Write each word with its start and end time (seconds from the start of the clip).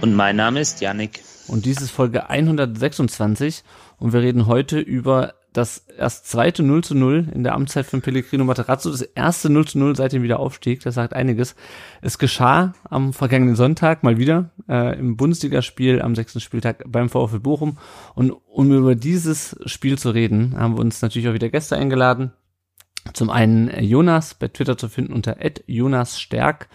Und 0.00 0.14
mein 0.14 0.36
Name 0.36 0.60
ist 0.60 0.80
Yannick. 0.80 1.22
Und 1.48 1.64
dies 1.64 1.80
ist 1.80 1.90
Folge 1.90 2.30
126 2.30 3.64
und 3.98 4.12
wir 4.12 4.20
reden 4.20 4.46
heute 4.46 4.78
über 4.78 5.34
das 5.52 5.78
erst 5.98 6.28
zweite 6.28 6.62
0 6.62 6.84
zu 6.84 6.94
0 6.94 7.28
in 7.34 7.42
der 7.42 7.54
Amtszeit 7.54 7.86
von 7.86 8.00
Pellegrino 8.00 8.44
Materazzo, 8.44 8.90
das 8.90 9.02
erste 9.02 9.50
0 9.50 9.66
zu 9.66 9.78
0 9.78 9.96
seit 9.96 10.12
dem 10.12 10.22
Wiederaufstieg, 10.22 10.82
das 10.82 10.94
sagt 10.94 11.14
einiges. 11.14 11.56
Es 12.00 12.18
geschah 12.18 12.74
am 12.84 13.12
vergangenen 13.12 13.56
Sonntag 13.56 14.04
mal 14.04 14.18
wieder 14.18 14.50
äh, 14.68 14.96
im 14.96 15.16
Bundesligaspiel 15.16 16.00
am 16.00 16.14
sechsten 16.14 16.38
Spieltag 16.38 16.84
beim 16.86 17.08
VfL 17.08 17.40
Bochum 17.40 17.78
und 18.14 18.30
um 18.30 18.72
über 18.72 18.94
dieses 18.94 19.56
Spiel 19.66 19.98
zu 19.98 20.10
reden, 20.10 20.54
haben 20.56 20.76
wir 20.76 20.80
uns 20.80 21.02
natürlich 21.02 21.28
auch 21.28 21.34
wieder 21.34 21.48
Gäste 21.48 21.76
eingeladen. 21.76 22.32
Zum 23.14 23.30
einen 23.30 23.82
Jonas, 23.82 24.34
bei 24.34 24.46
Twitter 24.48 24.78
zu 24.78 24.88
finden 24.88 25.12
unter 25.12 25.36
Jonas 25.66 26.20
Stärk. 26.20 26.68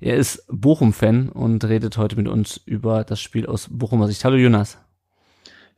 Er 0.00 0.16
ist 0.16 0.46
Bochum-Fan 0.48 1.30
und 1.30 1.64
redet 1.64 1.96
heute 1.96 2.16
mit 2.16 2.28
uns 2.28 2.58
über 2.58 3.04
das 3.04 3.20
Spiel 3.20 3.46
aus 3.46 3.68
Bochumer 3.70 4.08
Sicht. 4.08 4.24
Hallo 4.24 4.36
Jonas. 4.36 4.78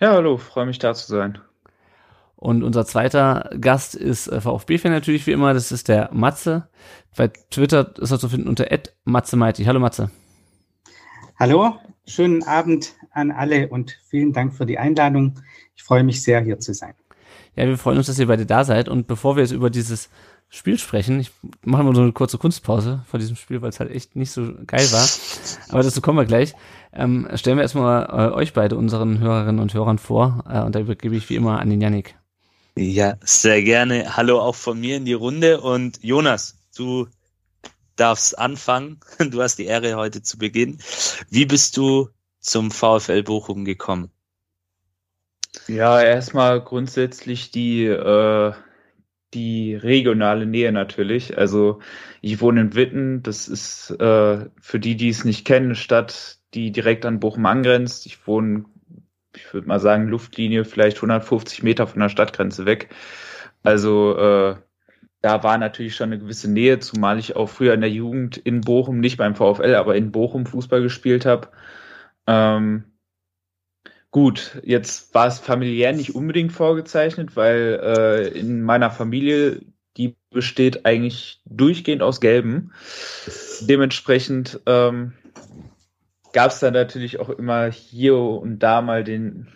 Ja, 0.01 0.13
hallo, 0.13 0.37
freue 0.39 0.67
mich 0.67 0.79
da 0.79 0.95
zu 0.95 1.07
sein. 1.07 1.39
Und 2.35 2.63
unser 2.63 2.85
zweiter 2.85 3.51
Gast 3.61 3.95
ist 3.95 4.29
äh, 4.29 4.41
VfB-Fan 4.41 4.93
natürlich 4.93 5.27
wie 5.27 5.33
immer, 5.33 5.55
das 5.55 5.73
ist 5.73 5.89
der 5.89 6.11
Matze. 6.13 6.69
Bei 7.17 7.29
Twitter 7.29 7.95
ist 7.99 8.11
er 8.11 8.19
zu 8.19 8.29
finden 8.29 8.49
unter 8.49 8.67
@matzemeiti. 9.05 9.65
Hallo 9.65 9.81
Matze. 9.81 10.11
Hallo, 11.39 11.77
schönen 12.07 12.43
Abend 12.45 12.95
an 13.13 13.31
alle 13.31 13.69
und 13.69 13.99
vielen 14.09 14.33
Dank 14.33 14.55
für 14.55 14.67
die 14.67 14.79
Einladung. 14.79 15.41
Ich 15.77 15.85
freue 15.85 16.03
mich 16.03 16.23
sehr, 16.23 16.41
hier 16.41 16.59
zu 16.59 16.75
sein. 16.75 16.95
Ja, 17.55 17.67
wir 17.67 17.79
freuen 17.79 17.99
uns, 17.99 18.07
dass 18.07 18.19
ihr 18.19 18.29
beide 18.29 18.47
da 18.47 18.65
seid. 18.65 18.89
Und 18.89 19.07
bevor 19.09 19.37
wir 19.37 19.43
jetzt 19.43 19.53
über 19.53 19.71
dieses 19.71 20.11
Spiel 20.51 20.79
sprechen, 20.79 21.21
ich 21.21 21.31
mache 21.63 21.83
mal 21.83 21.95
so 21.95 22.01
eine 22.01 22.13
kurze 22.13 22.39
Kunstpause 22.39 23.05
vor 23.07 23.21
diesem 23.21 23.37
Spiel, 23.37 23.61
weil 23.61 23.69
es 23.69 23.81
halt 23.81 23.91
echt 23.91 24.17
nicht 24.17 24.31
so 24.31 24.55
geil 24.67 24.91
war. 24.93 25.07
Aber 25.69 25.83
dazu 25.83 26.01
kommen 26.01 26.19
wir 26.19 26.25
gleich. 26.25 26.55
Ähm, 26.93 27.29
stellen 27.35 27.59
wir 27.59 27.63
erstmal 27.63 28.07
äh, 28.07 28.33
euch 28.33 28.55
beide, 28.55 28.77
unseren 28.77 29.19
Hörerinnen 29.19 29.61
und 29.61 29.75
Hörern 29.75 29.99
vor. 29.99 30.45
Äh, 30.49 30.63
und 30.63 30.75
da 30.75 30.81
übergebe 30.81 31.17
ich 31.17 31.29
wie 31.29 31.37
immer 31.37 31.61
an 31.61 31.69
den 31.69 31.83
Yannick. 31.83 32.17
Ja, 32.77 33.19
sehr 33.21 33.63
gerne. 33.63 34.17
Hallo 34.17 34.41
auch 34.41 34.55
von 34.55 34.81
mir 34.81 34.97
in 34.97 35.05
die 35.05 35.13
Runde. 35.13 35.61
Und 35.61 36.03
Jonas, 36.03 36.57
du 36.75 37.09
darfst 37.97 38.39
anfangen. 38.39 39.01
Du 39.19 39.43
hast 39.43 39.57
die 39.57 39.67
Ehre 39.67 39.97
heute 39.97 40.23
zu 40.23 40.39
Beginn. 40.39 40.79
Wie 41.29 41.45
bist 41.45 41.77
du 41.77 42.09
zum 42.41 42.71
VfL 42.71 43.23
Bochum 43.23 43.67
gekommen? 43.67 44.11
Ja, 45.67 46.01
erstmal 46.01 46.63
grundsätzlich 46.63 47.51
die, 47.51 47.85
äh, 47.85 48.53
die 49.35 49.75
regionale 49.75 50.47
Nähe 50.47 50.73
natürlich. 50.73 51.37
Also 51.37 51.81
ich 52.21 52.41
wohne 52.41 52.63
in 52.63 52.75
Witten, 52.75 53.23
das 53.23 53.49
ist 53.49 53.91
äh, 53.91 54.47
für 54.61 54.81
die, 54.81 54.97
die 54.97 55.09
es 55.09 55.25
nicht 55.25 55.47
kennen, 55.47 55.67
eine 55.67 55.75
Stadt, 55.75 56.39
die 56.55 56.73
direkt 56.73 57.05
an 57.05 57.21
Bochum 57.21 57.47
angrenzt. 57.47 58.07
Ich 58.07 58.27
wohne, 58.27 58.65
ich 59.35 59.53
würde 59.53 59.69
mal 59.69 59.81
sagen, 59.81 60.09
Luftlinie 60.09 60.65
vielleicht 60.65 60.97
150 60.99 61.63
Meter 61.63 61.87
von 61.87 62.01
der 62.01 62.09
Stadtgrenze 62.09 62.67
weg. 62.67 62.89
Also 63.63 64.17
äh, 64.17 64.57
da 65.21 65.43
war 65.43 65.59
natürlich 65.59 65.97
schon 65.97 66.13
eine 66.13 66.21
gewisse 66.21 66.51
Nähe, 66.51 66.79
zumal 66.79 67.19
ich 67.19 67.37
auch 67.37 67.49
früher 67.49 67.75
in 67.75 67.81
der 67.81 67.91
Jugend 67.91 68.37
in 68.37 68.61
Bochum, 68.61 69.01
nicht 69.01 69.17
beim 69.17 69.35
VfL, 69.35 69.75
aber 69.75 69.97
in 69.97 70.13
Bochum 70.13 70.47
Fußball 70.47 70.81
gespielt 70.81 71.27
habe. 71.27 71.49
Ähm, 72.27 72.85
Gut, 74.11 74.61
jetzt 74.65 75.15
war 75.15 75.27
es 75.27 75.39
familiär 75.39 75.93
nicht 75.93 76.15
unbedingt 76.15 76.53
vorgezeichnet, 76.53 77.37
weil 77.37 77.81
äh, 77.83 78.29
in 78.29 78.63
meiner 78.63 78.91
Familie, 78.91 79.61
die 79.97 80.17
besteht 80.31 80.87
eigentlich 80.87 81.43
durchgehend 81.45 82.03
aus 82.03 82.21
Gelben. 82.21 82.73
Dementsprechend 83.61 84.61
ähm, 84.65 85.13
gab 86.33 86.53
es 86.53 86.61
da 86.61 86.71
natürlich 86.71 87.21
auch 87.21 87.29
immer 87.29 87.71
hier 87.71 88.17
und 88.17 88.61
da 88.61 88.81
mal 88.81 89.05
den 89.05 89.49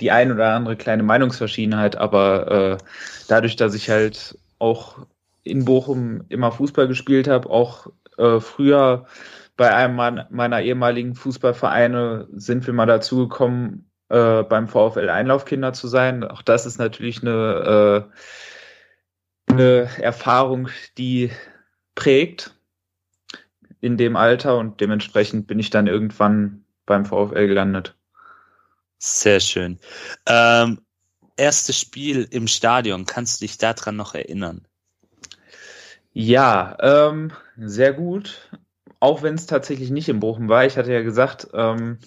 die 0.00 0.10
ein 0.10 0.30
oder 0.30 0.54
andere 0.54 0.76
kleine 0.76 1.02
Meinungsverschiedenheit, 1.02 1.96
aber 1.96 2.50
äh, 2.50 2.84
dadurch, 3.28 3.56
dass 3.56 3.74
ich 3.74 3.88
halt 3.88 4.38
auch 4.58 5.06
in 5.44 5.64
Bochum 5.64 6.24
immer 6.28 6.52
Fußball 6.52 6.88
gespielt 6.88 7.26
habe, 7.26 7.48
auch 7.48 7.86
äh, 8.22 8.40
früher 8.40 9.06
bei 9.56 9.74
einem 9.74 10.26
meiner 10.30 10.62
ehemaligen 10.62 11.14
Fußballvereine 11.14 12.28
sind 12.32 12.66
wir 12.66 12.74
mal 12.74 12.86
dazu 12.86 13.28
gekommen, 13.28 13.90
äh, 14.08 14.42
beim 14.42 14.68
VfL 14.68 15.08
Einlaufkinder 15.08 15.72
zu 15.72 15.88
sein. 15.88 16.24
Auch 16.24 16.42
das 16.42 16.66
ist 16.66 16.78
natürlich 16.78 17.22
eine, 17.22 18.08
äh, 19.48 19.52
eine 19.52 19.88
Erfahrung, 20.00 20.68
die 20.98 21.30
prägt 21.94 22.54
in 23.80 23.96
dem 23.96 24.16
Alter 24.16 24.58
und 24.58 24.80
dementsprechend 24.80 25.46
bin 25.46 25.58
ich 25.58 25.70
dann 25.70 25.86
irgendwann 25.86 26.64
beim 26.86 27.04
VfL 27.04 27.46
gelandet. 27.46 27.96
Sehr 28.98 29.40
schön. 29.40 29.80
Ähm, 30.26 30.80
erstes 31.36 31.78
Spiel 31.78 32.26
im 32.30 32.46
Stadion, 32.46 33.04
kannst 33.04 33.40
du 33.40 33.44
dich 33.44 33.58
daran 33.58 33.96
noch 33.96 34.14
erinnern? 34.14 34.66
Ja, 36.12 36.76
ähm, 36.80 37.32
sehr 37.56 37.92
gut 37.92 38.48
auch 39.02 39.24
wenn 39.24 39.34
es 39.34 39.46
tatsächlich 39.46 39.90
nicht 39.90 40.08
in 40.08 40.20
Bochum 40.20 40.48
war. 40.48 40.64
Ich 40.64 40.76
hatte 40.76 40.92
ja 40.92 41.02
gesagt, 41.02 41.48
ähm, 41.54 41.98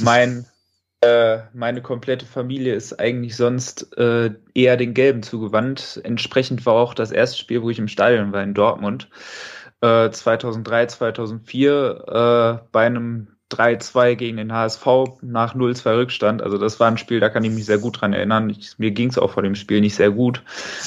mein, 0.00 0.46
äh, 1.02 1.40
meine 1.52 1.82
komplette 1.82 2.24
Familie 2.24 2.74
ist 2.74 2.98
eigentlich 2.98 3.36
sonst 3.36 3.94
äh, 3.98 4.30
eher 4.54 4.78
den 4.78 4.94
Gelben 4.94 5.22
zugewandt. 5.22 6.00
Entsprechend 6.04 6.64
war 6.64 6.72
auch 6.72 6.94
das 6.94 7.12
erste 7.12 7.36
Spiel, 7.36 7.62
wo 7.62 7.68
ich 7.68 7.78
im 7.78 7.86
Stadion 7.86 8.32
war, 8.32 8.42
in 8.42 8.54
Dortmund. 8.54 9.10
Äh, 9.82 10.08
2003, 10.08 10.86
2004 10.86 12.04
äh, 12.62 12.66
bei 12.72 12.86
einem 12.86 13.28
3-2 13.50 14.14
gegen 14.14 14.38
den 14.38 14.52
HSV 14.52 14.86
nach 15.20 15.54
0-2 15.54 15.98
Rückstand. 15.98 16.42
Also 16.42 16.56
das 16.56 16.80
war 16.80 16.88
ein 16.88 16.96
Spiel, 16.96 17.20
da 17.20 17.28
kann 17.28 17.44
ich 17.44 17.52
mich 17.52 17.66
sehr 17.66 17.78
gut 17.78 18.00
dran 18.00 18.14
erinnern. 18.14 18.48
Ich, 18.48 18.78
mir 18.78 18.90
ging 18.90 19.10
es 19.10 19.18
auch 19.18 19.32
vor 19.32 19.42
dem 19.42 19.54
Spiel 19.54 19.82
nicht 19.82 19.96
sehr 19.96 20.10
gut. 20.10 20.42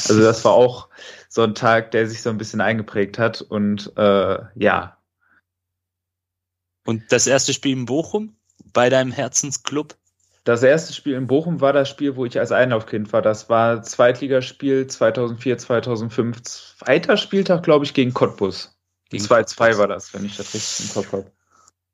Also 0.08 0.24
das 0.24 0.44
war 0.44 0.53
auch 0.53 0.90
so 1.34 1.44
ein 1.44 1.56
Tag, 1.56 1.92
der 1.92 2.08
sich 2.08 2.22
so 2.22 2.30
ein 2.30 2.38
bisschen 2.38 2.59
eingeprägt 2.59 3.18
hat. 3.18 3.42
Und 3.42 3.94
äh, 3.96 4.40
ja, 4.56 4.97
und 6.86 7.03
das 7.09 7.28
erste 7.28 7.53
Spiel 7.53 7.74
in 7.74 7.86
Bochum 7.86 8.36
bei 8.74 8.90
deinem 8.90 9.12
Herzensclub? 9.12 9.96
Das 10.44 10.64
erste 10.64 10.94
Spiel 10.94 11.14
in 11.14 11.28
Bochum 11.28 11.62
war 11.62 11.72
das 11.72 11.88
Spiel, 11.88 12.16
wo 12.16 12.25
ich 12.25 12.40
als 12.40 12.52
Einlaufkind 12.52 13.14
war. 13.14 13.22
Das 13.22 13.47
war 13.47 13.84
Zweitligaspiel 13.84 14.88
2004, 14.88 15.58
2005. 15.59 16.41
Zweiter 16.41 17.16
Spieltag, 17.16 17.64
glaube 17.64 17.86
ich, 17.86 17.94
gegen 17.94 18.14
Cottbus. 18.14 18.75
2-2 19.12 19.78
war 19.78 19.88
das, 19.88 20.14
wenn 20.14 20.25
ich 20.25 20.38
das 20.38 20.53
richtig 20.53 20.88
im 20.88 20.94
Kopf 20.94 21.12
habe. 21.12 21.31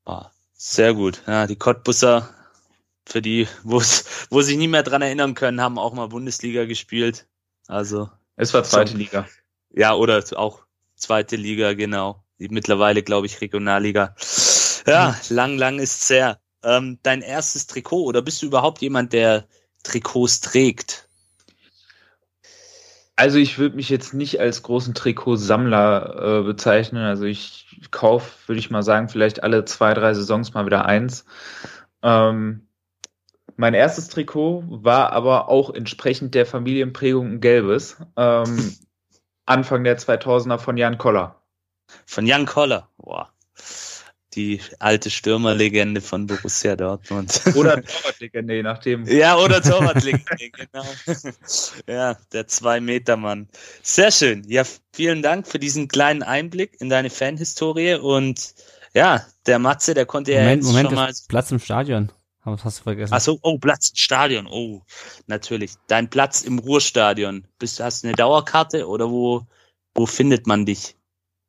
Oh, 0.06 0.24
sehr 0.54 0.94
gut. 0.94 1.22
Ja, 1.26 1.46
die 1.46 1.56
Cottbusser, 1.56 2.28
für 3.04 3.20
die, 3.20 3.48
wo 3.64 3.80
sich 3.80 4.56
nie 4.56 4.68
mehr 4.68 4.82
dran 4.82 5.02
erinnern 5.02 5.34
können, 5.34 5.60
haben 5.60 5.78
auch 5.78 5.92
mal 5.92 6.08
Bundesliga 6.08 6.64
gespielt. 6.64 7.26
Also. 7.66 8.08
Es 8.38 8.54
war 8.54 8.62
zweite 8.62 8.92
so, 8.92 8.98
Liga. 8.98 9.26
Ja, 9.70 9.94
oder 9.94 10.24
auch 10.36 10.64
zweite 10.94 11.36
Liga, 11.36 11.74
genau. 11.74 12.24
Mittlerweile, 12.38 13.02
glaube 13.02 13.26
ich, 13.26 13.40
Regionalliga. 13.40 14.14
Ja, 14.86 15.18
lang, 15.28 15.58
lang 15.58 15.80
ist 15.80 16.06
sehr. 16.06 16.40
Ähm, 16.62 16.98
dein 17.02 17.20
erstes 17.20 17.66
Trikot 17.66 18.04
oder 18.04 18.22
bist 18.22 18.40
du 18.40 18.46
überhaupt 18.46 18.80
jemand, 18.80 19.12
der 19.12 19.46
Trikots 19.82 20.40
trägt? 20.40 21.08
Also 23.16 23.38
ich 23.38 23.58
würde 23.58 23.74
mich 23.74 23.88
jetzt 23.88 24.14
nicht 24.14 24.38
als 24.38 24.62
großen 24.62 24.94
Trikotsammler 24.94 26.40
äh, 26.40 26.44
bezeichnen. 26.44 27.04
Also 27.04 27.24
ich 27.24 27.66
kaufe, 27.90 28.30
würde 28.46 28.60
ich 28.60 28.70
mal 28.70 28.84
sagen, 28.84 29.08
vielleicht 29.08 29.42
alle 29.42 29.64
zwei, 29.64 29.94
drei 29.94 30.14
Saisons 30.14 30.54
mal 30.54 30.66
wieder 30.66 30.84
eins. 30.84 31.24
Ähm, 32.02 32.67
mein 33.58 33.74
erstes 33.74 34.08
Trikot 34.08 34.64
war 34.68 35.12
aber 35.12 35.48
auch 35.48 35.70
entsprechend 35.70 36.34
der 36.34 36.46
Familienprägung 36.46 37.32
ein 37.32 37.40
gelbes. 37.40 37.96
Ähm, 38.16 38.76
Anfang 39.46 39.84
der 39.84 39.98
2000er 39.98 40.58
von 40.58 40.76
Jan 40.76 40.98
Koller. 40.98 41.42
Von 42.06 42.26
Jan 42.26 42.46
Koller, 42.46 42.88
boah 42.98 43.32
die 44.38 44.60
alte 44.78 45.10
Stürmerlegende 45.10 46.00
von 46.00 46.26
Borussia 46.26 46.76
Dortmund. 46.76 47.42
Oder 47.56 47.82
Torwartlegende, 47.82 48.54
je 48.54 48.62
nachdem. 48.62 49.04
Ja, 49.06 49.36
oder 49.36 49.60
Torwartlegende, 49.62 50.50
genau. 50.50 50.84
ja, 51.88 52.16
der 52.32 52.46
Zwei-Meter-Mann. 52.46 53.48
Sehr 53.82 54.12
schön. 54.12 54.44
Ja, 54.46 54.62
vielen 54.92 55.22
Dank 55.22 55.48
für 55.48 55.58
diesen 55.58 55.88
kleinen 55.88 56.22
Einblick 56.22 56.80
in 56.80 56.88
deine 56.88 57.10
Fanhistorie 57.10 57.94
und 57.94 58.54
Ja, 58.94 59.26
der 59.46 59.58
Matze, 59.58 59.94
der 59.94 60.06
konnte 60.06 60.32
ja 60.32 60.40
Moment, 60.40 60.62
jetzt 60.62 60.66
Moment, 60.68 60.88
schon 60.88 60.94
mal. 60.94 61.12
Platz 61.28 61.50
im 61.50 61.58
Stadion. 61.58 62.12
Das 62.52 62.64
hast 62.64 62.78
du 62.80 62.82
vergessen. 62.84 63.14
Ach 63.14 63.20
so, 63.20 63.38
oh, 63.42 63.58
Platz 63.58 63.90
im 63.90 63.96
Stadion. 63.96 64.46
Oh, 64.50 64.82
natürlich. 65.26 65.74
Dein 65.86 66.10
Platz 66.10 66.42
im 66.42 66.58
Ruhrstadion. 66.58 67.46
Bist, 67.58 67.80
hast 67.80 68.02
du 68.04 68.08
eine 68.08 68.16
Dauerkarte 68.16 68.86
oder 68.88 69.10
wo, 69.10 69.46
wo 69.94 70.06
findet 70.06 70.46
man 70.46 70.66
dich? 70.66 70.96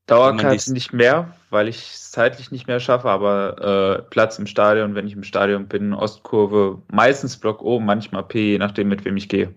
Dauerkarte 0.08 0.56
dich- 0.56 0.68
nicht 0.68 0.92
mehr, 0.94 1.36
weil 1.52 1.68
ich 1.68 1.78
es 1.94 2.12
zeitlich 2.12 2.50
nicht 2.52 2.68
mehr 2.68 2.80
schaffe, 2.80 3.10
aber 3.10 4.00
äh, 4.00 4.02
Platz 4.10 4.40
im 4.40 4.48
Stadion, 4.48 4.96
wenn 4.96 5.06
ich 5.08 5.14
im 5.14 5.24
Stadion 5.24 5.68
bin, 5.68 5.94
Ostkurve, 5.94 6.82
meistens 6.92 7.38
Block 7.38 7.62
O, 7.62 7.80
manchmal 7.80 8.24
P, 8.24 8.52
je 8.54 8.58
nachdem, 8.58 8.88
mit 8.88 9.06
wem 9.06 9.18
ich 9.18 9.30
gehe. 9.30 9.54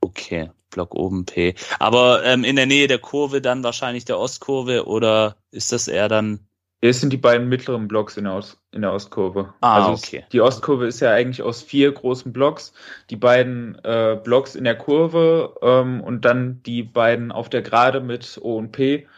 Okay, 0.00 0.50
Block 0.70 0.94
oben 0.94 1.24
P. 1.24 1.54
Aber 1.80 2.24
ähm, 2.24 2.44
in 2.44 2.54
der 2.56 2.66
Nähe 2.66 2.86
der 2.86 2.98
Kurve 3.00 3.40
dann 3.40 3.64
wahrscheinlich 3.64 4.04
der 4.04 4.18
Ostkurve 4.18 4.86
oder 4.86 5.36
ist 5.50 5.72
das 5.72 5.88
eher 5.88 6.08
dann 6.08 6.47
Hier 6.80 6.94
sind 6.94 7.12
die 7.12 7.16
beiden 7.16 7.48
mittleren 7.48 7.88
Blocks 7.88 8.16
in 8.16 8.24
der, 8.24 8.34
Ost 8.34 8.60
in 8.70 8.82
der 8.82 8.92
Ostkurve. 8.92 9.52
Ah, 9.60 9.74
also 9.76 9.92
es- 9.94 10.04
okay. 10.04 10.24
Die 10.32 10.40
Ostkurve 10.40 10.86
ist 10.86 11.00
ja 11.00 11.10
eigentlich 11.12 11.42
aus 11.42 11.60
vier 11.62 11.90
großen 11.90 12.32
Blocks. 12.32 12.72
Die 13.10 13.16
beiden 13.16 13.74
äh, 13.84 14.18
Blocks 14.22 14.54
in 14.54 14.62
der 14.64 14.76
Kurve 14.78 15.56
ähm, 15.60 16.00
und 16.00 16.24
dann 16.24 16.62
die 16.62 16.84
beiden 16.84 17.32
auf 17.32 17.48
der 17.50 17.62
Gerade 17.62 18.00
mit 18.00 18.38
O 18.42 18.56
und 18.58 18.70
P. 18.70 19.08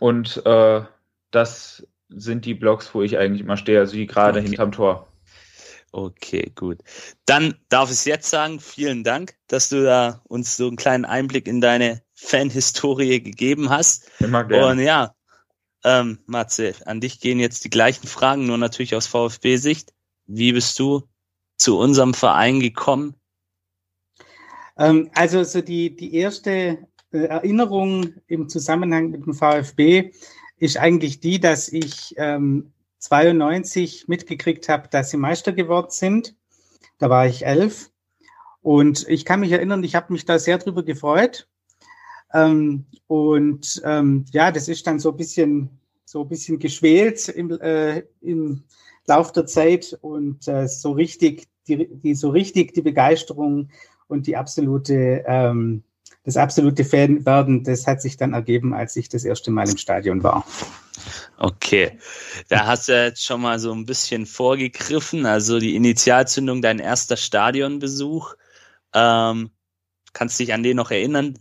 Und 0.00 0.44
äh, 0.44 0.82
das 1.30 1.86
sind 2.10 2.44
die 2.44 2.54
Blocks, 2.54 2.94
wo 2.94 3.00
ich 3.02 3.16
eigentlich 3.16 3.40
immer 3.40 3.56
stehe, 3.56 3.78
also 3.78 3.94
die 3.94 4.06
gerade 4.06 4.40
Okay. 4.40 4.48
hinterm 4.48 4.72
Tor. 4.72 5.08
Okay, 5.92 6.50
gut. 6.54 6.78
Dann 7.26 7.54
darf 7.68 7.90
ich 7.90 8.04
jetzt 8.06 8.28
sagen, 8.28 8.60
vielen 8.60 9.04
Dank, 9.04 9.34
dass 9.48 9.68
du 9.68 9.82
da 9.84 10.20
uns 10.24 10.56
so 10.56 10.66
einen 10.66 10.76
kleinen 10.76 11.04
Einblick 11.04 11.46
in 11.46 11.60
deine 11.60 12.02
Fanhistorie 12.14 13.22
gegeben 13.22 13.68
hast. 13.70 14.10
Immer 14.20 14.40
Und 14.40 14.48
gerne. 14.48 14.82
ja, 14.84 15.14
ähm, 15.84 16.18
Matze, 16.26 16.74
an 16.86 17.00
dich 17.00 17.20
gehen 17.20 17.38
jetzt 17.38 17.64
die 17.64 17.70
gleichen 17.70 18.06
Fragen, 18.06 18.46
nur 18.46 18.58
natürlich 18.58 18.94
aus 18.94 19.06
VfB-Sicht. 19.06 19.92
Wie 20.26 20.52
bist 20.52 20.78
du 20.78 21.02
zu 21.56 21.78
unserem 21.78 22.14
Verein 22.14 22.60
gekommen? 22.60 23.14
Ähm, 24.76 25.10
also 25.14 25.42
so 25.44 25.60
die, 25.60 25.94
die 25.94 26.14
erste 26.14 26.78
äh, 27.12 27.18
Erinnerung 27.18 28.14
im 28.26 28.48
Zusammenhang 28.48 29.10
mit 29.10 29.24
dem 29.26 29.34
VfB 29.34 30.12
ist 30.58 30.76
eigentlich 30.76 31.20
die, 31.20 31.40
dass 31.40 31.68
ich 31.68 32.14
ähm, 32.16 32.72
92 32.98 34.06
mitgekriegt 34.06 34.68
habe, 34.68 34.88
dass 34.88 35.10
sie 35.10 35.16
Meister 35.16 35.52
geworden 35.52 35.90
sind. 35.90 36.36
Da 36.98 37.10
war 37.10 37.26
ich 37.26 37.44
elf. 37.44 37.90
Und 38.60 39.08
ich 39.08 39.24
kann 39.24 39.40
mich 39.40 39.50
erinnern, 39.50 39.82
ich 39.82 39.96
habe 39.96 40.12
mich 40.12 40.24
da 40.24 40.38
sehr 40.38 40.58
drüber 40.58 40.84
gefreut. 40.84 41.48
Ähm, 42.32 42.86
und 43.06 43.82
ähm, 43.84 44.24
ja, 44.32 44.50
das 44.50 44.68
ist 44.68 44.86
dann 44.86 44.98
so 44.98 45.10
ein 45.10 45.16
bisschen, 45.16 45.70
so 46.04 46.22
ein 46.22 46.28
bisschen 46.28 46.58
geschwelt 46.58 47.28
im, 47.28 47.50
äh, 47.60 48.02
im 48.20 48.64
Lauf 49.06 49.32
der 49.32 49.46
Zeit 49.46 49.98
und 50.00 50.46
äh, 50.48 50.68
so 50.68 50.92
richtig, 50.92 51.48
die, 51.68 51.88
die 51.88 52.14
so 52.14 52.30
richtig 52.30 52.74
die 52.74 52.82
Begeisterung 52.82 53.70
und 54.08 54.26
die 54.26 54.36
absolute, 54.36 55.24
ähm, 55.26 55.82
das 56.24 56.36
absolute 56.36 56.84
Fanwerden, 56.84 57.64
das 57.64 57.86
hat 57.86 58.00
sich 58.00 58.16
dann 58.16 58.32
ergeben, 58.32 58.74
als 58.74 58.96
ich 58.96 59.08
das 59.08 59.24
erste 59.24 59.50
Mal 59.50 59.68
im 59.68 59.76
Stadion 59.76 60.22
war. 60.22 60.46
Okay, 61.36 61.98
da 62.48 62.66
hast 62.66 62.88
du 62.88 62.92
jetzt 62.92 63.24
schon 63.24 63.40
mal 63.40 63.58
so 63.58 63.72
ein 63.72 63.86
bisschen 63.86 64.26
vorgegriffen, 64.26 65.26
also 65.26 65.58
die 65.58 65.74
Initialzündung, 65.74 66.62
dein 66.62 66.78
erster 66.78 67.16
Stadionbesuch. 67.16 68.34
Ähm, 68.94 69.50
kannst 70.12 70.38
dich 70.38 70.52
an 70.52 70.62
den 70.62 70.76
noch 70.76 70.92
erinnern? 70.92 71.38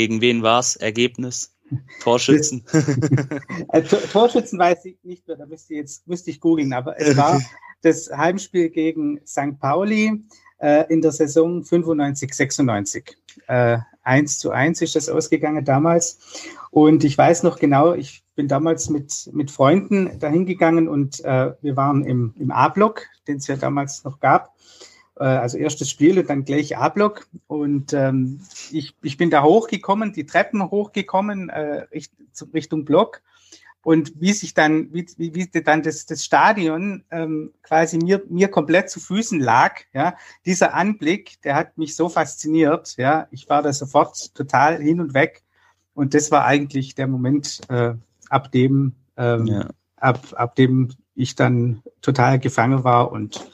Gegen 0.00 0.22
wen 0.22 0.42
war's? 0.42 0.76
Ergebnis? 0.76 1.54
Torschützen? 2.00 2.64
Äh, 3.68 3.82
Tor- 3.82 4.00
Torschützen 4.10 4.58
weiß 4.58 4.86
ich 4.86 4.96
nicht 5.02 5.28
mehr, 5.28 5.36
da 5.36 5.44
müsste 5.44 5.74
ich 5.74 5.80
jetzt 5.80 6.08
müsste 6.08 6.30
ich 6.30 6.40
googeln, 6.40 6.72
aber 6.72 6.98
es 6.98 7.18
war 7.18 7.38
das 7.82 8.10
Heimspiel 8.10 8.70
gegen 8.70 9.20
St. 9.26 9.60
Pauli 9.60 10.24
äh, 10.58 10.90
in 10.90 11.02
der 11.02 11.12
Saison 11.12 11.62
95, 11.62 12.32
96. 12.32 13.18
Äh, 13.46 13.76
1 14.02 14.38
zu 14.38 14.50
1 14.52 14.80
ist 14.80 14.96
das 14.96 15.10
ausgegangen 15.10 15.66
damals. 15.66 16.18
Und 16.70 17.04
ich 17.04 17.18
weiß 17.18 17.42
noch 17.42 17.58
genau, 17.58 17.92
ich 17.92 18.24
bin 18.34 18.48
damals 18.48 18.88
mit, 18.88 19.28
mit 19.34 19.50
Freunden 19.50 20.18
dahin 20.18 20.46
gegangen 20.46 20.88
und 20.88 21.22
äh, 21.26 21.52
wir 21.60 21.76
waren 21.76 22.06
im, 22.06 22.32
im 22.38 22.50
A-Block, 22.50 23.02
den 23.28 23.36
es 23.36 23.46
ja 23.48 23.56
damals 23.56 24.02
noch 24.04 24.18
gab. 24.18 24.54
Also 25.24 25.58
erstes 25.58 25.90
Spiel 25.90 26.18
und 26.18 26.30
dann 26.30 26.44
gleich 26.44 26.76
A-Block. 26.76 27.28
Und 27.46 27.92
ähm, 27.92 28.40
ich, 28.70 28.94
ich 29.02 29.16
bin 29.16 29.30
da 29.30 29.42
hochgekommen, 29.42 30.12
die 30.12 30.26
Treppen 30.26 30.70
hochgekommen, 30.70 31.48
äh, 31.50 31.86
Richtung 32.54 32.84
Block. 32.84 33.22
Und 33.82 34.20
wie 34.20 34.32
sich 34.32 34.52
dann, 34.52 34.92
wie, 34.92 35.06
wie, 35.16 35.34
wie 35.34 35.62
dann 35.62 35.82
das, 35.82 36.04
das 36.04 36.24
Stadion 36.24 37.04
ähm, 37.10 37.52
quasi 37.62 37.96
mir, 37.96 38.22
mir 38.28 38.48
komplett 38.48 38.90
zu 38.90 39.00
Füßen 39.00 39.40
lag, 39.40 39.80
ja, 39.94 40.16
dieser 40.44 40.74
Anblick, 40.74 41.40
der 41.42 41.54
hat 41.54 41.78
mich 41.78 41.96
so 41.96 42.10
fasziniert, 42.10 42.96
ja, 42.98 43.26
ich 43.30 43.48
war 43.48 43.62
da 43.62 43.72
sofort 43.72 44.34
total 44.34 44.82
hin 44.82 45.00
und 45.00 45.14
weg. 45.14 45.42
Und 45.94 46.12
das 46.12 46.30
war 46.30 46.44
eigentlich 46.44 46.94
der 46.94 47.06
Moment, 47.06 47.60
äh, 47.68 47.94
ab 48.28 48.52
dem, 48.52 48.94
ähm, 49.16 49.46
Ja. 49.46 49.68
ab, 49.96 50.26
ab 50.34 50.56
dem 50.56 50.90
ich 51.14 51.34
dann 51.34 51.82
total 52.00 52.38
gefangen 52.38 52.84
war 52.84 53.12
und 53.12 53.46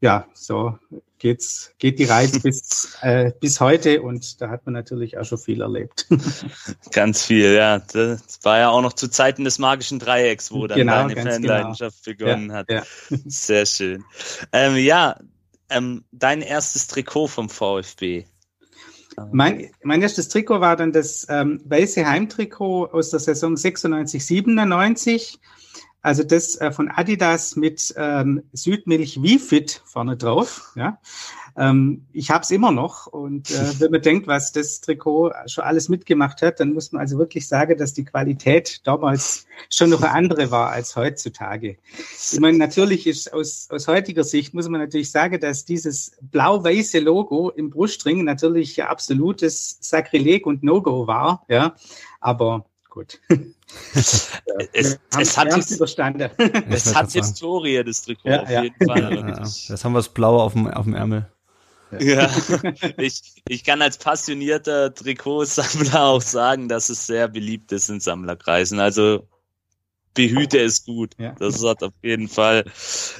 ja, 0.00 0.26
so 0.32 0.78
geht's, 1.18 1.74
geht 1.78 1.98
die 1.98 2.04
Reise 2.04 2.40
bis, 2.42 2.96
äh, 3.02 3.32
bis 3.38 3.60
heute 3.60 4.02
und 4.02 4.40
da 4.40 4.48
hat 4.48 4.66
man 4.66 4.72
natürlich 4.72 5.18
auch 5.18 5.24
schon 5.24 5.38
viel 5.38 5.60
erlebt. 5.60 6.06
Ganz 6.92 7.24
viel, 7.24 7.52
ja. 7.54 7.78
Das 7.78 8.40
war 8.42 8.58
ja 8.58 8.70
auch 8.70 8.82
noch 8.82 8.94
zu 8.94 9.08
Zeiten 9.08 9.44
des 9.44 9.58
magischen 9.58 9.98
Dreiecks, 9.98 10.50
wo 10.50 10.66
dann 10.66 10.78
Genau, 10.78 11.08
deine 11.08 11.16
Fanleidenschaft 11.16 12.04
begonnen 12.04 12.52
hat. 12.52 12.70
ja. 12.70 12.82
Sehr 13.26 13.66
schön. 13.66 14.04
Ähm, 14.52 14.76
ja, 14.76 15.16
ähm, 15.68 16.04
dein 16.10 16.42
erstes 16.42 16.88
Trikot 16.88 17.28
vom 17.28 17.48
VfB. 17.48 18.24
Mein, 19.32 19.70
mein 19.82 20.00
erstes 20.00 20.28
Trikot 20.28 20.60
war 20.60 20.76
dann 20.76 20.92
das 20.92 21.26
ähm, 21.28 21.60
weiße 21.64 22.06
Heimtrikot 22.06 22.86
aus 22.86 23.10
der 23.10 23.20
Saison 23.20 23.56
96, 23.56 24.24
97. 24.24 25.38
Also 26.02 26.22
das 26.22 26.56
äh, 26.56 26.72
von 26.72 26.88
Adidas 26.88 27.56
mit 27.56 27.92
ähm, 27.96 28.42
Südmilch 28.52 29.22
Vifit 29.22 29.82
vorne 29.84 30.16
drauf. 30.16 30.72
Ja. 30.74 30.98
Ähm, 31.56 32.06
ich 32.12 32.30
habe 32.30 32.42
es 32.42 32.50
immer 32.50 32.72
noch 32.72 33.06
und 33.06 33.50
äh, 33.50 33.54
wenn 33.80 33.90
man 33.90 34.00
denkt, 34.00 34.26
was 34.26 34.52
das 34.52 34.80
Trikot 34.80 35.32
schon 35.46 35.64
alles 35.64 35.88
mitgemacht 35.88 36.40
hat, 36.42 36.60
dann 36.60 36.72
muss 36.72 36.92
man 36.92 37.00
also 37.00 37.18
wirklich 37.18 37.46
sagen, 37.48 37.76
dass 37.76 37.92
die 37.92 38.04
Qualität 38.04 38.80
damals 38.86 39.46
schon 39.68 39.90
noch 39.90 40.02
eine 40.02 40.12
andere 40.12 40.50
war 40.50 40.70
als 40.70 40.96
heutzutage. 40.96 41.76
Ich 42.32 42.40
meine, 42.40 42.56
natürlich 42.56 43.06
ist 43.06 43.32
aus, 43.32 43.68
aus 43.70 43.86
heutiger 43.88 44.24
Sicht 44.24 44.54
muss 44.54 44.68
man 44.68 44.80
natürlich 44.80 45.10
sagen, 45.10 45.38
dass 45.38 45.66
dieses 45.66 46.12
blau-weiße 46.22 47.00
Logo 47.00 47.50
im 47.50 47.70
Brustring 47.70 48.24
natürlich 48.24 48.82
absolutes 48.82 49.76
Sakrileg 49.80 50.46
und 50.46 50.62
No-Go 50.62 51.06
war, 51.06 51.44
ja. 51.48 51.74
Aber 52.20 52.66
gut. 52.90 53.20
Es, 54.72 54.98
Wir 55.12 55.20
es 55.20 55.36
hat, 55.36 55.54
his, 55.54 55.70
überstanden. 55.72 56.30
es 56.70 56.94
hat. 56.94 57.12
Historie, 57.12 57.82
das 57.84 58.02
Trikot, 58.02 58.28
Ja, 58.28 58.42
auf 58.42 58.50
ja. 58.50 58.62
jeden 58.62 58.86
Fall. 58.86 59.02
Ja, 59.02 59.28
ja. 59.28 59.38
Jetzt 59.38 59.84
haben 59.84 59.92
wir 59.92 59.98
das 59.98 60.08
Blaue 60.08 60.42
auf 60.42 60.52
dem, 60.52 60.66
auf 60.68 60.84
dem 60.84 60.94
Ärmel. 60.94 61.30
Ja, 61.98 62.30
ich, 62.98 63.42
ich 63.48 63.64
kann 63.64 63.82
als 63.82 63.98
passionierter 63.98 64.94
Trikotsammler 64.94 66.02
auch 66.02 66.22
sagen, 66.22 66.68
dass 66.68 66.88
es 66.88 67.06
sehr 67.06 67.26
beliebt 67.26 67.72
ist 67.72 67.88
in 67.88 67.98
Sammlerkreisen. 67.98 68.78
Also 68.78 69.26
behüte 70.14 70.60
es 70.60 70.84
gut. 70.84 71.14
Ja. 71.18 71.32
Das 71.38 71.64
hat 71.64 71.82
auf 71.82 71.92
jeden 72.02 72.28
Fall 72.28 72.64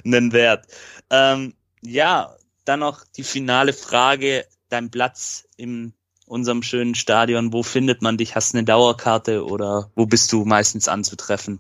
einen 0.05 0.33
Wert. 0.33 0.67
Ähm, 1.11 1.55
ja, 1.81 2.37
dann 2.65 2.81
noch 2.81 3.05
die 3.17 3.25
finale 3.25 3.73
Frage. 3.73 4.47
Dein 4.69 4.91
Platz 4.91 5.49
in 5.57 5.93
unserem 6.31 6.63
schönen 6.63 6.95
Stadion, 6.95 7.53
wo 7.53 7.63
findet 7.63 8.03
man 8.03 8.17
dich? 8.17 8.37
Hast 8.37 8.55
du 8.55 8.59
eine 8.59 8.65
Dauerkarte 8.65 9.45
oder 9.45 9.91
wo 9.97 10.07
bist 10.07 10.33
du 10.33 10.45
meistens 10.45 10.89
anzutreffen? 10.89 11.59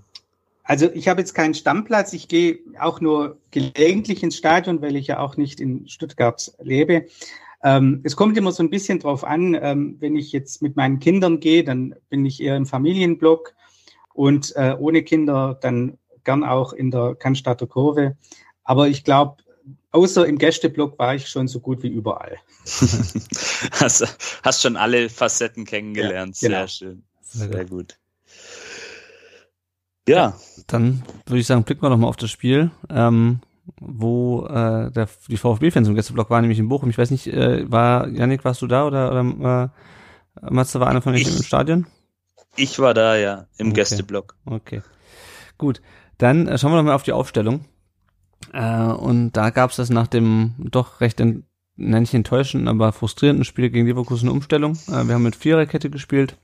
Also 0.63 0.89
ich 0.93 1.09
habe 1.09 1.21
jetzt 1.21 1.35
keinen 1.35 1.55
Stammplatz. 1.55 2.13
Ich 2.13 2.29
gehe 2.29 2.61
auch 2.79 3.01
nur 3.01 3.39
gelegentlich 3.51 4.23
ins 4.23 4.37
Stadion, 4.37 4.81
weil 4.81 4.95
ich 4.95 5.09
ja 5.09 5.19
auch 5.19 5.37
nicht 5.37 5.61
in 5.61 5.89
Stuttgart 5.89 6.53
lebe. 6.61 7.07
Ähm, 7.65 8.01
es 8.05 8.15
kommt 8.15 8.39
immer 8.39 8.53
so 8.53 8.63
ein 8.63 8.71
bisschen 8.71 9.01
drauf 9.01 9.25
an, 9.25 9.59
ähm, 9.61 9.97
wenn 9.99 10.15
ich 10.15 10.31
jetzt 10.31 10.63
mit 10.63 10.77
meinen 10.77 11.01
Kindern 11.01 11.41
gehe, 11.41 11.65
dann 11.65 11.97
bin 12.09 12.25
ich 12.25 12.41
eher 12.41 12.57
im 12.57 12.65
Familienblock 12.65 13.55
und 14.15 14.55
äh, 14.55 14.77
ohne 14.79 15.03
Kinder 15.03 15.59
dann 15.61 15.99
gern 16.23 16.45
auch 16.45 16.73
in 16.73 16.93
der 16.93 17.17
Cannstatter 17.17 17.67
Kurve. 17.67 18.17
Aber 18.63 18.87
ich 18.89 19.03
glaube, 19.03 19.43
außer 19.91 20.27
im 20.27 20.39
Gästeblock 20.39 20.99
war 20.99 21.15
ich 21.15 21.29
schon 21.29 21.49
so 21.49 21.61
gut 21.61 21.83
wie 21.83 21.89
überall. 21.89 22.37
hast, 23.73 24.19
hast 24.43 24.63
schon 24.63 24.77
alle 24.77 25.09
Facetten 25.09 25.65
kennengelernt. 25.65 26.41
Ja, 26.41 26.49
genau. 26.49 26.59
Sehr 26.61 26.69
schön. 26.69 27.03
Sehr 27.23 27.53
Sehr 27.53 27.65
gut. 27.65 27.97
Ja, 30.09 30.35
Dann 30.67 31.03
würde 31.27 31.41
ich 31.41 31.47
sagen, 31.47 31.63
blicken 31.63 31.83
wir 31.83 31.91
noch 31.91 31.99
mal 31.99 32.09
auf 32.09 32.17
das 32.17 32.31
Spiel, 32.31 32.71
ähm, 32.89 33.41
wo 33.81 34.47
äh, 34.47 34.91
der, 34.91 35.09
die 35.29 35.37
VfB-Fans 35.37 35.87
im 35.87 35.95
Gästeblock 35.95 36.31
waren, 36.31 36.41
nämlich 36.41 36.59
in 36.59 36.69
Bochum. 36.69 36.91
Ich 36.91 36.99
weiß 36.99 37.11
nicht, 37.11 37.29
äh, 37.29 37.71
war 37.71 38.09
Janik, 38.09 38.45
warst 38.45 38.63
du 38.63 38.67
da 38.67 38.87
oder, 38.87 39.11
oder 39.11 39.73
äh, 40.43 40.51
Matze 40.51 40.81
war 40.81 40.89
einer 40.89 41.03
von 41.03 41.15
euch 41.15 41.27
im 41.27 41.43
Stadion? 41.43 41.87
ich 42.57 42.79
war 42.79 42.95
da 42.95 43.17
ja 43.17 43.47
im 43.59 43.69
Okay. 43.69 43.77
Gästeblock. 43.77 44.37
Okay. 44.45 44.83
Gut, 45.59 45.81
dann 46.19 46.49
äh, 46.49 46.59
schauen 46.59 46.73
wir 46.73 46.77
noch 46.77 46.85
mal 46.85 46.95
auf 46.95 47.03
die 47.03 47.13
Aufstellung. 47.13 47.65
Äh, 48.53 48.85
und 48.85 49.33
da 49.33 49.51
gab 49.51 49.71
es 49.71 49.77
das 49.77 49.91
nach 49.91 50.07
dem 50.07 50.55
doch 50.59 51.01
recht 51.01 51.21
ent 51.21 51.45
nenne 51.77 52.05
ich 52.05 52.13
enttäuschenden, 52.13 52.69
aber 52.69 52.93
frustrierenden 52.93 53.45
Spiel 53.45 53.71
gegen 53.71 53.87
Leverkusen 53.87 54.29
eine 54.29 54.35
Umstellung. 54.35 54.75
Äh, 54.89 55.07
wir 55.07 55.15
haben 55.15 55.23
mit 55.23 55.37
Viererkette 55.37 55.89
gespielt. 55.89 56.37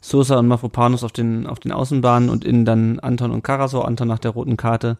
Sosa 0.00 0.38
und 0.38 0.48
Mafropanos 0.48 1.04
auf 1.04 1.12
den, 1.12 1.46
auf 1.46 1.58
den 1.58 1.72
Außenbahnen 1.72 2.30
und 2.30 2.44
innen 2.44 2.64
dann 2.64 3.00
Anton 3.00 3.32
und 3.32 3.42
Karasor. 3.42 3.86
Anton 3.86 4.08
nach 4.08 4.18
der 4.18 4.30
roten 4.30 4.56
Karte 4.56 4.98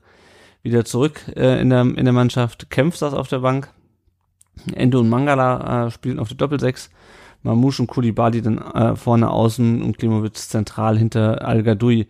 wieder 0.63 0.85
zurück 0.85 1.23
äh, 1.37 1.61
in, 1.61 1.71
der, 1.71 1.83
in 1.83 2.05
der 2.05 2.13
Mannschaft. 2.13 2.69
Kempf 2.71 2.97
saß 2.97 3.15
auf 3.15 3.29
der 3.29 3.39
Bank. 3.39 3.73
Endo 4.75 5.01
und 5.01 5.09
Mangala 5.09 5.87
äh, 5.87 5.91
spielten 5.91 6.19
auf 6.19 6.29
der 6.29 6.37
Doppelsechs. 6.37 6.91
Mamouche 7.43 7.83
und 7.83 7.89
Kulibali 7.89 8.43
dann 8.43 8.59
äh, 8.59 8.97
vorne 8.97 9.31
außen 9.31 9.83
und 9.83 9.99
Klimowitz 9.99 10.49
zentral 10.49 10.99
hinter 10.99 11.47
Al-Gadoui. 11.47 12.07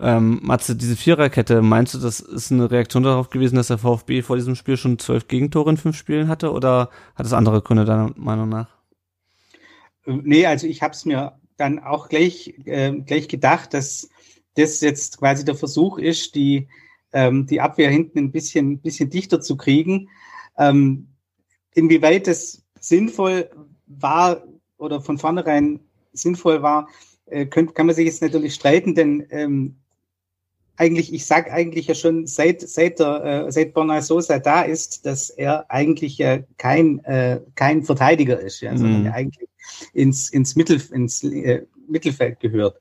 Ähm, 0.00 0.40
Matze, 0.42 0.74
diese 0.74 0.96
Viererkette, 0.96 1.62
meinst 1.62 1.94
du, 1.94 1.98
das 1.98 2.20
ist 2.20 2.50
eine 2.50 2.70
Reaktion 2.70 3.04
darauf 3.04 3.30
gewesen, 3.30 3.56
dass 3.56 3.68
der 3.68 3.78
VfB 3.78 4.22
vor 4.22 4.36
diesem 4.36 4.56
Spiel 4.56 4.76
schon 4.76 4.98
zwölf 4.98 5.28
Gegentore 5.28 5.70
in 5.70 5.76
fünf 5.76 5.96
Spielen 5.96 6.28
hatte 6.28 6.52
oder 6.52 6.90
hat 7.14 7.26
es 7.26 7.32
andere 7.32 7.62
Gründe 7.62 7.84
deiner 7.84 8.12
Meinung 8.16 8.48
nach? 8.48 8.68
Nee, 10.06 10.46
also 10.46 10.66
ich 10.66 10.82
habe 10.82 10.94
es 10.94 11.04
mir 11.04 11.38
dann 11.56 11.78
auch 11.78 12.08
gleich, 12.08 12.54
äh, 12.64 12.92
gleich 12.92 13.28
gedacht, 13.28 13.72
dass 13.72 14.08
das 14.54 14.80
jetzt 14.80 15.18
quasi 15.18 15.44
der 15.44 15.54
Versuch 15.54 15.98
ist, 15.98 16.34
die, 16.34 16.68
ähm, 17.12 17.46
die 17.46 17.60
Abwehr 17.60 17.90
hinten 17.90 18.18
ein 18.18 18.32
bisschen, 18.32 18.80
bisschen 18.80 19.10
dichter 19.10 19.40
zu 19.40 19.56
kriegen. 19.56 20.08
Ähm, 20.58 21.08
inwieweit 21.74 22.26
das 22.26 22.64
sinnvoll 22.80 23.50
war 23.86 24.42
oder 24.76 25.00
von 25.00 25.18
vornherein 25.18 25.80
sinnvoll 26.12 26.62
war, 26.62 26.88
äh, 27.26 27.46
könnt, 27.46 27.74
kann 27.74 27.86
man 27.86 27.94
sich 27.94 28.06
jetzt 28.06 28.22
natürlich 28.22 28.54
streiten, 28.54 28.94
denn 28.94 29.26
ähm, 29.30 29.76
eigentlich, 30.76 31.12
ich 31.12 31.26
sag 31.26 31.50
eigentlich 31.52 31.86
ja 31.86 31.94
schon 31.94 32.26
seit 32.26 32.60
seit 32.60 32.98
der 32.98 33.46
äh, 33.46 33.52
seit 33.52 33.74
Borna 33.74 34.02
Sosa 34.02 34.38
da 34.38 34.62
ist, 34.62 35.06
dass 35.06 35.30
er 35.30 35.70
eigentlich 35.70 36.18
ja 36.18 36.38
kein 36.58 37.04
äh, 37.04 37.40
kein 37.54 37.82
Verteidiger 37.82 38.40
ist, 38.40 38.60
ja, 38.60 38.76
sondern 38.76 39.02
Mhm. 39.02 39.12
eigentlich 39.12 39.48
ins 39.92 40.30
ins 40.30 40.56
Mittel 40.56 40.82
ins 40.92 41.22
äh, 41.22 41.62
Mittelfeld 41.88 42.40
gehört. 42.40 42.80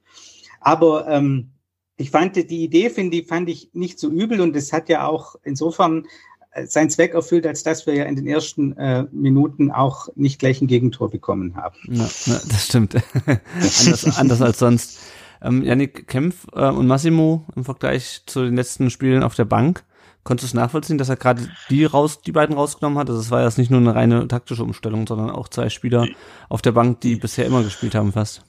Aber 0.59 1.07
ähm, 1.07 1.51
ich 1.97 2.09
fand 2.09 2.35
die 2.35 2.63
Idee, 2.63 2.89
finde 2.89 3.17
ich, 3.17 3.27
fand 3.27 3.49
ich 3.49 3.69
nicht 3.73 3.99
so 3.99 4.09
übel 4.09 4.41
und 4.41 4.55
es 4.55 4.73
hat 4.73 4.89
ja 4.89 5.07
auch 5.07 5.35
insofern 5.43 6.07
äh, 6.51 6.65
seinen 6.65 6.89
Zweck 6.89 7.13
erfüllt, 7.13 7.45
als 7.45 7.63
dass 7.63 7.85
wir 7.85 7.93
ja 7.93 8.05
in 8.05 8.15
den 8.15 8.27
ersten 8.27 8.75
äh, 8.77 9.03
Minuten 9.11 9.71
auch 9.71 10.09
nicht 10.15 10.39
gleich 10.39 10.61
ein 10.61 10.67
Gegentor 10.67 11.09
bekommen 11.09 11.55
haben. 11.55 11.77
Ja, 11.89 12.09
das 12.25 12.65
stimmt. 12.65 12.95
anders, 13.55 14.17
anders 14.17 14.41
als 14.41 14.59
sonst. 14.59 14.99
Ähm, 15.43 15.63
Yannick 15.63 16.07
Kempf 16.07 16.47
äh, 16.53 16.69
und 16.69 16.87
Massimo 16.87 17.45
im 17.55 17.65
Vergleich 17.65 18.23
zu 18.25 18.43
den 18.43 18.55
letzten 18.55 18.89
Spielen 18.89 19.23
auf 19.23 19.35
der 19.35 19.45
Bank. 19.45 19.83
Konntest 20.23 20.53
du 20.53 20.57
es 20.57 20.61
nachvollziehen, 20.61 20.97
dass 20.97 21.09
er 21.09 21.17
gerade 21.17 21.49
die 21.69 21.83
raus, 21.83 22.21
die 22.21 22.31
beiden 22.31 22.55
rausgenommen 22.55 22.97
hat? 22.97 23.09
Also 23.09 23.19
es 23.19 23.29
war 23.29 23.43
jetzt 23.43 23.57
nicht 23.57 23.69
nur 23.69 23.81
eine 23.81 23.93
reine 23.93 24.27
taktische 24.29 24.63
Umstellung, 24.63 25.05
sondern 25.05 25.29
auch 25.29 25.49
zwei 25.49 25.69
Spieler 25.69 26.07
auf 26.47 26.61
der 26.61 26.71
Bank, 26.71 27.01
die 27.01 27.17
bisher 27.17 27.45
immer 27.45 27.61
gespielt 27.61 27.93
haben 27.93 28.13
fast. 28.13 28.41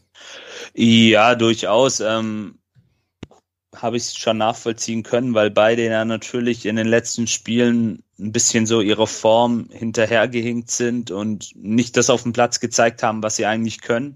Ja, 0.72 1.34
durchaus. 1.34 1.98
Ähm, 1.98 2.58
habe 3.74 3.96
ich 3.96 4.04
es 4.04 4.16
schon 4.16 4.38
nachvollziehen 4.38 5.02
können, 5.02 5.34
weil 5.34 5.50
beide 5.50 5.84
ja 5.84 6.04
natürlich 6.04 6.66
in 6.66 6.76
den 6.76 6.86
letzten 6.86 7.26
Spielen 7.26 8.04
ein 8.18 8.30
bisschen 8.30 8.66
so 8.66 8.80
ihrer 8.80 9.08
Form 9.08 9.68
hinterhergehinkt 9.70 10.70
sind 10.70 11.10
und 11.10 11.50
nicht 11.56 11.96
das 11.96 12.10
auf 12.10 12.22
dem 12.22 12.32
Platz 12.32 12.60
gezeigt 12.60 13.02
haben, 13.02 13.22
was 13.22 13.36
sie 13.36 13.46
eigentlich 13.46 13.80
können. 13.80 14.14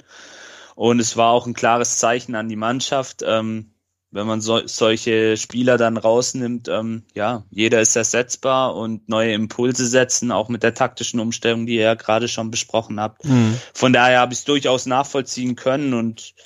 Und 0.78 1.00
es 1.00 1.16
war 1.16 1.32
auch 1.32 1.44
ein 1.44 1.54
klares 1.54 1.98
Zeichen 1.98 2.36
an 2.36 2.48
die 2.48 2.54
Mannschaft, 2.54 3.24
ähm, 3.26 3.72
wenn 4.12 4.28
man 4.28 4.40
so, 4.40 4.64
solche 4.64 5.36
Spieler 5.36 5.76
dann 5.76 5.96
rausnimmt, 5.96 6.68
ähm, 6.68 7.02
ja, 7.14 7.42
jeder 7.50 7.80
ist 7.80 7.96
ersetzbar 7.96 8.76
und 8.76 9.08
neue 9.08 9.32
Impulse 9.32 9.88
setzen, 9.88 10.30
auch 10.30 10.48
mit 10.48 10.62
der 10.62 10.74
taktischen 10.74 11.18
Umstellung, 11.18 11.66
die 11.66 11.74
ihr 11.74 11.82
ja 11.82 11.94
gerade 11.94 12.28
schon 12.28 12.52
besprochen 12.52 13.00
habt. 13.00 13.22
Von 13.74 13.92
daher 13.92 14.20
habe 14.20 14.32
ich 14.32 14.38
es 14.38 14.44
durchaus 14.44 14.86
nachvollziehen 14.86 15.56
können 15.56 15.94
und 15.94 16.36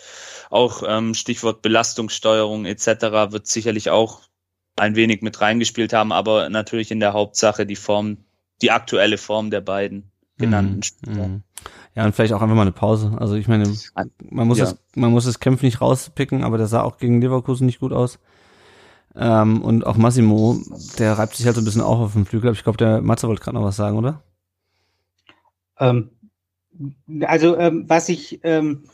auch 0.48 0.82
ähm, 0.86 1.12
Stichwort 1.12 1.60
Belastungssteuerung 1.60 2.64
etc. 2.64 3.32
wird 3.32 3.46
sicherlich 3.46 3.90
auch 3.90 4.22
ein 4.76 4.96
wenig 4.96 5.20
mit 5.20 5.42
reingespielt 5.42 5.92
haben, 5.92 6.10
aber 6.10 6.48
natürlich 6.48 6.90
in 6.90 7.00
der 7.00 7.12
Hauptsache 7.12 7.66
die 7.66 7.76
Form, 7.76 8.24
die 8.62 8.70
aktuelle 8.70 9.18
Form 9.18 9.50
der 9.50 9.60
beiden 9.60 10.11
genannten 10.38 10.76
Mhm. 10.76 10.82
Spieler. 10.82 11.28
Mhm. 11.28 11.42
Ja, 11.94 12.04
und 12.04 12.14
vielleicht 12.14 12.32
auch 12.32 12.42
einfach 12.42 12.56
mal 12.56 12.62
eine 12.62 12.72
Pause. 12.72 13.12
Also 13.18 13.34
ich 13.34 13.48
meine, 13.48 13.72
man 14.30 14.48
muss 14.48 14.58
Ja. 14.58 14.64
es, 14.64 14.76
man 14.94 15.10
muss 15.10 15.24
das 15.26 15.40
Kämpf 15.40 15.62
nicht 15.62 15.80
rauspicken, 15.80 16.42
aber 16.42 16.58
der 16.58 16.66
sah 16.66 16.82
auch 16.82 16.98
gegen 16.98 17.20
Leverkusen 17.20 17.66
nicht 17.66 17.80
gut 17.80 17.92
aus. 17.92 18.18
Ähm, 19.14 19.60
und 19.60 19.86
auch 19.86 19.96
Massimo, 19.98 20.58
der 20.98 21.18
reibt 21.18 21.36
sich 21.36 21.44
halt 21.44 21.54
so 21.54 21.60
ein 21.60 21.66
bisschen 21.66 21.82
auf 21.82 22.00
auf 22.00 22.12
dem 22.14 22.24
Flügel. 22.26 22.48
Aber 22.48 22.56
ich 22.56 22.64
glaube, 22.64 22.78
der 22.78 23.02
Matze 23.02 23.28
wollte 23.28 23.42
gerade 23.42 23.56
noch 23.58 23.64
was 23.64 23.76
sagen, 23.76 23.98
oder? 23.98 24.22
Ähm, 25.78 26.10
also 27.26 27.56
ähm, 27.58 27.84
was 27.88 28.08
ich 28.08 28.40
ähm, 28.42 28.84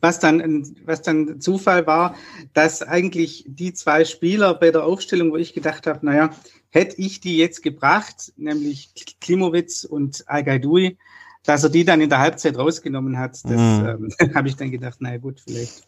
was 0.00 0.18
dann 0.18 0.74
was 0.84 1.02
dann 1.02 1.40
Zufall 1.40 1.86
war, 1.86 2.16
dass 2.54 2.82
eigentlich 2.82 3.44
die 3.46 3.72
zwei 3.72 4.04
Spieler 4.04 4.54
bei 4.54 4.70
der 4.70 4.84
Aufstellung, 4.84 5.30
wo 5.30 5.36
ich 5.36 5.54
gedacht 5.54 5.86
habe, 5.86 6.04
naja, 6.04 6.30
hätte 6.70 6.96
ich 7.00 7.20
die 7.20 7.36
jetzt 7.36 7.62
gebracht, 7.62 8.32
nämlich 8.36 8.92
Klimowitz 9.20 9.84
und 9.84 10.24
Al-Gaidui, 10.28 10.98
dass 11.44 11.62
er 11.62 11.70
die 11.70 11.84
dann 11.84 12.00
in 12.00 12.08
der 12.08 12.18
Halbzeit 12.18 12.58
rausgenommen 12.58 13.18
hat, 13.18 13.44
das 13.44 13.78
Mhm. 13.78 14.10
ähm, 14.20 14.34
habe 14.34 14.48
ich 14.48 14.56
dann 14.56 14.72
gedacht, 14.72 15.00
naja 15.00 15.18
gut, 15.18 15.40
vielleicht 15.40 15.84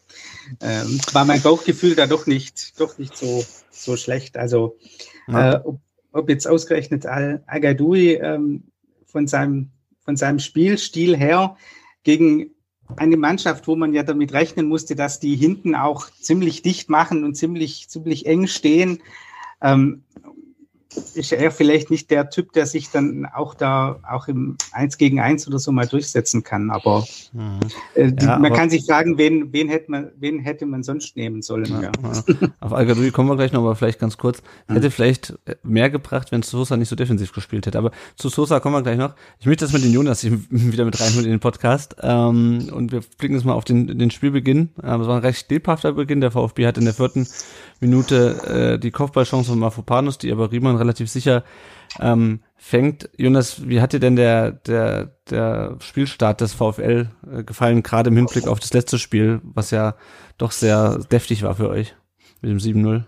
ähm, 0.60 1.00
war 1.12 1.24
mein 1.24 1.42
Bauchgefühl 1.42 1.96
da 1.96 2.06
doch 2.06 2.26
nicht 2.26 2.78
doch 2.80 2.98
nicht 2.98 3.16
so 3.16 3.44
so 3.70 3.96
schlecht. 3.96 4.36
Also 4.36 4.78
Ja. 5.26 5.54
äh, 5.54 5.60
ob, 5.64 5.80
ob 6.12 6.28
jetzt 6.30 6.46
ausgerechnet 6.46 7.04
Al 7.06 7.42
Agadoui 7.46 8.14
ähm, 8.14 8.64
von 9.06 9.26
seinem 9.26 9.70
von 10.04 10.16
seinem 10.16 10.38
Spielstil 10.38 11.16
her 11.16 11.56
gegen 12.04 12.52
eine 12.96 13.16
Mannschaft, 13.16 13.66
wo 13.68 13.76
man 13.76 13.92
ja 13.92 14.02
damit 14.02 14.32
rechnen 14.32 14.68
musste, 14.68 14.94
dass 14.94 15.20
die 15.20 15.36
hinten 15.36 15.74
auch 15.74 16.10
ziemlich 16.10 16.62
dicht 16.62 16.88
machen 16.88 17.24
und 17.24 17.34
ziemlich 17.34 17.88
ziemlich 17.88 18.26
eng 18.26 18.46
stehen, 18.46 19.00
ähm, 19.60 20.02
ist 21.14 21.32
er 21.32 21.50
vielleicht 21.50 21.90
nicht 21.90 22.10
der 22.10 22.30
Typ, 22.30 22.52
der 22.52 22.66
sich 22.66 22.90
dann 22.90 23.26
auch 23.26 23.54
da 23.54 23.98
auch 24.08 24.28
im 24.28 24.56
Eins 24.72 24.98
gegen 24.98 25.20
Eins 25.20 25.46
oder 25.48 25.58
so 25.58 25.72
mal 25.72 25.86
durchsetzen 25.86 26.42
kann. 26.42 26.70
Aber 26.70 27.06
äh, 27.94 28.12
die, 28.12 28.24
Ja, 28.24 28.38
man 28.38 28.46
aber- 28.46 28.56
kann 28.56 28.70
sich 28.70 28.84
fragen, 28.86 29.18
wen, 29.18 29.52
wen 29.52 29.68
hätte 29.68 29.90
man, 29.90 30.10
wen 30.18 30.38
hätte 30.40 30.66
man 30.66 30.82
sonst 30.82 31.16
nehmen 31.16 31.42
sollen. 31.42 31.66
Ja. 31.66 31.82
Ja. 31.82 32.48
Auf 32.60 32.72
al 32.72 32.86
kommen 33.12 33.28
wir 33.28 33.36
gleich 33.36 33.52
noch, 33.52 33.60
aber 33.60 33.76
vielleicht 33.76 33.98
ganz 33.98 34.16
kurz. 34.16 34.42
Hätte 34.68 34.90
vielleicht 34.90 35.34
mehr 35.62 35.90
gebracht, 35.90 36.32
wenn 36.32 36.42
Sosa 36.42 36.76
nicht 36.76 36.88
so 36.88 36.96
defensiv 36.96 37.32
gespielt 37.32 37.66
hätte. 37.66 37.78
Aber 37.78 37.90
zu 38.16 38.28
Sosa 38.28 38.60
kommen 38.60 38.74
wir 38.76 38.82
gleich 38.82 38.98
noch. 38.98 39.14
Ich 39.38 39.46
möchte 39.46 39.64
das 39.64 39.72
mit 39.72 39.84
den 39.84 39.92
Jonas 39.92 40.24
wieder 40.50 40.84
mit 40.84 41.00
reinholen 41.00 41.24
in 41.26 41.30
den 41.32 41.40
Podcast. 41.40 41.96
Ähm, 42.02 42.68
und 42.72 42.92
wir 42.92 43.02
blicken 43.18 43.34
jetzt 43.34 43.44
mal 43.44 43.52
auf 43.54 43.64
den, 43.64 43.98
den 43.98 44.10
Spielbeginn. 44.10 44.70
Ähm, 44.82 45.00
es 45.00 45.06
war 45.06 45.16
ein 45.16 45.22
recht 45.22 45.50
lebhafter 45.50 45.92
Beginn. 45.92 46.20
Der 46.20 46.30
VfB 46.30 46.66
hat 46.66 46.78
in 46.78 46.84
der 46.84 46.94
vierten 46.94 47.26
Minute 47.80 48.74
äh, 48.74 48.78
die 48.78 48.90
Kopfballchance 48.90 49.50
von 49.50 49.58
Mafopanos, 49.58 50.18
die 50.18 50.32
aber 50.32 50.50
Riemann 50.50 50.76
relativ 50.76 50.87
sicher 50.96 51.44
ähm, 52.00 52.40
fängt. 52.56 53.08
Jonas, 53.16 53.68
wie 53.68 53.80
hat 53.80 53.92
dir 53.92 54.00
denn 54.00 54.16
der, 54.16 54.52
der, 54.52 55.16
der 55.30 55.76
Spielstart 55.80 56.40
des 56.40 56.54
VfL 56.54 57.08
äh, 57.30 57.44
gefallen, 57.44 57.82
gerade 57.82 58.10
im 58.10 58.16
Hinblick 58.16 58.46
auf 58.46 58.60
das 58.60 58.72
letzte 58.72 58.98
Spiel, 58.98 59.40
was 59.42 59.70
ja 59.70 59.94
doch 60.36 60.52
sehr 60.52 60.98
deftig 61.10 61.42
war 61.42 61.54
für 61.54 61.68
euch 61.68 61.94
mit 62.40 62.50
dem 62.50 62.58
7-0? 62.58 63.04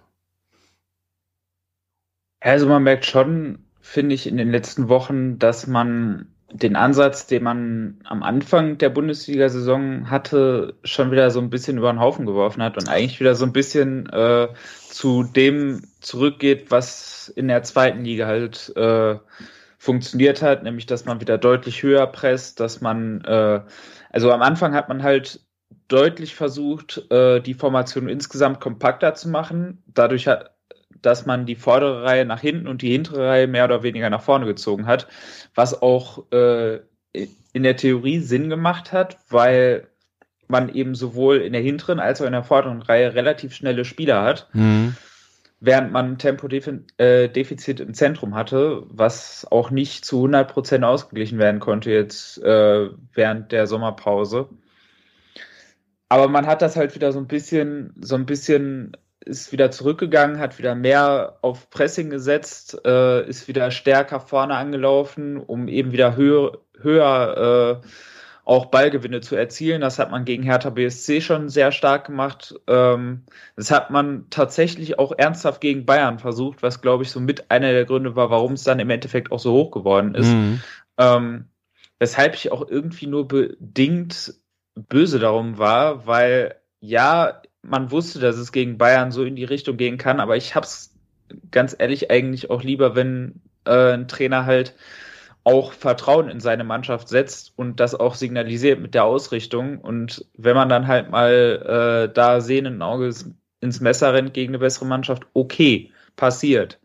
Also 2.40 2.66
man 2.66 2.82
merkt 2.82 3.04
schon, 3.04 3.66
finde 3.80 4.14
ich, 4.14 4.26
in 4.26 4.36
den 4.36 4.50
letzten 4.50 4.88
Wochen, 4.88 5.38
dass 5.38 5.66
man 5.66 6.28
den 6.52 6.76
Ansatz, 6.76 7.26
den 7.26 7.42
man 7.42 8.00
am 8.04 8.22
Anfang 8.22 8.78
der 8.78 8.90
Bundesliga-Saison 8.90 10.10
hatte, 10.10 10.74
schon 10.84 11.10
wieder 11.10 11.30
so 11.30 11.40
ein 11.40 11.50
bisschen 11.50 11.78
über 11.78 11.92
den 11.92 12.00
Haufen 12.00 12.26
geworfen 12.26 12.62
hat 12.62 12.76
und 12.76 12.88
eigentlich 12.88 13.20
wieder 13.20 13.34
so 13.34 13.44
ein 13.44 13.52
bisschen 13.52 14.08
äh, 14.10 14.48
zu 14.88 15.22
dem 15.22 15.82
zurückgeht, 16.00 16.70
was 16.70 17.28
in 17.28 17.48
der 17.48 17.62
zweiten 17.62 18.04
Liga 18.04 18.26
halt 18.26 18.74
äh, 18.76 19.16
funktioniert 19.78 20.42
hat, 20.42 20.62
nämlich 20.62 20.86
dass 20.86 21.04
man 21.04 21.20
wieder 21.20 21.38
deutlich 21.38 21.82
höher 21.82 22.06
presst, 22.06 22.60
dass 22.60 22.80
man, 22.80 23.24
äh, 23.24 23.60
also 24.10 24.30
am 24.30 24.42
Anfang 24.42 24.74
hat 24.74 24.88
man 24.88 25.02
halt 25.02 25.40
deutlich 25.88 26.34
versucht, 26.34 27.10
äh, 27.10 27.40
die 27.40 27.54
Formation 27.54 28.08
insgesamt 28.08 28.60
kompakter 28.60 29.14
zu 29.14 29.28
machen. 29.28 29.82
Dadurch 29.86 30.26
hat, 30.26 30.54
dass 31.02 31.26
man 31.26 31.46
die 31.46 31.56
vordere 31.56 32.02
Reihe 32.04 32.24
nach 32.24 32.40
hinten 32.40 32.68
und 32.68 32.82
die 32.82 32.90
hintere 32.90 33.28
Reihe 33.28 33.46
mehr 33.46 33.64
oder 33.64 33.82
weniger 33.82 34.10
nach 34.10 34.22
vorne 34.22 34.46
gezogen 34.46 34.86
hat, 34.86 35.06
was 35.54 35.80
auch 35.82 36.30
äh, 36.32 36.80
in 37.52 37.62
der 37.62 37.76
Theorie 37.76 38.20
Sinn 38.20 38.48
gemacht 38.48 38.92
hat, 38.92 39.18
weil 39.28 39.88
man 40.48 40.68
eben 40.74 40.94
sowohl 40.94 41.38
in 41.38 41.52
der 41.52 41.62
hinteren 41.62 42.00
als 42.00 42.20
auch 42.20 42.26
in 42.26 42.32
der 42.32 42.44
vorderen 42.44 42.82
Reihe 42.82 43.14
relativ 43.14 43.54
schnelle 43.54 43.84
Spieler 43.84 44.22
hat, 44.22 44.48
Mhm. 44.52 44.96
während 45.60 45.92
man 45.92 46.12
ein 46.12 46.18
Tempodefizit 46.18 47.80
im 47.80 47.94
Zentrum 47.94 48.34
hatte, 48.34 48.82
was 48.88 49.46
auch 49.50 49.70
nicht 49.70 50.04
zu 50.04 50.18
100 50.18 50.50
Prozent 50.52 50.84
ausgeglichen 50.84 51.38
werden 51.38 51.60
konnte 51.60 51.90
jetzt 51.90 52.42
äh, 52.42 52.88
während 53.14 53.52
der 53.52 53.66
Sommerpause. 53.66 54.48
aber 56.08 56.26
man 56.28 56.46
hat 56.46 56.62
das 56.62 56.74
halt 56.76 56.94
wieder 56.96 57.12
so 57.12 57.20
ein 57.20 57.28
bisschen, 57.28 57.94
so 58.00 58.16
ein 58.16 58.26
bisschen 58.26 58.96
ist 59.24 59.52
wieder 59.52 59.70
zurückgegangen, 59.70 60.38
hat 60.38 60.58
wieder 60.58 60.74
mehr 60.74 61.36
auf 61.42 61.70
Pressing 61.70 62.10
gesetzt, 62.10 62.80
äh, 62.84 63.26
ist 63.28 63.48
wieder 63.48 63.70
stärker 63.70 64.20
vorne 64.20 64.56
angelaufen, 64.56 65.36
um 65.36 65.68
eben 65.68 65.92
wieder 65.92 66.16
höher, 66.16 66.58
höher 66.80 67.82
äh, 67.82 67.86
auch 68.44 68.66
Ballgewinne 68.66 69.20
zu 69.20 69.36
erzielen. 69.36 69.80
Das 69.80 69.98
hat 69.98 70.10
man 70.10 70.24
gegen 70.24 70.42
Hertha 70.42 70.70
BSC 70.70 71.20
schon 71.20 71.48
sehr 71.48 71.70
stark 71.70 72.06
gemacht. 72.06 72.54
Ähm, 72.66 73.24
das 73.56 73.70
hat 73.70 73.90
man 73.90 74.28
tatsächlich 74.30 74.98
auch 74.98 75.12
ernsthaft 75.16 75.60
gegen 75.60 75.86
Bayern 75.86 76.18
versucht, 76.18 76.62
was 76.62 76.80
glaube 76.80 77.04
ich 77.04 77.10
so 77.10 77.20
mit 77.20 77.50
einer 77.50 77.72
der 77.72 77.84
Gründe 77.84 78.16
war, 78.16 78.30
warum 78.30 78.54
es 78.54 78.64
dann 78.64 78.80
im 78.80 78.90
Endeffekt 78.90 79.30
auch 79.30 79.38
so 79.38 79.52
hoch 79.52 79.70
geworden 79.70 80.14
ist. 80.14 80.32
Mhm. 80.32 80.60
Ähm, 80.98 81.44
weshalb 81.98 82.34
ich 82.34 82.50
auch 82.50 82.68
irgendwie 82.68 83.06
nur 83.06 83.28
bedingt 83.28 84.34
böse 84.74 85.18
darum 85.18 85.58
war, 85.58 86.06
weil 86.06 86.56
ja, 86.80 87.39
man 87.62 87.90
wusste, 87.90 88.18
dass 88.20 88.36
es 88.36 88.52
gegen 88.52 88.78
Bayern 88.78 89.12
so 89.12 89.24
in 89.24 89.36
die 89.36 89.44
Richtung 89.44 89.76
gehen 89.76 89.98
kann, 89.98 90.20
aber 90.20 90.36
ich 90.36 90.54
hab's 90.54 90.94
ganz 91.50 91.76
ehrlich 91.78 92.10
eigentlich 92.10 92.50
auch 92.50 92.62
lieber, 92.62 92.96
wenn 92.96 93.40
äh, 93.64 93.92
ein 93.92 94.08
Trainer 94.08 94.46
halt 94.46 94.74
auch 95.44 95.72
Vertrauen 95.72 96.28
in 96.28 96.40
seine 96.40 96.64
Mannschaft 96.64 97.08
setzt 97.08 97.52
und 97.56 97.80
das 97.80 97.94
auch 97.94 98.14
signalisiert 98.14 98.80
mit 98.80 98.94
der 98.94 99.04
Ausrichtung. 99.04 99.78
Und 99.78 100.26
wenn 100.36 100.54
man 100.54 100.68
dann 100.68 100.86
halt 100.86 101.10
mal 101.10 102.08
äh, 102.08 102.12
da 102.12 102.40
sehenden 102.40 102.82
Auges 102.82 103.30
ins 103.60 103.80
Messer 103.80 104.12
rennt 104.12 104.34
gegen 104.34 104.50
eine 104.50 104.58
bessere 104.58 104.86
Mannschaft, 104.86 105.24
okay, 105.32 105.92
passiert. 106.16 106.78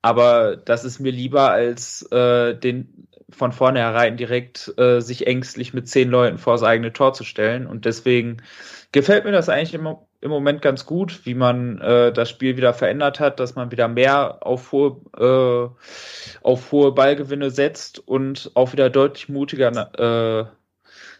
Aber 0.00 0.56
das 0.56 0.84
ist 0.84 1.00
mir 1.00 1.12
lieber, 1.12 1.50
als 1.50 2.02
äh, 2.10 2.54
den 2.54 3.08
von 3.30 3.52
vornherein 3.52 4.16
direkt 4.16 4.72
äh, 4.78 5.00
sich 5.00 5.26
ängstlich 5.26 5.74
mit 5.74 5.88
zehn 5.88 6.10
Leuten 6.10 6.38
vor 6.38 6.54
das 6.54 6.62
eigene 6.62 6.92
Tor 6.92 7.12
zu 7.14 7.24
stellen. 7.24 7.66
Und 7.66 7.84
deswegen 7.84 8.38
gefällt 8.92 9.24
mir 9.24 9.32
das 9.32 9.48
eigentlich 9.48 9.74
im, 9.74 9.88
im 10.20 10.30
Moment 10.30 10.62
ganz 10.62 10.86
gut, 10.86 11.24
wie 11.24 11.34
man 11.34 11.80
äh, 11.80 12.12
das 12.12 12.30
Spiel 12.30 12.56
wieder 12.56 12.74
verändert 12.74 13.20
hat, 13.20 13.40
dass 13.40 13.54
man 13.54 13.70
wieder 13.70 13.88
mehr 13.88 14.46
auf 14.46 14.72
hohe, 14.72 15.00
äh, 15.16 16.42
auf 16.42 16.72
hohe 16.72 16.92
Ballgewinne 16.92 17.50
setzt 17.50 17.98
und 18.06 18.50
auch 18.54 18.72
wieder 18.72 18.90
deutlich 18.90 19.28
mutiger 19.28 19.70
äh, 19.70 20.46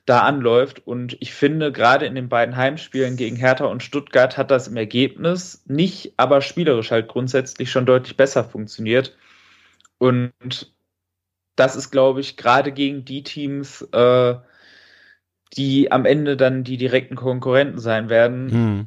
da 0.06 0.20
anläuft. 0.20 0.86
Und 0.86 1.16
ich 1.20 1.32
finde, 1.32 1.72
gerade 1.72 2.06
in 2.06 2.14
den 2.14 2.28
beiden 2.28 2.56
Heimspielen 2.56 3.16
gegen 3.16 3.36
Hertha 3.36 3.64
und 3.64 3.82
Stuttgart 3.82 4.36
hat 4.36 4.50
das 4.50 4.68
im 4.68 4.76
Ergebnis 4.76 5.64
nicht, 5.66 6.14
aber 6.16 6.40
spielerisch 6.42 6.90
halt 6.90 7.08
grundsätzlich 7.08 7.70
schon 7.70 7.86
deutlich 7.86 8.16
besser 8.16 8.44
funktioniert. 8.44 9.16
Und 9.98 10.73
das 11.56 11.76
ist, 11.76 11.90
glaube 11.90 12.20
ich, 12.20 12.36
gerade 12.36 12.72
gegen 12.72 13.04
die 13.04 13.22
Teams, 13.22 13.82
äh, 13.92 14.34
die 15.56 15.92
am 15.92 16.04
Ende 16.04 16.36
dann 16.36 16.64
die 16.64 16.76
direkten 16.76 17.16
Konkurrenten 17.16 17.78
sein 17.78 18.08
werden, 18.08 18.50
hm. 18.50 18.86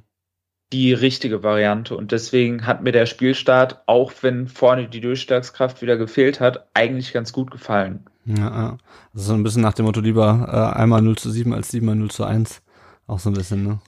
die 0.73 0.93
richtige 0.93 1.43
Variante. 1.43 1.95
Und 1.95 2.11
deswegen 2.11 2.65
hat 2.65 2.83
mir 2.83 2.91
der 2.91 3.05
Spielstart, 3.05 3.83
auch 3.85 4.11
wenn 4.21 4.47
vorne 4.47 4.89
die 4.89 5.01
Durchschlagskraft 5.01 5.81
wieder 5.81 5.97
gefehlt 5.97 6.39
hat, 6.39 6.67
eigentlich 6.73 7.13
ganz 7.13 7.31
gut 7.31 7.51
gefallen. 7.51 8.05
Ja, 8.25 8.77
also 9.13 9.27
so 9.27 9.33
ein 9.33 9.43
bisschen 9.43 9.61
nach 9.61 9.73
dem 9.73 9.85
Motto 9.85 10.01
lieber 10.01 10.73
äh, 10.75 10.77
einmal 10.77 11.01
0 11.01 11.17
zu 11.17 11.29
7 11.29 11.53
als 11.53 11.69
7 11.69 11.85
mal 11.85 11.95
0 11.95 12.11
zu 12.11 12.25
1. 12.25 12.61
Auch 13.07 13.19
so 13.19 13.29
ein 13.29 13.33
bisschen, 13.33 13.63
ne? 13.63 13.79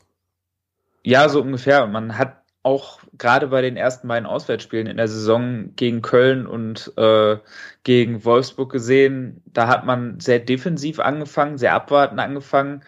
Ja, 1.03 1.27
so 1.27 1.41
ungefähr. 1.41 1.87
Man 1.87 2.17
hat 2.17 2.43
auch 2.69 2.99
gerade 3.17 3.47
bei 3.47 3.63
den 3.63 3.77
ersten 3.77 4.07
beiden 4.07 4.27
Auswärtsspielen 4.27 4.85
in 4.85 4.97
der 4.97 5.07
Saison 5.07 5.75
gegen 5.75 6.03
Köln 6.03 6.45
und 6.45 6.93
äh, 6.97 7.37
gegen 7.83 8.23
Wolfsburg 8.23 8.71
gesehen, 8.71 9.41
da 9.47 9.67
hat 9.67 9.87
man 9.87 10.19
sehr 10.19 10.37
defensiv 10.37 10.99
angefangen, 10.99 11.57
sehr 11.57 11.73
abwartend 11.73 12.19
angefangen, 12.19 12.83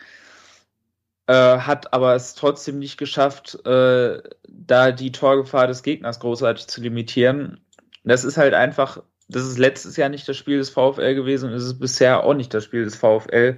äh, 1.26 1.34
hat 1.34 1.94
aber 1.94 2.14
es 2.14 2.36
trotzdem 2.36 2.78
nicht 2.78 3.00
geschafft, 3.00 3.66
äh, 3.66 4.22
da 4.48 4.92
die 4.92 5.12
Torgefahr 5.12 5.66
des 5.66 5.82
Gegners 5.82 6.20
großartig 6.20 6.68
zu 6.68 6.80
limitieren. 6.80 7.60
Das 8.04 8.24
ist 8.24 8.38
halt 8.38 8.54
einfach, 8.54 9.02
das 9.30 9.48
ist 9.48 9.58
letztes 9.58 9.98
Jahr 9.98 10.10
nicht 10.10 10.30
das 10.30 10.38
Spiel 10.38 10.60
des 10.60 10.70
VfL 10.70 11.16
gewesen 11.16 11.50
und 11.50 11.56
es 11.56 11.66
ist 11.66 11.80
bisher 11.80 12.24
auch 12.24 12.36
nicht 12.36 12.54
das 12.54 12.66
Spiel 12.66 12.84
des 12.84 12.96
VfL, 12.96 13.58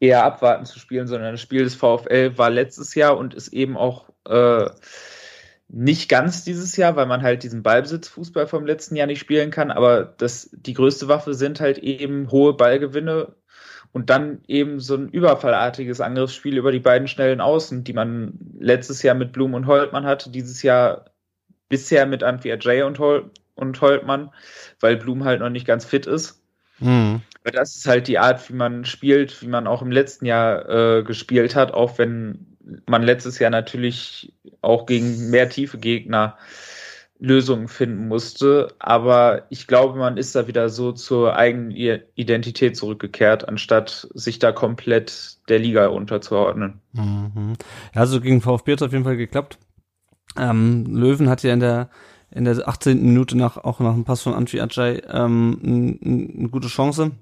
eher 0.00 0.24
abwarten 0.24 0.64
zu 0.64 0.78
spielen, 0.78 1.08
sondern 1.08 1.32
das 1.32 1.42
Spiel 1.42 1.64
des 1.64 1.74
VfL 1.74 2.38
war 2.38 2.48
letztes 2.48 2.94
Jahr 2.94 3.18
und 3.18 3.34
ist 3.34 3.48
eben 3.48 3.76
auch 3.76 4.08
äh, 4.26 4.70
nicht 5.68 6.08
ganz 6.08 6.44
dieses 6.44 6.76
Jahr, 6.76 6.96
weil 6.96 7.06
man 7.06 7.22
halt 7.22 7.42
diesen 7.42 7.62
Ballbesitzfußball 7.62 8.46
vom 8.46 8.64
letzten 8.64 8.96
Jahr 8.96 9.06
nicht 9.06 9.20
spielen 9.20 9.50
kann, 9.50 9.70
aber 9.70 10.14
das, 10.16 10.48
die 10.52 10.72
größte 10.72 11.08
Waffe 11.08 11.34
sind 11.34 11.60
halt 11.60 11.78
eben 11.78 12.30
hohe 12.30 12.54
Ballgewinne 12.54 13.34
und 13.92 14.10
dann 14.10 14.40
eben 14.46 14.80
so 14.80 14.94
ein 14.94 15.08
überfallartiges 15.08 16.00
Angriffsspiel 16.00 16.56
über 16.56 16.72
die 16.72 16.80
beiden 16.80 17.08
schnellen 17.08 17.40
Außen, 17.40 17.84
die 17.84 17.92
man 17.92 18.32
letztes 18.58 19.02
Jahr 19.02 19.14
mit 19.14 19.32
Blum 19.32 19.54
und 19.54 19.66
Holtmann 19.66 20.04
hatte, 20.06 20.30
dieses 20.30 20.62
Jahr 20.62 21.06
bisher 21.68 22.06
mit 22.06 22.22
Anthony 22.22 22.56
Jay 22.60 22.82
und, 22.82 22.98
Hol 22.98 23.30
und 23.54 23.80
Holtmann, 23.80 24.30
weil 24.80 24.96
Blum 24.96 25.24
halt 25.24 25.40
noch 25.40 25.50
nicht 25.50 25.66
ganz 25.66 25.84
fit 25.84 26.06
ist. 26.06 26.42
Aber 27.42 27.50
das 27.50 27.76
ist 27.76 27.86
halt 27.86 28.08
die 28.08 28.18
Art, 28.18 28.48
wie 28.48 28.54
man 28.54 28.84
spielt, 28.84 29.42
wie 29.42 29.48
man 29.48 29.66
auch 29.66 29.82
im 29.82 29.90
letzten 29.90 30.26
Jahr 30.26 30.68
äh, 30.68 31.02
gespielt 31.02 31.56
hat, 31.56 31.72
auch 31.72 31.98
wenn 31.98 32.47
man 32.86 33.02
letztes 33.02 33.38
Jahr 33.38 33.50
natürlich 33.50 34.32
auch 34.60 34.86
gegen 34.86 35.30
mehr 35.30 35.48
tiefe 35.48 35.78
Gegner 35.78 36.36
Lösungen 37.18 37.68
finden 37.68 38.08
musste. 38.08 38.74
Aber 38.78 39.42
ich 39.50 39.66
glaube, 39.66 39.98
man 39.98 40.16
ist 40.16 40.34
da 40.34 40.46
wieder 40.46 40.68
so 40.68 40.92
zur 40.92 41.36
eigenen 41.36 41.70
Identität 41.70 42.76
zurückgekehrt, 42.76 43.48
anstatt 43.48 44.08
sich 44.14 44.38
da 44.38 44.52
komplett 44.52 45.38
der 45.48 45.58
Liga 45.58 45.88
unterzuordnen. 45.88 46.80
Mhm. 46.92 47.54
Ja, 47.94 48.00
also 48.00 48.20
gegen 48.20 48.40
VfB 48.40 48.72
hat 48.72 48.80
es 48.80 48.86
auf 48.86 48.92
jeden 48.92 49.04
Fall 49.04 49.16
geklappt. 49.16 49.58
Ähm, 50.36 50.86
Löwen 50.86 51.28
hat 51.28 51.42
ja 51.42 51.52
in 51.52 51.60
der 51.60 51.90
in 52.30 52.44
der 52.44 52.68
18. 52.68 53.02
Minute 53.02 53.38
nach 53.38 53.56
auch 53.56 53.80
nach 53.80 53.94
dem 53.94 54.04
Pass 54.04 54.22
von 54.22 54.34
Antwi 54.34 54.60
Ajay 54.60 55.02
ähm, 55.10 55.98
eine 56.04 56.48
gute 56.50 56.68
Chance. 56.68 57.12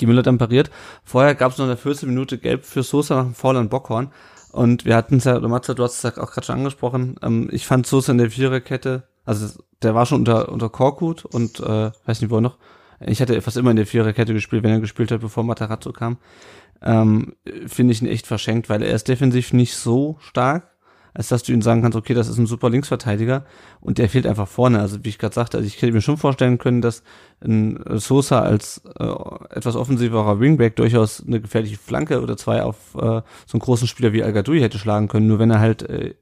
Die 0.00 0.06
Müller 0.06 0.22
dann 0.22 0.38
pariert. 0.38 0.70
Vorher 1.04 1.34
gab 1.34 1.52
es 1.52 1.58
noch 1.58 1.66
in 1.66 1.70
der 1.70 1.76
14. 1.76 2.08
Minute 2.08 2.38
Gelb 2.38 2.64
für 2.64 2.82
Sosa 2.82 3.16
nach 3.16 3.24
dem 3.24 3.34
Foul 3.34 3.56
an 3.56 3.68
Bockhorn. 3.68 4.10
Und 4.52 4.84
wir 4.84 4.96
hatten 4.96 5.16
es 5.16 5.24
ja, 5.24 5.40
Matze, 5.40 5.74
du 5.74 5.82
hast 5.82 6.04
es 6.04 6.18
auch 6.18 6.30
gerade 6.30 6.46
schon 6.46 6.56
angesprochen, 6.56 7.16
ähm, 7.22 7.48
ich 7.50 7.66
fand 7.66 7.86
Sosa 7.86 8.12
in 8.12 8.18
der 8.18 8.30
Viererkette, 8.30 9.04
also 9.24 9.62
der 9.82 9.94
war 9.94 10.06
schon 10.06 10.20
unter, 10.20 10.50
unter 10.50 10.68
Korkut 10.68 11.24
und 11.24 11.60
äh, 11.60 11.90
weiß 12.04 12.20
nicht 12.20 12.30
wo 12.30 12.40
noch. 12.40 12.58
Ich 13.00 13.20
hatte 13.20 13.40
fast 13.40 13.56
immer 13.56 13.70
in 13.70 13.76
der 13.76 13.86
Viererkette 13.86 14.32
gespielt, 14.32 14.62
wenn 14.62 14.70
er 14.70 14.80
gespielt 14.80 15.10
hat, 15.10 15.20
bevor 15.20 15.42
Matarazzo 15.42 15.92
kam. 15.92 16.18
Ähm, 16.82 17.34
Finde 17.66 17.92
ich 17.92 18.02
ihn 18.02 18.08
echt 18.08 18.26
verschenkt, 18.26 18.68
weil 18.68 18.82
er 18.82 18.94
ist 18.94 19.08
defensiv 19.08 19.52
nicht 19.52 19.74
so 19.74 20.18
stark, 20.20 20.71
als 21.14 21.28
dass 21.28 21.42
du 21.42 21.52
ihm 21.52 21.62
sagen 21.62 21.82
kannst, 21.82 21.96
okay, 21.96 22.14
das 22.14 22.28
ist 22.28 22.38
ein 22.38 22.46
super 22.46 22.70
Linksverteidiger 22.70 23.44
und 23.80 23.98
der 23.98 24.08
fehlt 24.08 24.26
einfach 24.26 24.48
vorne. 24.48 24.80
Also 24.80 25.04
wie 25.04 25.10
ich 25.10 25.18
gerade 25.18 25.34
sagte, 25.34 25.58
also 25.58 25.66
ich 25.66 25.80
hätte 25.80 25.92
mir 25.92 26.00
schon 26.00 26.16
vorstellen 26.16 26.58
können, 26.58 26.80
dass 26.80 27.02
ein 27.44 27.82
Sosa 27.98 28.40
als 28.40 28.82
äh, 28.98 29.04
etwas 29.50 29.76
offensiverer 29.76 30.40
Wingback 30.40 30.76
durchaus 30.76 31.22
eine 31.26 31.40
gefährliche 31.40 31.76
Flanke 31.76 32.22
oder 32.22 32.36
zwei 32.36 32.62
auf 32.62 32.94
äh, 32.94 32.98
so 32.98 33.54
einen 33.54 33.60
großen 33.60 33.88
Spieler 33.88 34.12
wie 34.12 34.22
Al 34.22 34.32
hätte 34.34 34.78
schlagen 34.78 35.08
können. 35.08 35.26
Nur 35.26 35.38
wenn 35.38 35.50
er 35.50 35.60
halt 35.60 35.82
äh, 35.82 36.14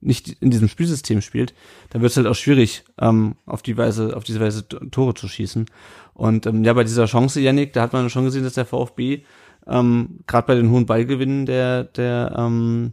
nicht 0.00 0.28
in 0.40 0.50
diesem 0.50 0.68
Spielsystem 0.68 1.20
spielt, 1.20 1.54
dann 1.90 2.02
wird 2.02 2.10
es 2.10 2.16
halt 2.16 2.26
auch 2.26 2.34
schwierig, 2.34 2.84
ähm, 3.00 3.36
auf 3.46 3.62
die 3.62 3.76
Weise, 3.76 4.16
auf 4.16 4.24
diese 4.24 4.40
Weise 4.40 4.66
Tore 4.68 5.14
zu 5.14 5.28
schießen. 5.28 5.66
Und 6.14 6.46
ähm, 6.46 6.64
ja, 6.64 6.72
bei 6.72 6.84
dieser 6.84 7.06
Chance, 7.06 7.40
Yannick, 7.40 7.72
da 7.72 7.82
hat 7.82 7.92
man 7.92 8.10
schon 8.10 8.24
gesehen, 8.24 8.44
dass 8.44 8.54
der 8.54 8.66
VfB 8.66 9.22
ähm, 9.66 10.20
gerade 10.26 10.46
bei 10.46 10.54
den 10.56 10.70
hohen 10.70 10.86
Ballgewinnen 10.86 11.46
der 11.46 11.84
der 11.84 12.34
ähm, 12.36 12.92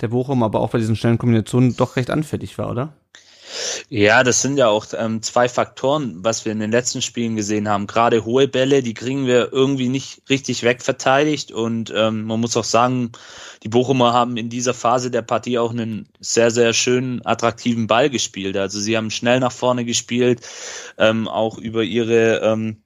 der 0.00 0.08
Bochum, 0.08 0.42
aber 0.42 0.60
auch 0.60 0.70
bei 0.70 0.78
diesen 0.78 0.96
schnellen 0.96 1.18
Kombinationen 1.18 1.76
doch 1.76 1.96
recht 1.96 2.10
anfällig 2.10 2.58
war, 2.58 2.70
oder? 2.70 2.92
Ja, 3.88 4.24
das 4.24 4.42
sind 4.42 4.56
ja 4.56 4.68
auch 4.68 4.86
ähm, 4.96 5.22
zwei 5.22 5.48
Faktoren, 5.48 6.24
was 6.24 6.44
wir 6.44 6.52
in 6.52 6.58
den 6.60 6.70
letzten 6.70 7.00
Spielen 7.00 7.36
gesehen 7.36 7.68
haben. 7.68 7.86
Gerade 7.86 8.24
hohe 8.24 8.48
Bälle, 8.48 8.82
die 8.82 8.94
kriegen 8.94 9.26
wir 9.26 9.52
irgendwie 9.52 9.88
nicht 9.88 10.22
richtig 10.28 10.62
wegverteidigt. 10.62 11.52
Und 11.52 11.92
ähm, 11.94 12.24
man 12.24 12.40
muss 12.40 12.56
auch 12.56 12.64
sagen, 12.64 13.12
die 13.62 13.68
Bochumer 13.68 14.12
haben 14.12 14.36
in 14.36 14.48
dieser 14.48 14.74
Phase 14.74 15.10
der 15.10 15.22
Partie 15.22 15.58
auch 15.58 15.70
einen 15.70 16.08
sehr, 16.18 16.50
sehr 16.50 16.72
schönen, 16.72 17.24
attraktiven 17.24 17.86
Ball 17.86 18.10
gespielt. 18.10 18.56
Also 18.56 18.80
sie 18.80 18.96
haben 18.96 19.10
schnell 19.10 19.40
nach 19.40 19.52
vorne 19.52 19.84
gespielt, 19.84 20.46
ähm, 20.98 21.28
auch 21.28 21.58
über 21.58 21.82
ihre 21.82 22.40
ähm, 22.40 22.82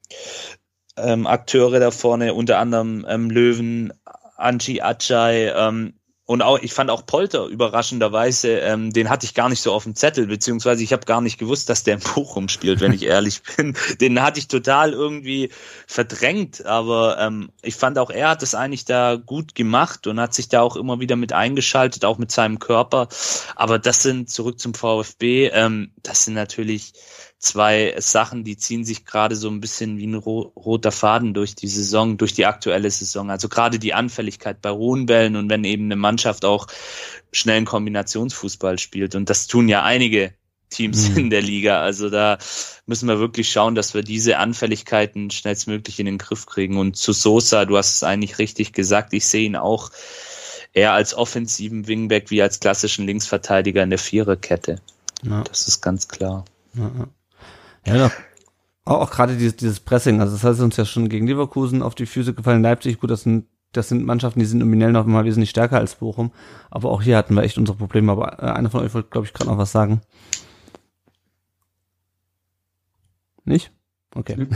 ähm, 0.96 1.26
Akteure 1.26 1.80
da 1.80 1.90
vorne, 1.90 2.34
unter 2.34 2.58
anderem 2.58 3.06
ähm, 3.08 3.30
Löwen, 3.30 3.92
Anchi 4.36 4.80
Achai, 4.80 5.52
ähm, 5.54 5.94
und 6.30 6.42
auch, 6.42 6.60
ich 6.60 6.72
fand 6.72 6.90
auch 6.90 7.06
Polter 7.06 7.46
überraschenderweise, 7.46 8.60
ähm, 8.60 8.92
den 8.92 9.10
hatte 9.10 9.26
ich 9.26 9.34
gar 9.34 9.48
nicht 9.48 9.60
so 9.60 9.72
auf 9.72 9.82
dem 9.82 9.96
Zettel, 9.96 10.28
beziehungsweise 10.28 10.84
ich 10.84 10.92
habe 10.92 11.04
gar 11.04 11.20
nicht 11.20 11.38
gewusst, 11.38 11.68
dass 11.68 11.82
der 11.82 11.94
in 11.94 12.00
Bochum 12.00 12.48
spielt, 12.48 12.78
wenn 12.78 12.92
ich 12.92 13.02
ehrlich 13.06 13.42
bin. 13.42 13.76
Den 14.00 14.22
hatte 14.22 14.38
ich 14.38 14.46
total 14.46 14.92
irgendwie 14.92 15.50
verdrängt, 15.88 16.64
aber 16.64 17.18
ähm, 17.18 17.50
ich 17.62 17.74
fand 17.74 17.98
auch, 17.98 18.10
er 18.10 18.28
hat 18.28 18.42
das 18.42 18.54
eigentlich 18.54 18.84
da 18.84 19.16
gut 19.16 19.56
gemacht 19.56 20.06
und 20.06 20.20
hat 20.20 20.32
sich 20.32 20.48
da 20.48 20.62
auch 20.62 20.76
immer 20.76 21.00
wieder 21.00 21.16
mit 21.16 21.32
eingeschaltet, 21.32 22.04
auch 22.04 22.18
mit 22.18 22.30
seinem 22.30 22.60
Körper. 22.60 23.08
Aber 23.56 23.80
das 23.80 24.00
sind, 24.04 24.30
zurück 24.30 24.60
zum 24.60 24.72
VfB, 24.72 25.48
ähm, 25.48 25.90
das 26.04 26.26
sind 26.26 26.34
natürlich 26.34 26.92
zwei 27.40 27.94
Sachen, 27.98 28.44
die 28.44 28.57
ziehen 28.57 28.85
sich 28.85 29.07
gerade 29.07 29.35
so 29.35 29.48
ein 29.48 29.61
bisschen 29.61 29.96
wie 29.96 30.07
ein 30.07 30.14
ro 30.14 30.53
roter 30.55 30.92
Faden 30.92 31.33
durch 31.33 31.55
die 31.55 31.68
Saison, 31.68 32.18
durch 32.18 32.35
die 32.35 32.46
aktuelle 32.46 32.90
Saison. 32.90 33.31
Also 33.31 33.48
gerade 33.48 33.79
die 33.79 33.94
Anfälligkeit 33.94 34.61
bei 34.61 34.70
hohen 34.70 35.07
Bällen 35.07 35.37
und 35.37 35.48
wenn 35.48 35.64
eben 35.64 35.87
eine 35.87 35.96
Mannschaft 35.96 36.44
auch 36.44 36.66
schnellen 37.33 37.64
Kombinationsfußball 37.64 38.79
spielt. 38.79 39.14
Und 39.14 39.31
das 39.31 39.46
tun 39.46 39.68
ja 39.68 39.83
einige 39.83 40.35
Teams 40.68 41.09
mhm. 41.09 41.16
in 41.16 41.31
der 41.31 41.40
Liga. 41.40 41.81
Also 41.81 42.11
da 42.11 42.37
müssen 42.85 43.09
wir 43.09 43.18
wirklich 43.18 43.50
schauen, 43.50 43.74
dass 43.74 43.94
wir 43.94 44.03
diese 44.03 44.37
Anfälligkeiten 44.37 45.31
schnellstmöglich 45.31 45.98
in 45.98 46.07
den 46.07 46.18
Griff 46.18 46.44
kriegen. 46.44 46.76
Und 46.76 46.96
zu 46.96 47.14
Sosa, 47.14 47.64
du 47.64 47.79
hast 47.79 47.96
es 47.96 48.03
eigentlich 48.03 48.38
richtig 48.38 48.74
gesagt, 48.74 49.14
ich 49.14 49.26
sehe 49.26 49.46
ihn 49.46 49.57
auch 49.57 49.90
eher 50.74 50.92
als 50.92 51.14
offensiven 51.14 51.88
Wingback 51.88 52.31
wie 52.31 52.42
als 52.42 52.61
klassischen 52.61 53.07
Linksverteidiger 53.07 53.83
in 53.83 53.90
der 53.90 53.98
Viererkette. 53.98 54.81
Ja. 55.22 55.42
Das 55.44 55.66
ist 55.66 55.81
ganz 55.81 56.07
klar. 56.07 56.44
Ja, 56.74 57.09
ja. 57.86 57.96
ja 57.96 58.12
auch, 58.84 59.00
auch 59.00 59.10
gerade 59.10 59.36
dieses, 59.36 59.56
dieses 59.56 59.80
Pressing, 59.80 60.20
also 60.20 60.32
das 60.32 60.44
heißt 60.44 60.60
uns 60.60 60.76
ja 60.76 60.84
schon 60.84 61.08
gegen 61.08 61.26
Leverkusen 61.26 61.82
auf 61.82 61.94
die 61.94 62.06
Füße 62.06 62.34
gefallen, 62.34 62.62
Leipzig, 62.62 62.98
gut, 63.00 63.10
das 63.10 63.22
sind 63.22 63.46
das 63.72 63.88
sind 63.88 64.04
Mannschaften, 64.04 64.40
die 64.40 64.46
sind 64.46 64.58
nominell 64.58 64.92
noch 64.92 65.06
mal 65.06 65.24
wesentlich 65.24 65.50
stärker 65.50 65.78
als 65.78 65.94
Bochum. 65.94 66.32
Aber 66.70 66.90
auch 66.90 67.02
hier 67.02 67.16
hatten 67.16 67.34
wir 67.36 67.42
echt 67.42 67.58
unsere 67.58 67.78
Probleme. 67.78 68.12
Aber 68.12 68.42
äh, 68.42 68.50
einer 68.50 68.70
von 68.70 68.82
euch 68.82 68.92
wollte, 68.94 69.10
glaube 69.10 69.26
ich, 69.26 69.32
gerade 69.32 69.48
noch 69.48 69.58
was 69.58 69.70
sagen. 69.70 70.00
Nicht? 73.44 73.72
Okay. 74.12 74.34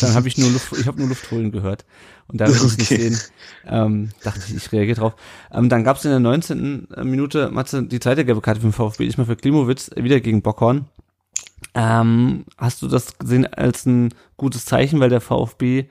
Dann 0.00 0.14
habe 0.14 0.28
ich 0.28 0.36
nur 0.36 0.50
Luft, 0.50 0.72
ich 0.78 0.86
habe 0.86 0.98
nur 0.98 1.08
Luft 1.08 1.30
holen 1.30 1.52
gehört. 1.52 1.86
Und 2.28 2.38
da 2.38 2.48
wir 2.48 2.54
okay. 2.56 2.66
es 2.66 2.76
nicht 2.76 2.88
sehen, 2.88 3.18
ähm, 3.66 4.10
dachte 4.22 4.40
ich, 4.46 4.54
ich 4.54 4.72
reagiere 4.72 4.98
drauf. 4.98 5.14
Ähm, 5.50 5.70
dann 5.70 5.84
gab 5.84 5.96
es 5.96 6.04
in 6.04 6.10
der 6.10 6.20
19. 6.20 6.88
Minute, 7.04 7.50
Matze, 7.50 7.82
die 7.84 8.00
zweite 8.00 8.26
gelbe 8.26 8.42
Karte 8.42 8.60
für 8.60 8.66
den 8.66 8.72
VfB, 8.72 9.04
diesmal 9.04 9.26
für 9.26 9.36
Klimowitz, 9.36 9.90
wieder 9.96 10.20
gegen 10.20 10.42
Bockhorn. 10.42 10.86
Ähm, 11.78 12.46
hast 12.56 12.80
du 12.80 12.88
das 12.88 13.18
gesehen 13.18 13.46
als 13.52 13.84
ein 13.84 14.14
gutes 14.38 14.64
Zeichen, 14.64 14.98
weil 14.98 15.10
der 15.10 15.20
VfB 15.20 15.90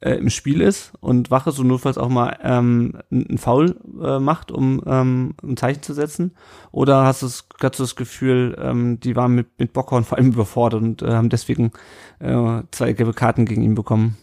äh, 0.00 0.16
im 0.16 0.28
Spiel 0.28 0.60
ist 0.60 0.92
und 1.00 1.30
wach 1.30 1.46
ist 1.46 1.58
und 1.58 1.68
notfalls 1.68 1.96
auch 1.96 2.10
mal 2.10 2.38
ähm, 2.42 2.98
ein 3.10 3.38
Foul 3.38 3.76
äh, 4.02 4.18
macht, 4.18 4.52
um 4.52 4.82
ähm, 4.84 5.34
ein 5.42 5.56
Zeichen 5.56 5.82
zu 5.82 5.94
setzen? 5.94 6.34
Oder 6.70 7.04
hast 7.04 7.22
du 7.22 7.26
das, 7.26 7.48
hast 7.62 7.78
du 7.78 7.82
das 7.82 7.96
Gefühl, 7.96 8.58
ähm, 8.60 9.00
die 9.00 9.16
waren 9.16 9.34
mit, 9.34 9.58
mit 9.58 9.72
Bockhorn 9.72 10.04
vor 10.04 10.18
allem 10.18 10.32
überfordert 10.32 10.82
und 10.82 11.00
äh, 11.00 11.12
haben 11.12 11.30
deswegen 11.30 11.72
äh, 12.18 12.60
zwei 12.70 12.92
gelbe 12.92 13.14
Karten 13.14 13.46
gegen 13.46 13.62
ihn 13.62 13.74
bekommen? 13.74 14.18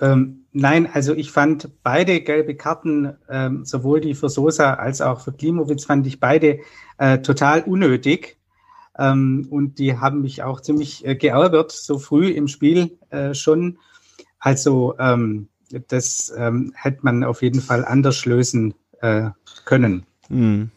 Ähm, 0.00 0.46
nein, 0.50 0.88
also 0.92 1.14
ich 1.14 1.30
fand 1.30 1.70
beide 1.84 2.20
gelbe 2.20 2.56
Karten, 2.56 3.14
ähm, 3.28 3.64
sowohl 3.64 4.00
die 4.00 4.14
für 4.14 4.28
Sosa 4.28 4.74
als 4.74 5.00
auch 5.00 5.20
für 5.20 5.32
Klimowitz, 5.32 5.84
fand 5.84 6.04
ich 6.08 6.18
beide 6.18 6.58
äh, 6.98 7.18
total 7.18 7.62
unnötig. 7.62 8.37
Ähm, 8.98 9.46
und 9.50 9.78
die 9.78 9.96
haben 9.98 10.22
mich 10.22 10.42
auch 10.42 10.60
ziemlich 10.60 11.06
äh, 11.06 11.14
geärgert, 11.14 11.72
so 11.72 11.98
früh 11.98 12.28
im 12.28 12.48
Spiel 12.48 12.98
äh, 13.10 13.34
schon. 13.34 13.78
Also 14.38 14.96
ähm, 14.98 15.48
das 15.88 16.32
ähm, 16.36 16.72
hätte 16.74 17.00
man 17.02 17.24
auf 17.24 17.42
jeden 17.42 17.60
Fall 17.60 17.84
anders 17.84 18.24
lösen 18.26 18.74
äh, 19.00 19.30
können. 19.64 20.04
Hm. 20.28 20.70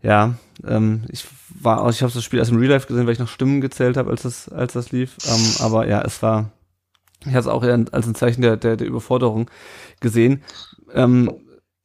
Ja, 0.00 0.34
ähm, 0.64 1.04
ich 1.08 1.26
war, 1.60 1.88
ich 1.90 2.02
habe 2.02 2.12
das 2.12 2.22
Spiel 2.22 2.38
erst 2.38 2.52
im 2.52 2.58
Real 2.58 2.70
Life 2.70 2.86
gesehen, 2.86 3.06
weil 3.06 3.14
ich 3.14 3.18
noch 3.18 3.28
Stimmen 3.28 3.60
gezählt 3.60 3.96
habe, 3.96 4.10
als 4.10 4.22
das, 4.22 4.48
als 4.48 4.74
das 4.74 4.92
lief. 4.92 5.16
Ähm, 5.26 5.64
aber 5.64 5.88
ja, 5.88 6.02
es 6.02 6.22
war, 6.22 6.52
ich 7.20 7.28
hatte 7.28 7.38
es 7.38 7.46
auch 7.48 7.64
eher 7.64 7.84
als 7.90 8.06
ein 8.06 8.14
Zeichen 8.14 8.42
der, 8.42 8.56
der, 8.56 8.76
der 8.76 8.86
Überforderung 8.86 9.50
gesehen. 10.00 10.42
Ähm, 10.94 11.32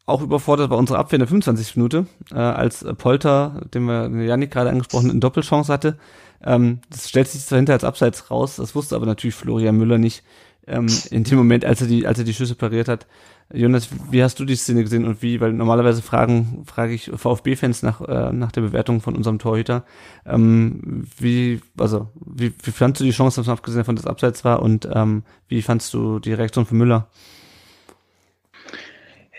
auch 0.05 0.21
überfordert 0.21 0.69
war 0.69 0.77
unsere 0.77 0.99
Abwehr 0.99 1.17
in 1.17 1.21
der 1.21 1.27
25. 1.27 1.77
Minute, 1.77 2.07
äh, 2.31 2.35
als 2.35 2.85
Polter, 2.97 3.61
den 3.73 3.85
wir 3.85 4.09
Janik 4.25 4.51
gerade 4.51 4.69
angesprochen, 4.69 5.09
eine 5.09 5.19
Doppelchance 5.19 5.71
hatte. 5.71 5.97
Ähm, 6.43 6.79
das 6.89 7.09
stellt 7.09 7.27
sich 7.27 7.45
zwar 7.45 7.57
hinter 7.57 7.73
als 7.73 7.83
Abseits 7.83 8.29
raus, 8.29 8.57
das 8.57 8.75
wusste 8.75 8.95
aber 8.95 9.05
natürlich 9.05 9.35
Florian 9.35 9.77
Müller 9.77 9.97
nicht 9.97 10.23
ähm, 10.67 10.87
in 11.11 11.23
dem 11.23 11.37
Moment, 11.37 11.65
als 11.65 11.81
er 11.81 11.87
die, 11.87 12.07
als 12.07 12.19
er 12.19 12.25
die 12.25 12.33
Schüsse 12.33 12.55
pariert 12.55 12.87
hat. 12.87 13.07
Jonas, 13.53 13.89
wie 14.09 14.23
hast 14.23 14.39
du 14.39 14.45
die 14.45 14.55
Szene 14.55 14.83
gesehen 14.83 15.05
und 15.05 15.21
wie? 15.21 15.39
Weil 15.41 15.53
normalerweise 15.53 16.01
fragen, 16.01 16.63
frage 16.65 16.93
ich 16.93 17.11
VfB-Fans 17.13 17.83
nach, 17.83 18.01
äh, 18.01 18.31
nach 18.31 18.51
der 18.51 18.61
Bewertung 18.61 19.01
von 19.01 19.15
unserem 19.15 19.39
Torhüter. 19.39 19.83
Ähm, 20.25 21.05
wie, 21.17 21.61
also, 21.77 22.09
wie, 22.25 22.53
wie 22.63 22.71
fandst 22.71 23.01
du 23.01 23.05
die 23.05 23.11
Chance, 23.11 23.39
dass 23.39 23.47
man 23.47 23.57
abgesehen 23.57 23.81
davon 23.81 23.95
das 23.95 24.07
Abseits 24.07 24.43
war 24.45 24.61
und 24.61 24.87
ähm, 24.91 25.23
wie 25.47 25.61
fandst 25.61 25.93
du 25.93 26.19
die 26.19 26.33
Reaktion 26.33 26.65
von 26.65 26.77
Müller? 26.77 27.09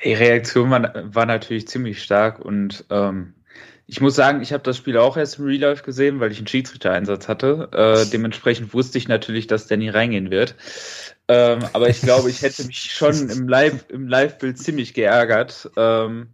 Die 0.04 0.14
Reaktion 0.14 0.70
war, 0.70 1.14
war 1.14 1.26
natürlich 1.26 1.66
ziemlich 1.68 2.02
stark 2.02 2.38
und 2.38 2.84
ähm, 2.90 3.34
ich 3.86 4.00
muss 4.00 4.14
sagen, 4.14 4.40
ich 4.40 4.52
habe 4.52 4.62
das 4.62 4.78
Spiel 4.78 4.96
auch 4.96 5.16
erst 5.16 5.38
im 5.38 5.44
Real 5.44 5.60
Life 5.60 5.84
gesehen, 5.84 6.18
weil 6.20 6.32
ich 6.32 6.38
einen 6.38 6.46
Schiedsrichter-Einsatz 6.46 7.28
hatte. 7.28 7.68
Äh, 7.72 8.10
dementsprechend 8.10 8.72
wusste 8.72 8.96
ich 8.96 9.08
natürlich, 9.08 9.46
dass 9.46 9.66
der 9.66 9.76
nie 9.76 9.90
reingehen 9.90 10.30
wird. 10.30 10.54
Ähm, 11.28 11.60
aber 11.74 11.88
ich 11.90 12.00
glaube, 12.00 12.30
ich 12.30 12.42
hätte 12.42 12.64
mich 12.64 12.92
schon 12.94 13.28
im 13.28 13.46
Live 13.46 13.86
im 13.88 14.08
Live-Bild 14.08 14.58
ziemlich 14.58 14.94
geärgert, 14.94 15.70
ähm, 15.76 16.28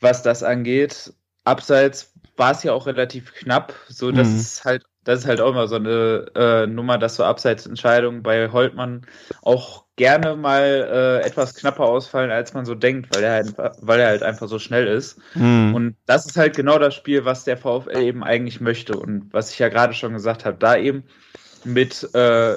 was 0.00 0.22
das 0.22 0.42
angeht. 0.42 1.12
Abseits 1.44 2.12
war 2.36 2.52
es 2.52 2.62
ja 2.64 2.72
auch 2.72 2.86
relativ 2.86 3.32
knapp, 3.34 3.74
so 3.88 4.10
dass 4.10 4.28
mhm. 4.28 4.36
es 4.36 4.64
halt 4.64 4.84
das 5.04 5.20
ist 5.20 5.26
halt 5.26 5.40
auch 5.40 5.50
immer 5.50 5.66
so 5.66 5.76
eine 5.76 6.26
äh, 6.34 6.66
Nummer, 6.66 6.98
dass 6.98 7.16
so 7.16 7.24
Abseitsentscheidungen 7.24 8.22
bei 8.22 8.50
Holtmann 8.50 9.06
auch 9.42 9.84
gerne 9.96 10.36
mal 10.36 10.62
äh, 11.22 11.26
etwas 11.26 11.54
knapper 11.54 11.84
ausfallen, 11.84 12.30
als 12.30 12.54
man 12.54 12.64
so 12.64 12.74
denkt, 12.74 13.14
weil 13.14 13.24
er 13.24 13.32
halt, 13.32 13.54
weil 13.80 14.00
er 14.00 14.08
halt 14.08 14.22
einfach 14.22 14.48
so 14.48 14.58
schnell 14.58 14.86
ist. 14.86 15.18
Mhm. 15.34 15.74
Und 15.74 15.96
das 16.06 16.26
ist 16.26 16.36
halt 16.36 16.54
genau 16.54 16.78
das 16.78 16.94
Spiel, 16.94 17.24
was 17.24 17.44
der 17.44 17.56
VfL 17.56 17.98
eben 17.98 18.22
eigentlich 18.22 18.60
möchte 18.60 18.96
und 18.96 19.32
was 19.32 19.52
ich 19.52 19.58
ja 19.58 19.68
gerade 19.68 19.94
schon 19.94 20.12
gesagt 20.12 20.44
habe, 20.44 20.56
da 20.58 20.76
eben 20.76 21.04
mit 21.64 22.08
äh, 22.14 22.56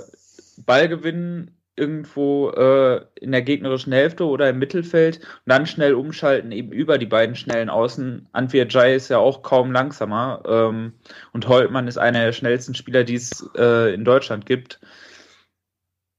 Ballgewinnen 0.57 1.51
irgendwo 1.75 2.49
äh, 2.51 3.05
in 3.15 3.31
der 3.31 3.41
gegnerischen 3.41 3.93
Hälfte 3.93 4.25
oder 4.25 4.49
im 4.49 4.59
Mittelfeld 4.59 5.17
und 5.17 5.27
dann 5.47 5.65
schnell 5.65 5.95
umschalten, 5.95 6.51
eben 6.51 6.71
über 6.71 6.97
die 6.97 7.05
beiden 7.05 7.35
schnellen 7.35 7.69
Außen. 7.69 8.29
Antwir 8.31 8.67
Jai 8.69 8.95
ist 8.95 9.09
ja 9.09 9.17
auch 9.17 9.41
kaum 9.41 9.71
langsamer 9.71 10.43
ähm, 10.45 10.93
und 11.31 11.47
Holtmann 11.47 11.87
ist 11.87 11.97
einer 11.97 12.25
der 12.25 12.33
schnellsten 12.33 12.75
Spieler, 12.75 13.03
die 13.03 13.15
es 13.15 13.49
äh, 13.57 13.93
in 13.93 14.05
Deutschland 14.05 14.45
gibt. 14.45 14.79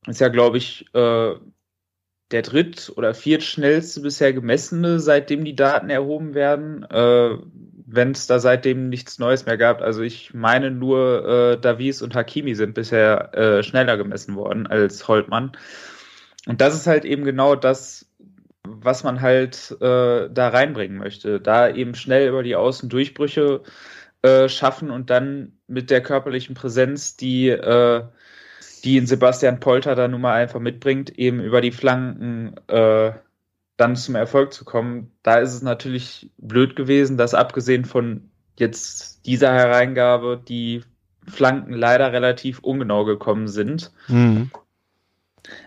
Ist 0.07 0.21
ja, 0.21 0.29
glaube 0.29 0.59
ich, 0.59 0.87
äh, 0.95 1.35
der 2.35 2.43
dritt- 2.43 2.93
oder 2.97 3.15
viertschnellste 3.15 4.01
bisher 4.01 4.33
gemessene, 4.33 4.99
seitdem 4.99 5.45
die 5.45 5.55
Daten 5.55 5.89
erhoben 5.89 6.35
werden. 6.35 6.83
Äh, 6.83 7.37
wenn 7.87 8.11
es 8.11 8.27
da 8.27 8.41
seitdem 8.41 8.89
nichts 8.89 9.21
Neues 9.21 9.47
mehr 9.47 9.57
gab. 9.57 9.81
Also 9.81 10.03
ich 10.03 10.35
meine 10.35 10.73
nur, 10.73 11.53
äh, 11.55 11.61
Davies 11.61 12.03
und 12.03 12.17
Hakimi 12.17 12.57
sind 12.57 12.75
bisher 12.75 13.33
äh, 13.35 13.63
schneller 13.63 13.97
gemessen 13.97 14.35
worden 14.35 14.67
als 14.67 15.07
Holtmann. 15.07 15.53
Und 16.47 16.61
das 16.61 16.75
ist 16.75 16.89
halt 16.89 17.05
eben 17.05 17.25
genau 17.25 17.55
das, 17.55 18.11
was 18.65 19.05
man 19.05 19.21
halt 19.21 19.71
äh, 19.81 20.29
da 20.29 20.49
reinbringen 20.49 20.99
möchte. 20.99 21.41
Da 21.41 21.71
eben 21.71 21.95
schnell 21.95 22.29
über 22.29 22.43
die 22.43 22.57
Außendurchbrüche 22.57 23.63
äh, 24.23 24.49
schaffen 24.49 24.91
und 24.91 25.11
dann 25.11 25.53
mit 25.69 25.89
der 25.91 26.03
körperlichen 26.03 26.57
Präsenz, 26.57 27.17
die, 27.17 27.49
äh, 27.49 28.03
die 28.85 28.99
in 28.99 29.07
Sebastian 29.07 29.61
Polter 29.61 29.95
da 29.95 30.09
nun 30.09 30.21
mal 30.21 30.35
einfach 30.35 30.61
mitbringt, 30.61 31.19
eben 31.19 31.41
über 31.41 31.61
die 31.61 31.73
Flanken 31.73 32.55
äh, 32.69 33.13
dann 33.77 33.97
zum 33.97 34.15
Erfolg 34.15 34.53
zu 34.53 34.65
kommen, 34.65 35.11
da 35.23 35.39
ist 35.39 35.55
es 35.55 35.63
natürlich 35.63 36.31
blöd 36.37 36.77
gewesen, 36.77 37.17
dass 37.17 37.35
abgesehen 37.35 37.87
von 37.87 38.31
jetzt 38.57 39.27
dieser 39.27 39.53
Hereingabe 39.53 40.41
die 40.47 40.83
Flanken 41.27 41.73
leider 41.73 42.13
relativ 42.13 42.61
ungenau 42.61 43.05
gekommen 43.05 43.49
sind. 43.49 43.91
Mhm. 44.09 44.51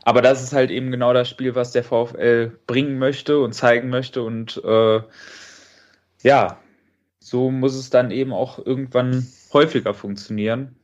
Aber 0.04 0.22
das 0.22 0.44
ist 0.44 0.54
halt 0.54 0.72
eben 0.72 0.92
genau 0.92 1.14
das 1.14 1.28
Spiel, 1.30 1.56
was 1.56 1.72
der 1.72 1.84
VfL 1.84 2.58
bringen 2.66 2.98
möchte 3.00 3.40
und 3.40 3.54
zeigen 3.54 3.90
möchte. 3.90 4.24
Und 4.24 4.62
äh, 4.64 5.02
ja, 6.24 6.60
so 7.20 7.52
muss 7.52 7.76
es 7.76 7.90
dann 7.90 8.12
eben 8.12 8.32
auch 8.32 8.64
irgendwann 8.64 9.28
häufiger 9.52 9.94
funktionieren 9.94 10.76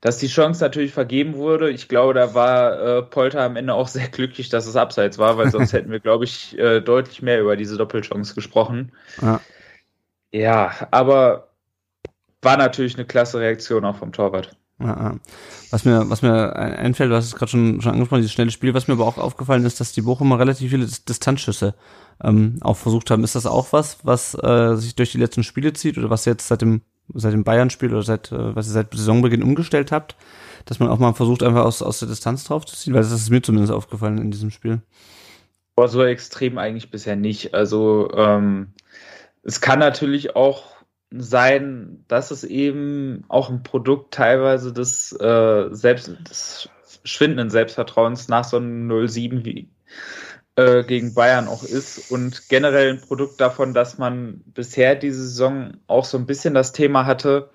dass 0.00 0.18
die 0.18 0.28
Chance 0.28 0.62
natürlich 0.62 0.92
vergeben 0.92 1.34
wurde. 1.34 1.70
Ich 1.70 1.88
glaube, 1.88 2.14
da 2.14 2.34
war 2.34 2.80
äh, 2.80 3.02
Polter 3.02 3.42
am 3.42 3.56
Ende 3.56 3.74
auch 3.74 3.88
sehr 3.88 4.08
glücklich, 4.08 4.48
dass 4.48 4.66
es 4.66 4.76
abseits 4.76 5.18
war, 5.18 5.36
weil 5.38 5.50
sonst 5.50 5.72
hätten 5.74 5.90
wir, 5.90 6.00
glaube 6.00 6.24
ich, 6.24 6.56
äh, 6.58 6.80
deutlich 6.80 7.22
mehr 7.22 7.40
über 7.40 7.56
diese 7.56 7.76
Doppelchance 7.76 8.34
gesprochen. 8.34 8.92
Ja. 9.20 9.40
ja, 10.30 10.72
aber 10.90 11.48
war 12.42 12.56
natürlich 12.56 12.96
eine 12.96 13.06
klasse 13.06 13.40
Reaktion 13.40 13.84
auch 13.84 13.96
vom 13.96 14.12
Torwart. 14.12 14.56
Ja, 14.78 15.16
was 15.70 15.86
mir, 15.86 16.10
was 16.10 16.20
mir 16.20 16.54
einfällt, 16.54 17.10
du 17.10 17.16
hast 17.16 17.24
es 17.24 17.34
gerade 17.34 17.50
schon, 17.50 17.80
schon 17.80 17.92
angesprochen, 17.92 18.20
dieses 18.20 18.34
schnelle 18.34 18.50
Spiel, 18.50 18.74
was 18.74 18.88
mir 18.88 18.94
aber 18.94 19.06
auch 19.06 19.16
aufgefallen 19.16 19.64
ist, 19.64 19.80
dass 19.80 19.92
die 19.92 20.02
Bochumer 20.02 20.38
relativ 20.38 20.70
viele 20.70 20.86
Distanzschüsse 20.86 21.74
ähm, 22.22 22.58
auch 22.60 22.76
versucht 22.76 23.10
haben. 23.10 23.24
Ist 23.24 23.34
das 23.34 23.46
auch 23.46 23.72
was, 23.72 24.04
was 24.04 24.34
äh, 24.34 24.76
sich 24.76 24.94
durch 24.94 25.12
die 25.12 25.18
letzten 25.18 25.44
Spiele 25.44 25.72
zieht 25.72 25.96
oder 25.96 26.10
was 26.10 26.26
jetzt 26.26 26.46
seit 26.46 26.60
dem 26.60 26.82
seit 27.14 27.32
dem 27.32 27.44
Bayern-Spiel 27.44 27.92
oder 27.92 28.02
seit, 28.02 28.32
äh, 28.32 28.54
was 28.54 28.66
ihr 28.66 28.72
seit 28.72 28.94
Saisonbeginn 28.94 29.42
umgestellt 29.42 29.92
habt, 29.92 30.16
dass 30.64 30.80
man 30.80 30.88
auch 30.88 30.98
mal 30.98 31.12
versucht, 31.14 31.42
einfach 31.42 31.64
aus, 31.64 31.82
aus 31.82 32.00
der 32.00 32.08
Distanz 32.08 32.44
drauf 32.44 32.64
zu 32.66 32.76
ziehen, 32.76 32.94
weil 32.94 33.02
das 33.02 33.12
ist 33.12 33.30
mir 33.30 33.42
zumindest 33.42 33.72
aufgefallen 33.72 34.18
in 34.18 34.30
diesem 34.30 34.50
Spiel. 34.50 34.80
Boah, 35.74 35.88
so 35.88 36.02
extrem 36.02 36.58
eigentlich 36.58 36.90
bisher 36.90 37.16
nicht. 37.16 37.54
Also 37.54 38.10
ähm, 38.14 38.72
es 39.42 39.60
kann 39.60 39.78
natürlich 39.78 40.34
auch 40.34 40.76
sein, 41.10 42.04
dass 42.08 42.30
es 42.30 42.44
eben 42.44 43.24
auch 43.28 43.50
ein 43.50 43.62
Produkt 43.62 44.14
teilweise 44.14 44.72
des, 44.72 45.12
äh, 45.12 45.68
Selbst, 45.70 46.10
des 46.28 46.68
schwindenden 47.04 47.50
Selbstvertrauens 47.50 48.28
nach 48.28 48.44
so 48.44 48.56
einem 48.56 49.08
07 49.08 49.44
wie 49.44 49.68
äh, 50.56 50.84
gegen 50.84 51.14
Bayern 51.14 51.48
auch 51.48 51.62
ist 51.62 52.10
und 52.10 52.48
generell 52.48 52.94
ein 52.94 53.00
Produkt 53.00 53.40
davon, 53.40 53.74
dass 53.74 53.98
man 53.98 54.42
bisher 54.46 54.94
diese 54.94 55.22
Saison 55.22 55.74
auch 55.86 56.04
so 56.04 56.18
ein 56.18 56.26
bisschen 56.26 56.54
das 56.54 56.72
Thema 56.72 57.06
hatte, 57.06 57.50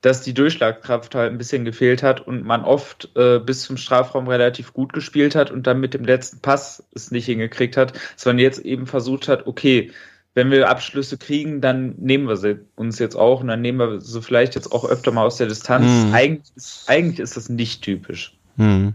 dass 0.00 0.22
die 0.22 0.34
Durchschlagkraft 0.34 1.14
halt 1.14 1.32
ein 1.32 1.38
bisschen 1.38 1.64
gefehlt 1.64 2.02
hat 2.02 2.20
und 2.20 2.44
man 2.44 2.64
oft 2.64 3.10
äh, 3.16 3.40
bis 3.40 3.62
zum 3.62 3.76
Strafraum 3.76 4.28
relativ 4.28 4.72
gut 4.72 4.92
gespielt 4.92 5.34
hat 5.34 5.50
und 5.50 5.66
dann 5.66 5.80
mit 5.80 5.94
dem 5.94 6.04
letzten 6.04 6.40
Pass 6.40 6.84
es 6.94 7.10
nicht 7.10 7.26
hingekriegt 7.26 7.76
hat, 7.76 7.92
sondern 8.16 8.38
jetzt 8.38 8.60
eben 8.60 8.86
versucht 8.86 9.28
hat, 9.28 9.46
okay, 9.46 9.90
wenn 10.34 10.52
wir 10.52 10.68
Abschlüsse 10.68 11.18
kriegen, 11.18 11.60
dann 11.60 11.96
nehmen 11.98 12.28
wir 12.28 12.36
sie 12.36 12.60
uns 12.76 13.00
jetzt 13.00 13.16
auch 13.16 13.40
und 13.40 13.48
dann 13.48 13.60
nehmen 13.60 13.78
wir 13.78 14.00
sie 14.00 14.22
vielleicht 14.22 14.54
jetzt 14.54 14.70
auch 14.70 14.84
öfter 14.84 15.10
mal 15.10 15.26
aus 15.26 15.36
der 15.36 15.48
Distanz. 15.48 16.06
Mhm. 16.06 16.14
Eigentlich, 16.14 16.56
ist, 16.56 16.84
eigentlich 16.88 17.18
ist 17.18 17.36
das 17.36 17.48
nicht 17.48 17.82
typisch. 17.82 18.38
Mhm. 18.56 18.94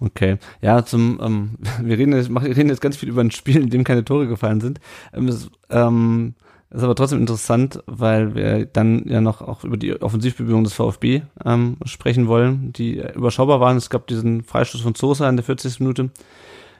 Okay, 0.00 0.38
ja, 0.60 0.84
zum 0.84 1.20
ähm, 1.22 1.50
wir 1.82 1.98
reden 1.98 2.14
jetzt, 2.14 2.30
wir 2.30 2.42
reden 2.42 2.68
jetzt 2.68 2.80
ganz 2.80 2.96
viel 2.96 3.08
über 3.08 3.22
ein 3.22 3.30
Spiel, 3.30 3.60
in 3.60 3.70
dem 3.70 3.84
keine 3.84 4.04
Tore 4.04 4.26
gefallen 4.26 4.60
sind. 4.60 4.80
Ähm, 5.12 5.28
es, 5.28 5.50
ähm, 5.70 6.34
ist 6.70 6.82
aber 6.82 6.94
trotzdem 6.94 7.20
interessant, 7.20 7.82
weil 7.86 8.34
wir 8.34 8.66
dann 8.66 9.04
ja 9.06 9.20
noch 9.20 9.40
auch 9.40 9.64
über 9.64 9.76
die 9.76 10.00
Offensivbemühungen 10.00 10.64
des 10.64 10.74
VfB 10.74 11.22
ähm, 11.44 11.76
sprechen 11.84 12.26
wollen, 12.26 12.72
die 12.72 13.00
überschaubar 13.14 13.60
waren. 13.60 13.76
Es 13.76 13.88
gab 13.88 14.06
diesen 14.08 14.42
Freistoß 14.42 14.80
von 14.80 14.94
Sosa 14.94 15.28
in 15.28 15.36
der 15.36 15.44
40. 15.44 15.80
Minute, 15.80 16.10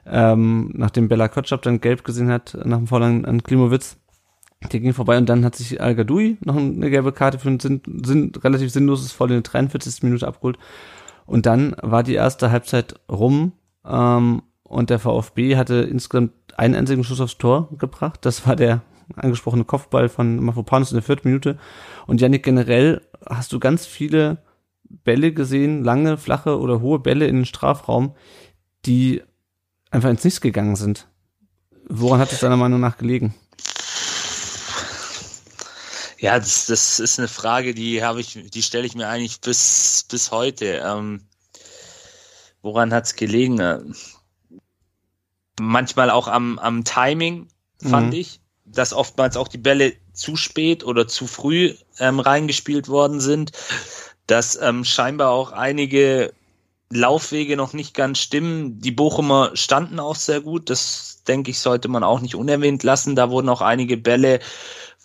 ähm, 0.05 0.70
nachdem 0.74 1.09
Bella 1.09 1.29
Kotschap 1.29 1.62
dann 1.62 1.81
gelb 1.81 2.05
gesehen 2.05 2.31
hat, 2.31 2.59
nach 2.64 2.79
dem 2.79 2.87
Vorlang 2.88 3.24
an 3.24 3.42
Klimowitz. 3.42 3.96
Der 4.72 4.81
ging 4.81 4.92
vorbei 4.94 5.18
und 5.18 5.29
dann 5.29 5.44
hat 5.44 5.55
sich 5.55 5.81
Al 5.81 5.94
Gadoui 5.94 6.38
noch 6.40 6.57
eine 6.57 6.90
gelbe 6.90 7.12
Karte 7.12 7.38
für 7.38 7.48
ein 7.48 7.61
sinn, 7.61 7.83
sinn, 8.05 8.33
relativ 8.42 8.72
sinnloses 8.72 9.12
Voll 9.12 9.31
in 9.31 9.42
der 9.42 9.42
43. 9.42 10.02
Minute 10.02 10.26
abgeholt. 10.26 10.59
Und 11.26 11.46
dann 11.46 11.74
war 11.82 12.02
die 12.02 12.14
erste 12.14 12.50
Halbzeit 12.50 12.94
rum 13.10 13.52
ähm, 13.84 14.42
und 14.62 14.90
der 14.90 14.98
VfB 14.98 15.56
hatte 15.56 15.76
insgesamt 15.76 16.32
einen 16.56 16.74
einzigen 16.74 17.04
Schuss 17.04 17.20
aufs 17.20 17.38
Tor 17.38 17.68
gebracht. 17.78 18.24
Das 18.24 18.46
war 18.46 18.56
der 18.56 18.82
angesprochene 19.14 19.64
Kopfball 19.64 20.08
von 20.08 20.42
Mafropanus 20.42 20.90
in 20.90 20.96
der 20.96 21.02
vierten 21.02 21.28
Minute. 21.28 21.58
Und 22.06 22.20
Janik, 22.20 22.42
generell 22.42 23.02
hast 23.28 23.52
du 23.52 23.60
ganz 23.60 23.86
viele 23.86 24.38
Bälle 24.88 25.32
gesehen, 25.32 25.84
lange, 25.84 26.16
flache 26.16 26.58
oder 26.58 26.80
hohe 26.80 26.98
Bälle 26.98 27.26
in 27.26 27.36
den 27.36 27.44
Strafraum, 27.44 28.14
die 28.84 29.22
einfach 29.90 30.10
ins 30.10 30.24
Nichts 30.24 30.40
gegangen 30.40 30.76
sind. 30.76 31.08
Woran 31.88 32.20
hat 32.20 32.32
es 32.32 32.40
deiner 32.40 32.56
Meinung 32.56 32.80
nach 32.80 32.98
gelegen? 32.98 33.34
Ja, 36.18 36.38
das, 36.38 36.66
das 36.66 36.98
ist 36.98 37.18
eine 37.18 37.29
Frage, 37.29 37.74
die 37.74 38.02
habe 38.02 38.20
ich, 38.20 38.50
die 38.50 38.62
stelle 38.62 38.87
ich 38.87 38.94
mir 38.94 39.09
eigentlich 39.09 39.40
bis, 39.40 40.07
bis 40.11 40.31
heute. 40.31 40.83
Ähm, 40.85 41.26
woran 42.62 42.92
hat 42.92 43.05
es 43.05 43.16
gelegen? 43.16 43.94
Manchmal 45.61 46.11
auch 46.11 46.29
am, 46.29 46.59
am 46.59 46.85
Timing, 46.85 47.48
fand 47.83 48.09
mhm. 48.09 48.20
ich 48.20 48.40
dass 48.66 48.92
oftmals 48.92 49.37
auch 49.37 49.48
die 49.48 49.59
Bälle 49.59 49.94
zu 50.12 50.37
spät 50.37 50.85
oder 50.85 51.07
zu 51.07 51.26
früh 51.26 51.74
ähm, 51.98 52.20
reingespielt 52.20 52.88
worden 52.88 53.20
sind, 53.20 53.52
dass 54.26 54.61
ähm, 54.61 54.85
scheinbar 54.85 55.31
auch 55.31 55.52
einige 55.52 56.33
Laufwege 56.90 57.57
noch 57.57 57.72
nicht 57.72 57.94
ganz 57.94 58.18
stimmen. 58.18 58.81
Die 58.81 58.90
Bochumer 58.90 59.50
standen 59.55 60.00
auch 60.00 60.16
sehr 60.16 60.40
gut, 60.40 60.68
das 60.70 61.22
denke 61.26 61.50
ich, 61.50 61.59
sollte 61.59 61.88
man 61.88 62.05
auch 62.05 62.20
nicht 62.20 62.35
unerwähnt 62.35 62.83
lassen. 62.83 63.16
Da 63.16 63.31
wurden 63.31 63.48
auch 63.48 63.61
einige 63.61 63.96
Bälle 63.96 64.40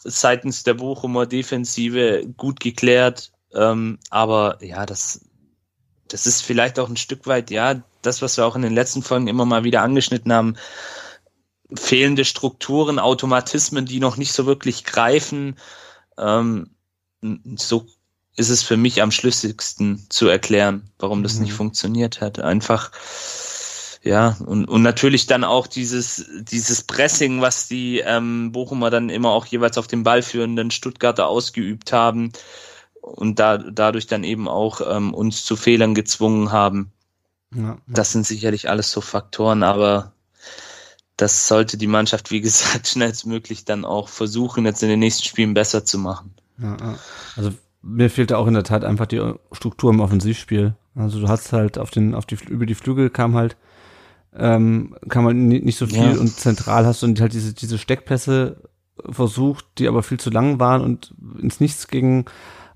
seitens 0.03 0.63
der 0.63 0.75
Bochumer 0.75 1.25
Defensive 1.25 2.25
gut 2.37 2.59
geklärt. 2.59 3.31
Ähm, 3.53 3.99
aber 4.09 4.63
ja, 4.63 4.85
das, 4.85 5.21
das 6.07 6.25
ist 6.25 6.41
vielleicht 6.41 6.79
auch 6.79 6.89
ein 6.89 6.97
Stück 6.97 7.27
weit, 7.27 7.51
ja, 7.51 7.83
das, 8.01 8.21
was 8.21 8.37
wir 8.37 8.45
auch 8.45 8.55
in 8.55 8.61
den 8.61 8.73
letzten 8.73 9.03
Folgen 9.03 9.27
immer 9.27 9.45
mal 9.45 9.63
wieder 9.63 9.81
angeschnitten 9.81 10.33
haben, 10.33 10.55
fehlende 11.73 12.25
Strukturen, 12.25 12.99
Automatismen, 12.99 13.85
die 13.85 13.99
noch 13.99 14.17
nicht 14.17 14.33
so 14.33 14.45
wirklich 14.45 14.83
greifen. 14.83 15.55
Ähm, 16.17 16.71
so 17.55 17.87
ist 18.35 18.49
es 18.49 18.63
für 18.63 18.77
mich 18.77 19.01
am 19.01 19.11
schlüssigsten 19.11 20.05
zu 20.09 20.27
erklären, 20.27 20.89
warum 20.99 21.23
das 21.23 21.35
mhm. 21.35 21.43
nicht 21.43 21.53
funktioniert 21.53 22.21
hat. 22.21 22.39
Einfach, 22.39 22.91
ja, 24.03 24.35
und, 24.45 24.65
und 24.65 24.81
natürlich 24.81 25.27
dann 25.27 25.43
auch 25.43 25.67
dieses, 25.67 26.25
dieses 26.41 26.83
Pressing, 26.83 27.41
was 27.41 27.67
die 27.67 27.99
ähm, 27.99 28.51
Bochumer 28.51 28.89
dann 28.89 29.09
immer 29.09 29.29
auch 29.29 29.45
jeweils 29.45 29.77
auf 29.77 29.87
den 29.87 30.03
ballführenden 30.03 30.71
Stuttgarter 30.71 31.27
ausgeübt 31.27 31.93
haben 31.93 32.31
und 32.99 33.37
da, 33.39 33.57
dadurch 33.57 34.07
dann 34.07 34.23
eben 34.23 34.47
auch 34.47 34.81
ähm, 34.83 35.13
uns 35.13 35.45
zu 35.45 35.55
Fehlern 35.55 35.93
gezwungen 35.93 36.51
haben. 36.51 36.91
Ja, 37.53 37.61
ja. 37.61 37.77
Das 37.85 38.11
sind 38.11 38.25
sicherlich 38.25 38.69
alles 38.69 38.91
so 38.91 39.01
Faktoren, 39.01 39.61
aber 39.61 40.13
das 41.15 41.47
sollte 41.47 41.77
die 41.77 41.87
Mannschaft, 41.87 42.31
wie 42.31 42.41
gesagt, 42.41 42.87
schnellstmöglich 42.87 43.65
dann 43.65 43.85
auch 43.85 44.09
versuchen, 44.09 44.65
jetzt 44.65 44.81
in 44.81 44.89
den 44.89 44.99
nächsten 44.99 45.25
Spielen 45.25 45.53
besser 45.53 45.85
zu 45.85 45.99
machen. 45.99 46.33
Ja, 46.57 46.97
also 47.35 47.51
mir 47.83 48.09
fehlte 48.09 48.37
auch 48.37 48.47
in 48.47 48.55
der 48.55 48.63
Tat 48.63 48.83
einfach 48.83 49.05
die 49.05 49.21
Struktur 49.51 49.91
im 49.91 49.99
Offensivspiel. 49.99 50.75
Also 50.95 51.19
du 51.19 51.27
hast 51.27 51.53
halt 51.53 51.77
auf 51.77 51.91
den, 51.91 52.15
auf 52.15 52.25
die, 52.25 52.37
über 52.47 52.65
die 52.65 52.75
Flügel 52.75 53.11
kam 53.11 53.35
halt, 53.35 53.57
ähm, 54.35 54.95
kam 55.09 55.25
halt 55.25 55.35
nicht 55.35 55.77
so 55.77 55.87
viel 55.87 56.13
ja. 56.13 56.19
und 56.19 56.29
zentral 56.29 56.85
hast 56.85 57.03
du 57.03 57.07
halt 57.19 57.33
diese, 57.33 57.53
diese 57.53 57.77
Steckpässe 57.77 58.57
versucht, 59.09 59.65
die 59.77 59.87
aber 59.87 60.03
viel 60.03 60.19
zu 60.19 60.29
lang 60.29 60.59
waren 60.59 60.81
und 60.81 61.13
ins 61.39 61.59
Nichts 61.59 61.87
gingen. 61.87 62.25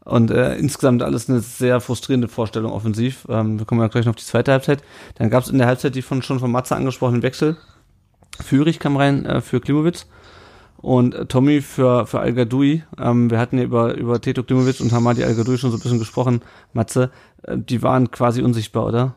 Und 0.03 0.29
äh, 0.29 0.55
insgesamt 0.57 1.01
alles 1.01 1.29
eine 1.29 1.39
sehr 1.39 1.81
frustrierende 1.81 2.27
Vorstellung 2.27 2.71
offensiv. 2.71 3.25
Ähm, 3.27 3.57
wir 3.57 3.65
kommen 3.65 3.81
ja 3.81 3.87
gleich 3.87 4.05
noch 4.05 4.11
auf 4.11 4.17
die 4.17 4.25
zweite 4.25 4.51
Halbzeit. 4.51 4.83
Dann 5.15 5.31
gab 5.31 5.43
es 5.43 5.49
in 5.49 5.57
der 5.57 5.65
Halbzeit 5.65 5.95
die 5.95 6.03
von 6.03 6.21
schon 6.21 6.39
von 6.39 6.51
Matze 6.51 6.75
angesprochenen 6.75 7.23
Wechsel. 7.23 7.57
Führig 8.39 8.77
kam 8.79 8.97
rein 8.97 9.25
äh, 9.25 9.41
für 9.41 9.61
Klimowitz 9.61 10.05
und 10.77 11.15
äh, 11.15 11.25
Tommy 11.25 11.61
für, 11.61 12.05
für 12.05 12.19
al 12.19 12.37
Ähm, 12.37 13.31
wir 13.31 13.39
hatten 13.39 13.57
ja 13.57 13.63
über, 13.63 13.95
über 13.95 14.21
Teto 14.21 14.43
Klimowitz 14.43 14.79
und 14.79 14.91
Hamadi 14.91 15.23
al 15.23 15.35
schon 15.35 15.57
so 15.57 15.77
ein 15.77 15.79
bisschen 15.79 15.99
gesprochen. 15.99 16.41
Matze, 16.73 17.09
äh, 17.41 17.57
die 17.57 17.81
waren 17.81 18.11
quasi 18.11 18.43
unsichtbar, 18.43 18.85
oder? 18.85 19.15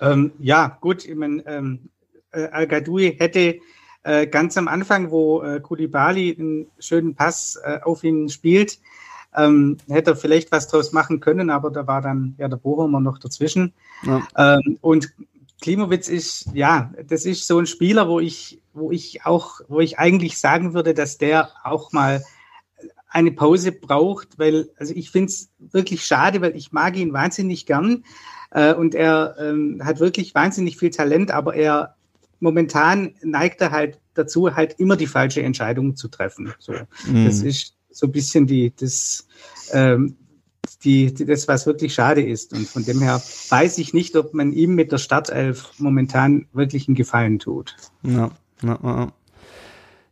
Ähm, 0.00 0.32
ja, 0.38 0.78
gut, 0.80 1.04
ich 1.04 1.14
mein, 1.14 1.42
ähm, 1.46 1.90
äh, 2.32 2.46
al 2.48 2.68
hätte 2.68 3.60
äh, 4.02 4.26
ganz 4.26 4.56
am 4.56 4.68
Anfang, 4.68 5.10
wo 5.10 5.42
äh, 5.42 5.60
Kulibali 5.60 6.36
einen 6.38 6.66
schönen 6.78 7.14
Pass 7.14 7.58
äh, 7.64 7.80
auf 7.82 8.02
ihn 8.04 8.28
spielt, 8.28 8.78
ähm, 9.36 9.76
hätte 9.88 10.12
er 10.12 10.16
vielleicht 10.16 10.50
was 10.52 10.68
draus 10.68 10.92
machen 10.92 11.20
können, 11.20 11.50
aber 11.50 11.70
da 11.70 11.86
war 11.86 12.00
dann 12.00 12.34
ja 12.38 12.48
der 12.48 12.56
Bochumer 12.56 13.00
noch 13.00 13.18
dazwischen. 13.18 13.72
Ja. 14.02 14.26
Ähm, 14.36 14.78
und 14.80 15.12
Klimowitz 15.60 16.08
ist, 16.08 16.48
ja, 16.54 16.92
das 17.06 17.26
ist 17.26 17.46
so 17.46 17.58
ein 17.58 17.66
Spieler, 17.66 18.08
wo 18.08 18.18
ich, 18.18 18.62
wo 18.72 18.90
ich 18.90 19.26
auch, 19.26 19.60
wo 19.68 19.80
ich 19.80 19.98
eigentlich 19.98 20.38
sagen 20.38 20.72
würde, 20.72 20.94
dass 20.94 21.18
der 21.18 21.50
auch 21.64 21.92
mal 21.92 22.24
eine 23.10 23.32
Pause 23.32 23.72
braucht, 23.72 24.38
weil, 24.38 24.70
also 24.78 24.94
ich 24.94 25.10
finde 25.10 25.30
es 25.30 25.50
wirklich 25.58 26.04
schade, 26.04 26.40
weil 26.40 26.56
ich 26.56 26.72
mag 26.72 26.96
ihn 26.96 27.12
wahnsinnig 27.12 27.66
gern 27.66 28.04
äh, 28.50 28.74
und 28.74 28.94
er 28.94 29.36
ähm, 29.38 29.80
hat 29.84 30.00
wirklich 30.00 30.34
wahnsinnig 30.34 30.76
viel 30.76 30.90
Talent, 30.90 31.30
aber 31.30 31.54
er 31.54 31.94
momentan 32.40 33.14
neigt 33.22 33.60
er 33.60 33.70
halt 33.70 33.98
dazu, 34.14 34.54
halt 34.54 34.78
immer 34.78 34.96
die 34.96 35.06
falsche 35.06 35.42
Entscheidung 35.42 35.96
zu 35.96 36.08
treffen. 36.08 36.52
So, 36.58 36.72
mm. 36.72 37.26
das 37.26 37.42
ist 37.42 37.76
so 37.90 38.06
ein 38.06 38.12
bisschen 38.12 38.46
die, 38.46 38.72
das, 38.74 39.26
ähm, 39.72 40.16
die, 40.82 41.12
die, 41.12 41.26
das, 41.26 41.48
was 41.48 41.66
wirklich 41.66 41.94
schade 41.94 42.22
ist. 42.22 42.52
Und 42.52 42.66
von 42.66 42.84
dem 42.84 43.00
her 43.00 43.22
weiß 43.50 43.78
ich 43.78 43.94
nicht, 43.94 44.16
ob 44.16 44.34
man 44.34 44.52
ihm 44.52 44.74
mit 44.74 44.90
der 44.90 44.98
Startelf 44.98 45.70
momentan 45.78 46.46
wirklich 46.52 46.88
einen 46.88 46.94
Gefallen 46.94 47.38
tut. 47.38 47.76
Ja, 48.02 48.30
ja, 48.62 48.78
ja. 48.82 49.12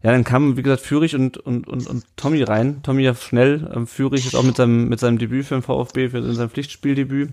Ja, 0.00 0.12
dann 0.12 0.22
kamen, 0.22 0.56
wie 0.56 0.62
gesagt, 0.62 0.82
Fürich 0.82 1.16
und, 1.16 1.38
und, 1.38 1.66
und, 1.66 1.88
und 1.88 2.04
Tommy 2.14 2.44
rein. 2.44 2.84
Tommy 2.84 3.02
ja 3.02 3.16
schnell. 3.16 3.68
Ähm, 3.74 3.88
Fürich 3.88 4.26
ist 4.26 4.36
auch 4.36 4.44
mit 4.44 4.54
seinem, 4.54 4.88
mit 4.88 5.00
seinem 5.00 5.18
Debüt 5.18 5.46
für 5.46 5.54
den 5.54 5.62
VfB, 5.62 6.10
für 6.10 6.34
sein 6.34 6.50
Pflichtspieldebüt. 6.50 7.30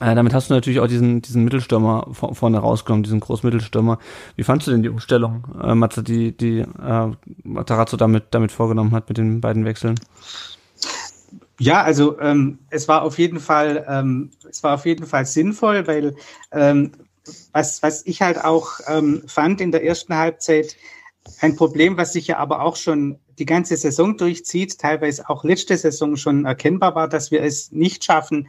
Äh, 0.00 0.14
damit 0.14 0.32
hast 0.32 0.48
du 0.48 0.54
natürlich 0.54 0.80
auch 0.80 0.86
diesen, 0.86 1.20
diesen 1.20 1.44
Mittelstürmer 1.44 2.08
vor, 2.12 2.34
vorne 2.34 2.58
rausgenommen, 2.58 3.02
diesen 3.02 3.20
Großmittelstürmer. 3.20 3.98
Wie 4.36 4.42
fandst 4.42 4.66
du 4.66 4.70
denn 4.70 4.82
die 4.82 4.88
Umstellung, 4.88 5.44
äh, 5.62 5.74
Matze, 5.74 6.02
die, 6.02 6.36
die 6.36 6.60
äh, 6.60 7.10
Matarazzo 7.44 7.96
damit, 7.96 8.24
damit 8.30 8.52
vorgenommen 8.52 8.92
hat 8.92 9.08
mit 9.08 9.18
den 9.18 9.40
beiden 9.40 9.64
Wechseln? 9.64 9.96
Ja, 11.58 11.82
also 11.82 12.18
ähm, 12.20 12.58
es 12.70 12.88
war 12.88 13.02
auf 13.02 13.18
jeden 13.18 13.38
Fall, 13.38 13.84
ähm, 13.88 14.30
es 14.48 14.62
war 14.62 14.74
auf 14.74 14.86
jeden 14.86 15.06
Fall 15.06 15.26
sinnvoll, 15.26 15.86
weil 15.86 16.16
ähm, 16.52 16.92
was, 17.52 17.82
was 17.82 18.04
ich 18.06 18.22
halt 18.22 18.42
auch 18.42 18.80
ähm, 18.88 19.22
fand 19.26 19.60
in 19.60 19.72
der 19.72 19.84
ersten 19.84 20.16
Halbzeit, 20.16 20.76
ein 21.40 21.54
Problem, 21.54 21.96
was 21.96 22.14
sich 22.14 22.26
ja 22.26 22.38
aber 22.38 22.62
auch 22.62 22.74
schon 22.74 23.18
die 23.38 23.46
ganze 23.46 23.76
Saison 23.76 24.16
durchzieht, 24.16 24.78
teilweise 24.78 25.28
auch 25.28 25.44
letzte 25.44 25.76
Saison 25.76 26.16
schon 26.16 26.46
erkennbar 26.46 26.94
war, 26.94 27.08
dass 27.08 27.30
wir 27.30 27.42
es 27.42 27.70
nicht 27.70 28.04
schaffen, 28.04 28.48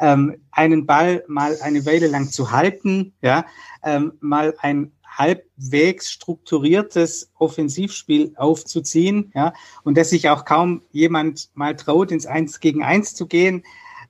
ähm, 0.00 0.36
einen 0.50 0.86
Ball 0.86 1.24
mal 1.28 1.56
eine 1.62 1.86
Weile 1.86 2.08
lang 2.08 2.30
zu 2.30 2.50
halten, 2.50 3.12
ja, 3.22 3.44
ähm, 3.82 4.12
mal 4.20 4.54
ein 4.58 4.92
halbwegs 5.06 6.10
strukturiertes 6.10 7.30
Offensivspiel 7.38 8.32
aufzuziehen, 8.36 9.30
ja, 9.34 9.52
und 9.84 9.96
dass 9.96 10.10
sich 10.10 10.28
auch 10.28 10.44
kaum 10.44 10.82
jemand 10.90 11.50
mal 11.54 11.76
traut, 11.76 12.10
ins 12.10 12.26
Eins 12.26 12.58
gegen 12.58 12.82
Eins 12.82 13.14
zu 13.14 13.26
gehen, 13.26 13.62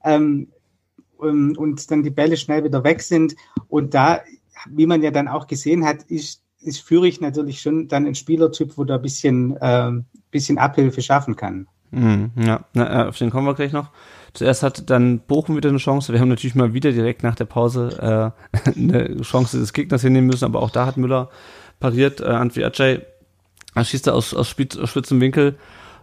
ähm, 0.05 0.49
ähm, 1.23 1.55
und 1.57 1.91
dann 1.91 2.03
die 2.03 2.11
Bälle 2.11 2.37
schnell 2.37 2.65
wieder 2.65 2.85
weg 2.85 3.03
sind. 3.03 3.37
Und 3.69 3.95
da, 3.95 4.21
wie 4.69 4.87
man 4.87 5.03
ja 5.03 5.11
dann 5.11 5.29
auch 5.29 5.47
gesehen 5.47 5.85
hat, 5.85 6.03
ist, 6.05 6.43
ist 6.61 6.81
Fürich 6.81 7.21
natürlich 7.21 7.61
schon 7.61 7.89
dann 7.89 8.07
ein 8.07 8.15
Spielertyp, 8.15 8.77
wo 8.77 8.85
da 8.85 8.97
ein 8.97 9.03
bisschen, 9.03 9.57
äh, 9.59 9.93
bisschen 10.31 10.59
Abhilfe 10.59 11.03
schaffen 11.03 11.37
kann. 11.37 11.67
Mhm, 11.91 12.33
ja, 12.37 12.65
na, 12.73 13.05
äh, 13.05 13.09
auf 13.09 13.19
den 13.19 13.31
kommen 13.31 13.47
wir 13.47 13.55
gleich 13.55 13.73
noch. 13.73 13.91
Zuerst 14.35 14.63
hat 14.63 14.91
dann 14.91 15.21
Bochum 15.21 15.57
wieder 15.57 15.69
eine 15.69 15.79
Chance. 15.79 16.13
Wir 16.13 16.21
haben 16.21 16.29
natürlich 16.29 16.57
mal 16.57 16.75
wieder 16.75 16.93
direkt 16.93 17.23
nach 17.23 17.37
der 17.37 17.45
Pause 17.45 18.35
äh, 18.55 18.71
eine 18.77 19.21
Chance 19.23 19.59
des 19.59 19.73
Gegners 19.73 20.03
hinnehmen 20.03 20.27
müssen, 20.27 20.45
aber 20.45 20.61
auch 20.61 20.71
da 20.71 20.87
hat 20.87 20.97
Müller 20.97 21.31
pariert. 21.81 22.21
Äh, 22.21 22.25
Antwi 22.25 22.65
Ajay 22.65 23.01
schießt 23.81 24.09
er 24.09 24.15
aus, 24.15 24.35
aus, 24.35 24.49
Spitz, 24.49 24.77
aus 24.77 24.91
spitzem 24.91 25.21
Winkel. 25.21 25.57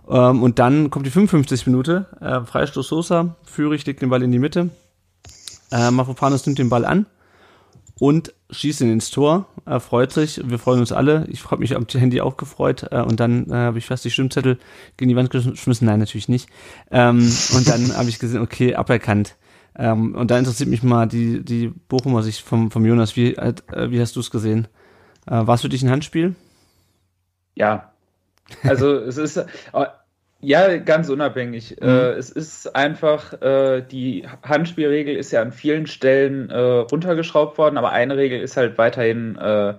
Ähm, 0.09 0.41
und 0.43 0.59
dann 0.59 0.89
kommt 0.89 1.05
die 1.05 1.11
55. 1.11 1.67
Minute. 1.67 2.05
Äh, 2.19 2.41
Freistoß 2.45 2.87
Sosa, 2.87 3.35
Führig 3.43 3.85
legt 3.85 4.01
den 4.01 4.09
Ball 4.09 4.23
in 4.23 4.31
die 4.31 4.39
Mitte. 4.39 4.69
Äh, 5.71 5.91
Mafropanos 5.91 6.45
nimmt 6.45 6.57
den 6.57 6.69
Ball 6.69 6.85
an 6.85 7.05
und 8.01 8.33
schießt 8.49 8.81
ihn 8.81 8.91
ins 8.91 9.11
Tor. 9.11 9.45
Er 9.63 9.79
freut 9.79 10.11
sich. 10.11 10.41
Wir 10.43 10.57
freuen 10.57 10.79
uns 10.79 10.91
alle. 10.91 11.27
Ich 11.29 11.45
habe 11.45 11.61
mich 11.61 11.75
am 11.75 11.85
Handy 11.87 12.19
auch 12.19 12.35
gefreut. 12.35 12.87
Äh, 12.89 13.01
und 13.01 13.19
dann 13.19 13.47
äh, 13.51 13.53
habe 13.53 13.77
ich 13.77 13.85
fast 13.85 14.03
die 14.03 14.09
Stimmzettel 14.09 14.57
gegen 14.97 15.09
die 15.09 15.15
Wand 15.15 15.29
geschmissen. 15.29 15.85
Nein, 15.85 15.99
natürlich 15.99 16.27
nicht. 16.27 16.49
Ähm, 16.89 17.31
und 17.55 17.69
dann 17.69 17.95
habe 17.95 18.09
ich 18.09 18.17
gesehen, 18.17 18.41
okay, 18.41 18.73
aberkannt. 18.73 19.35
Ähm, 19.75 20.15
und 20.15 20.31
da 20.31 20.39
interessiert 20.39 20.67
mich 20.67 20.81
mal 20.81 21.07
die, 21.07 21.45
die 21.45 21.67
Bochumer 21.67 22.23
Sicht 22.23 22.41
vom, 22.41 22.71
vom 22.71 22.87
Jonas. 22.87 23.15
Wie, 23.15 23.35
äh, 23.35 23.53
wie 23.91 24.01
hast 24.01 24.15
du 24.15 24.21
es 24.21 24.31
gesehen? 24.31 24.67
Äh, 25.27 25.45
war 25.45 25.53
es 25.53 25.61
für 25.61 25.69
dich 25.69 25.83
ein 25.83 25.91
Handspiel? 25.91 26.33
Ja. 27.53 27.91
Also 28.63 28.95
es 28.95 29.17
ist, 29.17 29.37
äh, 29.37 29.45
ja, 30.41 30.77
ganz 30.77 31.09
unabhängig. 31.09 31.77
Mhm. 31.79 31.87
Äh, 31.87 32.11
es 32.13 32.29
ist 32.29 32.75
einfach, 32.75 33.41
äh, 33.41 33.81
die 33.81 34.27
Handspielregel 34.43 35.15
ist 35.15 35.31
ja 35.31 35.41
an 35.41 35.51
vielen 35.51 35.87
Stellen 35.87 36.49
äh, 36.49 36.57
runtergeschraubt 36.59 37.57
worden, 37.57 37.77
aber 37.77 37.91
eine 37.91 38.17
Regel 38.17 38.41
ist 38.41 38.57
halt 38.57 38.77
weiterhin 38.77 39.37
äh, 39.37 39.75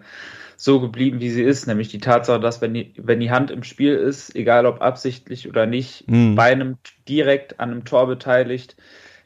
so 0.57 0.81
geblieben, 0.81 1.21
wie 1.21 1.31
sie 1.31 1.43
ist, 1.43 1.67
nämlich 1.67 1.89
die 1.89 1.99
Tatsache, 1.99 2.39
dass 2.39 2.61
wenn 2.61 2.75
die, 2.75 2.95
wenn 2.97 3.19
die 3.19 3.33
Hand 3.33 3.51
im 3.51 3.65
Spiel 3.65 3.95
ist, 3.95 4.37
egal 4.37 4.65
ob 4.65 4.81
absichtlich 4.81 5.49
oder 5.49 5.67
nicht, 5.67 6.09
mhm. 6.09 6.37
bei 6.37 6.53
einem 6.53 6.79
direkt 7.09 7.59
an 7.59 7.73
einem 7.73 7.85
Tor 7.85 8.07
beteiligt, 8.07 8.77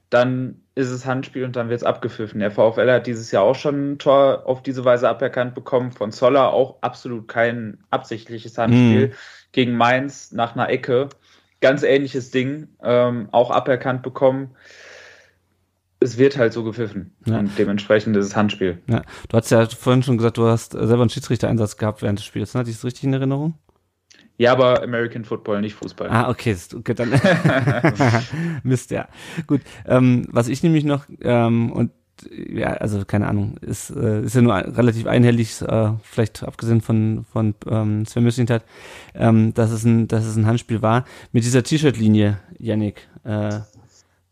dann 0.09 0.62
ist 0.75 0.90
es 0.90 1.05
Handspiel 1.05 1.44
und 1.44 1.57
dann 1.57 1.68
wird 1.68 1.81
es 1.81 1.87
abgepfiffen. 1.87 2.40
Der 2.40 2.51
VfL 2.51 2.90
hat 2.90 3.07
dieses 3.07 3.31
Jahr 3.33 3.42
auch 3.42 3.55
schon 3.55 3.92
ein 3.92 3.99
Tor 3.99 4.44
auf 4.46 4.62
diese 4.62 4.85
Weise 4.87 5.09
aberkannt 5.09 5.55
bekommen, 5.55 5.92
von 5.92 6.12
Zoller 6.12 6.53
auch 6.53 6.77
absolut 6.81 7.29
kein 7.29 7.79
absichtliches 7.90 8.57
Handspiel 8.57 9.09
mhm. 9.09 9.12
gegen 9.53 9.72
Mainz 9.72 10.33
nach 10.33 10.55
einer 10.55 10.70
Ecke 10.70 11.11
ganz 11.61 11.83
ähnliches 11.83 12.31
Ding 12.31 12.69
ähm, 12.83 13.29
auch 13.33 13.51
aberkannt 13.51 14.03
bekommen. 14.03 14.51
Es 15.99 16.19
wird 16.19 16.37
halt 16.37 16.53
so 16.53 16.62
gepfiffen 16.62 17.14
ja. 17.25 17.38
und 17.38 17.59
dementsprechend 17.59 18.16
ist 18.16 18.27
es 18.27 18.37
Handspiel. 18.37 18.83
Ja. 18.87 19.03
Du 19.29 19.37
hast 19.37 19.51
ja 19.51 19.66
vorhin 19.66 20.03
schon 20.03 20.19
gesagt, 20.19 20.37
du 20.37 20.47
hast 20.47 20.73
selber 20.73 21.01
einen 21.01 21.11
Schiedsrichter-Einsatz 21.11 21.79
gehabt 21.79 22.03
während 22.03 22.19
des 22.19 22.27
Spiels. 22.27 22.53
Ne? 22.53 22.61
Hatte 22.61 22.71
ich 22.71 22.77
das 22.77 22.85
richtig 22.85 23.05
in 23.05 23.14
Erinnerung? 23.14 23.55
Ja, 24.38 24.53
aber 24.53 24.83
American 24.83 25.25
Football, 25.25 25.62
nicht 25.62 25.75
Fußball. 25.75 26.11
Ah, 26.11 26.29
okay, 26.29 26.55
okay 26.75 26.92
dann 26.92 27.11
Mist, 28.62 28.90
ja. 28.90 29.09
Gut, 29.47 29.62
ähm, 29.87 30.27
was 30.31 30.49
ich 30.49 30.62
nämlich 30.62 30.85
noch, 30.85 31.07
ähm, 31.23 31.73
und 31.73 31.90
ja, 32.31 32.68
also 32.68 33.05
keine 33.05 33.29
Ahnung, 33.29 33.57
ist, 33.61 33.90
äh, 33.90 34.22
ist 34.22 34.35
ja 34.35 34.42
nur 34.42 34.55
relativ 34.55 35.07
einhellig, 35.07 35.61
äh, 35.62 35.90
vielleicht 36.02 36.42
abgesehen 36.42 36.81
von, 36.81 37.24
von 37.33 37.55
ähm, 37.68 38.07
Sven 38.07 38.24
Müslintat, 38.24 38.64
ähm, 39.14 39.52
dass, 39.55 39.70
es 39.70 39.85
ein, 39.85 40.09
dass 40.09 40.24
es 40.24 40.37
ein 40.37 40.46
Handspiel 40.46 40.83
war. 40.83 41.05
Mit 41.33 41.44
dieser 41.44 41.62
T-Shirt-Linie, 41.62 42.38
Yannick, 42.59 43.09
äh, 43.24 43.61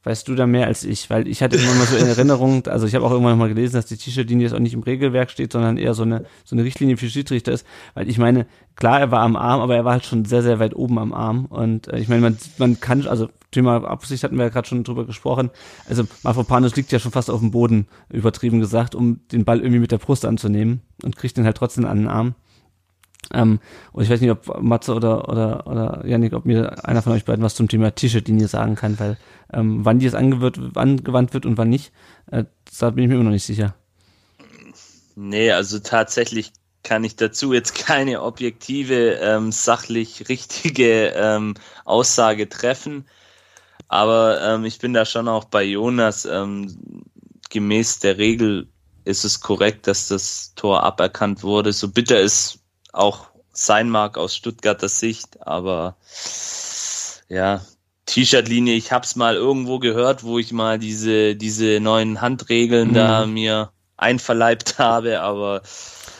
weißt 0.04 0.28
du 0.28 0.34
da 0.34 0.46
mehr 0.46 0.66
als 0.66 0.84
ich? 0.84 1.10
Weil 1.10 1.26
ich 1.26 1.42
hatte 1.42 1.56
immer 1.56 1.74
mal 1.74 1.86
so 1.86 1.96
in 1.96 2.06
Erinnerung, 2.06 2.66
also 2.68 2.86
ich 2.86 2.94
habe 2.94 3.04
auch 3.04 3.10
irgendwann 3.10 3.38
mal 3.38 3.48
gelesen, 3.48 3.74
dass 3.74 3.86
die 3.86 3.96
T-Shirt-Linie 3.96 4.46
jetzt 4.46 4.54
auch 4.54 4.60
nicht 4.60 4.74
im 4.74 4.82
Regelwerk 4.82 5.30
steht, 5.30 5.52
sondern 5.52 5.76
eher 5.76 5.94
so 5.94 6.02
eine, 6.02 6.24
so 6.44 6.54
eine 6.54 6.64
Richtlinie 6.64 6.96
für 6.96 7.08
Schiedsrichter 7.08 7.52
ist. 7.52 7.66
Weil 7.94 8.08
ich 8.08 8.18
meine, 8.18 8.46
klar, 8.76 9.00
er 9.00 9.10
war 9.10 9.20
am 9.20 9.36
Arm, 9.36 9.60
aber 9.60 9.76
er 9.76 9.84
war 9.84 9.92
halt 9.92 10.04
schon 10.04 10.24
sehr, 10.24 10.42
sehr 10.42 10.58
weit 10.58 10.76
oben 10.76 10.98
am 10.98 11.12
Arm. 11.12 11.46
Und 11.46 11.88
äh, 11.88 11.98
ich 11.98 12.08
meine, 12.08 12.20
man, 12.22 12.38
man 12.58 12.80
kann, 12.80 13.06
also 13.06 13.28
Thema 13.54 13.84
Absicht 13.84 14.24
hatten 14.24 14.36
wir 14.36 14.44
ja 14.44 14.50
gerade 14.50 14.68
schon 14.68 14.84
drüber 14.84 15.04
gesprochen. 15.06 15.50
Also 15.88 16.04
Mafropanos 16.22 16.76
liegt 16.76 16.92
ja 16.92 16.98
schon 16.98 17.12
fast 17.12 17.30
auf 17.30 17.40
dem 17.40 17.50
Boden, 17.50 17.88
übertrieben 18.10 18.60
gesagt, 18.60 18.94
um 18.94 19.20
den 19.32 19.44
Ball 19.44 19.60
irgendwie 19.60 19.80
mit 19.80 19.92
der 19.92 19.98
Brust 19.98 20.24
anzunehmen 20.24 20.82
und 21.02 21.16
kriegt 21.16 21.36
den 21.36 21.44
halt 21.44 21.56
trotzdem 21.56 21.86
an 21.86 21.98
den 21.98 22.08
Arm. 22.08 22.34
Ähm, 23.32 23.60
und 23.92 24.02
ich 24.02 24.10
weiß 24.10 24.20
nicht, 24.20 24.30
ob 24.30 24.62
Matze 24.62 24.94
oder, 24.94 25.28
oder, 25.28 25.66
oder 25.66 26.06
Janik, 26.06 26.34
ob 26.34 26.44
mir 26.44 26.84
einer 26.84 27.02
von 27.02 27.12
euch 27.12 27.24
beiden 27.24 27.44
was 27.44 27.54
zum 27.54 27.68
Thema 27.68 27.94
T-Shirt-Linie 27.94 28.48
sagen 28.48 28.74
kann, 28.74 28.98
weil 28.98 29.16
ähm, 29.52 29.84
wann 29.84 29.98
die 29.98 30.04
jetzt 30.04 30.14
angewandt, 30.14 31.34
wird 31.34 31.46
und 31.46 31.56
wann 31.56 31.70
nicht, 31.70 31.92
äh, 32.30 32.44
da 32.78 32.90
bin 32.90 33.04
ich 33.04 33.08
mir 33.08 33.14
immer 33.14 33.24
noch 33.24 33.30
nicht 33.30 33.44
sicher. 33.44 33.74
Nee, 35.16 35.52
also 35.52 35.78
tatsächlich 35.78 36.52
kann 36.82 37.02
ich 37.02 37.16
dazu 37.16 37.52
jetzt 37.52 37.74
keine 37.74 38.22
objektive, 38.22 39.18
ähm, 39.20 39.50
sachlich 39.50 40.24
richtige 40.28 41.08
ähm, 41.16 41.54
Aussage 41.84 42.48
treffen. 42.48 43.06
Aber 43.88 44.40
ähm, 44.42 44.64
ich 44.64 44.78
bin 44.78 44.92
da 44.92 45.04
schon 45.04 45.28
auch 45.28 45.44
bei 45.44 45.62
Jonas. 45.62 46.24
Ähm, 46.24 47.04
gemäß 47.50 48.00
der 48.00 48.18
Regel 48.18 48.68
ist 49.04 49.24
es 49.24 49.40
korrekt, 49.40 49.86
dass 49.86 50.08
das 50.08 50.52
Tor 50.56 50.82
aberkannt 50.82 51.42
wurde. 51.42 51.72
So 51.72 51.88
bitter 51.88 52.20
es 52.20 52.58
auch 52.92 53.28
sein 53.52 53.88
mag 53.88 54.18
aus 54.18 54.34
Stuttgarter 54.34 54.88
Sicht, 54.88 55.46
aber 55.46 55.96
ja, 57.28 57.60
T-Shirt-Linie, 58.06 58.74
ich 58.74 58.92
hab's 58.92 59.16
mal 59.16 59.34
irgendwo 59.34 59.78
gehört, 59.78 60.24
wo 60.24 60.38
ich 60.38 60.52
mal 60.52 60.78
diese, 60.78 61.36
diese 61.36 61.80
neuen 61.80 62.20
Handregeln 62.20 62.90
mhm. 62.90 62.94
da 62.94 63.26
mir 63.26 63.70
einverleibt 63.96 64.78
habe, 64.78 65.20
aber 65.20 65.62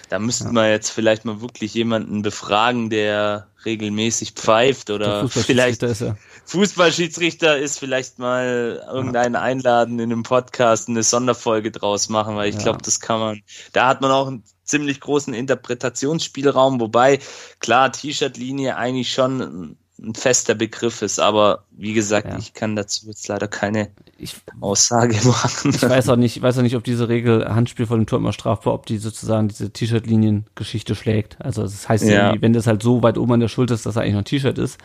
da 0.09 0.19
müssten 0.19 0.49
ja. 0.49 0.63
wir 0.63 0.71
jetzt 0.71 0.91
vielleicht 0.91 1.25
mal 1.25 1.41
wirklich 1.41 1.75
jemanden 1.75 2.23
befragen, 2.23 2.89
der 2.89 3.49
regelmäßig 3.65 4.33
pfeift 4.33 4.91
oder 4.91 5.29
vielleicht 5.29 5.83
ist 5.83 6.03
er. 6.03 6.17
Fußballschiedsrichter 6.47 7.59
ist 7.59 7.79
vielleicht 7.79 8.19
mal 8.19 8.83
irgendeinen 8.87 9.37
einladen 9.37 9.99
in 9.99 10.13
einem 10.13 10.23
Podcast 10.23 10.89
eine 10.89 11.03
Sonderfolge 11.03 11.71
draus 11.71 12.09
machen, 12.09 12.37
weil 12.37 12.51
ich 12.51 12.57
ja. 12.57 12.63
glaube, 12.63 12.83
das 12.83 13.01
kann 13.01 13.19
man, 13.19 13.43
da 13.73 13.89
hat 13.89 14.01
man 14.01 14.11
auch 14.11 14.29
einen 14.29 14.45
ziemlich 14.65 15.01
großen 15.01 15.35
Interpretationsspielraum, 15.35 16.81
wobei 16.81 17.19
klar 17.61 17.93
T-Shirt-Linie 17.93 18.77
eigentlich 18.77 19.13
schon 19.13 19.77
ein 19.99 20.15
fester 20.15 20.55
Begriff 20.55 21.03
ist, 21.03 21.21
aber 21.21 21.65
wie 21.71 21.93
gesagt, 21.93 22.29
ja. 22.29 22.39
ich 22.39 22.53
kann 22.53 22.75
dazu 22.75 23.07
jetzt 23.07 23.29
leider 23.29 23.47
keine 23.47 23.91
ich, 24.19 24.37
Aussage 24.61 25.17
machen. 25.27 25.71
Ich 25.75 25.83
weiß 25.83 26.09
auch 26.09 26.17
nicht, 26.17 26.37
ich 26.37 26.43
weiß 26.43 26.59
auch 26.59 26.63
nicht, 26.63 26.77
ob 26.77 26.85
diese 26.85 27.09
Regel 27.09 27.49
Handspiel 27.49 27.87
vor 27.87 27.97
dem 27.97 28.07
Tor 28.07 28.19
immer 28.19 28.33
strafbar, 28.33 28.75
ob 28.75 28.87
die 28.87 28.99
sozusagen 28.99 29.49
diese 29.49 29.71
T-Shirt-Linien-Geschichte 29.71 30.95
schlägt. 30.95 31.41
Also 31.41 31.63
das 31.63 31.89
heißt 31.89 32.05
ja. 32.05 32.35
wenn 32.41 32.53
das 32.53 32.67
halt 32.67 32.83
so 32.83 33.03
weit 33.03 33.19
oben 33.19 33.35
an 33.35 33.41
der 33.41 33.49
Schulter 33.49 33.75
ist, 33.75 33.87
dass 33.87 33.97
er 33.97 34.03
eigentlich 34.03 34.15
noch 34.15 34.23
ein 34.23 34.27
T-Shirt 34.27 34.59
ist, 34.59 34.79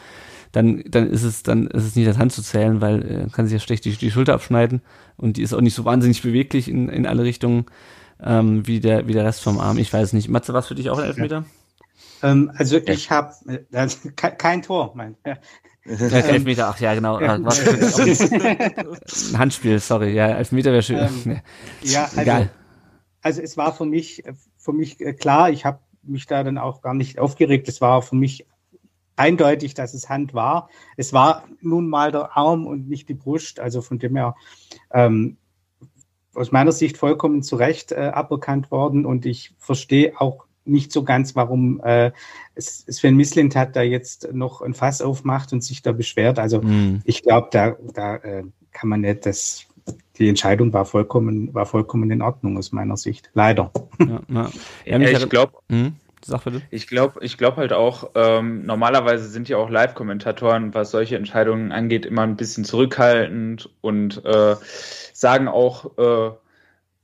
dann, 0.51 0.83
dann 0.87 1.09
ist 1.09 1.23
es, 1.23 1.43
dann 1.43 1.67
ist 1.67 1.85
es 1.85 1.95
nicht 1.95 2.07
als 2.07 2.17
Hand 2.17 2.31
zu 2.31 2.41
zählen, 2.41 2.81
weil 2.81 3.03
äh, 3.03 3.29
kann 3.31 3.45
sich 3.45 3.53
ja 3.53 3.59
schlecht 3.59 3.85
die, 3.85 3.95
die 3.95 4.11
Schulter 4.11 4.33
abschneiden 4.33 4.81
und 5.17 5.37
die 5.37 5.43
ist 5.43 5.53
auch 5.53 5.61
nicht 5.61 5.75
so 5.75 5.85
wahnsinnig 5.85 6.21
beweglich 6.21 6.67
in, 6.67 6.89
in 6.89 7.05
alle 7.05 7.23
Richtungen 7.23 7.65
ähm, 8.21 8.67
wie 8.67 8.79
der 8.79 9.07
wie 9.07 9.13
der 9.13 9.25
Rest 9.25 9.41
vom 9.41 9.59
Arm. 9.59 9.77
Ich 9.77 9.91
weiß 9.93 10.13
nicht. 10.13 10.29
Matze, 10.29 10.53
was 10.53 10.67
für 10.67 10.75
dich 10.75 10.89
auch 10.89 10.97
ein 10.97 11.05
Elfmeter? 11.05 11.45
Ja. 12.21 12.31
Ähm, 12.31 12.51
also 12.55 12.77
ich 12.77 13.11
habe 13.11 13.33
äh, 13.47 13.87
kein 14.37 14.61
Tor, 14.61 14.93
mein. 14.95 15.15
Ja. 15.25 15.37
Elfmeter, 15.85 16.67
ach 16.69 16.79
ja, 16.79 16.93
genau. 16.93 17.19
Ja. 17.19 17.39
Was 17.43 17.65
ein 19.33 19.39
Handspiel, 19.39 19.79
sorry. 19.79 20.13
Ja, 20.13 20.27
Elfmeter 20.27 20.71
wäre 20.71 20.83
schön. 20.83 20.97
Ähm, 20.97 21.39
ja, 21.81 22.03
also, 22.03 22.21
Egal. 22.21 22.49
Also 23.21 23.41
es 23.41 23.57
war 23.57 23.73
für 23.73 23.85
mich, 23.85 24.23
für 24.57 24.73
mich 24.73 24.99
äh, 25.01 25.13
klar, 25.13 25.49
ich 25.49 25.65
habe 25.65 25.79
mich 26.03 26.27
da 26.27 26.43
dann 26.43 26.57
auch 26.57 26.81
gar 26.81 26.93
nicht 26.93 27.19
aufgeregt. 27.19 27.67
Es 27.69 27.81
war 27.81 28.01
für 28.01 28.15
mich 28.15 28.45
eindeutig, 29.19 29.73
dass 29.73 29.93
es 29.93 30.09
Hand 30.09 30.33
war. 30.33 30.69
Es 30.97 31.13
war 31.13 31.43
nun 31.61 31.89
mal 31.89 32.11
der 32.11 32.35
Arm 32.37 32.65
und 32.65 32.87
nicht 32.87 33.09
die 33.09 33.13
Brust. 33.13 33.59
Also 33.59 33.81
von 33.81 33.99
dem 33.99 34.15
her 34.15 34.35
ähm, 34.91 35.37
aus 36.33 36.51
meiner 36.51 36.71
Sicht 36.71 36.97
vollkommen 36.97 37.43
zu 37.43 37.55
Recht 37.55 37.91
äh, 37.91 38.11
aberkannt 38.13 38.71
worden. 38.71 39.05
Und 39.05 39.25
ich 39.25 39.53
verstehe 39.57 40.19
auch 40.19 40.45
nicht 40.65 40.91
so 40.91 41.03
ganz, 41.03 41.35
warum 41.35 41.81
äh, 41.81 42.11
Sven 42.57 43.15
Mislint 43.15 43.55
hat 43.55 43.75
da 43.75 43.81
jetzt 43.81 44.31
noch 44.33 44.61
ein 44.61 44.73
Fass 44.73 45.01
aufmacht 45.01 45.51
und 45.51 45.63
sich 45.63 45.81
da 45.81 45.91
beschwert. 45.91 46.39
Also 46.39 46.61
mm. 46.61 47.01
ich 47.03 47.23
glaube, 47.23 47.49
da, 47.51 47.75
da 47.93 48.15
äh, 48.17 48.43
kann 48.71 48.89
man 48.89 49.01
nicht 49.01 49.25
das 49.25 49.65
die 50.17 50.29
Entscheidung 50.29 50.71
war 50.73 50.85
vollkommen, 50.85 51.53
war 51.53 51.65
vollkommen 51.65 52.11
in 52.11 52.21
Ordnung 52.21 52.57
aus 52.57 52.71
meiner 52.71 52.97
Sicht. 52.97 53.31
Leider. 53.33 53.71
Ja, 53.99 54.21
ja. 54.27 54.49
ja 54.85 54.99
ich 54.99 55.29
glaube, 55.29 55.53
hm? 55.69 55.95
Sag 56.25 56.43
bitte. 56.43 56.61
Ich 56.71 56.87
glaube 56.87 57.19
ich 57.23 57.37
glaub 57.37 57.57
halt 57.57 57.73
auch, 57.73 58.11
ähm, 58.15 58.65
normalerweise 58.65 59.27
sind 59.27 59.49
ja 59.49 59.57
auch 59.57 59.69
Live-Kommentatoren, 59.69 60.73
was 60.73 60.91
solche 60.91 61.15
Entscheidungen 61.15 61.71
angeht, 61.71 62.05
immer 62.05 62.23
ein 62.23 62.35
bisschen 62.35 62.65
zurückhaltend 62.65 63.69
und 63.81 64.23
äh, 64.25 64.55
sagen 65.13 65.47
auch 65.47 65.97
äh, 65.97 66.31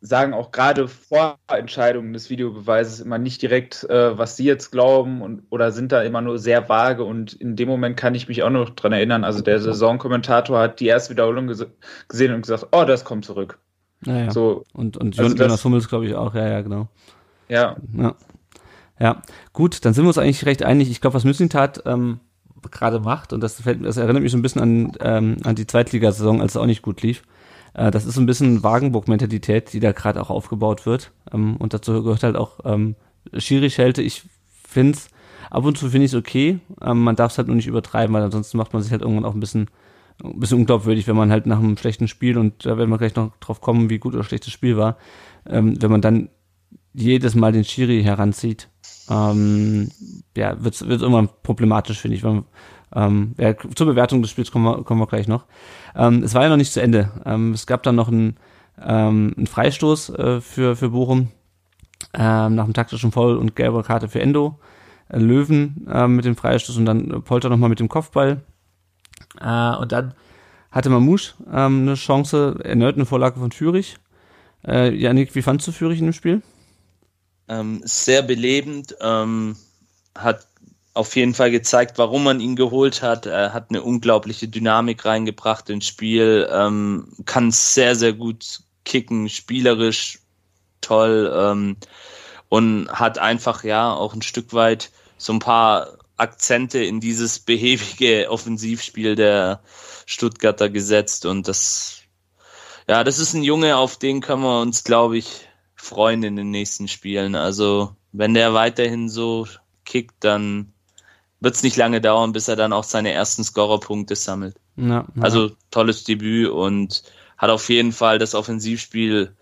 sagen 0.01 0.34
auch 0.34 0.51
gerade 0.51 0.88
vor 0.88 1.38
Entscheidungen 1.47 2.13
des 2.13 2.30
Videobeweises 2.30 2.99
immer 2.99 3.18
nicht 3.18 3.41
direkt, 3.41 3.84
äh, 3.89 4.18
was 4.18 4.38
sie 4.38 4.45
jetzt 4.45 4.72
glauben 4.72 5.22
und 5.22 5.43
oder 5.49 5.72
sind 5.72 5.91
da 5.91 6.01
immer 6.03 6.22
nur 6.22 6.38
sehr 6.38 6.70
vage 6.70 7.03
und 7.03 7.34
in 7.34 7.55
dem 7.55 7.68
Moment 7.68 7.97
kann 7.97 8.16
ich 8.16 8.28
mich 8.28 8.43
auch 8.43 8.49
noch 8.49 8.70
dran 8.72 8.93
erinnern. 8.93 9.24
Also 9.24 9.41
der 9.41 9.59
Saisonkommentator 9.59 10.59
hat 10.59 10.80
die 10.80 10.88
erste 10.88 11.11
Wiederholung 11.11 11.47
ges 11.47 11.66
gesehen 12.07 12.34
und 12.34 12.41
gesagt, 12.41 12.68
oh, 12.72 12.84
das 12.86 13.03
kommt 13.03 13.26
zurück. 13.26 13.57
Naja. 14.01 14.32
So, 14.32 14.63
Und, 14.74 14.97
und 14.97 15.18
Also 15.18 15.36
Jonas 15.36 15.63
Hummels, 15.63 15.88
glaube 15.88 16.05
ich, 16.05 16.16
auch. 16.16 16.36
Ja, 16.36 16.47
ja, 16.47 16.61
genau. 16.61 16.88
ja, 17.47 17.76
Ja. 17.97 18.16
Ja, 19.00 19.22
gut, 19.54 19.84
dann 19.86 19.93
sind 19.93 20.06
wir 20.06 20.10
uns 20.10 20.18
eigentlich 20.18 20.46
recht 20.46 20.64
einig. 20.64 20.89
Ich 20.89 21.02
glaube, 21.02 21.16
was 21.16 21.26
Müslintat 21.26 21.84
ähm, 21.86 22.20
gerade 22.72 23.00
macht, 23.00 23.34
und 23.34 23.41
das, 23.41 23.62
fällt, 23.62 23.86
das 23.86 23.98
erinnert 23.98 24.24
mich 24.24 24.32
so 24.32 24.38
ein 24.38 24.41
bisschen 24.41 24.62
an, 24.62 24.91
ähm, 25.00 25.38
an 25.43 25.56
die 25.56 25.68
Zweitligasaison, 25.68 26.41
als 26.41 26.54
es 26.54 26.58
auch 26.58 26.66
nicht 26.66 26.82
gut 26.82 27.02
lief. 27.02 27.24
Äh, 27.74 27.91
das 27.91 28.06
ist 28.06 28.16
so 28.16 28.22
ein 28.22 28.26
bisschen 28.26 28.64
Wagenburg-Mentalität, 28.64 29.74
die 29.74 29.80
da 29.80 29.91
gerade 29.91 30.22
auch 30.22 30.30
aufgebaut 30.30 30.86
wird. 30.86 31.12
Ähm, 31.32 31.58
und 31.58 31.74
dazu 31.74 32.04
gehört 32.04 32.24
halt 32.24 32.36
auch 32.36 32.60
ähm, 32.64 32.96
Schiri-Schelte. 33.36 34.02
Ich 34.02 34.24
finde 34.68 34.98
es, 34.98 35.10
ab 35.50 35.66
und 35.66 35.78
zu 35.78 35.89
finde 35.89 36.06
ich 36.06 36.12
es 36.12 36.18
okay. 36.18 36.60
Ähm, 36.82 37.04
man 37.04 37.16
darf 37.16 37.32
es 37.32 37.38
halt 37.38 37.48
nur 37.48 37.56
nicht 37.56 37.68
übertreiben, 37.68 38.14
weil 38.16 38.24
ansonsten 38.24 38.58
macht 38.58 38.74
man 38.74 38.82
sich 38.82 38.91
halt 38.91 39.02
irgendwann 39.02 39.26
auch 39.26 39.34
ein 39.34 39.39
bisschen 39.39 39.70
ein 40.24 40.39
bisschen 40.39 40.60
unglaubwürdig, 40.60 41.08
wenn 41.08 41.16
man 41.16 41.32
halt 41.32 41.46
nach 41.46 41.60
einem 41.60 41.78
schlechten 41.78 42.08
Spiel, 42.08 42.38
und 42.38 42.66
da 42.66 42.78
werden 42.78 42.89
wir 42.89 42.98
gleich 42.98 43.16
noch 43.16 43.36
drauf 43.38 43.62
kommen, 43.62 43.89
wie 43.89 44.00
gut 44.00 44.14
oder 44.14 44.24
schlecht 44.24 44.46
das 44.46 44.54
Spiel 44.54 44.78
war, 44.78 44.98
ähm, 45.46 45.82
wenn 45.82 45.91
man 45.91 46.02
dann 46.02 46.30
jedes 46.93 47.36
Mal 47.36 47.52
den 47.52 47.66
Schiri 47.66 48.02
heranzieht, 48.04 48.70
ähm, 49.10 49.89
ja, 50.36 50.64
wird 50.64 50.88
wird 50.88 51.01
irgendwann 51.01 51.30
problematisch, 51.43 51.99
finde 51.99 52.18
ich. 52.18 52.24
Weil, 52.24 52.43
ähm, 52.93 53.36
ja, 53.38 53.56
zur 53.58 53.88
Bewertung 53.88 54.22
des 54.22 54.32
Spiels 54.32 54.51
kommen 54.51 54.66
wir, 54.66 54.84
kommen 54.84 55.01
wir 55.01 55.08
gleich 55.08 55.28
noch. 55.28 55.45
Ähm, 55.95 56.24
es 56.24 56.34
war 56.34 56.43
ja 56.43 56.49
noch 56.49 56.58
nicht 56.58 56.74
zu 56.74 56.82
Ende. 56.82 57.12
Ähm, 57.26 57.53
es 57.53 57.68
gab 57.68 57.84
dann 57.84 57.95
noch 57.95 58.08
einen, 58.08 58.38
ähm, 58.82 59.34
einen 59.38 59.47
Freistoß 59.47 60.10
äh, 60.10 60.41
für, 60.41 60.76
für 60.76 60.89
Bochum 60.89 61.30
ähm, 62.14 62.56
nach 62.56 62.66
dem 62.66 62.74
taktischen 62.74 63.12
Foul 63.12 63.38
und 63.38 63.56
gelber 63.56 63.84
Karte 63.84 64.08
für 64.08 64.22
Endo. 64.22 64.60
Äh, 65.10 65.20
Löwen 65.20 65.88
ähm, 65.91 66.16
mit 66.16 66.26
dem 66.26 66.36
Freistoß 66.36 66.78
und 66.78 66.86
dann 66.86 67.24
Polter 67.24 67.49
nochmal 67.49 67.70
mit 67.70 67.80
dem 67.80 67.89
Kopfball. 67.89 68.41
Äh, 69.39 69.76
und 69.76 69.91
dann 69.91 70.14
hatte 70.72 70.89
Mamouche 70.89 71.36
ähm, 71.51 71.82
eine 71.82 71.95
Chance, 71.95 72.60
erneut 72.64 72.95
eine 72.95 73.06
Vorlage 73.06 73.39
von 73.39 73.51
Fürich. 73.51 73.97
Äh, 74.68 74.93
Janik, 74.95 75.36
wie 75.36 75.41
fandst 75.41 75.68
du 75.68 75.72
Fürich 75.72 75.99
in 75.99 76.06
dem 76.06 76.14
Spiel? 76.14 76.41
Ähm, 77.48 77.82
sehr 77.84 78.22
belebend, 78.22 78.96
ähm, 79.02 79.56
hat 80.18 80.48
auf 80.96 81.16
jeden 81.16 81.34
Fall 81.34 81.52
gezeigt, 81.52 81.98
warum 81.98 82.24
man 82.24 82.39
ihn 82.39 82.56
geholt 82.56 83.02
hat. 83.02 83.26
Er 83.26 83.54
hat 83.54 83.70
eine 83.70 83.84
unglaubliche 83.84 84.48
Dynamik 84.48 85.04
reingebracht 85.06 85.70
ins 85.70 85.88
Spiel, 85.88 86.48
ähm, 86.52 87.12
kann 87.26 87.52
sehr, 87.52 87.96
sehr 87.96 88.14
gut 88.14 88.62
kicken, 88.86 89.30
spielerisch 89.30 90.20
toll 90.80 91.32
ähm, 91.36 91.78
und 92.50 92.89
hat 92.89 93.20
einfach 93.20 93.64
ja 93.64 93.93
auch 93.93 94.14
ein 94.14 94.22
Stück 94.22 94.54
weit 94.54 94.91
so 95.18 95.34
ein 95.34 95.39
paar 95.39 95.98
Akzente 96.16 96.80
in 96.80 97.02
dieses 97.02 97.39
behäbige 97.39 98.30
Offensivspiel 98.30 99.16
der 99.16 99.62
Stuttgarter 100.06 100.70
gesetzt 100.70 101.26
und 101.26 101.48
das 101.48 102.02
ja, 102.88 103.04
das 103.04 103.18
ist 103.18 103.34
ein 103.34 103.41
Junge, 103.41 103.78
auf 103.78 103.98
den 103.98 104.22
können 104.22 104.43
wir 104.43 104.62
uns, 104.62 104.84
glaube 104.84 105.18
ich, 105.18 105.45
freuen 105.86 106.24
in 106.24 106.36
den 106.36 106.52
nächsten 106.52 106.88
Spielen. 106.88 107.36
Also, 107.36 107.96
wenn 108.12 108.34
der 108.34 108.54
weiterhin 108.54 109.10
so 109.10 109.48
kickt, 109.86 110.16
dann 110.24 110.74
wird 111.40 111.56
es 111.56 111.64
nicht 111.64 111.78
lange 111.78 112.02
dauern, 112.02 112.32
bis 112.32 112.48
er 112.48 112.56
dann 112.56 112.74
auch 112.74 112.84
seine 112.84 113.12
ersten 113.12 113.44
Scorerpunkte 113.44 114.16
sammelt. 114.16 114.56
Ja, 114.76 115.06
ja. 115.16 115.22
Also, 115.22 115.52
tolles 115.72 116.04
Debüt 116.04 116.50
und 116.50 117.04
hat 117.38 117.50
auf 117.50 117.70
jeden 117.70 117.92
Fall 117.92 118.20
das 118.20 118.36
Offensivspiel 118.36 119.36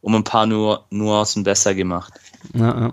um 0.00 0.14
ein 0.14 0.24
paar 0.24 0.46
Nu 0.46 0.76
Nuancen 0.90 1.44
besser 1.44 1.74
gemacht. 1.74 2.14
Ja, 2.54 2.80
ja. 2.80 2.92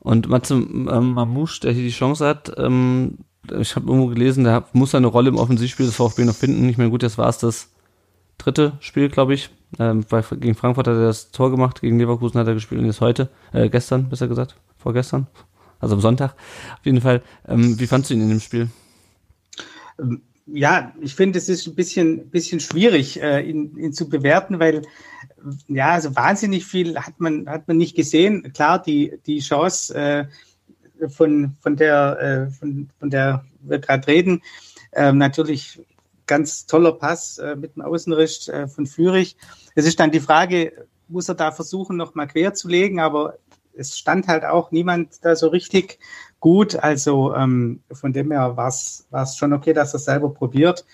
Und 0.00 0.28
Matze 0.28 0.54
ähm, 0.54 1.12
Mamouche, 1.14 1.60
der 1.60 1.72
hier 1.72 1.82
die 1.82 1.90
Chance 1.90 2.26
hat, 2.26 2.52
ähm, 2.56 3.18
ich 3.58 3.76
habe 3.76 3.86
irgendwo 3.86 4.08
gelesen, 4.08 4.44
der 4.44 4.64
muss 4.72 4.92
seine 4.92 5.06
Rolle 5.06 5.28
im 5.28 5.36
Offensivspiel 5.36 5.86
des 5.86 5.96
VfB 5.96 6.24
noch 6.24 6.34
finden. 6.34 6.68
Ich 6.68 6.78
meine, 6.78 6.90
gut, 6.90 7.02
jetzt 7.02 7.18
war 7.18 7.28
es 7.28 7.38
das 7.38 7.70
dritte 8.36 8.72
Spiel, 8.80 9.08
glaube 9.08 9.34
ich. 9.34 9.50
Ähm, 9.78 10.04
bei, 10.08 10.22
gegen 10.22 10.54
Frankfurt 10.54 10.86
hat 10.88 10.94
er 10.94 11.06
das 11.06 11.30
Tor 11.30 11.50
gemacht, 11.50 11.80
gegen 11.80 11.98
Leverkusen 11.98 12.40
hat 12.40 12.46
er 12.46 12.54
gespielt 12.54 12.80
und 12.80 12.86
jetzt 12.86 13.00
heute, 13.00 13.28
äh, 13.52 13.68
gestern, 13.68 14.08
besser 14.08 14.28
gesagt, 14.28 14.56
vorgestern, 14.78 15.26
also 15.78 15.94
am 15.94 16.00
Sonntag. 16.00 16.34
Auf 16.78 16.86
jeden 16.86 17.00
Fall, 17.00 17.22
ähm, 17.46 17.78
wie 17.78 17.86
fandst 17.86 18.10
du 18.10 18.14
ihn 18.14 18.22
in 18.22 18.30
dem 18.30 18.40
Spiel? 18.40 18.68
Ja, 20.46 20.94
ich 21.00 21.14
finde, 21.14 21.38
es 21.38 21.50
ist 21.50 21.66
ein 21.66 21.74
bisschen, 21.74 22.30
bisschen 22.30 22.60
schwierig, 22.60 23.20
äh, 23.20 23.42
ihn, 23.42 23.76
ihn 23.76 23.92
zu 23.92 24.08
bewerten, 24.08 24.58
weil 24.58 24.82
ja, 25.68 25.90
also 25.90 26.16
wahnsinnig 26.16 26.64
viel 26.64 26.96
hat 26.96 27.20
man, 27.20 27.48
hat 27.48 27.68
man 27.68 27.76
nicht 27.76 27.94
gesehen. 27.94 28.52
Klar, 28.54 28.82
die, 28.82 29.18
die 29.26 29.40
Chance 29.40 29.94
äh, 29.94 31.08
von, 31.08 31.56
von 31.60 31.76
der, 31.76 32.18
äh, 32.20 32.50
von, 32.50 32.88
von 32.98 33.10
der 33.10 33.44
wir 33.60 33.78
gerade 33.78 34.06
reden, 34.06 34.42
äh, 34.92 35.12
natürlich 35.12 35.80
ganz 36.28 36.66
toller 36.66 36.92
Pass 36.92 37.38
äh, 37.38 37.56
mit 37.56 37.74
dem 37.74 37.82
Außenriss 37.82 38.48
äh, 38.48 38.68
von 38.68 38.86
Fürich. 38.86 39.36
Es 39.74 39.84
ist 39.86 39.98
dann 39.98 40.12
die 40.12 40.20
Frage, 40.20 40.86
muss 41.08 41.28
er 41.28 41.34
da 41.34 41.50
versuchen, 41.50 41.96
nochmal 41.96 42.28
quer 42.28 42.54
zu 42.54 42.68
legen, 42.68 43.00
aber 43.00 43.38
es 43.74 43.98
stand 43.98 44.28
halt 44.28 44.44
auch 44.44 44.70
niemand 44.70 45.24
da 45.24 45.34
so 45.34 45.48
richtig 45.48 45.98
gut. 46.40 46.76
Also 46.76 47.34
ähm, 47.34 47.80
von 47.92 48.12
dem 48.12 48.30
her 48.30 48.56
war 48.56 48.68
es 48.68 49.36
schon 49.36 49.52
okay, 49.52 49.72
dass 49.72 49.94
er 49.94 50.00
selber 50.00 50.28
probiert. 50.32 50.84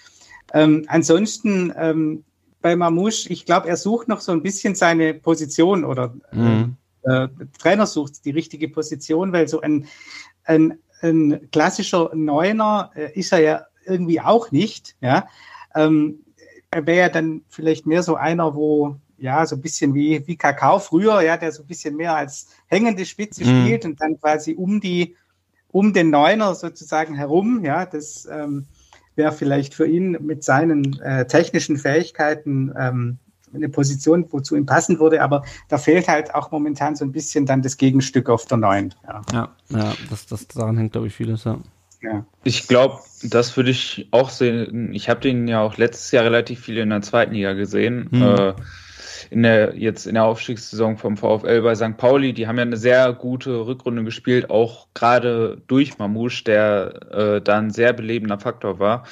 Ähm, 0.53 0.85
ansonsten 0.89 1.73
ähm, 1.77 2.25
bei 2.61 2.77
Mamouche, 2.77 3.29
ich 3.31 3.45
glaube, 3.45 3.69
er 3.69 3.77
sucht 3.77 4.09
noch 4.09 4.21
so 4.21 4.33
ein 4.33 4.43
bisschen 4.43 4.75
seine 4.75 5.15
Position 5.15 5.85
oder 5.85 6.15
Mhm. 6.33 6.77
äh, 7.03 7.29
Trainer 7.59 7.87
sucht 7.87 8.25
die 8.25 8.31
richtige 8.31 8.69
Position, 8.69 9.33
weil 9.33 9.49
so 9.49 9.61
ein, 9.61 9.87
ein, 10.45 10.79
ein 11.03 11.51
klassischer 11.51 12.11
Neuner 12.15 12.91
äh, 12.95 13.19
ist 13.19 13.33
er 13.33 13.41
ja 13.41 13.67
irgendwie 13.87 14.21
auch 14.21 14.51
nicht. 14.51 14.97
Ja? 15.01 15.27
Ähm, 15.75 16.21
er 16.71 16.87
wäre 16.87 16.99
ja 16.99 17.09
dann 17.09 17.43
vielleicht 17.49 17.87
mehr 17.87 18.03
so 18.03 18.17
einer, 18.17 18.55
wo 18.55 18.97
ja 19.17 19.47
so 19.47 19.57
ein 19.57 19.61
bisschen 19.63 19.95
wie, 19.95 20.27
wie 20.27 20.37
Kakao 20.37 20.79
früher, 20.79 21.21
ja, 21.23 21.37
der 21.37 21.53
so 21.53 21.63
ein 21.63 21.67
bisschen 21.67 21.97
mehr 21.97 22.17
als 22.17 22.49
hängende 22.67 23.07
Spitze 23.07 23.45
Mhm. 23.45 23.49
spielt 23.49 23.85
und 23.85 24.01
dann 24.01 24.19
quasi 24.21 24.55
um 24.55 24.81
die 24.81 25.17
um 25.71 25.93
den 25.93 26.11
Neuner 26.11 26.55
sozusagen 26.55 27.17
herum. 27.17 27.65
Ja, 27.65 27.85
das 27.85 28.29
ähm, 28.31 28.67
wäre 29.17 29.33
vielleicht 29.33 29.75
für 29.75 29.87
ihn 29.87 30.17
mit 30.21 30.45
seinen 30.45 31.01
äh, 31.01 31.27
technischen 31.27 31.79
Fähigkeiten 31.79 32.73
ähm, 32.79 33.19
eine 33.53 33.69
Position, 33.69 34.27
wozu 34.31 34.57
ihm 34.57 34.67
passen 34.67 34.99
würde, 34.99 35.23
aber 35.23 35.45
da 35.69 35.79
fehlt 35.79 36.09
halt 36.09 36.35
auch 36.35 36.51
momentan 36.51 36.97
so 36.97 37.05
ein 37.05 37.13
bisschen 37.13 37.47
dann 37.47 37.63
das 37.63 37.77
Gegenstück 37.77 38.29
auf 38.29 38.47
der 38.47 38.59
Neun. 38.59 38.95
Ja. 39.07 39.23
Ja, 39.33 39.49
ja, 39.71 39.93
das, 40.11 40.27
das 40.27 40.47
daran 40.49 40.77
hängt, 40.77 40.93
glaube 40.93 41.07
ich, 41.09 41.15
vieles, 41.15 41.45
ja. 41.45 41.59
Ja. 42.05 42.27
Ich 42.45 42.69
glaube, 42.69 43.01
das 43.23 43.57
würde 43.57 43.71
ich 43.71 44.09
auch 44.11 44.31
sehen. 44.31 44.93
Ich 44.93 45.09
habe 45.09 45.21
den 45.21 45.49
ja 45.49 45.63
auch 45.63 45.77
letztes 45.77 46.11
Jahr 46.11 46.25
relativ 46.25 46.61
viel 46.61 46.79
in 46.79 46.91
der 46.91 47.03
zweiten 47.03 47.35
Liga 47.35 47.55
gesehen. 47.55 48.09
Hm. 48.11 48.23
Äh, 48.23 48.55
in 49.31 49.43
der, 49.43 49.77
jetzt 49.77 50.07
in 50.07 50.15
der 50.15 50.25
Aufstiegssaison 50.25 50.99
vom 50.99 51.17
VfL 51.17 51.63
bei 51.63 51.75
St. 51.75 51.97
Pauli, 51.97 52.35
die 52.35 52.47
haben 52.47 52.57
ja 52.57 52.63
eine 52.63 52.77
sehr 52.77 53.13
gute 53.13 53.67
Rückrunde 53.67 54.05
gespielt, 54.05 54.51
auch 54.51 54.89
gerade 54.95 55.63
durch 55.67 55.99
Mamouche, 55.99 56.45
der 56.45 57.01
äh, 57.11 57.41
da 57.41 57.59
ein 57.59 57.71
sehr 57.71 57.93
belebender 57.95 58.39
Faktor 58.39 58.79
war. 58.79 59.05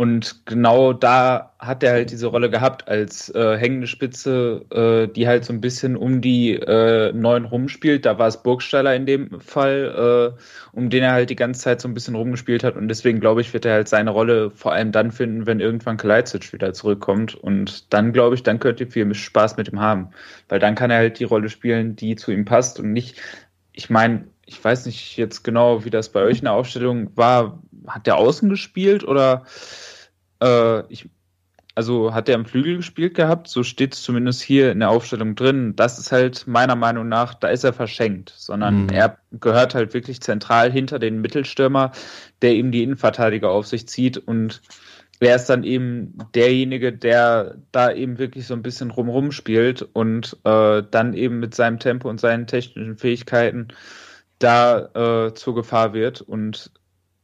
Und 0.00 0.46
genau 0.46 0.94
da 0.94 1.52
hat 1.58 1.82
er 1.82 1.92
halt 1.92 2.10
diese 2.10 2.28
Rolle 2.28 2.48
gehabt 2.48 2.88
als 2.88 3.28
äh, 3.34 3.58
hängende 3.58 3.86
Spitze, 3.86 4.64
äh, 4.70 5.12
die 5.12 5.28
halt 5.28 5.44
so 5.44 5.52
ein 5.52 5.60
bisschen 5.60 5.94
um 5.94 6.22
die 6.22 6.54
äh, 6.54 7.12
neun 7.12 7.44
rumspielt. 7.44 8.06
Da 8.06 8.18
war 8.18 8.26
es 8.26 8.42
Burgstaller 8.42 8.96
in 8.96 9.04
dem 9.04 9.42
Fall, 9.42 10.32
äh, 10.34 10.40
um 10.74 10.88
den 10.88 11.02
er 11.02 11.12
halt 11.12 11.28
die 11.28 11.36
ganze 11.36 11.60
Zeit 11.60 11.82
so 11.82 11.88
ein 11.88 11.92
bisschen 11.92 12.14
rumgespielt 12.14 12.64
hat. 12.64 12.76
Und 12.76 12.88
deswegen 12.88 13.20
glaube 13.20 13.42
ich, 13.42 13.52
wird 13.52 13.66
er 13.66 13.74
halt 13.74 13.88
seine 13.88 14.08
Rolle 14.08 14.50
vor 14.52 14.72
allem 14.72 14.90
dann 14.90 15.12
finden, 15.12 15.44
wenn 15.44 15.60
irgendwann 15.60 15.98
Kalajdzic 15.98 16.54
wieder 16.54 16.72
zurückkommt. 16.72 17.34
Und 17.34 17.92
dann 17.92 18.14
glaube 18.14 18.36
ich, 18.36 18.42
dann 18.42 18.58
könnt 18.58 18.80
ihr 18.80 18.90
viel 18.90 19.12
Spaß 19.12 19.58
mit 19.58 19.70
ihm 19.70 19.80
haben. 19.80 20.12
Weil 20.48 20.60
dann 20.60 20.76
kann 20.76 20.90
er 20.90 20.96
halt 20.96 21.18
die 21.18 21.24
Rolle 21.24 21.50
spielen, 21.50 21.94
die 21.94 22.16
zu 22.16 22.32
ihm 22.32 22.46
passt 22.46 22.80
und 22.80 22.94
nicht, 22.94 23.20
ich 23.74 23.90
meine, 23.90 24.24
ich 24.46 24.64
weiß 24.64 24.86
nicht 24.86 25.18
jetzt 25.18 25.44
genau, 25.44 25.84
wie 25.84 25.90
das 25.90 26.08
bei 26.08 26.22
euch 26.22 26.38
in 26.38 26.44
der 26.44 26.54
Aufstellung 26.54 27.14
war. 27.16 27.62
Hat 27.86 28.06
der 28.06 28.16
außen 28.16 28.48
gespielt 28.48 29.04
oder 29.04 29.44
äh, 30.42 30.82
ich, 30.92 31.08
also 31.74 32.12
hat 32.14 32.28
er 32.28 32.34
am 32.34 32.46
Flügel 32.46 32.76
gespielt 32.76 33.14
gehabt? 33.14 33.48
So 33.48 33.62
steht 33.62 33.94
es 33.94 34.02
zumindest 34.02 34.42
hier 34.42 34.72
in 34.72 34.80
der 34.80 34.90
Aufstellung 34.90 35.34
drin. 35.34 35.76
Das 35.76 35.98
ist 35.98 36.12
halt 36.12 36.46
meiner 36.46 36.76
Meinung 36.76 37.08
nach, 37.08 37.34
da 37.34 37.48
ist 37.48 37.64
er 37.64 37.72
verschenkt, 37.72 38.32
sondern 38.36 38.84
Mhm. 38.84 38.88
er 38.90 39.18
gehört 39.32 39.74
halt 39.74 39.94
wirklich 39.94 40.20
zentral 40.20 40.70
hinter 40.70 40.98
den 40.98 41.20
Mittelstürmer, 41.20 41.92
der 42.42 42.52
eben 42.52 42.72
die 42.72 42.82
Innenverteidiger 42.82 43.50
auf 43.50 43.66
sich 43.66 43.88
zieht 43.88 44.18
und 44.18 44.62
er 45.20 45.36
ist 45.36 45.46
dann 45.46 45.64
eben 45.64 46.16
derjenige, 46.34 46.92
der 46.94 47.58
da 47.72 47.92
eben 47.92 48.18
wirklich 48.18 48.46
so 48.46 48.54
ein 48.54 48.62
bisschen 48.62 48.90
rumrum 48.90 49.32
spielt 49.32 49.82
und 49.82 50.38
äh, 50.44 50.82
dann 50.90 51.12
eben 51.12 51.40
mit 51.40 51.54
seinem 51.54 51.78
Tempo 51.78 52.08
und 52.08 52.18
seinen 52.20 52.46
technischen 52.46 52.96
Fähigkeiten 52.96 53.68
da 54.38 55.26
äh, 55.26 55.34
zur 55.34 55.54
Gefahr 55.54 55.92
wird. 55.92 56.22
Und 56.22 56.72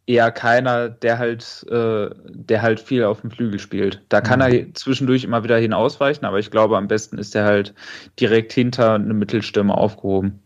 eher 0.06 0.30
keiner, 0.30 0.88
der 0.88 1.18
halt, 1.18 1.66
äh, 1.70 2.10
der 2.28 2.62
halt 2.62 2.80
viel 2.80 3.04
auf 3.04 3.20
dem 3.22 3.30
Flügel 3.30 3.58
spielt. 3.58 4.02
Da 4.08 4.20
kann 4.20 4.38
Mhm. 4.38 4.44
er 4.44 4.74
zwischendurch 4.74 5.24
immer 5.24 5.42
wieder 5.42 5.58
hinausweichen, 5.58 6.24
aber 6.24 6.38
ich 6.38 6.50
glaube, 6.50 6.76
am 6.76 6.86
besten 6.88 7.18
ist 7.18 7.34
er 7.34 7.44
halt 7.44 7.74
direkt 8.20 8.52
hinter 8.52 8.94
eine 8.94 9.14
Mittelstimme 9.14 9.76
aufgehoben. 9.76 10.40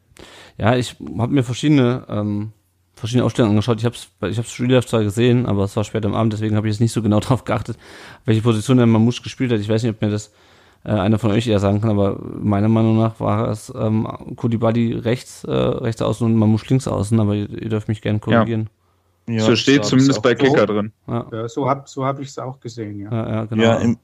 Ja, 0.57 0.77
ich 0.77 0.97
habe 1.19 1.33
mir 1.33 1.43
verschiedene 1.45 2.05
ähm, 2.09 2.53
verschiedene 2.95 3.25
Ausstellungen 3.25 3.53
angeschaut. 3.57 3.79
Ich 3.79 3.85
habe 3.87 3.95
es 3.95 4.09
ich 4.31 4.39
hab's 4.39 4.53
Spielhaft 4.53 4.89
zwar 4.89 5.03
gesehen, 5.03 5.47
aber 5.47 5.65
es 5.65 5.75
war 5.77 5.85
später 5.85 6.09
am 6.09 6.15
Abend, 6.15 6.33
deswegen 6.35 6.57
habe 6.57 6.69
ich 6.69 6.75
jetzt 6.75 6.81
nicht 6.81 6.93
so 6.93 7.03
genau 7.03 7.21
drauf 7.21 7.45
geachtet, 7.45 7.79
welche 8.25 8.43
Position 8.43 8.77
der 8.77 8.87
Mamouche 8.87 9.23
gespielt 9.23 9.53
hat. 9.53 9.61
Ich 9.61 9.69
weiß 9.69 9.83
nicht, 9.83 9.95
ob 9.95 10.03
mir 10.03 10.11
das 10.11 10.33
äh, 10.85 10.91
einer 10.91 11.19
von 11.19 11.31
euch 11.31 11.47
eher 11.47 11.59
sagen 11.61 11.81
kann, 11.81 11.91
aber 11.91 12.19
meiner 12.41 12.69
Meinung 12.69 12.99
nach 12.99 13.21
war 13.21 13.49
es 13.49 13.73
ähm, 13.75 14.07
Koulibaly 14.37 14.95
rechts, 14.95 15.45
äh, 15.45 15.51
rechts 15.53 16.01
außen 16.03 16.27
und 16.27 16.35
Mamouche 16.37 16.67
links 16.69 16.89
außen, 16.89 17.19
aber 17.21 17.35
ihr, 17.35 17.49
ihr 17.51 17.69
dürft 17.69 17.89
mich 17.89 18.03
gerne 18.03 18.19
korrigieren. 18.19 18.63
Ja, 18.63 18.80
so 19.39 19.57
steht 19.57 19.81
hab 19.81 19.87
zumindest 19.87 20.23
bei 20.23 20.35
Kicker 20.35 20.67
drin. 20.67 20.93
Ja, 21.07 21.27
Ja, 21.33 21.49
so 21.49 21.69
habe 21.69 21.83
so 21.87 22.05
hab 22.05 22.21
ich 22.21 22.29
es 22.29 22.39
auch 22.39 22.61
gesehen, 22.61 22.99
ja. 23.01 23.11
ja, 23.11 23.31
ja 23.31 23.45
genau. 23.45 23.63
Ja, 23.63 23.77
im, 23.77 23.99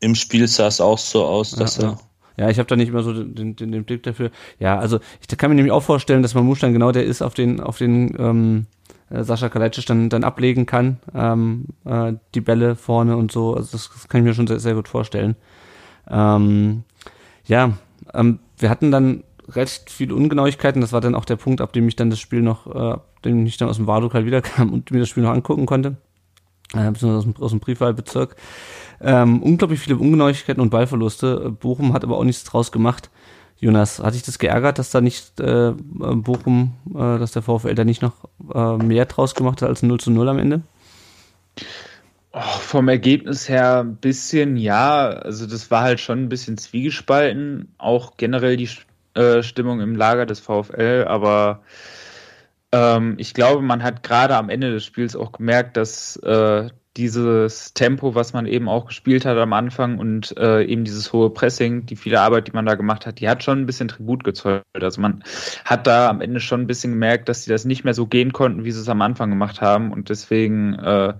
im 0.00 0.14
Spiel 0.14 0.46
sah 0.48 0.66
es 0.66 0.80
auch 0.80 0.98
so 0.98 1.24
aus, 1.24 1.52
dass 1.52 1.76
ja, 1.76 1.84
er. 1.84 1.90
ja. 1.90 2.44
ja, 2.44 2.50
ich 2.50 2.58
habe 2.58 2.66
da 2.66 2.76
nicht 2.76 2.88
immer 2.88 3.02
so 3.02 3.12
den, 3.12 3.56
den, 3.56 3.72
den, 3.72 3.84
Blick 3.84 4.02
dafür. 4.02 4.30
Ja, 4.58 4.78
also 4.78 4.98
ich 5.20 5.38
kann 5.38 5.50
mir 5.50 5.56
nämlich 5.56 5.72
auch 5.72 5.82
vorstellen, 5.82 6.22
dass 6.22 6.34
Mamouche 6.34 6.60
dann 6.60 6.72
genau 6.72 6.92
der 6.92 7.04
ist, 7.04 7.22
auf 7.22 7.34
den, 7.34 7.60
auf 7.60 7.78
den 7.78 8.14
ähm, 8.18 8.66
äh, 9.10 9.24
Sascha 9.24 9.48
Kalajdzic 9.48 9.86
dann, 9.86 10.08
dann 10.08 10.24
ablegen 10.24 10.66
kann, 10.66 10.98
ähm, 11.14 11.66
äh, 11.84 12.14
die 12.34 12.40
Bälle 12.40 12.76
vorne 12.76 13.16
und 13.16 13.30
so. 13.32 13.54
Also 13.54 13.72
das, 13.72 13.90
das 13.92 14.08
kann 14.08 14.20
ich 14.20 14.24
mir 14.24 14.34
schon 14.34 14.46
sehr, 14.46 14.60
sehr 14.60 14.74
gut 14.74 14.88
vorstellen. 14.88 15.36
Ähm, 16.08 16.84
ja, 17.46 17.72
ähm, 18.14 18.38
wir 18.58 18.70
hatten 18.70 18.90
dann 18.90 19.24
recht 19.54 19.90
viele 19.90 20.14
Ungenauigkeiten. 20.14 20.80
Das 20.80 20.92
war 20.92 21.00
dann 21.00 21.14
auch 21.14 21.24
der 21.24 21.36
Punkt, 21.36 21.60
ab 21.60 21.72
dem 21.72 21.88
ich 21.88 21.96
dann 21.96 22.10
das 22.10 22.20
Spiel 22.20 22.42
noch, 22.42 22.66
äh, 22.66 22.98
dem 23.24 23.44
ich 23.46 23.56
dann 23.56 23.68
aus 23.68 23.76
dem 23.76 23.86
Wardukal 23.86 24.26
wiederkam 24.26 24.72
und 24.72 24.90
mir 24.90 25.00
das 25.00 25.08
Spiel 25.08 25.22
noch 25.22 25.32
angucken 25.32 25.66
konnte. 25.66 25.96
Äh, 26.74 26.90
beziehungsweise 26.90 27.16
aus 27.16 27.24
dem, 27.24 27.36
aus 27.36 27.50
dem 27.50 27.60
Briefwahlbezirk. 27.60 28.36
Ähm, 29.00 29.42
unglaublich 29.42 29.80
viele 29.80 29.96
Ungenauigkeiten 29.96 30.60
und 30.60 30.70
Ballverluste. 30.70 31.50
Bochum 31.50 31.92
hat 31.92 32.04
aber 32.04 32.16
auch 32.16 32.24
nichts 32.24 32.44
draus 32.44 32.70
gemacht. 32.70 33.10
Jonas, 33.58 33.98
hat 33.98 34.14
dich 34.14 34.22
das 34.22 34.38
geärgert, 34.38 34.78
dass 34.78 34.90
da 34.90 35.00
nicht 35.00 35.38
äh, 35.38 35.72
Bochum, 35.72 36.74
äh, 36.90 37.18
dass 37.18 37.32
der 37.32 37.42
VfL 37.42 37.74
da 37.74 37.84
nicht 37.84 38.00
noch 38.00 38.14
äh, 38.54 38.76
mehr 38.82 39.04
draus 39.04 39.34
gemacht 39.34 39.60
hat 39.60 39.68
als 39.68 39.82
ein 39.82 39.88
0 39.88 40.00
zu 40.00 40.10
0 40.10 40.28
am 40.28 40.38
Ende? 40.38 40.62
Oh, 42.32 42.40
vom 42.40 42.88
Ergebnis 42.88 43.48
her 43.48 43.80
ein 43.80 43.96
bisschen 43.96 44.56
ja, 44.56 45.08
also 45.08 45.46
das 45.46 45.70
war 45.70 45.82
halt 45.82 46.00
schon 46.00 46.20
ein 46.20 46.28
bisschen 46.28 46.56
zwiegespalten, 46.56 47.74
auch 47.76 48.16
generell 48.16 48.56
die 48.56 48.68
äh, 49.20 49.42
Stimmung 49.42 49.80
im 49.80 49.94
Lager 49.94 50.26
des 50.26 50.40
VfL, 50.40 51.04
aber 51.06 51.62
ähm, 52.72 53.14
ich 53.18 53.34
glaube, 53.34 53.62
man 53.62 53.82
hat 53.82 54.02
gerade 54.02 54.36
am 54.36 54.48
Ende 54.48 54.72
des 54.72 54.84
Spiels 54.84 55.16
auch 55.16 55.32
gemerkt, 55.32 55.76
dass 55.76 56.16
äh, 56.16 56.68
dieses 56.96 57.72
Tempo, 57.72 58.14
was 58.14 58.32
man 58.32 58.46
eben 58.46 58.68
auch 58.68 58.86
gespielt 58.86 59.24
hat 59.24 59.38
am 59.38 59.52
Anfang 59.52 59.98
und 59.98 60.36
äh, 60.36 60.64
eben 60.64 60.84
dieses 60.84 61.12
hohe 61.12 61.30
Pressing, 61.30 61.86
die 61.86 61.96
viele 61.96 62.20
Arbeit, 62.20 62.48
die 62.48 62.52
man 62.52 62.66
da 62.66 62.74
gemacht 62.74 63.06
hat, 63.06 63.20
die 63.20 63.28
hat 63.28 63.44
schon 63.44 63.60
ein 63.60 63.66
bisschen 63.66 63.88
Tribut 63.88 64.24
gezollt. 64.24 64.64
Also 64.74 65.00
man 65.00 65.22
hat 65.64 65.86
da 65.86 66.08
am 66.08 66.20
Ende 66.20 66.40
schon 66.40 66.62
ein 66.62 66.66
bisschen 66.66 66.92
gemerkt, 66.92 67.28
dass 67.28 67.44
sie 67.44 67.50
das 67.50 67.64
nicht 67.64 67.84
mehr 67.84 67.94
so 67.94 68.06
gehen 68.06 68.32
konnten, 68.32 68.64
wie 68.64 68.72
sie 68.72 68.80
es 68.80 68.88
am 68.88 69.02
Anfang 69.02 69.30
gemacht 69.30 69.60
haben 69.60 69.92
und 69.92 70.08
deswegen 70.08 70.74
äh, 70.74 71.14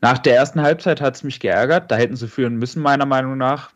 nach 0.00 0.18
der 0.18 0.36
ersten 0.36 0.62
Halbzeit 0.62 1.00
hat 1.00 1.16
es 1.16 1.22
mich 1.22 1.40
geärgert. 1.40 1.90
Da 1.90 1.96
hätten 1.96 2.16
sie 2.16 2.28
führen 2.28 2.56
müssen, 2.56 2.82
meiner 2.82 3.06
Meinung 3.06 3.38
nach. 3.38 3.70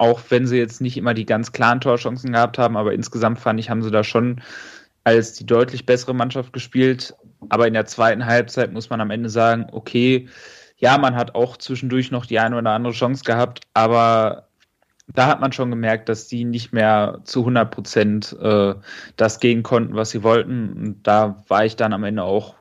Auch 0.00 0.22
wenn 0.30 0.46
sie 0.46 0.56
jetzt 0.56 0.80
nicht 0.80 0.96
immer 0.96 1.12
die 1.12 1.26
ganz 1.26 1.52
klaren 1.52 1.82
Torchancen 1.82 2.32
gehabt 2.32 2.56
haben, 2.56 2.78
aber 2.78 2.94
insgesamt 2.94 3.38
fand 3.38 3.60
ich, 3.60 3.68
haben 3.68 3.82
sie 3.82 3.90
da 3.90 4.02
schon 4.02 4.40
als 5.04 5.34
die 5.34 5.44
deutlich 5.44 5.84
bessere 5.84 6.14
Mannschaft 6.14 6.54
gespielt. 6.54 7.14
Aber 7.50 7.66
in 7.66 7.74
der 7.74 7.84
zweiten 7.84 8.24
Halbzeit 8.24 8.72
muss 8.72 8.88
man 8.88 9.02
am 9.02 9.10
Ende 9.10 9.28
sagen, 9.28 9.66
okay, 9.72 10.26
ja, 10.78 10.96
man 10.96 11.16
hat 11.16 11.34
auch 11.34 11.58
zwischendurch 11.58 12.10
noch 12.10 12.24
die 12.24 12.38
eine 12.38 12.56
oder 12.56 12.70
andere 12.70 12.94
Chance 12.94 13.24
gehabt, 13.24 13.60
aber 13.74 14.48
da 15.08 15.26
hat 15.26 15.42
man 15.42 15.52
schon 15.52 15.68
gemerkt, 15.68 16.08
dass 16.08 16.28
die 16.28 16.46
nicht 16.46 16.72
mehr 16.72 17.20
zu 17.24 17.40
100 17.40 17.70
Prozent 17.70 18.36
äh, 18.40 18.74
das 19.16 19.38
gehen 19.38 19.62
konnten, 19.62 19.96
was 19.96 20.12
sie 20.12 20.22
wollten. 20.22 20.72
Und 20.72 21.02
da 21.02 21.44
war 21.48 21.66
ich 21.66 21.76
dann 21.76 21.92
am 21.92 22.04
Ende 22.04 22.22
auch 22.22 22.54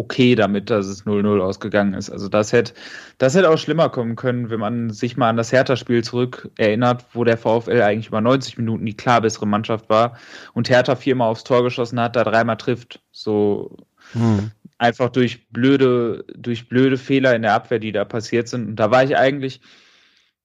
okay 0.00 0.34
damit, 0.34 0.70
dass 0.70 0.86
es 0.86 1.04
0-0 1.04 1.40
ausgegangen 1.40 1.94
ist. 1.94 2.10
Also 2.10 2.28
das 2.28 2.52
hätte, 2.52 2.72
das 3.18 3.34
hätte 3.34 3.50
auch 3.50 3.58
schlimmer 3.58 3.90
kommen 3.90 4.16
können, 4.16 4.50
wenn 4.50 4.60
man 4.60 4.90
sich 4.90 5.16
mal 5.16 5.28
an 5.28 5.36
das 5.36 5.52
Hertha-Spiel 5.52 6.02
zurück 6.02 6.50
erinnert, 6.56 7.04
wo 7.12 7.24
der 7.24 7.36
VfL 7.36 7.82
eigentlich 7.82 8.08
über 8.08 8.20
90 8.20 8.58
Minuten 8.58 8.86
die 8.86 8.96
klar 8.96 9.20
bessere 9.20 9.46
Mannschaft 9.46 9.88
war 9.88 10.16
und 10.54 10.70
Hertha 10.70 10.96
viermal 10.96 11.28
aufs 11.28 11.44
Tor 11.44 11.62
geschossen 11.62 12.00
hat, 12.00 12.16
da 12.16 12.24
dreimal 12.24 12.56
trifft. 12.56 13.00
So 13.12 13.76
Hm. 14.12 14.50
einfach 14.78 15.10
durch 15.10 15.46
blöde, 15.50 16.24
durch 16.34 16.68
blöde 16.68 16.96
Fehler 16.96 17.34
in 17.36 17.42
der 17.42 17.54
Abwehr, 17.54 17.78
die 17.78 17.92
da 17.92 18.04
passiert 18.04 18.48
sind. 18.48 18.66
Und 18.68 18.76
da 18.76 18.90
war 18.90 19.04
ich 19.04 19.16
eigentlich, 19.16 19.60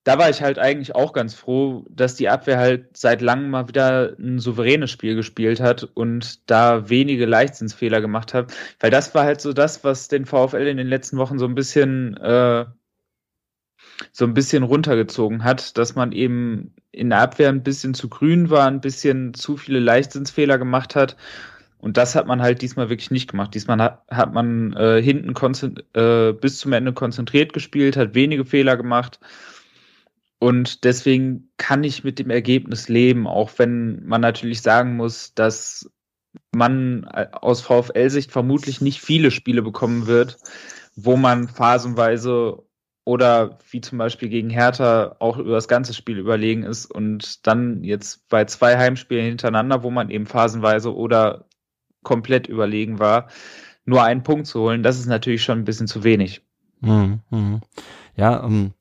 da 0.06 0.18
war 0.18 0.30
ich 0.30 0.40
halt 0.40 0.60
eigentlich 0.60 0.94
auch 0.94 1.12
ganz 1.12 1.34
froh, 1.34 1.84
dass 1.90 2.14
die 2.14 2.28
Abwehr 2.28 2.58
halt 2.58 2.96
seit 2.96 3.20
langem 3.20 3.50
mal 3.50 3.66
wieder 3.66 4.14
ein 4.20 4.38
souveränes 4.38 4.92
Spiel 4.92 5.16
gespielt 5.16 5.58
hat 5.58 5.82
und 5.82 6.48
da 6.48 6.88
wenige 6.88 7.26
Leichtsinnsfehler 7.26 8.00
gemacht 8.00 8.32
hat. 8.32 8.54
Weil 8.78 8.92
das 8.92 9.16
war 9.16 9.24
halt 9.24 9.40
so 9.40 9.52
das, 9.52 9.82
was 9.82 10.06
den 10.06 10.24
VfL 10.24 10.68
in 10.68 10.76
den 10.76 10.86
letzten 10.86 11.16
Wochen 11.16 11.40
so 11.40 11.44
ein 11.44 11.56
bisschen, 11.56 12.16
äh, 12.18 12.66
so 14.12 14.24
ein 14.26 14.34
bisschen 14.34 14.62
runtergezogen 14.62 15.42
hat, 15.42 15.76
dass 15.76 15.96
man 15.96 16.12
eben 16.12 16.72
in 16.92 17.10
der 17.10 17.18
Abwehr 17.18 17.48
ein 17.48 17.64
bisschen 17.64 17.92
zu 17.92 18.08
grün 18.08 18.48
war, 18.48 18.68
ein 18.68 18.80
bisschen 18.80 19.34
zu 19.34 19.56
viele 19.56 19.80
Leichtsinnsfehler 19.80 20.56
gemacht 20.56 20.94
hat. 20.94 21.16
Und 21.78 21.96
das 21.96 22.14
hat 22.14 22.28
man 22.28 22.42
halt 22.42 22.62
diesmal 22.62 22.90
wirklich 22.90 23.10
nicht 23.10 23.28
gemacht. 23.28 23.54
Diesmal 23.54 23.82
hat, 23.82 24.02
hat 24.08 24.32
man 24.32 24.72
äh, 24.74 25.02
hinten 25.02 25.34
äh, 25.94 26.32
bis 26.32 26.58
zum 26.58 26.72
Ende 26.72 26.92
konzentriert 26.92 27.52
gespielt, 27.52 27.96
hat 27.96 28.14
wenige 28.14 28.44
Fehler 28.44 28.76
gemacht. 28.76 29.18
Und 30.38 30.84
deswegen 30.84 31.50
kann 31.56 31.82
ich 31.84 32.04
mit 32.04 32.18
dem 32.18 32.30
Ergebnis 32.30 32.88
leben, 32.88 33.26
auch 33.26 33.50
wenn 33.56 34.04
man 34.04 34.20
natürlich 34.20 34.60
sagen 34.62 34.96
muss, 34.96 35.34
dass 35.34 35.90
man 36.54 37.06
aus 37.06 37.62
VfL-Sicht 37.62 38.30
vermutlich 38.30 38.80
nicht 38.80 39.00
viele 39.00 39.30
Spiele 39.30 39.62
bekommen 39.62 40.06
wird, 40.06 40.36
wo 40.94 41.16
man 41.16 41.48
phasenweise 41.48 42.62
oder 43.04 43.58
wie 43.70 43.80
zum 43.80 43.98
Beispiel 43.98 44.28
gegen 44.28 44.50
Hertha 44.50 45.16
auch 45.20 45.38
über 45.38 45.52
das 45.52 45.68
ganze 45.68 45.94
Spiel 45.94 46.18
überlegen 46.18 46.64
ist 46.64 46.86
und 46.86 47.46
dann 47.46 47.84
jetzt 47.84 48.28
bei 48.28 48.44
zwei 48.46 48.76
Heimspielen 48.76 49.24
hintereinander, 49.24 49.82
wo 49.82 49.90
man 49.90 50.10
eben 50.10 50.26
phasenweise 50.26 50.94
oder 50.94 51.46
komplett 52.02 52.48
überlegen 52.48 52.98
war, 52.98 53.28
nur 53.84 54.02
einen 54.02 54.24
Punkt 54.24 54.48
zu 54.48 54.60
holen, 54.60 54.82
das 54.82 54.98
ist 54.98 55.06
natürlich 55.06 55.44
schon 55.44 55.60
ein 55.60 55.64
bisschen 55.64 55.86
zu 55.86 56.02
wenig. 56.02 56.42
Hm, 56.82 57.20
hm. 57.30 57.60
Ja, 58.16 58.44
ähm, 58.44 58.72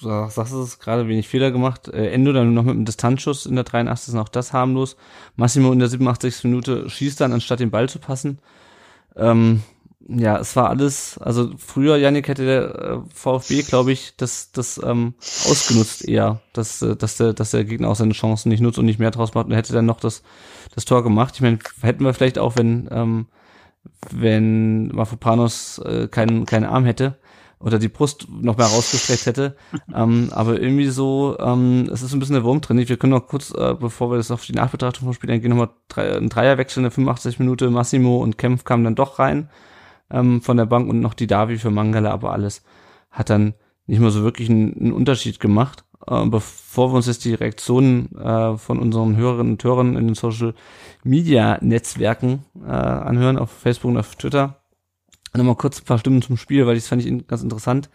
sagst 0.00 0.52
es 0.52 0.78
gerade 0.78 1.08
wenig 1.08 1.28
Fehler 1.28 1.50
gemacht. 1.50 1.88
Äh, 1.88 2.10
Endo 2.10 2.32
dann 2.32 2.54
noch 2.54 2.64
mit 2.64 2.74
einem 2.74 2.84
Distanzschuss 2.84 3.46
in 3.46 3.54
der 3.54 3.64
83. 3.64 4.14
ist 4.14 4.20
auch 4.20 4.28
das 4.28 4.52
harmlos. 4.52 4.96
Massimo 5.36 5.72
in 5.72 5.78
der 5.78 5.88
87. 5.88 6.44
Minute 6.44 6.88
schießt 6.88 7.20
dann, 7.20 7.32
anstatt 7.32 7.60
den 7.60 7.70
Ball 7.70 7.88
zu 7.88 7.98
passen. 7.98 8.38
Ähm, 9.16 9.62
ja, 10.08 10.38
es 10.38 10.54
war 10.54 10.68
alles, 10.68 11.18
also 11.18 11.50
früher, 11.58 11.96
Janik, 11.96 12.28
hätte 12.28 12.44
der 12.44 12.74
äh, 12.74 12.98
VfB, 13.12 13.62
glaube 13.62 13.90
ich, 13.90 14.14
das, 14.16 14.52
das 14.52 14.80
ähm, 14.84 15.14
ausgenutzt 15.48 16.06
eher, 16.06 16.40
dass, 16.52 16.80
äh, 16.82 16.94
dass, 16.94 17.16
der, 17.16 17.32
dass 17.32 17.50
der 17.50 17.64
Gegner 17.64 17.88
auch 17.88 17.96
seine 17.96 18.12
Chancen 18.12 18.50
nicht 18.50 18.60
nutzt 18.60 18.78
und 18.78 18.86
nicht 18.86 19.00
mehr 19.00 19.10
draus 19.10 19.34
macht 19.34 19.46
und 19.46 19.54
hätte 19.54 19.72
dann 19.72 19.86
noch 19.86 19.98
das, 19.98 20.22
das 20.74 20.84
Tor 20.84 21.02
gemacht. 21.02 21.34
Ich 21.34 21.40
meine, 21.40 21.58
hätten 21.80 22.04
wir 22.04 22.14
vielleicht 22.14 22.38
auch, 22.38 22.56
wenn, 22.56 22.88
ähm, 22.92 23.26
wenn 24.10 24.88
Mafropanos 24.88 25.78
äh, 25.78 26.06
keinen, 26.08 26.46
keinen 26.46 26.66
Arm 26.66 26.84
hätte 26.84 27.16
oder 27.58 27.78
die 27.78 27.88
Brust 27.88 28.28
noch 28.28 28.56
mehr 28.56 28.66
rausgestreckt 28.66 29.26
hätte. 29.26 29.56
ähm, 29.94 30.28
aber 30.32 30.60
irgendwie 30.60 30.88
so, 30.88 31.36
ähm, 31.38 31.88
es 31.92 32.02
ist 32.02 32.12
ein 32.12 32.20
bisschen 32.20 32.34
der 32.34 32.44
Wurm 32.44 32.60
drin. 32.60 32.78
Wir 32.78 32.96
können 32.96 33.12
noch 33.12 33.26
kurz, 33.26 33.52
äh, 33.52 33.74
bevor 33.74 34.10
wir 34.10 34.16
das 34.16 34.30
auf 34.30 34.44
die 34.44 34.52
Nachbetrachtung 34.52 35.04
vom 35.04 35.14
Spiel 35.14 35.30
eingehen, 35.30 35.50
nochmal 35.50 35.70
drei, 35.88 36.16
ein 36.16 36.28
Dreierwechsel 36.28 36.80
in 36.80 36.84
der 36.84 36.92
85 36.92 37.38
Minute. 37.38 37.70
Massimo 37.70 38.22
und 38.22 38.38
Kempf 38.38 38.64
kamen 38.64 38.84
dann 38.84 38.94
doch 38.94 39.18
rein 39.18 39.48
ähm, 40.10 40.42
von 40.42 40.56
der 40.56 40.66
Bank 40.66 40.88
und 40.88 41.00
noch 41.00 41.14
die 41.14 41.26
Davi 41.26 41.58
für 41.58 41.70
Mangala, 41.70 42.10
aber 42.10 42.32
alles 42.32 42.62
hat 43.10 43.30
dann 43.30 43.54
nicht 43.86 44.00
mehr 44.00 44.10
so 44.10 44.22
wirklich 44.22 44.50
einen, 44.50 44.74
einen 44.78 44.92
Unterschied 44.92 45.40
gemacht. 45.40 45.84
Äh, 46.06 46.26
bevor 46.26 46.92
wir 46.92 46.96
uns 46.96 47.06
jetzt 47.06 47.24
die 47.24 47.34
Reaktionen 47.34 48.14
äh, 48.16 48.56
von 48.56 48.78
unseren 48.78 49.16
Hörerinnen 49.16 49.52
und 49.52 49.64
Hörern 49.64 49.96
in 49.96 50.06
den 50.06 50.14
Social 50.14 50.54
Media 51.02 51.58
Netzwerken 51.62 52.44
äh, 52.64 52.70
anhören, 52.70 53.38
auf 53.38 53.50
Facebook 53.50 53.90
und 53.90 53.98
auf 53.98 54.14
Twitter, 54.16 54.60
nochmal 55.38 55.56
kurz 55.56 55.80
ein 55.80 55.84
paar 55.84 55.98
Stimmen 55.98 56.22
zum 56.22 56.36
Spiel, 56.36 56.66
weil 56.66 56.74
das 56.74 56.88
fand 56.88 57.04
ich 57.04 57.26
ganz 57.26 57.42
interessant. 57.42 57.90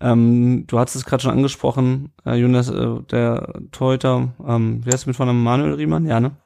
Ähm, 0.00 0.66
du 0.66 0.78
hattest 0.78 0.96
es 0.96 1.04
gerade 1.04 1.22
schon 1.22 1.32
angesprochen, 1.32 2.12
äh, 2.26 2.34
Jonas, 2.34 2.68
äh, 2.68 3.00
der 3.10 3.54
Torhüter, 3.70 4.34
ähm, 4.46 4.80
wer 4.84 4.94
ist 4.94 5.06
mit 5.06 5.16
von 5.16 5.42
Manuel 5.42 5.74
Riemann? 5.74 6.06
Ja, 6.06 6.20
ne? 6.20 6.36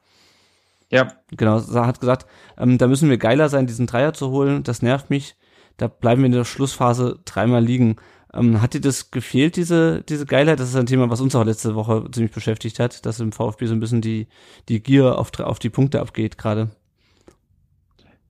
Ja. 0.89 1.13
Genau, 1.31 1.61
hat 1.61 1.99
gesagt, 1.99 2.25
ähm, 2.57 2.77
da 2.77 2.87
müssen 2.87 3.09
wir 3.09 3.17
geiler 3.17 3.49
sein, 3.49 3.67
diesen 3.67 3.87
Dreier 3.87 4.13
zu 4.13 4.29
holen. 4.31 4.63
Das 4.63 4.81
nervt 4.81 5.09
mich. 5.09 5.35
Da 5.77 5.87
bleiben 5.87 6.21
wir 6.21 6.27
in 6.27 6.31
der 6.31 6.45
Schlussphase 6.45 7.19
dreimal 7.25 7.63
liegen. 7.63 7.97
Ähm, 8.33 8.61
hat 8.61 8.73
dir 8.73 8.81
das 8.81 9.11
gefehlt, 9.11 9.55
diese, 9.55 10.03
diese 10.03 10.25
Geilheit? 10.25 10.59
Das 10.59 10.69
ist 10.69 10.75
ein 10.75 10.85
Thema, 10.85 11.09
was 11.09 11.21
uns 11.21 11.35
auch 11.35 11.45
letzte 11.45 11.75
Woche 11.75 12.05
ziemlich 12.11 12.33
beschäftigt 12.33 12.79
hat, 12.79 13.05
dass 13.05 13.19
im 13.19 13.31
VfB 13.31 13.65
so 13.67 13.73
ein 13.73 13.79
bisschen 13.79 14.01
die, 14.01 14.27
die 14.67 14.81
Gier 14.81 15.17
auf, 15.17 15.31
auf 15.39 15.59
die 15.59 15.69
Punkte 15.69 15.99
abgeht 15.99 16.37
gerade. 16.37 16.69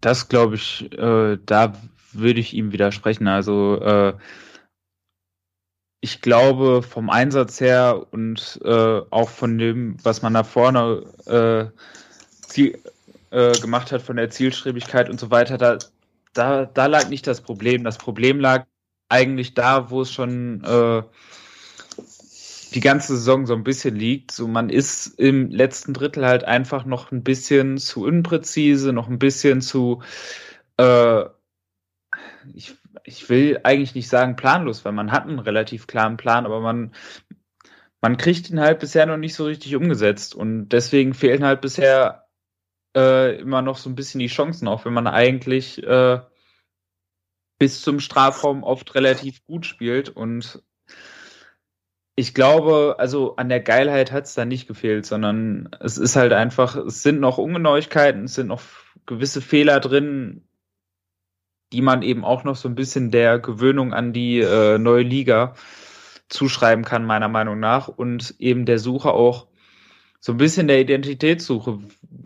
Das 0.02 0.30
glaube 0.30 0.56
ich, 0.56 0.92
äh, 0.94 1.38
da 1.46 1.74
würde 2.14 2.40
ich 2.40 2.54
ihm 2.54 2.72
widersprechen. 2.72 3.28
Also 3.28 3.80
äh, 3.82 4.14
ich 6.02 6.22
glaube 6.22 6.82
vom 6.82 7.10
Einsatz 7.10 7.60
her 7.60 8.08
und 8.12 8.60
äh, 8.64 9.02
auch 9.10 9.30
von 9.30 9.58
dem, 9.58 9.98
was 10.04 10.22
man 10.22 10.34
da 10.34 10.44
vorne 10.44 11.04
äh, 11.26 11.66
Ziel, 12.48 12.80
äh, 13.32 13.52
gemacht 13.60 13.92
hat, 13.92 14.02
von 14.02 14.16
der 14.16 14.30
Zielstrebigkeit 14.30 15.10
und 15.10 15.20
so 15.20 15.30
weiter, 15.30 15.58
da, 15.58 15.78
da, 16.34 16.66
da 16.66 16.86
lag 16.86 17.10
nicht 17.10 17.28
das 17.28 17.42
Problem. 17.42 17.84
Das 17.84 17.98
Problem 17.98 18.40
lag 18.40 18.66
eigentlich 19.10 19.54
da, 19.54 19.90
wo 19.90 20.02
es 20.02 20.12
schon 20.12 20.64
äh, 20.64 21.04
die 22.74 22.80
ganze 22.80 23.18
Saison 23.18 23.46
so 23.46 23.54
ein 23.54 23.64
bisschen 23.64 23.96
liegt. 23.96 24.32
So, 24.32 24.48
man 24.48 24.70
ist 24.70 25.20
im 25.20 25.50
letzten 25.50 25.94
Drittel 25.94 26.26
halt 26.26 26.44
einfach 26.44 26.86
noch 26.86 27.12
ein 27.12 27.24
bisschen 27.24 27.78
zu 27.78 28.04
unpräzise, 28.04 28.94
noch 28.94 29.10
ein 29.10 29.20
bisschen 29.20 29.62
zu, 29.62 30.02
äh, 30.78 31.26
ich, 32.54 32.76
ich 33.04 33.30
will 33.30 33.60
eigentlich 33.64 33.96
nicht 33.96 34.10
sagen 34.10 34.36
planlos, 34.36 34.86
weil 34.86 34.92
man 34.92 35.12
hat 35.12 35.24
einen 35.24 35.40
relativ 35.40 35.88
klaren 35.88 36.18
Plan, 36.18 36.46
aber 36.46 36.60
man, 36.60 36.94
man 38.02 38.18
kriegt 38.18 38.50
ihn 38.50 38.60
halt 38.60 38.80
bisher 38.80 39.06
noch 39.06 39.18
nicht 39.18 39.36
so 39.36 39.46
richtig 39.46 39.76
umgesetzt. 39.76 40.36
Und 40.36 40.70
deswegen 40.70 41.14
fehlen 41.14 41.44
halt 41.44 41.62
bisher 41.62 42.28
äh, 42.96 43.40
immer 43.40 43.62
noch 43.62 43.78
so 43.78 43.90
ein 43.90 43.96
bisschen 43.96 44.20
die 44.20 44.28
Chancen, 44.28 44.68
auch 44.68 44.86
wenn 44.86 44.94
man 44.94 45.08
eigentlich 45.08 45.84
äh, 45.84 46.20
bis 47.60 47.82
zum 47.82 48.00
Strafraum 48.00 48.64
oft 48.64 48.96
relativ 48.96 49.44
gut 49.46 49.66
spielt. 49.66 50.10
Und 50.10 50.64
ich 52.16 52.34
glaube, 52.34 52.96
also 53.00 53.36
an 53.36 53.50
der 53.50 53.60
Geilheit 53.60 54.12
hat 54.12 54.26
es 54.26 54.34
da 54.34 54.46
nicht 54.46 54.68
gefehlt, 54.68 55.06
sondern 55.06 55.70
es 55.80 55.98
ist 55.98 56.16
halt 56.16 56.34
einfach, 56.34 56.76
es 56.76 57.04
sind 57.04 57.20
noch 57.20 57.38
Ungenauigkeiten, 57.38 58.26
es 58.26 58.36
sind 58.36 58.48
noch 58.48 58.62
gewisse 59.06 59.42
Fehler 59.42 59.80
drin, 59.80 60.49
die 61.72 61.82
man 61.82 62.02
eben 62.02 62.24
auch 62.24 62.44
noch 62.44 62.56
so 62.56 62.68
ein 62.68 62.76
bisschen 62.76 63.12
der 63.12 63.40
Gewöhnung 63.40 63.94
an 63.94 64.14
die 64.14 64.40
äh, 64.40 64.78
neue 64.78 65.04
Liga 65.04 65.56
zuschreiben 66.30 66.86
kann, 66.86 67.06
meiner 67.06 67.28
Meinung 67.28 67.60
nach. 67.60 67.88
Und 67.88 68.36
eben 68.40 68.66
der 68.66 68.80
Suche 68.80 69.12
auch 69.12 69.48
so 70.20 70.34
ein 70.34 70.38
bisschen 70.38 70.68
der 70.68 70.82
Identitätssuche, 70.82 71.80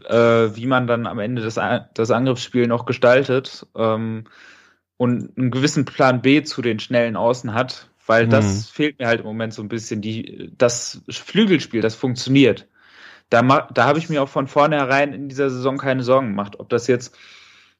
äh, 0.07 0.55
wie 0.55 0.65
man 0.65 0.87
dann 0.87 1.05
am 1.05 1.19
Ende 1.19 1.41
das, 1.41 1.59
das 1.93 2.11
Angriffsspiel 2.11 2.67
noch 2.67 2.85
gestaltet 2.85 3.67
ähm, 3.75 4.25
und 4.97 5.37
einen 5.37 5.51
gewissen 5.51 5.85
Plan 5.85 6.21
B 6.21 6.43
zu 6.43 6.61
den 6.61 6.79
schnellen 6.79 7.15
Außen 7.15 7.53
hat, 7.53 7.89
weil 8.05 8.27
das 8.27 8.69
Mhm. 8.69 8.73
fehlt 8.73 8.99
mir 8.99 9.07
halt 9.07 9.19
im 9.21 9.25
Moment 9.27 9.53
so 9.53 9.61
ein 9.61 9.69
bisschen. 9.69 10.01
Die, 10.01 10.51
das 10.57 11.01
Flügelspiel, 11.09 11.81
das 11.81 11.95
funktioniert. 11.95 12.67
Da, 13.29 13.41
da 13.73 13.85
habe 13.85 13.99
ich 13.99 14.09
mir 14.09 14.21
auch 14.21 14.29
von 14.29 14.47
vornherein 14.47 15.13
in 15.13 15.29
dieser 15.29 15.49
Saison 15.49 15.77
keine 15.77 16.03
Sorgen 16.03 16.29
gemacht. 16.29 16.59
Ob 16.59 16.69
das 16.69 16.87
jetzt, 16.87 17.15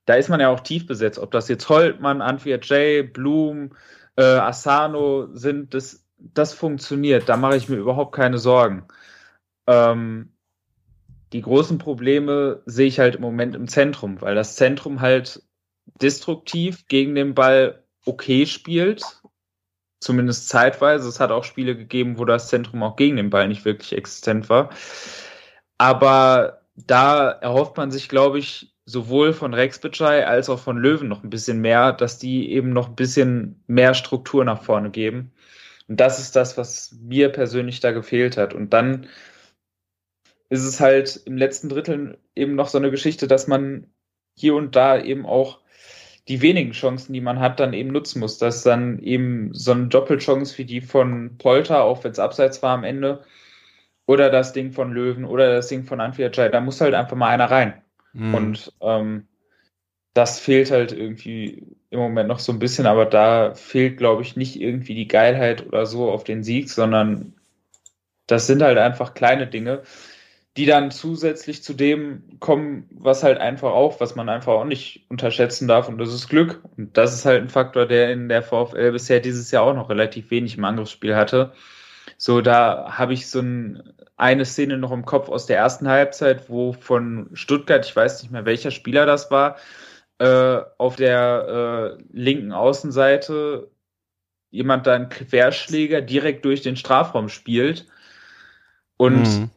da 0.06 0.16
ist 0.16 0.30
man 0.30 0.40
ja 0.40 0.50
auch 0.50 0.60
tief 0.60 0.86
besetzt, 0.86 1.20
ob 1.20 1.32
das 1.32 1.48
jetzt 1.48 1.70
Holtmann, 1.70 2.22
Antwiat 2.22 2.66
J, 2.66 3.12
Blum, 3.12 3.76
äh, 4.18 4.24
Asano 4.24 5.28
sind, 5.34 5.74
das, 5.74 6.06
das 6.18 6.54
funktioniert. 6.54 7.30
Da 7.30 7.38
mache 7.38 7.58
ich 7.58 7.70
mir 7.70 7.78
überhaupt 7.78 8.16
keine 8.16 8.38
Sorgen. 8.38 8.86
Ähm, 9.68 10.34
die 11.32 11.42
großen 11.42 11.78
Probleme 11.78 12.62
sehe 12.66 12.88
ich 12.88 13.00
halt 13.00 13.16
im 13.16 13.22
Moment 13.22 13.56
im 13.56 13.68
Zentrum, 13.68 14.22
weil 14.22 14.36
das 14.36 14.56
Zentrum 14.56 15.02
halt 15.02 15.42
destruktiv 16.02 16.88
gegen 16.88 17.16
den 17.16 17.34
Ball 17.34 17.84
okay 18.06 18.46
spielt, 18.46 19.04
zumindest 20.00 20.50
zeitweise. 20.50 21.08
Es 21.08 21.20
hat 21.20 21.32
auch 21.32 21.44
Spiele 21.44 21.76
gegeben, 21.76 22.20
wo 22.20 22.26
das 22.26 22.50
Zentrum 22.50 22.84
auch 22.84 22.96
gegen 22.96 23.18
den 23.18 23.30
Ball 23.30 23.48
nicht 23.48 23.66
wirklich 23.66 23.94
existent 23.94 24.50
war. 24.50 24.70
Aber 25.78 26.62
da 26.76 27.30
erhofft 27.30 27.78
man 27.78 27.92
sich, 27.92 28.10
glaube 28.10 28.40
ich, 28.40 28.73
sowohl 28.86 29.34
von 29.34 29.54
Rex 29.54 29.80
Bitschei 29.80 30.26
als 30.28 30.50
auch 30.50 30.60
von 30.60 30.78
Löwen 30.78 31.08
noch 31.08 31.24
ein 31.24 31.30
bisschen 31.30 31.62
mehr, 31.62 31.94
dass 31.94 32.20
die 32.20 32.52
eben 32.52 32.72
noch 32.72 32.90
ein 32.90 32.96
bisschen 32.96 33.64
mehr 33.68 33.94
Struktur 33.94 34.44
nach 34.46 34.62
vorne 34.64 34.90
geben. 34.92 35.32
Und 35.88 36.00
das 36.00 36.20
ist 36.20 36.36
das, 36.36 36.58
was 36.58 36.96
mir 37.02 37.30
persönlich 37.30 37.80
da 37.80 37.92
gefehlt 37.92 38.38
hat. 38.38 38.54
Und 38.54 38.74
dann 38.74 39.08
ist 40.50 40.64
es 40.64 40.80
halt 40.80 41.22
im 41.26 41.38
letzten 41.38 41.70
Drittel 41.70 42.20
eben 42.36 42.56
noch 42.56 42.68
so 42.68 42.78
eine 42.78 42.92
Geschichte, 42.92 43.28
dass 43.28 43.48
man 43.48 43.88
hier 44.36 44.56
und 44.56 44.76
da 44.76 45.02
eben 45.02 45.26
auch 45.26 45.60
die 46.28 46.42
wenigen 46.42 46.72
Chancen, 46.72 47.14
die 47.14 47.22
man 47.22 47.40
hat, 47.40 47.60
dann 47.60 47.74
eben 47.74 47.92
nutzen 47.92 48.20
muss. 48.20 48.38
Dass 48.38 48.64
dann 48.64 49.00
eben 49.00 49.54
so 49.54 49.72
eine 49.72 49.88
Doppelchance 49.88 50.58
wie 50.58 50.66
die 50.66 50.82
von 50.82 51.38
Polter, 51.38 51.84
auch 51.84 52.04
wenn 52.04 52.12
es 52.12 52.20
abseits 52.20 52.62
war 52.64 52.74
am 52.74 52.84
Ende, 52.84 53.24
oder 54.06 54.30
das 54.30 54.54
Ding 54.54 54.72
von 54.74 54.92
Löwen 54.92 55.26
oder 55.26 55.54
das 55.54 55.68
Ding 55.70 55.86
von 55.86 56.02
Anfiacai, 56.02 56.50
da 56.50 56.62
muss 56.62 56.82
halt 56.82 56.94
einfach 56.94 57.16
mal 57.16 57.30
einer 57.30 57.50
rein. 57.52 57.83
Mhm. 58.14 58.36
Und 58.36 58.74
ähm, 58.82 59.28
das 60.14 60.40
fehlt 60.40 60.72
halt 60.72 60.92
irgendwie 60.92 61.66
im 61.90 62.00
Moment 62.00 62.30
noch 62.30 62.40
so 62.40 62.52
ein 62.52 62.60
bisschen, 62.60 62.86
aber 62.86 63.06
da 63.06 63.54
fehlt, 63.56 63.98
glaube 63.98 64.22
ich, 64.22 64.36
nicht 64.36 64.60
irgendwie 64.60 64.96
die 64.96 65.08
Geilheit 65.08 65.66
oder 65.66 65.86
so 65.86 66.10
auf 66.10 66.24
den 66.24 66.44
Sieg, 66.44 66.70
sondern 66.70 67.34
das 68.28 68.48
sind 68.48 68.62
halt 68.62 68.78
einfach 68.78 69.14
kleine 69.14 69.48
Dinge, 69.48 69.84
die 70.56 70.66
dann 70.68 70.92
zusätzlich 70.92 71.64
zu 71.64 71.74
dem 71.74 72.40
kommen, 72.40 72.88
was 72.92 73.24
halt 73.24 73.40
einfach 73.40 73.72
auch, 73.72 74.00
was 74.00 74.16
man 74.16 74.30
einfach 74.30 74.54
auch 74.54 74.66
nicht 74.66 75.06
unterschätzen 75.10 75.68
darf, 75.68 75.90
und 75.90 75.98
das 75.98 76.14
ist 76.14 76.30
Glück. 76.30 76.62
Und 76.78 76.96
das 76.96 77.14
ist 77.16 77.26
halt 77.26 77.42
ein 77.42 77.50
Faktor, 77.50 77.88
der 77.88 78.12
in 78.12 78.30
der 78.30 78.44
VfL 78.44 78.92
bisher 78.92 79.20
dieses 79.20 79.50
Jahr 79.50 79.64
auch 79.64 79.74
noch 79.74 79.90
relativ 79.90 80.30
wenig 80.30 80.58
im 80.58 80.66
Angriffsspiel 80.66 81.16
hatte. 81.16 81.54
So, 82.18 82.42
da 82.42 82.98
habe 82.98 83.14
ich 83.14 83.30
so 83.30 83.40
ein, 83.40 83.94
eine 84.18 84.46
Szene 84.46 84.78
noch 84.78 84.92
im 84.92 85.06
Kopf 85.06 85.30
aus 85.30 85.46
der 85.46 85.58
ersten 85.58 85.88
Halbzeit, 85.88 86.50
wo 86.50 86.74
von 86.74 87.30
Stuttgart, 87.34 87.86
ich 87.86 87.96
weiß 87.96 88.22
nicht 88.22 88.32
mehr 88.32 88.46
welcher 88.46 88.72
Spieler 88.72 89.06
das 89.06 89.32
war, 89.32 89.58
äh, 90.20 90.62
auf 90.78 90.96
der 90.96 91.98
äh, 92.00 92.04
linken 92.12 92.52
Außenseite 92.52 93.72
jemand 94.52 94.86
da 94.86 94.94
einen 94.94 95.10
Querschläger 95.10 96.02
direkt 96.02 96.46
durch 96.46 96.62
den 96.62 96.76
Strafraum 96.76 97.28
spielt. 97.28 97.88
Und 98.98 99.24
Mhm. 99.24 99.50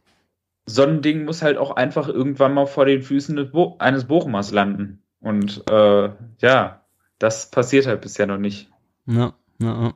so 0.64 0.82
ein 0.82 1.02
Ding 1.02 1.24
muss 1.24 1.42
halt 1.42 1.58
auch 1.58 1.76
einfach 1.76 2.08
irgendwann 2.08 2.54
mal 2.54 2.66
vor 2.66 2.86
den 2.86 3.02
Füßen 3.02 3.52
Bo 3.52 3.76
eines 3.78 4.06
Bochumers 4.06 4.52
landen. 4.52 5.02
Und 5.20 5.62
äh, 5.70 6.10
ja, 6.38 6.80
das 7.18 7.50
passiert 7.50 7.86
halt 7.86 8.00
bisher 8.00 8.26
noch 8.26 8.38
nicht. 8.38 8.70
Ja, 9.06 9.34
ja, 9.58 9.82
ja. 9.82 9.94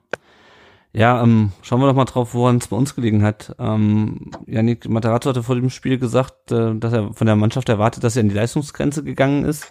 Ja, 0.92 1.22
ähm, 1.22 1.52
schauen 1.62 1.80
wir 1.80 1.86
doch 1.86 1.94
mal 1.94 2.04
drauf, 2.04 2.34
woran 2.34 2.56
es 2.56 2.68
bei 2.68 2.76
uns 2.76 2.96
gelegen 2.96 3.22
hat. 3.22 3.54
Ähm, 3.58 4.32
Yannick 4.46 4.88
Matarazzo 4.88 5.30
hatte 5.30 5.42
vor 5.44 5.54
dem 5.54 5.70
Spiel 5.70 5.98
gesagt, 5.98 6.50
äh, 6.50 6.74
dass 6.74 6.92
er 6.92 7.14
von 7.14 7.26
der 7.26 7.36
Mannschaft 7.36 7.68
erwartet, 7.68 8.02
dass 8.02 8.16
er 8.16 8.22
an 8.22 8.28
die 8.28 8.34
Leistungsgrenze 8.34 9.04
gegangen 9.04 9.44
ist. 9.44 9.70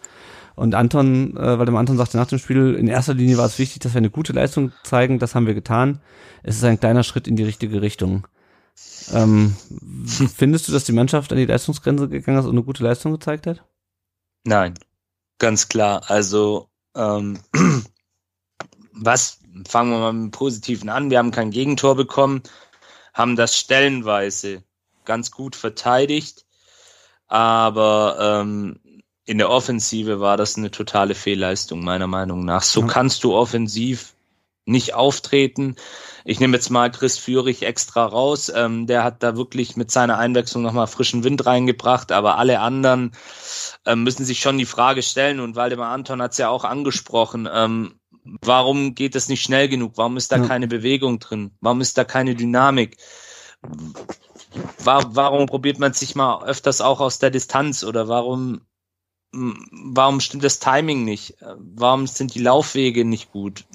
Und 0.55 0.75
Anton, 0.75 1.35
äh, 1.37 1.59
weil 1.59 1.65
dem 1.65 1.75
Anton 1.75 1.97
sagte 1.97 2.17
nach 2.17 2.27
dem 2.27 2.39
Spiel, 2.39 2.75
in 2.75 2.87
erster 2.87 3.13
Linie 3.13 3.37
war 3.37 3.45
es 3.45 3.59
wichtig, 3.59 3.79
dass 3.79 3.93
wir 3.93 3.99
eine 3.99 4.09
gute 4.09 4.33
Leistung 4.33 4.71
zeigen. 4.83 5.19
Das 5.19 5.35
haben 5.35 5.47
wir 5.47 5.53
getan. 5.53 6.01
Es 6.43 6.55
ist 6.55 6.63
ein 6.63 6.79
kleiner 6.79 7.03
Schritt 7.03 7.27
in 7.27 7.35
die 7.35 7.43
richtige 7.43 7.81
Richtung. 7.81 8.25
Ähm, 9.13 9.55
findest 10.35 10.67
du, 10.67 10.71
dass 10.71 10.85
die 10.85 10.93
Mannschaft 10.93 11.31
an 11.31 11.37
die 11.37 11.45
Leistungsgrenze 11.45 12.07
gegangen 12.07 12.39
ist 12.39 12.45
und 12.45 12.51
eine 12.51 12.63
gute 12.63 12.83
Leistung 12.83 13.11
gezeigt 13.11 13.45
hat? 13.45 13.63
Nein, 14.45 14.75
ganz 15.37 15.67
klar. 15.67 16.03
Also, 16.07 16.69
ähm, 16.95 17.39
was, 18.99 19.39
fangen 19.67 19.91
wir 19.91 19.99
mal 19.99 20.13
mit 20.13 20.23
dem 20.23 20.31
Positiven 20.31 20.89
an. 20.89 21.09
Wir 21.09 21.17
haben 21.17 21.31
kein 21.31 21.51
Gegentor 21.51 21.95
bekommen, 21.95 22.43
haben 23.13 23.35
das 23.35 23.57
stellenweise 23.57 24.63
ganz 25.05 25.31
gut 25.31 25.55
verteidigt, 25.55 26.45
aber 27.27 28.17
ähm, 28.41 28.79
in 29.25 29.37
der 29.37 29.49
Offensive 29.49 30.19
war 30.19 30.37
das 30.37 30.57
eine 30.57 30.71
totale 30.71 31.15
Fehlleistung, 31.15 31.83
meiner 31.83 32.07
Meinung 32.07 32.45
nach. 32.45 32.63
So 32.63 32.85
kannst 32.85 33.23
du 33.23 33.35
offensiv 33.35 34.15
nicht 34.65 34.93
auftreten. 34.93 35.75
Ich 36.25 36.39
nehme 36.39 36.55
jetzt 36.55 36.69
mal 36.69 36.91
Chris 36.91 37.17
Führig 37.17 37.63
extra 37.63 38.05
raus. 38.05 38.51
Ähm, 38.53 38.87
der 38.87 39.03
hat 39.03 39.23
da 39.23 39.35
wirklich 39.35 39.75
mit 39.75 39.91
seiner 39.91 40.17
Einwechslung 40.17 40.63
nochmal 40.63 40.87
frischen 40.87 41.23
Wind 41.23 41.45
reingebracht, 41.45 42.11
aber 42.11 42.37
alle 42.37 42.59
anderen 42.59 43.11
ähm, 43.85 44.03
müssen 44.03 44.25
sich 44.25 44.39
schon 44.39 44.57
die 44.57 44.65
Frage 44.65 45.01
stellen 45.01 45.39
und 45.39 45.55
Waldemar 45.55 45.91
Anton 45.91 46.21
hat 46.21 46.31
es 46.33 46.37
ja 46.37 46.49
auch 46.49 46.63
angesprochen, 46.63 47.49
ähm, 47.51 47.98
warum 48.41 48.95
geht 48.95 49.15
es 49.15 49.29
nicht 49.29 49.41
schnell 49.43 49.67
genug? 49.69 49.93
Warum 49.95 50.17
ist 50.17 50.31
da 50.31 50.37
Ja. 50.37 50.47
keine 50.47 50.67
Bewegung 50.67 51.19
drin? 51.19 51.51
Warum 51.61 51.81
ist 51.81 51.97
da 51.97 52.03
keine 52.03 52.35
Dynamik? 52.35 52.97
Wa- 54.83 55.09
Warum 55.13 55.45
probiert 55.45 55.79
man 55.79 55.93
sich 55.93 56.15
mal 56.15 56.43
öfters 56.45 56.81
auch 56.81 56.99
aus 57.01 57.19
der 57.19 57.29
Distanz 57.31 57.83
oder 57.83 58.07
warum 58.07 58.61
warum 59.31 60.19
stimmt 60.21 60.43
das 60.43 60.59
Timing 60.59 61.05
nicht? 61.05 61.35
Warum 61.57 62.07
sind 62.07 62.33
die 62.33 62.41
Laufwege 62.41 63.05
nicht 63.05 63.31
gut? 63.31 63.65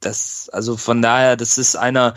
Das, 0.00 0.48
also 0.50 0.76
von 0.78 1.02
daher, 1.02 1.36
das 1.36 1.58
ist 1.58 1.76
einer, 1.76 2.14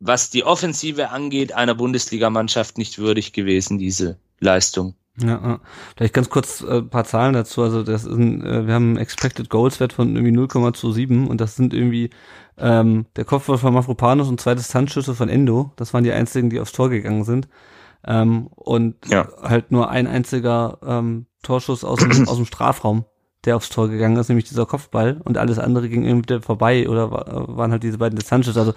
was 0.00 0.30
die 0.30 0.44
Offensive 0.44 1.10
angeht, 1.10 1.52
einer 1.52 1.74
Bundesligamannschaft 1.76 2.78
nicht 2.78 2.98
würdig 2.98 3.32
gewesen, 3.32 3.78
diese 3.78 4.18
Leistung. 4.40 4.94
Ja, 5.22 5.60
vielleicht 5.96 6.14
ganz 6.14 6.30
kurz 6.30 6.62
äh, 6.62 6.82
paar 6.82 7.04
Zahlen 7.04 7.34
dazu. 7.34 7.62
Also 7.62 7.82
das 7.82 8.04
ist 8.04 8.12
ein, 8.12 8.44
äh, 8.44 8.66
wir 8.66 8.74
haben 8.74 8.88
einen 8.90 8.96
Expected 8.96 9.50
Goals 9.50 9.80
Wert 9.80 9.92
von 9.92 10.14
irgendwie 10.16 10.32
0,27 10.36 11.26
und 11.26 11.40
das 11.40 11.56
sind 11.56 11.74
irgendwie 11.74 12.10
ähm, 12.58 13.06
der 13.16 13.24
Kopfball 13.24 13.58
von 13.58 13.72
Mafropanos 13.74 14.28
und 14.28 14.40
zwei 14.40 14.54
Distanzschüsse 14.54 15.14
von 15.14 15.28
Endo. 15.28 15.72
Das 15.76 15.92
waren 15.94 16.04
die 16.04 16.12
einzigen, 16.12 16.50
die 16.50 16.60
aufs 16.60 16.72
Tor 16.72 16.90
gegangen 16.90 17.24
sind. 17.24 17.48
Ähm, 18.06 18.46
und 18.48 19.06
Ja. 19.08 19.28
halt 19.42 19.70
nur 19.72 19.90
ein 19.90 20.06
einziger 20.06 20.78
ähm, 20.84 21.26
Torschuss 21.42 21.84
aus 21.84 21.98
dem, 21.98 22.28
aus 22.28 22.36
dem 22.36 22.46
Strafraum, 22.46 23.04
der 23.44 23.56
aufs 23.56 23.68
Tor 23.70 23.88
gegangen 23.88 24.16
ist, 24.16 24.28
nämlich 24.28 24.48
dieser 24.48 24.66
Kopfball 24.66 25.20
und 25.24 25.38
alles 25.38 25.58
andere 25.58 25.88
ging 25.88 26.04
irgendwie 26.04 26.40
vorbei 26.40 26.88
oder 26.88 27.10
waren 27.10 27.72
halt 27.72 27.82
diese 27.82 27.98
beiden 27.98 28.18
Distances. 28.18 28.56
Also 28.56 28.74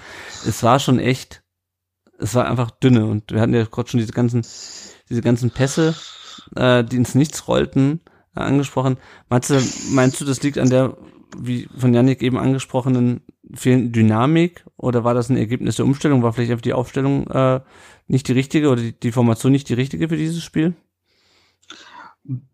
es 0.47 0.61
war 0.63 0.79
schon 0.79 0.99
echt, 0.99 1.43
es 2.19 2.35
war 2.35 2.47
einfach 2.47 2.71
dünne 2.71 3.05
und 3.05 3.31
wir 3.31 3.41
hatten 3.41 3.53
ja 3.53 3.63
gerade 3.65 3.89
schon 3.89 3.99
diese 3.99 4.13
ganzen, 4.13 4.45
diese 5.09 5.21
ganzen 5.21 5.51
Pässe, 5.51 5.95
äh, 6.55 6.83
die 6.83 6.97
ins 6.97 7.15
Nichts 7.15 7.47
rollten, 7.47 8.01
äh, 8.35 8.41
angesprochen. 8.41 8.97
Meinst 9.29 9.49
du, 9.49 9.59
meinst 9.91 10.19
du, 10.21 10.25
das 10.25 10.41
liegt 10.43 10.57
an 10.57 10.69
der, 10.69 10.97
wie 11.37 11.67
von 11.77 11.93
Yannick 11.93 12.21
eben 12.21 12.37
angesprochenen 12.37 13.21
fehlenden 13.53 13.91
Dynamik 13.91 14.65
oder 14.77 15.03
war 15.03 15.13
das 15.13 15.29
ein 15.29 15.37
Ergebnis 15.37 15.75
der 15.75 15.85
Umstellung? 15.85 16.23
War 16.23 16.33
vielleicht 16.33 16.51
einfach 16.51 16.61
die 16.61 16.73
Aufstellung 16.73 17.27
äh, 17.27 17.61
nicht 18.07 18.27
die 18.27 18.33
richtige 18.33 18.69
oder 18.69 18.81
die, 18.81 18.99
die 18.99 19.11
Formation 19.11 19.51
nicht 19.51 19.69
die 19.69 19.73
richtige 19.73 20.09
für 20.09 20.17
dieses 20.17 20.43
Spiel? 20.43 20.73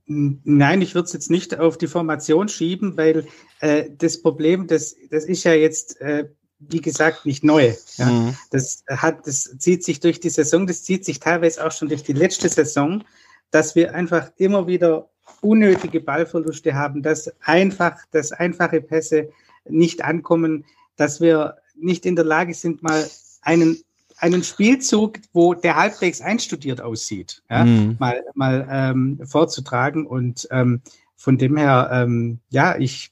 Nein, 0.08 0.82
ich 0.82 0.96
würde 0.96 1.06
es 1.06 1.14
jetzt 1.14 1.30
nicht 1.30 1.60
auf 1.60 1.78
die 1.78 1.88
Formation 1.88 2.50
schieben, 2.50 2.98
weil 2.98 3.28
äh, 3.60 3.86
das 3.96 4.22
Problem, 4.22 4.66
das, 4.66 4.96
das 5.12 5.26
ist 5.26 5.44
ja 5.44 5.54
jetzt, 5.54 6.02
äh, 6.02 6.30
wie 6.58 6.82
gesagt, 6.82 7.28
nicht 7.28 7.44
neu. 7.44 7.74
Ja. 7.98 8.06
Mhm. 8.08 8.36
Das 8.50 8.84
hat, 8.88 9.28
das 9.28 9.56
zieht 9.60 9.84
sich 9.84 10.00
durch 10.00 10.20
die 10.20 10.32
Saison, 10.32 10.66
das 10.66 10.84
zieht 10.84 11.06
sich 11.06 11.20
teilweise 11.20 11.66
auch 11.66 11.72
schon 11.72 11.90
durch 11.90 12.02
die 12.02 12.14
letzte 12.14 12.50
Saison, 12.50 13.04
dass 13.52 13.76
wir 13.76 13.94
einfach 13.94 14.32
immer 14.38 14.68
wieder 14.68 15.10
unnötige 15.42 16.02
Ballverluste 16.02 16.74
haben, 16.74 17.02
dass 17.02 17.32
einfach, 17.42 17.98
dass 18.12 18.32
einfache 18.32 18.82
Pässe 18.82 19.30
nicht 19.68 20.04
ankommen, 20.04 20.66
dass 20.96 21.22
wir 21.22 21.58
nicht 21.76 22.06
in 22.06 22.16
der 22.16 22.26
Lage 22.26 22.54
sind, 22.54 22.84
mal 22.84 23.10
einen 23.42 23.84
einen 24.20 24.44
Spielzug, 24.44 25.20
wo 25.34 25.54
der 25.54 25.76
halbwegs 25.76 26.22
einstudiert 26.22 26.82
aussieht, 26.82 27.42
ja, 27.50 27.64
mhm. 27.64 27.96
mal, 28.00 28.24
mal 28.34 28.68
ähm, 28.70 29.20
vorzutragen. 29.26 30.06
Und 30.06 30.48
ähm, 30.52 30.82
von 31.16 31.38
dem 31.38 31.58
her, 31.58 31.90
ähm, 31.92 32.40
ja, 32.50 32.78
ich, 32.78 33.12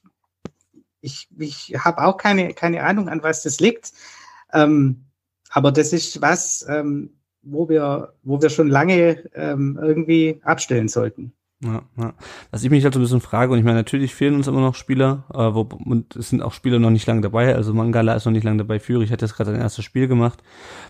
ich, 1.00 1.28
ich 1.38 1.74
habe 1.78 2.04
auch 2.04 2.18
keine, 2.18 2.52
keine 2.52 2.82
Ahnung, 2.82 3.08
an 3.08 3.22
was 3.22 3.42
das 3.42 3.58
liegt. 3.58 3.92
Ähm, 4.52 5.04
aber 5.50 5.72
das 5.72 5.92
ist 5.92 6.20
was, 6.20 6.66
ähm, 6.68 7.17
wo 7.50 7.68
wir, 7.68 8.12
wo 8.22 8.40
wir 8.40 8.50
schon 8.50 8.68
lange 8.68 9.24
ähm, 9.34 9.78
irgendwie 9.80 10.40
abstellen 10.42 10.88
sollten. 10.88 11.32
Ja, 11.60 11.82
ja. 11.96 12.14
Was 12.52 12.62
ich 12.62 12.70
mich 12.70 12.84
halt 12.84 12.94
so 12.94 13.00
ein 13.00 13.02
bisschen 13.02 13.20
frage, 13.20 13.52
und 13.52 13.58
ich 13.58 13.64
meine, 13.64 13.78
natürlich 13.78 14.14
fehlen 14.14 14.36
uns 14.36 14.46
immer 14.46 14.60
noch 14.60 14.76
Spieler, 14.76 15.24
äh, 15.34 15.54
wo, 15.54 15.62
und 15.62 16.14
es 16.14 16.28
sind 16.28 16.40
auch 16.40 16.52
Spieler 16.52 16.78
noch 16.78 16.90
nicht 16.90 17.08
lange 17.08 17.20
dabei, 17.20 17.52
also 17.52 17.74
Mangala 17.74 18.14
ist 18.14 18.26
noch 18.26 18.32
nicht 18.32 18.44
lange 18.44 18.58
dabei, 18.58 18.78
Führig 18.78 19.10
hat 19.10 19.22
jetzt 19.22 19.34
gerade 19.36 19.50
sein 19.50 19.60
erstes 19.60 19.84
Spiel 19.84 20.06
gemacht, 20.06 20.40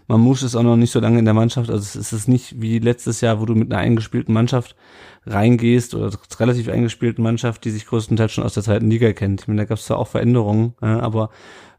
Mamouche 0.09 0.45
ist 0.45 0.57
auch 0.57 0.63
noch 0.63 0.77
nicht 0.77 0.91
so 0.91 1.01
lange 1.01 1.19
in 1.19 1.25
der 1.25 1.33
Mannschaft, 1.33 1.71
also 1.71 1.99
es 1.99 2.13
ist 2.13 2.29
nicht 2.29 2.61
wie 2.61 2.81
letztes 2.81 3.23
Jahr, 3.23 3.41
wo 3.41 3.47
du 3.47 3.55
mit 3.55 3.73
einer 3.73 3.81
eingespielten 3.81 4.35
Mannschaft 4.35 4.77
reingehst, 5.25 5.95
oder 5.95 6.11
relativ 6.39 6.69
eingespielten 6.69 7.25
Mannschaft, 7.25 7.65
die 7.65 7.71
sich 7.71 7.87
größtenteils 7.87 8.33
schon 8.33 8.45
aus 8.45 8.53
der 8.53 8.63
zweiten 8.63 8.91
Liga 8.91 9.15
kennt. 9.15 9.41
Ich 9.41 9.49
meine, 9.49 9.63
da 9.63 9.65
gab 9.65 9.79
es 9.79 9.87
zwar 9.87 9.99
auch 9.99 10.09
Veränderungen, 10.09 10.75
äh, 10.83 10.87
aber 10.87 11.31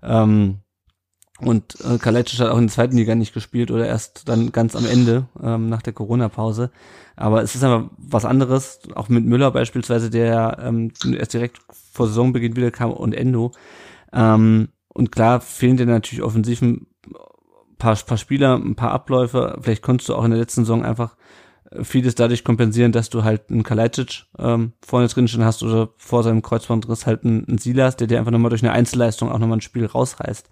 ähm, 0.01 0.61
und 1.41 1.77
äh, 1.81 1.97
Kalecic 1.97 2.39
hat 2.39 2.49
auch 2.49 2.57
in 2.57 2.67
der 2.67 2.73
zweiten 2.73 2.97
Liga 2.97 3.15
nicht 3.15 3.33
gespielt 3.33 3.71
oder 3.71 3.87
erst 3.87 4.27
dann 4.27 4.51
ganz 4.51 4.75
am 4.75 4.85
Ende 4.85 5.27
ähm, 5.41 5.69
nach 5.69 5.81
der 5.81 5.93
Corona-Pause. 5.93 6.71
Aber 7.15 7.41
es 7.41 7.55
ist 7.55 7.63
aber 7.63 7.89
was 7.97 8.25
anderes, 8.25 8.79
auch 8.95 9.09
mit 9.09 9.25
Müller 9.25 9.51
beispielsweise, 9.51 10.09
der 10.09 10.57
ähm, 10.61 10.91
erst 11.17 11.33
direkt 11.33 11.59
vor 11.91 12.07
Saisonbeginn 12.07 12.55
wieder 12.55 12.71
kam 12.71 12.91
und 12.91 13.13
Endo. 13.13 13.51
Ähm, 14.13 14.69
und 14.89 15.11
klar 15.11 15.39
fehlen 15.41 15.77
dir 15.77 15.85
natürlich 15.85 16.23
offensiv 16.23 16.61
ein 16.61 16.87
paar, 17.77 17.95
paar 17.95 18.17
Spieler, 18.17 18.55
ein 18.55 18.75
paar 18.75 18.91
Abläufe. 18.91 19.57
Vielleicht 19.61 19.81
konntest 19.81 20.09
du 20.09 20.15
auch 20.15 20.25
in 20.25 20.31
der 20.31 20.39
letzten 20.39 20.61
Saison 20.61 20.83
einfach 20.83 21.15
vieles 21.83 22.15
dadurch 22.15 22.43
kompensieren, 22.43 22.91
dass 22.91 23.09
du 23.09 23.23
halt 23.23 23.49
einen 23.49 23.63
Kalajdzic 23.63 24.25
ähm, 24.37 24.73
vorne 24.81 25.07
drin 25.07 25.27
schon 25.27 25.43
hast 25.43 25.61
oder 25.63 25.89
vor 25.97 26.23
seinem 26.23 26.41
Kreuzbandriss 26.41 27.05
halt 27.05 27.23
einen, 27.23 27.47
einen 27.47 27.57
Silas, 27.59 27.95
der 27.95 28.07
dir 28.07 28.17
einfach 28.17 28.31
nochmal 28.31 28.49
durch 28.49 28.63
eine 28.63 28.71
Einzelleistung 28.71 29.31
auch 29.31 29.37
nochmal 29.37 29.57
ein 29.57 29.61
Spiel 29.61 29.85
rausreißt. 29.85 30.49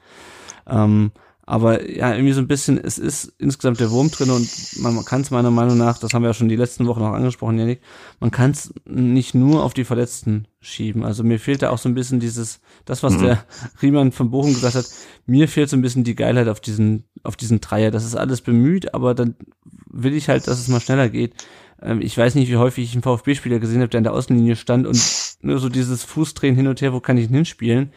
Ähm, 0.68 1.12
aber 1.50 1.90
ja, 1.90 2.14
irgendwie 2.14 2.34
so 2.34 2.42
ein 2.42 2.48
bisschen, 2.48 2.78
es 2.78 2.98
ist 2.98 3.34
insgesamt 3.38 3.80
der 3.80 3.90
Wurm 3.90 4.12
drin 4.12 4.32
und 4.32 4.50
man 4.82 5.06
kann 5.06 5.22
es 5.22 5.32
meiner 5.32 5.50
Meinung 5.50 5.78
nach, 5.78 5.98
das 5.98 6.14
haben 6.14 6.24
wir 6.24 6.28
ja 6.28 6.34
schon 6.34 6.50
die 6.50 6.58
letzten 6.58 6.88
Wochen 6.88 7.02
auch 7.02 7.14
angesprochen, 7.14 7.58
Janik, 7.58 7.80
man 8.20 8.32
kann 8.32 8.52
es 8.52 8.74
nicht 8.84 9.34
nur 9.34 9.64
auf 9.64 9.74
die 9.74 9.86
Verletzten 9.86 10.50
schieben. 10.60 11.06
Also 11.06 11.24
mir 11.24 11.40
fehlt 11.40 11.62
da 11.62 11.70
auch 11.70 11.78
so 11.78 11.88
ein 11.88 11.96
bisschen 11.96 12.20
dieses, 12.20 12.60
das, 12.84 13.02
was 13.02 13.14
mhm. 13.14 13.22
der 13.24 13.46
Riemann 13.82 14.12
von 14.12 14.30
Bochum 14.30 14.54
gesagt 14.54 14.76
hat, 14.76 14.90
mir 15.26 15.48
fehlt 15.48 15.70
so 15.70 15.78
ein 15.78 15.82
bisschen 15.82 16.04
die 16.04 16.16
Geilheit 16.16 16.50
auf 16.50 16.60
diesen, 16.60 17.06
auf 17.24 17.38
diesen 17.38 17.62
Dreier. 17.62 17.92
Das 17.92 18.04
ist 18.04 18.16
alles 18.16 18.42
bemüht, 18.42 18.94
aber 18.94 19.16
dann 19.16 19.36
will 19.90 20.16
ich 20.16 20.28
halt, 20.28 20.50
dass 20.50 20.60
es 20.60 20.68
mal 20.68 20.82
schneller 20.82 21.08
geht. 21.08 21.46
Ähm, 21.82 22.02
ich 22.02 22.18
weiß 22.18 22.36
nicht, 22.36 22.50
wie 22.50 22.58
häufig 22.58 22.84
ich 22.84 22.94
einen 22.94 23.04
VfB-Spieler 23.04 23.60
gesehen 23.60 23.80
habe, 23.80 23.90
der 23.90 24.00
an 24.00 24.04
der 24.04 24.14
Außenlinie 24.14 24.58
stand 24.58 24.86
und 24.86 25.02
nur 25.42 25.60
so 25.60 25.70
dieses 25.70 26.04
Fußdrehen 26.04 26.58
hin 26.58 26.68
und 26.68 26.82
her, 26.82 26.92
wo 26.92 27.00
kann 27.00 27.18
ich 27.18 27.30
ihn 27.30 27.36
hinspielen? 27.36 27.94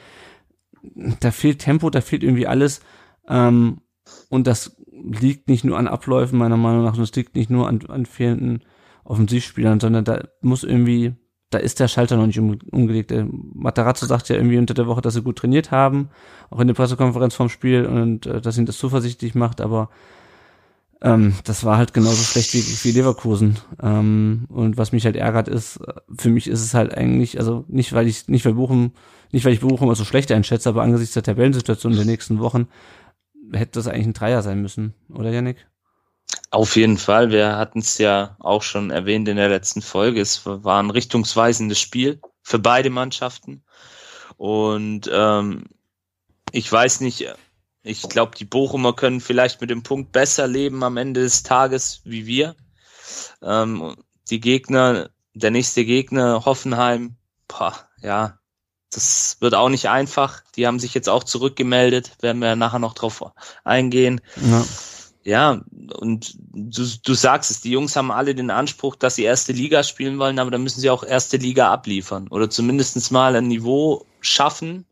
Da 0.83 1.31
fehlt 1.31 1.61
Tempo, 1.61 1.91
da 1.91 2.01
fehlt 2.01 2.23
irgendwie 2.23 2.47
alles. 2.47 2.81
Ähm, 3.29 3.81
und 4.29 4.47
das 4.47 4.77
liegt 4.93 5.49
nicht 5.49 5.65
nur 5.65 5.79
an 5.79 5.89
Abläufen, 5.89 6.39
meiner 6.39 6.57
Meinung 6.57 6.85
nach, 6.85 6.97
und 6.97 7.03
es 7.03 7.15
liegt 7.15 7.35
nicht 7.35 7.51
nur 7.51 7.69
an, 7.69 7.81
an 7.89 8.07
fehlenden 8.07 8.65
Offensivspielern, 9.05 9.81
sondern 9.81 10.05
da 10.05 10.23
muss 10.41 10.63
irgendwie, 10.63 11.15
da 11.51 11.59
ist 11.59 11.81
der 11.81 11.89
Schalter 11.89 12.17
noch 12.17 12.27
nicht 12.27 12.39
um, 12.39 12.59
umgelegt. 12.71 13.13
Matarazzo 13.55 14.07
sagt 14.07 14.29
ja 14.29 14.37
irgendwie 14.37 14.59
unter 14.59 14.75
der 14.75 14.87
Woche, 14.87 15.01
dass 15.01 15.15
sie 15.15 15.23
gut 15.23 15.39
trainiert 15.39 15.71
haben, 15.71 16.11
auch 16.51 16.61
in 16.61 16.67
der 16.67 16.75
Pressekonferenz 16.75 17.35
vom 17.35 17.49
Spiel 17.49 17.87
und 17.87 18.27
äh, 18.27 18.41
dass 18.41 18.59
ihn 18.59 18.67
das 18.67 18.79
zuversichtlich 18.79 19.35
macht, 19.35 19.61
aber 19.61 19.91
ähm, 21.03 21.35
das 21.45 21.65
war 21.65 21.79
halt 21.79 21.95
genauso 21.95 22.23
schlecht 22.23 22.53
wie, 22.55 22.63
wie 22.63 22.93
Leverkusen. 22.93 23.59
Ähm, 23.83 24.47
und 24.49 24.77
was 24.77 24.93
mich 24.93 25.05
halt 25.05 25.17
ärgert 25.17 25.49
ist, 25.49 25.81
für 26.17 26.31
mich 26.31 26.47
ist 26.47 26.63
es 26.63 26.75
halt 26.75 26.95
eigentlich, 26.95 27.39
also 27.39 27.65
nicht 27.69 27.93
weil 27.93 28.07
ich, 28.07 28.29
nicht 28.29 28.45
weil 28.45 28.55
Bochum 28.55 28.93
nicht, 29.33 29.45
weil 29.45 29.53
ich 29.53 29.61
Bochum 29.61 29.87
immer 29.87 29.95
so 29.95 30.05
schlecht 30.05 30.33
einschätze, 30.33 30.69
aber 30.69 30.83
angesichts 30.83 31.15
der 31.15 31.23
Tabellensituation 31.23 31.95
der 31.95 32.05
nächsten 32.05 32.41
Wochen 32.41 32.69
hätte 33.53 33.73
das 33.73 33.87
eigentlich 33.87 34.07
ein 34.07 34.13
Dreier 34.13 34.43
sein 34.43 34.61
müssen, 34.61 34.95
oder 35.13 35.31
Yannick? 35.31 35.67
Auf 36.51 36.77
jeden 36.77 36.99
Fall. 36.99 37.31
Wir 37.31 37.57
hatten 37.57 37.79
es 37.79 37.99
ja 37.99 38.37
auch 38.41 38.63
schon 38.63 38.91
erwähnt 38.91 39.29
in 39.29 39.37
der 39.37 39.49
letzten 39.49 39.83
Folge. 39.83 40.21
Es 40.21 40.45
war 40.47 40.83
ein 40.83 40.91
richtungsweisendes 40.91 41.79
Spiel 41.79 42.21
für 42.43 42.59
beide 42.59 42.91
Mannschaften. 42.91 43.63
Und 44.37 45.09
ähm, 45.13 45.65
ich 46.53 46.71
weiß 46.71 47.01
nicht, 47.01 47.27
ich 47.83 48.03
glaube, 48.03 48.37
die 48.37 48.45
Bochumer 48.45 48.95
können 48.95 49.21
vielleicht 49.21 49.61
mit 49.61 49.71
dem 49.71 49.83
Punkt 49.83 50.13
besser 50.13 50.47
leben 50.47 50.83
am 50.83 50.97
Ende 50.97 51.23
des 51.23 51.43
Tages 51.43 52.03
wie 52.05 52.27
wir. 52.27 52.57
Ähm, 53.43 53.97
die 54.31 54.41
Gegner, 54.41 55.11
der 55.35 55.51
nächste 55.51 55.85
Gegner, 55.85 56.45
Hoffenheim, 56.45 57.17
boah, 57.49 57.75
ja, 58.03 58.39
das 58.93 59.37
wird 59.41 59.55
auch 59.55 59.69
nicht 59.69 59.89
einfach. 59.89 60.43
Die 60.57 60.67
haben 60.67 60.81
sich 60.81 60.95
jetzt 60.95 61.09
auch 61.09 61.25
zurückgemeldet, 61.25 62.13
werden 62.21 62.41
wir 62.41 62.57
nachher 62.57 62.81
noch 62.81 62.95
drauf 62.95 63.25
eingehen. 63.65 64.21
Ja. 64.37 64.65
Ja, 65.23 65.61
und 65.99 66.35
du, 66.39 66.83
du 67.05 67.15
sagst 67.15 67.51
es, 67.51 67.61
die 67.61 67.71
Jungs 67.71 67.95
haben 67.95 68.11
alle 68.11 68.35
den 68.35 68.51
Anspruch, 68.51 68.97
dass 68.97 69.17
sie 69.17 69.25
erste 69.25 69.53
Liga 69.53 69.83
spielen 69.83 70.19
wollen, 70.19 70.39
aber 70.39 70.51
dann 70.51 70.63
müssen 70.63 70.81
sie 70.81 70.89
auch 70.89 71.05
erste 71.05 71.37
Liga 71.37 71.71
abliefern 71.71 72.29
oder 72.29 72.49
zumindestens 72.49 73.11
mal 73.11 73.37
ein 73.37 73.47
Niveau 73.47 74.07
schaffen, 74.21 74.87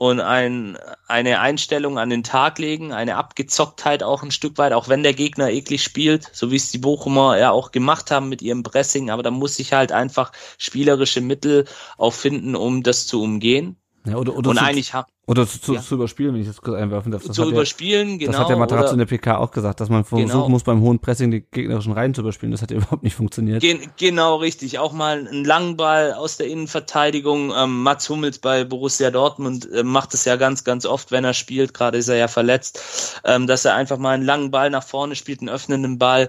und 0.00 0.18
ein, 0.18 0.78
eine 1.08 1.40
Einstellung 1.40 1.98
an 1.98 2.08
den 2.08 2.22
Tag 2.22 2.58
legen, 2.58 2.90
eine 2.90 3.16
Abgezocktheit 3.16 4.02
auch 4.02 4.22
ein 4.22 4.30
Stück 4.30 4.56
weit, 4.56 4.72
auch 4.72 4.88
wenn 4.88 5.02
der 5.02 5.12
Gegner 5.12 5.50
eklig 5.50 5.84
spielt, 5.84 6.30
so 6.32 6.50
wie 6.50 6.56
es 6.56 6.70
die 6.70 6.78
Bochumer 6.78 7.36
ja 7.36 7.50
auch 7.50 7.70
gemacht 7.70 8.10
haben 8.10 8.30
mit 8.30 8.40
ihrem 8.40 8.62
Pressing, 8.62 9.10
aber 9.10 9.22
da 9.22 9.30
muss 9.30 9.58
ich 9.58 9.74
halt 9.74 9.92
einfach 9.92 10.32
spielerische 10.56 11.20
Mittel 11.20 11.66
auch 11.98 12.14
finden, 12.14 12.56
um 12.56 12.82
das 12.82 13.08
zu 13.08 13.22
umgehen. 13.22 13.76
Ja, 14.06 14.16
oder, 14.16 14.34
oder 14.34 14.48
und 14.48 14.58
eigentlich 14.58 14.94
haben 14.94 15.12
oder 15.30 15.46
zu, 15.46 15.60
zu, 15.60 15.74
ja. 15.74 15.80
zu 15.80 15.94
überspielen, 15.94 16.34
wenn 16.34 16.40
ich 16.40 16.48
das 16.48 16.60
kurz 16.60 16.76
einwerfen 16.76 17.12
darf. 17.12 17.22
Das 17.22 17.36
zu 17.36 17.48
überspielen, 17.48 18.18
der, 18.18 18.26
genau. 18.26 18.32
Das 18.32 18.40
hat 18.40 18.48
der 18.48 18.56
Matarazzo 18.56 18.94
in 18.94 18.98
der 18.98 19.06
PK 19.06 19.38
auch 19.38 19.52
gesagt, 19.52 19.78
dass 19.78 19.88
man 19.88 20.02
versuchen 20.02 20.26
genau. 20.26 20.48
muss, 20.48 20.64
beim 20.64 20.80
hohen 20.80 20.98
Pressing 20.98 21.30
die 21.30 21.42
gegnerischen 21.42 21.92
Reihen 21.92 22.14
zu 22.14 22.22
überspielen. 22.22 22.50
Das 22.50 22.62
hat 22.62 22.72
ja 22.72 22.76
überhaupt 22.78 23.04
nicht 23.04 23.14
funktioniert. 23.14 23.62
Gen 23.62 23.78
genau, 23.96 24.38
richtig. 24.38 24.80
Auch 24.80 24.92
mal 24.92 25.28
einen 25.28 25.44
langen 25.44 25.76
Ball 25.76 26.14
aus 26.14 26.36
der 26.36 26.48
Innenverteidigung. 26.48 27.52
Ähm, 27.56 27.84
Mats 27.84 28.08
Hummels 28.08 28.40
bei 28.40 28.64
Borussia 28.64 29.12
Dortmund 29.12 29.70
äh, 29.70 29.84
macht 29.84 30.14
es 30.14 30.24
ja 30.24 30.34
ganz, 30.34 30.64
ganz 30.64 30.84
oft, 30.84 31.12
wenn 31.12 31.22
er 31.22 31.34
spielt. 31.34 31.74
Gerade 31.74 31.98
ist 31.98 32.08
er 32.08 32.16
ja 32.16 32.26
verletzt. 32.26 33.20
Ähm, 33.24 33.46
dass 33.46 33.64
er 33.64 33.76
einfach 33.76 33.98
mal 33.98 34.14
einen 34.14 34.24
langen 34.24 34.50
Ball 34.50 34.68
nach 34.68 34.82
vorne 34.82 35.14
spielt, 35.14 35.42
einen 35.42 35.48
öffnenden 35.48 35.98
Ball. 35.98 36.28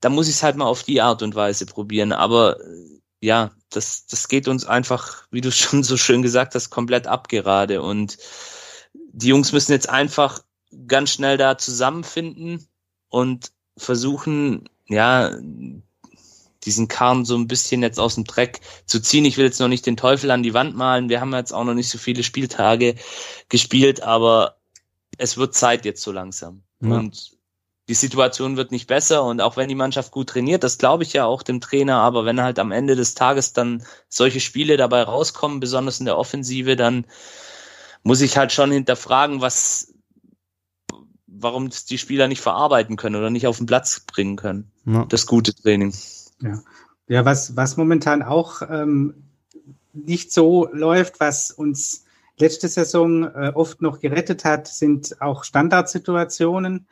Da 0.00 0.08
muss 0.08 0.26
ich 0.26 0.34
es 0.34 0.42
halt 0.42 0.56
mal 0.56 0.66
auf 0.66 0.82
die 0.82 1.00
Art 1.00 1.22
und 1.22 1.36
Weise 1.36 1.64
probieren. 1.64 2.10
Aber 2.10 2.56
ja, 3.22 3.52
das, 3.70 4.06
das 4.06 4.28
geht 4.28 4.48
uns 4.48 4.66
einfach, 4.66 5.26
wie 5.30 5.40
du 5.40 5.50
schon 5.52 5.82
so 5.82 5.96
schön 5.96 6.20
gesagt 6.20 6.54
hast, 6.54 6.70
komplett 6.70 7.06
abgerade. 7.06 7.80
Und 7.80 8.18
die 9.12 9.28
Jungs 9.28 9.52
müssen 9.52 9.72
jetzt 9.72 9.88
einfach 9.88 10.42
ganz 10.86 11.10
schnell 11.10 11.38
da 11.38 11.56
zusammenfinden 11.56 12.66
und 13.08 13.52
versuchen, 13.78 14.68
ja, 14.88 15.36
diesen 16.64 16.88
Karren 16.88 17.24
so 17.24 17.36
ein 17.36 17.48
bisschen 17.48 17.82
jetzt 17.82 17.98
aus 17.98 18.16
dem 18.16 18.24
Dreck 18.24 18.60
zu 18.86 19.00
ziehen. 19.00 19.24
Ich 19.24 19.36
will 19.36 19.44
jetzt 19.44 19.60
noch 19.60 19.68
nicht 19.68 19.86
den 19.86 19.96
Teufel 19.96 20.30
an 20.30 20.42
die 20.42 20.54
Wand 20.54 20.76
malen. 20.76 21.08
Wir 21.08 21.20
haben 21.20 21.34
jetzt 21.34 21.52
auch 21.52 21.64
noch 21.64 21.74
nicht 21.74 21.88
so 21.88 21.98
viele 21.98 22.22
Spieltage 22.22 22.96
gespielt, 23.48 24.02
aber 24.02 24.56
es 25.18 25.36
wird 25.36 25.54
Zeit 25.54 25.84
jetzt 25.84 26.02
so 26.02 26.12
langsam. 26.12 26.62
Ja. 26.80 26.98
Und 26.98 27.36
die 27.88 27.94
Situation 27.94 28.56
wird 28.56 28.70
nicht 28.70 28.86
besser 28.86 29.24
und 29.24 29.40
auch 29.40 29.56
wenn 29.56 29.68
die 29.68 29.74
Mannschaft 29.74 30.12
gut 30.12 30.28
trainiert, 30.28 30.62
das 30.62 30.78
glaube 30.78 31.02
ich 31.02 31.12
ja 31.12 31.24
auch 31.24 31.42
dem 31.42 31.60
Trainer, 31.60 31.96
aber 31.96 32.24
wenn 32.24 32.40
halt 32.40 32.58
am 32.58 32.70
Ende 32.70 32.94
des 32.94 33.14
Tages 33.14 33.52
dann 33.52 33.84
solche 34.08 34.40
Spiele 34.40 34.76
dabei 34.76 35.02
rauskommen, 35.02 35.60
besonders 35.60 35.98
in 35.98 36.06
der 36.06 36.16
Offensive, 36.16 36.76
dann 36.76 37.06
muss 38.04 38.20
ich 38.20 38.36
halt 38.36 38.52
schon 38.52 38.70
hinterfragen, 38.70 39.40
was, 39.40 39.94
warum 41.26 41.70
die 41.70 41.98
Spieler 41.98 42.28
nicht 42.28 42.40
verarbeiten 42.40 42.96
können 42.96 43.16
oder 43.16 43.30
nicht 43.30 43.46
auf 43.46 43.58
den 43.58 43.66
Platz 43.66 44.00
bringen 44.00 44.36
können. 44.36 44.70
Ja. 44.84 45.04
Das 45.06 45.26
gute 45.26 45.54
Training. 45.54 45.92
Ja, 46.40 46.62
ja 47.08 47.24
was, 47.24 47.56
was 47.56 47.76
momentan 47.76 48.22
auch 48.22 48.62
ähm, 48.68 49.24
nicht 49.92 50.32
so 50.32 50.68
läuft, 50.72 51.18
was 51.18 51.50
uns 51.50 52.04
letzte 52.38 52.68
Saison 52.68 53.24
äh, 53.24 53.52
oft 53.54 53.82
noch 53.82 54.00
gerettet 54.00 54.44
hat, 54.44 54.68
sind 54.68 55.20
auch 55.20 55.44
Standardsituationen. 55.44 56.86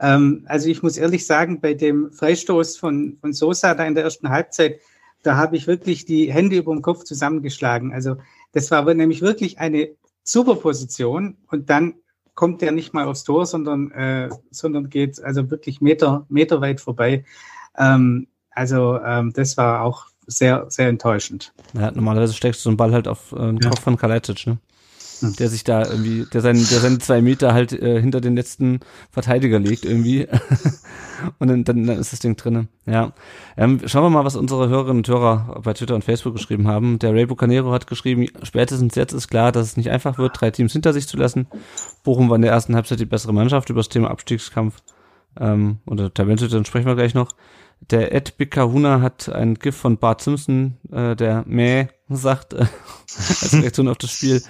Ähm, 0.00 0.44
also 0.46 0.68
ich 0.68 0.82
muss 0.82 0.96
ehrlich 0.96 1.26
sagen, 1.26 1.60
bei 1.60 1.74
dem 1.74 2.10
Freistoß 2.12 2.76
von, 2.78 3.18
von 3.20 3.32
Sosa 3.32 3.74
da 3.74 3.84
in 3.84 3.94
der 3.94 4.04
ersten 4.04 4.30
Halbzeit, 4.30 4.80
da 5.22 5.36
habe 5.36 5.56
ich 5.56 5.66
wirklich 5.66 6.06
die 6.06 6.32
Hände 6.32 6.56
über 6.56 6.72
dem 6.72 6.82
Kopf 6.82 7.04
zusammengeschlagen. 7.04 7.92
Also 7.92 8.16
das 8.52 8.70
war 8.70 8.92
nämlich 8.94 9.20
wirklich 9.20 9.58
eine 9.58 9.90
super 10.24 10.56
Position 10.56 11.36
und 11.48 11.70
dann 11.70 11.94
kommt 12.34 12.62
der 12.62 12.72
nicht 12.72 12.94
mal 12.94 13.06
aufs 13.06 13.24
Tor, 13.24 13.44
sondern, 13.44 13.90
äh, 13.90 14.30
sondern 14.50 14.88
geht 14.88 15.22
also 15.22 15.50
wirklich 15.50 15.80
Meter, 15.80 16.24
Meter 16.30 16.60
weit 16.62 16.80
vorbei. 16.80 17.24
Ähm, 17.76 18.28
also 18.50 18.98
ähm, 19.04 19.32
das 19.34 19.56
war 19.56 19.82
auch 19.82 20.06
sehr, 20.26 20.66
sehr 20.68 20.88
enttäuschend. 20.88 21.52
Ja, 21.74 21.90
normalerweise 21.90 22.32
steckst 22.32 22.64
du 22.64 22.70
einen 22.70 22.76
Ball 22.76 22.92
halt 22.92 23.08
auf 23.08 23.32
äh, 23.32 23.36
den 23.36 23.58
ja. 23.58 23.68
Kopf 23.68 23.80
von 23.80 23.96
Kalajdzic, 23.96 24.46
ne? 24.46 24.58
Hm. 25.20 25.36
Der 25.36 25.48
sich 25.48 25.64
da 25.64 25.84
irgendwie, 25.84 26.26
der 26.32 26.40
seinen, 26.40 26.66
der 26.68 26.80
seine 26.80 26.98
zwei 26.98 27.20
Meter 27.22 27.52
halt 27.52 27.72
äh, 27.72 28.00
hinter 28.00 28.20
den 28.20 28.36
letzten 28.36 28.80
Verteidiger 29.10 29.58
legt 29.58 29.84
irgendwie. 29.84 30.26
und 31.38 31.48
dann, 31.48 31.64
dann, 31.64 31.86
dann 31.86 31.98
ist 31.98 32.12
das 32.12 32.20
Ding 32.20 32.36
drinnen. 32.36 32.68
Ja. 32.86 33.12
Ähm, 33.56 33.80
schauen 33.86 34.04
wir 34.04 34.10
mal, 34.10 34.24
was 34.24 34.36
unsere 34.36 34.68
Hörerinnen 34.68 34.98
und 34.98 35.08
Hörer 35.08 35.60
bei 35.62 35.74
Twitter 35.74 35.94
und 35.94 36.04
Facebook 36.04 36.34
geschrieben 36.34 36.68
haben. 36.68 36.98
Der 36.98 37.12
Ray 37.12 37.26
Bucanero 37.26 37.72
hat 37.72 37.86
geschrieben, 37.86 38.26
spätestens 38.42 38.94
jetzt 38.94 39.12
ist 39.12 39.28
klar, 39.28 39.52
dass 39.52 39.66
es 39.66 39.76
nicht 39.76 39.90
einfach 39.90 40.18
wird, 40.18 40.40
drei 40.40 40.50
Teams 40.50 40.72
hinter 40.72 40.92
sich 40.92 41.06
zu 41.06 41.16
lassen. 41.16 41.46
Bochum 42.02 42.28
war 42.28 42.36
in 42.36 42.42
der 42.42 42.52
ersten 42.52 42.74
Halbzeit 42.74 43.00
die 43.00 43.06
bessere 43.06 43.34
Mannschaft 43.34 43.70
über 43.70 43.80
das 43.80 43.88
Thema 43.88 44.10
Abstiegskampf. 44.10 44.76
Ähm, 45.38 45.78
oder 45.86 46.12
Tabellensituation 46.12 46.64
sprechen 46.64 46.86
wir 46.86 46.96
gleich 46.96 47.14
noch. 47.14 47.32
Der 47.88 48.12
Ed 48.14 48.36
Bikahuna 48.36 49.00
hat 49.00 49.28
ein 49.30 49.54
GIF 49.54 49.76
von 49.76 49.96
Bart 49.96 50.20
Simpson, 50.20 50.76
äh, 50.92 51.16
der 51.16 51.44
Mäh 51.46 51.88
sagt, 52.08 52.52
äh, 52.52 52.58
als 53.16 53.54
Reaktion 53.54 53.88
auf 53.88 53.98
das 53.98 54.10
Spiel 54.12 54.42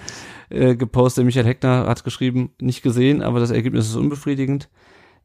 äh, 0.51 0.77
gepostet. 0.77 1.25
Michael 1.25 1.47
Heckner 1.47 1.87
hat 1.87 2.05
geschrieben, 2.05 2.53
nicht 2.61 2.83
gesehen, 2.83 3.23
aber 3.23 3.41
das 3.41 3.51
Ergebnis 3.51 3.89
ist 3.89 3.97
unbefriedigend. 3.97 4.69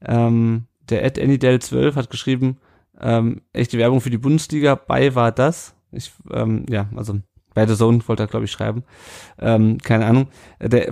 Ähm, 0.03 0.65
der 0.89 1.03
Ed 1.03 1.19
Annydale12 1.19 1.95
hat 1.95 2.09
geschrieben, 2.09 2.57
ähm, 2.99 3.41
echte 3.53 3.77
Werbung 3.77 4.01
für 4.01 4.09
die 4.09 4.17
Bundesliga, 4.17 4.75
bei 4.75 5.15
war 5.15 5.31
das. 5.31 5.75
Ich, 5.91 6.11
ähm, 6.31 6.65
ja, 6.69 6.89
also 6.95 7.19
bei 7.53 7.65
der 7.65 7.75
Zone 7.75 8.05
wollte 8.07 8.23
er, 8.23 8.27
glaube 8.27 8.45
ich, 8.45 8.51
schreiben. 8.51 8.83
Ähm, 9.39 9.77
keine 9.79 10.05
Ahnung. 10.05 10.27
Der 10.59 10.91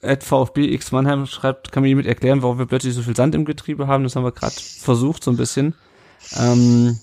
Ed 0.00 0.24
VfB 0.24 0.72
X 0.74 0.92
Mannheim 0.92 1.26
schreibt, 1.26 1.72
kann 1.72 1.82
mir 1.82 1.88
jemand 1.88 2.08
erklären, 2.08 2.42
warum 2.42 2.58
wir 2.58 2.66
plötzlich 2.66 2.94
so 2.94 3.02
viel 3.02 3.16
Sand 3.16 3.34
im 3.34 3.44
Getriebe 3.44 3.86
haben. 3.86 4.02
Das 4.02 4.16
haben 4.16 4.24
wir 4.24 4.32
gerade 4.32 4.56
versucht, 4.56 5.22
so 5.22 5.30
ein 5.30 5.36
bisschen. 5.36 5.74
Ähm, 6.36 6.98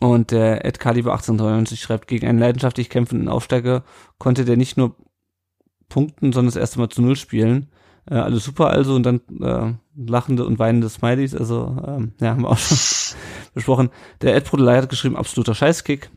und 0.00 0.30
der 0.30 0.64
Ed 0.64 0.78
Caliber 0.78 1.10
1893 1.10 1.80
schreibt, 1.80 2.06
gegen 2.06 2.28
einen 2.28 2.38
leidenschaftlich 2.38 2.88
kämpfenden 2.88 3.28
Aufsteiger 3.28 3.82
konnte 4.18 4.44
der 4.44 4.56
nicht 4.56 4.76
nur 4.76 4.94
punkten, 5.88 6.32
sondern 6.32 6.52
das 6.52 6.56
erste 6.56 6.78
Mal 6.78 6.88
zu 6.88 7.02
Null 7.02 7.16
spielen. 7.16 7.68
Äh, 8.10 8.14
alles 8.14 8.44
super 8.44 8.68
also 8.68 8.94
und 8.94 9.02
dann 9.04 9.20
äh, 9.40 9.74
lachende 9.96 10.46
und 10.46 10.58
weinende 10.58 10.88
Smileys, 10.88 11.34
also 11.34 11.76
ähm, 11.86 12.12
ja, 12.20 12.30
haben 12.30 12.42
wir 12.42 12.50
auch 12.50 12.58
schon 12.58 12.78
besprochen. 13.54 13.90
Der 14.22 14.34
Ed 14.34 14.44
Prodelei 14.44 14.76
hat 14.76 14.88
geschrieben, 14.88 15.16
absoluter 15.16 15.54
Scheißkick. 15.54 16.10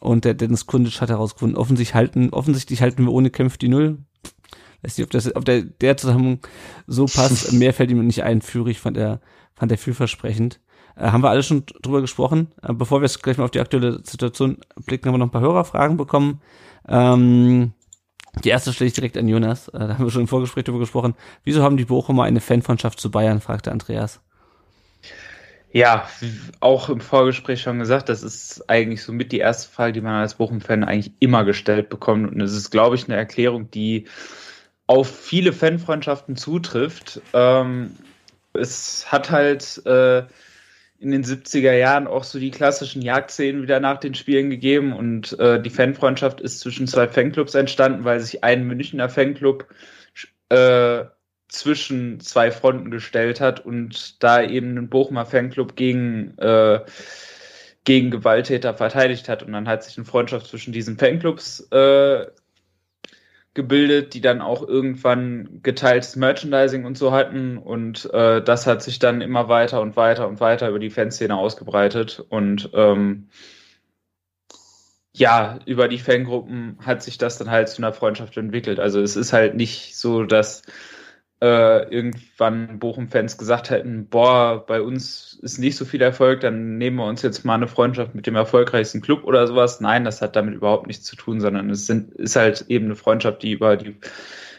Und 0.00 0.24
der 0.24 0.34
Dennis 0.34 0.66
Kundisch 0.66 1.00
hat 1.00 1.10
herausgefunden, 1.10 1.56
offensichtlich 1.56 1.94
halten, 1.94 2.30
offensichtlich 2.30 2.82
halten 2.82 3.04
wir 3.04 3.12
ohne 3.12 3.30
Kämpf 3.30 3.56
die 3.56 3.68
Null. 3.68 3.98
Weiß 4.82 4.96
nicht, 4.96 5.04
ob 5.04 5.10
das, 5.10 5.34
ob 5.34 5.44
der, 5.44 5.62
der 5.62 5.96
zusammen 5.96 6.38
so 6.86 7.06
passt. 7.06 7.52
Mehr 7.58 7.74
fällt 7.74 7.90
ihm 7.90 8.06
nicht 8.06 8.22
ein. 8.22 8.40
Führig 8.40 8.78
fand 8.78 8.96
er, 8.96 9.20
fand 9.54 9.72
er 9.72 9.78
vielversprechend. 9.78 10.60
Äh, 10.94 11.10
haben 11.10 11.22
wir 11.22 11.30
alle 11.30 11.42
schon 11.42 11.64
drüber 11.82 12.00
gesprochen. 12.00 12.48
Äh, 12.62 12.74
bevor 12.74 13.00
wir 13.00 13.06
jetzt 13.06 13.22
gleich 13.22 13.38
mal 13.38 13.44
auf 13.44 13.50
die 13.50 13.60
aktuelle 13.60 14.00
Situation 14.04 14.58
blicken, 14.86 15.06
haben 15.06 15.14
wir 15.14 15.18
noch 15.18 15.26
ein 15.26 15.32
paar 15.32 15.42
Hörerfragen 15.42 15.96
bekommen. 15.96 16.40
Ähm, 16.86 17.72
die 18.44 18.50
erste 18.50 18.72
stelle 18.72 18.88
ich 18.88 18.94
direkt 18.94 19.16
an 19.16 19.28
Jonas. 19.28 19.68
Äh, 19.68 19.78
da 19.78 19.88
haben 19.88 20.04
wir 20.04 20.10
schon 20.10 20.22
im 20.22 20.28
Vorgespräch 20.28 20.64
drüber 20.64 20.78
gesprochen. 20.78 21.14
Wieso 21.44 21.62
haben 21.62 21.76
die 21.76 21.84
Bochumer 21.84 22.24
eine 22.24 22.40
Fanfreundschaft 22.40 23.00
zu 23.00 23.10
Bayern? 23.10 23.40
fragte 23.40 23.72
Andreas. 23.72 24.20
Ja, 25.70 26.08
auch 26.60 26.88
im 26.88 27.00
Vorgespräch 27.00 27.60
schon 27.60 27.78
gesagt, 27.78 28.08
das 28.08 28.22
ist 28.22 28.70
eigentlich 28.70 29.02
so 29.02 29.12
mit 29.12 29.32
die 29.32 29.38
erste 29.38 29.70
Frage, 29.70 29.92
die 29.92 30.00
man 30.00 30.14
als 30.14 30.34
Bochum-Fan 30.34 30.82
eigentlich 30.82 31.12
immer 31.18 31.44
gestellt 31.44 31.90
bekommt. 31.90 32.32
Und 32.32 32.40
es 32.40 32.54
ist, 32.54 32.70
glaube 32.70 32.96
ich, 32.96 33.04
eine 33.04 33.16
Erklärung, 33.16 33.70
die 33.70 34.06
auf 34.86 35.08
viele 35.08 35.52
Fanfreundschaften 35.52 36.36
zutrifft. 36.36 37.20
Ähm, 37.34 37.90
es 38.54 39.12
hat 39.12 39.30
halt 39.30 39.84
äh, 39.84 40.22
in 40.98 41.12
den 41.12 41.24
70er 41.24 41.72
Jahren 41.72 42.06
auch 42.06 42.24
so 42.24 42.38
die 42.38 42.50
klassischen 42.50 43.02
Jagdszenen 43.02 43.62
wieder 43.62 43.78
nach 43.78 43.98
den 43.98 44.14
Spielen 44.14 44.50
gegeben 44.50 44.92
und 44.92 45.38
äh, 45.38 45.62
die 45.62 45.70
Fanfreundschaft 45.70 46.40
ist 46.40 46.60
zwischen 46.60 46.88
zwei 46.88 47.06
Fanclubs 47.06 47.54
entstanden, 47.54 48.04
weil 48.04 48.18
sich 48.20 48.42
ein 48.42 48.66
Münchner 48.66 49.08
Fanclub 49.08 49.66
äh, 50.48 51.04
zwischen 51.48 52.20
zwei 52.20 52.50
Fronten 52.50 52.90
gestellt 52.90 53.40
hat 53.40 53.64
und 53.64 54.22
da 54.22 54.42
eben 54.42 54.76
ein 54.76 54.88
Bochumer 54.88 55.24
Fanclub 55.24 55.76
gegen, 55.76 56.36
äh, 56.38 56.80
gegen 57.84 58.10
Gewalttäter 58.10 58.74
verteidigt 58.74 59.28
hat. 59.28 59.42
Und 59.42 59.52
dann 59.52 59.68
hat 59.68 59.84
sich 59.84 59.96
eine 59.96 60.04
Freundschaft 60.04 60.46
zwischen 60.46 60.72
diesen 60.72 60.98
Fanclubs 60.98 61.60
äh, 61.70 62.26
gebildet, 63.58 64.14
die 64.14 64.20
dann 64.20 64.40
auch 64.40 64.66
irgendwann 64.66 65.58
geteiltes 65.64 66.14
Merchandising 66.14 66.84
und 66.84 66.96
so 66.96 67.10
hatten. 67.10 67.58
Und 67.58 68.08
äh, 68.14 68.40
das 68.40 68.68
hat 68.68 68.84
sich 68.84 69.00
dann 69.00 69.20
immer 69.20 69.48
weiter 69.48 69.80
und 69.82 69.96
weiter 69.96 70.28
und 70.28 70.38
weiter 70.38 70.68
über 70.68 70.78
die 70.78 70.90
Fanszene 70.90 71.36
ausgebreitet. 71.36 72.24
Und 72.28 72.70
ähm, 72.72 73.30
ja, 75.12 75.58
über 75.66 75.88
die 75.88 75.98
Fangruppen 75.98 76.78
hat 76.80 77.02
sich 77.02 77.18
das 77.18 77.36
dann 77.36 77.50
halt 77.50 77.68
zu 77.68 77.82
einer 77.82 77.92
Freundschaft 77.92 78.36
entwickelt. 78.36 78.78
Also 78.78 79.00
es 79.00 79.16
ist 79.16 79.32
halt 79.32 79.56
nicht 79.56 79.96
so, 79.96 80.22
dass 80.22 80.62
äh, 81.40 81.88
irgendwann 81.94 82.78
Bochum-Fans 82.78 83.38
gesagt 83.38 83.70
hätten, 83.70 84.08
boah, 84.08 84.64
bei 84.66 84.82
uns 84.82 85.38
ist 85.42 85.58
nicht 85.58 85.76
so 85.76 85.84
viel 85.84 86.02
Erfolg, 86.02 86.40
dann 86.40 86.78
nehmen 86.78 86.96
wir 86.96 87.06
uns 87.06 87.22
jetzt 87.22 87.44
mal 87.44 87.54
eine 87.54 87.68
Freundschaft 87.68 88.14
mit 88.14 88.26
dem 88.26 88.34
erfolgreichsten 88.34 89.00
Club 89.00 89.24
oder 89.24 89.46
sowas. 89.46 89.80
Nein, 89.80 90.04
das 90.04 90.20
hat 90.20 90.34
damit 90.34 90.54
überhaupt 90.54 90.88
nichts 90.88 91.04
zu 91.04 91.14
tun, 91.14 91.40
sondern 91.40 91.70
es 91.70 91.86
sind, 91.86 92.12
ist 92.14 92.34
halt 92.34 92.64
eben 92.68 92.86
eine 92.86 92.96
Freundschaft, 92.96 93.42
die 93.42 93.52
über 93.52 93.76
die 93.76 93.96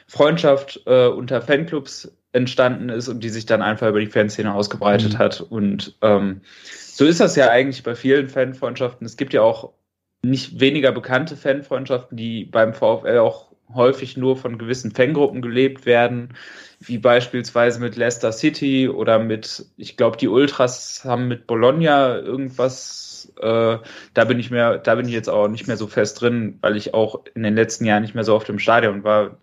Freundschaft 0.08 0.82
äh, 0.86 1.08
unter 1.08 1.42
Fanclubs 1.42 2.12
entstanden 2.32 2.90
ist 2.90 3.10
und 3.10 3.24
die 3.24 3.30
sich 3.30 3.46
dann 3.46 3.62
einfach 3.62 3.90
über 3.90 4.00
die 4.00 4.08
Fanszene 4.08 4.54
ausgebreitet 4.54 5.14
mhm. 5.14 5.18
hat. 5.18 5.42
Und 5.42 5.98
ähm, 6.02 6.42
so 6.64 7.06
ist 7.06 7.20
das 7.20 7.36
ja 7.36 7.50
eigentlich 7.50 7.84
bei 7.84 7.96
vielen 7.96 8.30
Fanfreundschaften. 8.30 9.06
Es 9.06 9.18
gibt 9.18 9.34
ja 9.34 9.42
auch 9.42 9.74
nicht 10.22 10.60
weniger 10.60 10.92
bekannte 10.92 11.36
Fanfreundschaften, 11.36 12.18
die 12.18 12.46
beim 12.46 12.74
VfL 12.74 13.18
auch 13.20 13.49
häufig 13.74 14.18
nur 14.18 14.38
von 14.38 14.58
gewissen 14.58 14.92
Fangruppen 14.92 15.42
gelebt 15.42 15.86
werden 15.86 16.34
wie 16.80 16.98
beispielsweise 16.98 17.80
mit 17.80 17.98
Leicester 17.98 18.32
City 18.32 18.88
oder 18.88 19.20
mit, 19.20 19.66
ich 19.78 19.98
glaube, 19.98 20.18
die 20.18 20.30
Ultras 20.30 21.02
haben 21.04 21.28
mit 21.28 21.46
Bologna 21.46 22.18
irgendwas, 22.18 23.32
äh, 23.42 23.78
da 24.14 24.26
bin 24.26 24.40
ich 24.40 24.50
mehr, 24.50 24.78
da 24.78 24.96
bin 24.96 25.08
ich 25.08 25.14
jetzt 25.14 25.30
auch 25.30 25.50
nicht 25.50 25.68
mehr 25.68 25.78
so 25.78 25.88
fest 25.88 26.22
drin, 26.22 26.58
weil 26.62 26.78
ich 26.78 26.94
auch 26.94 27.26
in 27.36 27.44
den 27.44 27.56
letzten 27.56 27.86
Jahren 27.86 28.02
nicht 28.02 28.16
mehr 28.16 28.24
so 28.24 28.36
auf 28.36 28.46
dem 28.46 28.60
Stadion 28.60 29.04
war, 29.04 29.38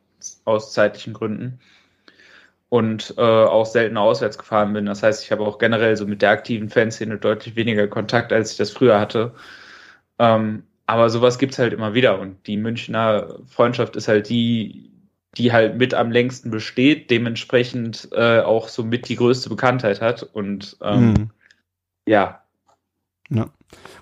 aus 0.45 0.73
zeitlichen 0.73 1.13
Gründen. 1.13 1.61
Und 2.69 3.15
äh, 3.17 3.21
auch 3.23 3.65
selten 3.65 3.97
auswärts 3.97 4.39
gefahren 4.39 4.73
bin. 4.73 4.87
Das 4.87 5.03
heißt, 5.03 5.23
ich 5.23 5.31
habe 5.31 5.45
auch 5.45 5.59
generell 5.59 5.97
so 5.97 6.05
mit 6.05 6.21
der 6.21 6.31
aktiven 6.31 6.69
Fanszene 6.69 7.17
deutlich 7.17 7.55
weniger 7.55 7.87
Kontakt, 7.87 8.33
als 8.33 8.51
ich 8.53 8.57
das 8.59 8.73
früher 8.73 8.99
hatte. 8.99 9.35
Ähm, 10.19 10.65
aber 10.87 11.11
sowas 11.11 11.39
gibt's 11.39 11.59
halt 11.59 11.73
immer 11.73 11.95
wieder. 11.95 12.19
Und 12.19 12.47
die 12.47 12.57
Münchner 12.57 13.39
Freundschaft 13.47 13.97
ist 13.97 14.09
halt 14.09 14.29
die, 14.29 14.91
die 15.37 15.53
halt 15.53 15.77
mit 15.77 15.95
am 15.95 16.11
längsten 16.11 16.51
besteht, 16.51 17.11
dementsprechend 17.11 18.09
äh, 18.13 18.41
auch 18.41 18.69
so 18.69 18.85
mit 18.85 19.09
die 19.09 19.17
größte 19.17 19.49
Bekanntheit 19.49 20.01
hat. 20.01 20.23
Und 20.23 20.77
ähm, 20.83 21.09
mhm. 21.09 21.31
ja. 22.09 22.43
Ja. 23.29 23.51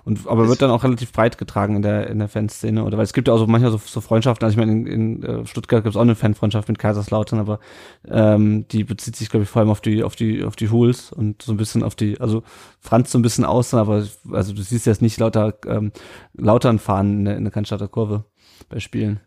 Und 0.03 0.27
aber 0.27 0.47
wird 0.47 0.61
dann 0.61 0.69
auch 0.69 0.83
relativ 0.83 1.11
breit 1.11 1.39
getragen 1.39 1.77
in 1.77 1.81
der 1.81 2.07
in 2.07 2.19
der 2.19 2.27
Fanszene 2.27 2.83
oder 2.83 2.97
weil 2.97 3.05
es 3.05 3.13
gibt 3.13 3.27
ja 3.27 3.33
auch 3.33 3.39
so 3.39 3.47
manchmal 3.47 3.71
so, 3.71 3.79
so 3.83 3.99
Freundschaften, 3.99 4.45
also 4.45 4.53
ich 4.53 4.57
meine 4.57 4.71
in, 4.71 4.85
in 4.85 5.23
äh, 5.23 5.45
Stuttgart 5.47 5.83
gibt 5.83 5.95
es 5.95 5.97
auch 5.97 6.03
eine 6.03 6.13
Fanfreundschaft 6.15 6.67
mit 6.67 6.77
Kaiserslautern, 6.77 7.39
aber 7.39 7.59
ähm, 8.07 8.67
die 8.67 8.83
bezieht 8.83 9.15
sich 9.15 9.31
glaube 9.31 9.43
ich 9.43 9.49
vor 9.49 9.61
allem 9.61 9.71
auf 9.71 9.81
die 9.81 10.03
auf 10.03 10.15
die 10.15 10.43
auf 10.43 10.55
die 10.55 10.69
Hools 10.69 11.11
und 11.11 11.41
so 11.41 11.51
ein 11.53 11.57
bisschen 11.57 11.81
auf 11.81 11.95
die 11.95 12.21
also 12.21 12.43
Franz 12.79 13.11
so 13.11 13.17
ein 13.17 13.23
bisschen 13.23 13.45
aus, 13.45 13.73
aber 13.73 14.05
also 14.31 14.53
du 14.53 14.61
siehst 14.61 14.85
jetzt 14.85 15.01
nicht 15.01 15.19
lauter 15.19 15.55
ähm, 15.65 15.91
Lautern 16.33 16.77
fahren 16.77 17.19
in 17.19 17.25
der, 17.25 17.37
in 17.37 17.43
der 17.43 17.51
Cannstatter 17.51 17.87
Kurve 17.87 18.25
bei 18.69 18.79
Spielen. 18.79 19.19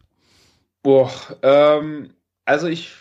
Boah, 0.85 1.11
ähm, 1.43 2.11
also 2.45 2.69
ich 2.69 2.95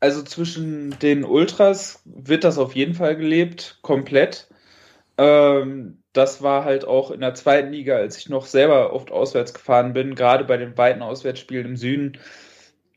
Also 0.00 0.22
zwischen 0.22 0.98
den 1.00 1.24
Ultras 1.24 2.02
wird 2.04 2.44
das 2.44 2.58
auf 2.58 2.76
jeden 2.76 2.92
Fall 2.92 3.16
gelebt, 3.16 3.78
komplett. 3.80 4.48
Ähm, 5.18 6.02
das 6.12 6.42
war 6.42 6.64
halt 6.64 6.86
auch 6.86 7.10
in 7.10 7.20
der 7.20 7.34
zweiten 7.34 7.72
Liga, 7.72 7.96
als 7.96 8.18
ich 8.18 8.28
noch 8.28 8.46
selber 8.46 8.92
oft 8.92 9.10
auswärts 9.12 9.54
gefahren 9.54 9.92
bin, 9.92 10.14
gerade 10.14 10.44
bei 10.44 10.56
den 10.56 10.74
beiden 10.74 11.02
Auswärtsspielen 11.02 11.66
im 11.66 11.76
Süden. 11.76 12.18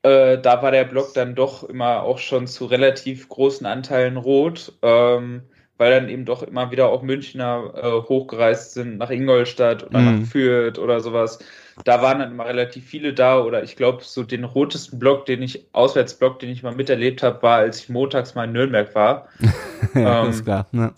Äh, 0.04 0.38
da 0.40 0.62
war 0.62 0.72
der 0.72 0.86
Block 0.86 1.14
dann 1.14 1.36
doch 1.36 1.64
immer 1.64 2.04
auch 2.04 2.20
schon 2.20 2.48
zu 2.48 2.66
relativ 2.66 3.28
großen 3.28 3.66
Anteilen 3.66 4.16
rot, 4.18 4.74
ähm, 4.82 5.44
weil 5.78 5.92
dann 5.92 6.10
eben 6.10 6.26
doch 6.26 6.44
immer 6.44 6.72
wieder 6.72 6.90
auch 6.90 7.02
Münchner 7.04 7.74
äh, 7.76 8.08
hochgereist 8.08 8.74
sind 8.74 8.98
nach 8.98 9.10
Ingolstadt 9.10 9.84
oder 9.84 10.00
Mhm. 10.00 10.06
nach 10.22 10.28
Fürth 10.28 10.78
oder 10.80 11.02
sowas. 11.02 11.40
Da 11.86 12.02
waren 12.02 12.20
dann 12.20 12.32
immer 12.32 12.46
relativ 12.46 12.86
viele 12.86 13.14
da 13.14 13.40
oder 13.42 13.64
ich 13.64 13.76
glaube, 13.76 14.04
so 14.04 14.24
den 14.24 14.44
rotesten 14.46 15.00
Block, 15.00 15.26
den 15.26 15.42
ich, 15.42 15.68
Auswärtsblock, 15.74 16.40
den 16.40 16.50
ich 16.50 16.64
mal 16.64 16.76
miterlebt 16.76 17.24
habe, 17.24 17.42
war, 17.42 17.58
als 17.60 17.80
ich 17.82 17.90
montags 17.90 18.36
mal 18.36 18.46
in 18.46 18.54
Nürnberg 18.54 18.94
war. 18.96 19.30
ja, 19.96 20.24
Ähm, 20.24 20.30
ist 20.30 20.44
klar. 20.46 20.68
Ne? 20.72 20.94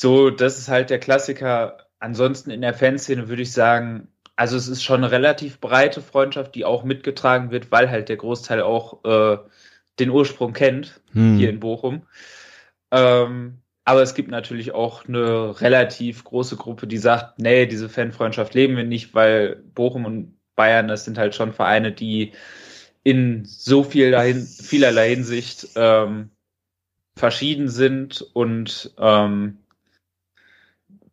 So, 0.00 0.30
das 0.30 0.58
ist 0.58 0.68
halt 0.68 0.90
der 0.90 1.00
Klassiker. 1.00 1.78
Ansonsten 1.98 2.52
in 2.52 2.60
der 2.60 2.72
Fanszene 2.72 3.28
würde 3.28 3.42
ich 3.42 3.50
sagen, 3.50 4.06
also 4.36 4.56
es 4.56 4.68
ist 4.68 4.84
schon 4.84 5.02
eine 5.02 5.10
relativ 5.10 5.58
breite 5.58 6.00
Freundschaft, 6.00 6.54
die 6.54 6.64
auch 6.64 6.84
mitgetragen 6.84 7.50
wird, 7.50 7.72
weil 7.72 7.90
halt 7.90 8.08
der 8.08 8.16
Großteil 8.16 8.62
auch 8.62 9.02
äh, 9.04 9.38
den 9.98 10.10
Ursprung 10.10 10.52
kennt 10.52 11.00
Hm. 11.14 11.36
hier 11.38 11.50
in 11.50 11.58
Bochum. 11.58 12.02
Ähm, 12.92 13.58
aber 13.84 14.00
es 14.00 14.14
gibt 14.14 14.30
natürlich 14.30 14.70
auch 14.70 15.08
eine 15.08 15.60
relativ 15.60 16.22
große 16.22 16.54
Gruppe, 16.54 16.86
die 16.86 16.98
sagt, 16.98 17.40
nee, 17.40 17.66
diese 17.66 17.88
Fanfreundschaft 17.88 18.54
leben 18.54 18.76
wir 18.76 18.84
nicht, 18.84 19.16
weil 19.16 19.56
Bochum 19.74 20.04
und 20.04 20.38
Bayern, 20.54 20.86
das 20.86 21.06
sind 21.06 21.18
halt 21.18 21.34
schon 21.34 21.52
Vereine, 21.52 21.90
die 21.90 22.34
in 23.02 23.44
so 23.44 23.82
viel 23.82 24.12
dahin, 24.12 24.46
vielerlei 24.46 25.08
Hinsicht 25.08 25.70
ähm, 25.74 26.30
verschieden 27.16 27.68
sind 27.68 28.22
und 28.32 28.94
ähm, 28.96 29.58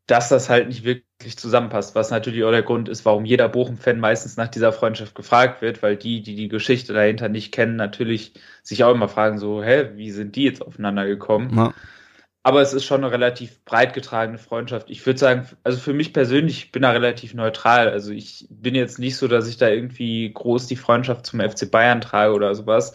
dass 0.07 0.29
das 0.29 0.49
halt 0.49 0.67
nicht 0.67 0.83
wirklich 0.83 1.37
zusammenpasst, 1.37 1.95
was 1.95 2.11
natürlich 2.11 2.43
auch 2.43 2.51
der 2.51 2.61
Grund 2.61 2.89
ist, 2.89 3.05
warum 3.05 3.25
jeder 3.25 3.49
Bochum-Fan 3.49 3.99
meistens 3.99 4.37
nach 4.37 4.49
dieser 4.49 4.71
Freundschaft 4.71 5.15
gefragt 5.15 5.61
wird, 5.61 5.81
weil 5.81 5.97
die, 5.97 6.21
die 6.21 6.35
die 6.35 6.47
Geschichte 6.47 6.93
dahinter 6.93 7.27
nicht 7.27 7.51
kennen, 7.51 7.75
natürlich 7.75 8.33
sich 8.61 8.83
auch 8.83 8.93
immer 8.93 9.07
fragen 9.07 9.39
so, 9.39 9.63
hä, 9.63 9.89
wie 9.95 10.11
sind 10.11 10.35
die 10.35 10.43
jetzt 10.43 10.61
aufeinander 10.61 11.07
gekommen? 11.07 11.57
Ja. 11.57 11.73
Aber 12.43 12.61
es 12.61 12.73
ist 12.73 12.85
schon 12.85 13.03
eine 13.03 13.11
relativ 13.11 13.65
breit 13.65 13.95
getragene 13.95 14.37
Freundschaft. 14.37 14.91
Ich 14.91 15.03
würde 15.03 15.17
sagen, 15.17 15.47
also 15.63 15.79
für 15.79 15.93
mich 15.93 16.13
persönlich, 16.13 16.65
ich 16.65 16.71
bin 16.71 16.83
da 16.83 16.91
relativ 16.91 17.33
neutral. 17.33 17.89
Also 17.89 18.11
ich 18.11 18.45
bin 18.51 18.75
jetzt 18.75 18.99
nicht 18.99 19.17
so, 19.17 19.27
dass 19.27 19.47
ich 19.47 19.57
da 19.57 19.67
irgendwie 19.67 20.31
groß 20.31 20.67
die 20.67 20.75
Freundschaft 20.75 21.25
zum 21.25 21.39
FC 21.39 21.71
Bayern 21.71 22.01
trage 22.01 22.35
oder 22.35 22.53
sowas 22.53 22.93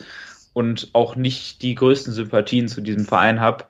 und 0.52 0.90
auch 0.92 1.16
nicht 1.16 1.62
die 1.62 1.74
größten 1.74 2.12
Sympathien 2.12 2.68
zu 2.68 2.80
diesem 2.80 3.06
Verein 3.06 3.40
habe. 3.40 3.64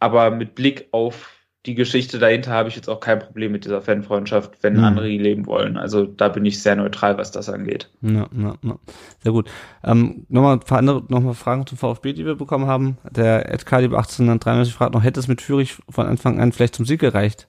Aber 0.00 0.32
mit 0.32 0.56
Blick 0.56 0.88
auf 0.90 1.30
die 1.66 1.74
Geschichte 1.76 2.18
dahinter 2.18 2.50
habe 2.50 2.68
ich 2.68 2.74
jetzt 2.76 2.88
auch 2.88 2.98
kein 2.98 3.20
Problem 3.20 3.52
mit 3.52 3.64
dieser 3.64 3.80
Fanfreundschaft, 3.80 4.62
wenn 4.62 4.78
Mhm. 4.78 4.84
andere 4.84 5.08
die 5.08 5.18
leben 5.18 5.46
wollen. 5.46 5.76
Also 5.76 6.04
da 6.06 6.28
bin 6.28 6.44
ich 6.44 6.60
sehr 6.60 6.74
neutral, 6.74 7.18
was 7.18 7.30
das 7.30 7.48
angeht. 7.48 7.88
Ja, 8.00 8.28
ja, 8.36 8.54
ja. 8.62 8.78
Sehr 9.22 9.32
gut. 9.32 9.48
Ähm, 9.84 10.26
nochmal 10.28 10.54
ein 10.54 10.60
paar 10.60 10.78
andere, 10.78 11.04
nochmal 11.08 11.34
Fragen 11.34 11.64
zum 11.66 11.78
VfB, 11.78 12.14
die 12.14 12.26
wir 12.26 12.34
bekommen 12.34 12.66
haben. 12.66 12.98
Der 13.08 13.48
Ed 13.52 13.64
Kalib 13.64 13.92
1893 13.92 14.74
fragt 14.74 14.92
noch, 14.94 15.04
hätte 15.04 15.20
es 15.20 15.28
mit 15.28 15.40
Fürich 15.40 15.76
von 15.88 16.06
Anfang 16.06 16.40
an 16.40 16.50
vielleicht 16.50 16.74
zum 16.74 16.84
Sieg 16.84 17.00
gereicht? 17.00 17.46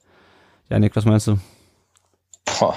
Janik, 0.69 0.95
was 0.95 1.05
meinst 1.05 1.25
du? 1.27 1.39
Boah, 2.45 2.75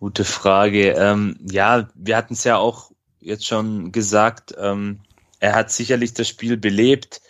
gute 0.00 0.24
Frage. 0.24 0.90
Ähm, 0.90 1.36
ja, 1.48 1.88
wir 1.94 2.16
hatten 2.16 2.32
es 2.34 2.42
ja 2.42 2.56
auch 2.56 2.90
jetzt 3.20 3.46
schon 3.46 3.92
gesagt, 3.92 4.54
ähm, 4.58 5.00
er 5.38 5.54
hat 5.54 5.70
sicherlich 5.70 6.14
das 6.14 6.26
Spiel 6.26 6.56
belebt, 6.56 7.20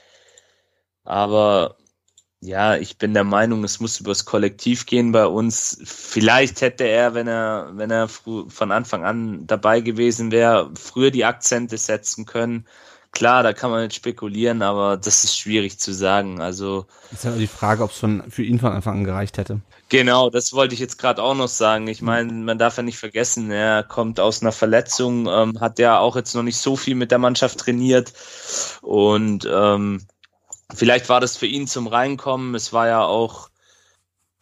aber 1.04 1.76
ja, 2.40 2.76
ich 2.76 2.96
bin 2.96 3.12
der 3.12 3.24
Meinung, 3.24 3.64
es 3.64 3.80
muss 3.80 4.00
übers 4.00 4.24
Kollektiv 4.24 4.86
gehen 4.86 5.12
bei 5.12 5.26
uns. 5.26 5.78
Vielleicht 5.84 6.62
hätte 6.62 6.84
er, 6.84 7.12
wenn 7.12 7.28
er, 7.28 7.70
wenn 7.74 7.90
er 7.90 8.08
von 8.08 8.72
Anfang 8.72 9.04
an 9.04 9.46
dabei 9.46 9.80
gewesen 9.80 10.32
wäre, 10.32 10.70
früher 10.74 11.10
die 11.10 11.26
Akzente 11.26 11.76
setzen 11.76 12.24
können. 12.24 12.66
Klar, 13.12 13.42
da 13.42 13.52
kann 13.52 13.70
man 13.70 13.82
jetzt 13.82 13.96
spekulieren, 13.96 14.62
aber 14.62 14.96
das 14.96 15.24
ist 15.24 15.36
schwierig 15.36 15.78
zu 15.78 15.92
sagen. 15.92 16.40
Also 16.40 16.86
Ist 17.12 17.24
ja 17.24 17.32
die 17.32 17.46
Frage, 17.48 17.82
ob 17.82 17.90
es 17.90 17.98
für 18.32 18.42
ihn 18.42 18.60
von 18.60 18.72
Anfang 18.72 18.98
an 18.98 19.04
gereicht 19.04 19.36
hätte. 19.36 19.60
Genau, 19.90 20.30
das 20.30 20.52
wollte 20.52 20.74
ich 20.74 20.80
jetzt 20.80 20.98
gerade 20.98 21.20
auch 21.20 21.34
noch 21.34 21.48
sagen. 21.48 21.88
Ich 21.88 22.00
meine, 22.00 22.32
man 22.32 22.56
darf 22.56 22.76
ja 22.76 22.84
nicht 22.84 22.98
vergessen, 22.98 23.50
er 23.50 23.82
kommt 23.82 24.20
aus 24.20 24.40
einer 24.40 24.52
Verletzung, 24.52 25.26
ähm, 25.26 25.60
hat 25.60 25.80
ja 25.80 25.98
auch 25.98 26.14
jetzt 26.14 26.34
noch 26.34 26.44
nicht 26.44 26.58
so 26.58 26.76
viel 26.76 26.94
mit 26.94 27.10
der 27.10 27.18
Mannschaft 27.18 27.58
trainiert 27.58 28.12
und 28.80 29.46
ähm, 29.52 30.06
vielleicht 30.74 31.08
war 31.08 31.20
das 31.20 31.36
für 31.36 31.46
ihn 31.46 31.66
zum 31.66 31.86
Reinkommen. 31.86 32.54
Es 32.54 32.72
war 32.72 32.86
ja 32.86 33.04
auch 33.04 33.50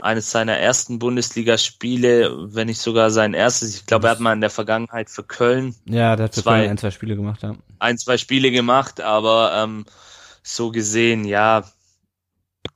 eines 0.00 0.30
seiner 0.30 0.56
ersten 0.56 0.98
Bundesligaspiele, 0.98 2.54
wenn 2.54 2.68
nicht 2.68 2.80
sogar 2.80 3.10
sein 3.10 3.34
erstes. 3.34 3.74
Ich 3.74 3.86
glaube, 3.86 4.06
er 4.06 4.12
hat 4.12 4.20
mal 4.20 4.32
in 4.32 4.40
der 4.40 4.50
Vergangenheit 4.50 5.10
für 5.10 5.24
Köln 5.24 5.74
Ja, 5.86 6.14
der 6.16 6.24
hat 6.24 6.34
für 6.34 6.42
Zwei. 6.42 6.60
Köln 6.60 6.70
ein, 6.70 6.78
zwei 6.78 6.90
Spiele 6.90 7.16
gemacht, 7.16 7.42
ja. 7.42 7.56
ein, 7.78 7.98
zwei 7.98 8.16
Spiele 8.16 8.50
gemacht, 8.50 9.00
aber 9.00 9.52
ähm, 9.56 9.86
so 10.42 10.70
gesehen, 10.70 11.24
ja, 11.24 11.64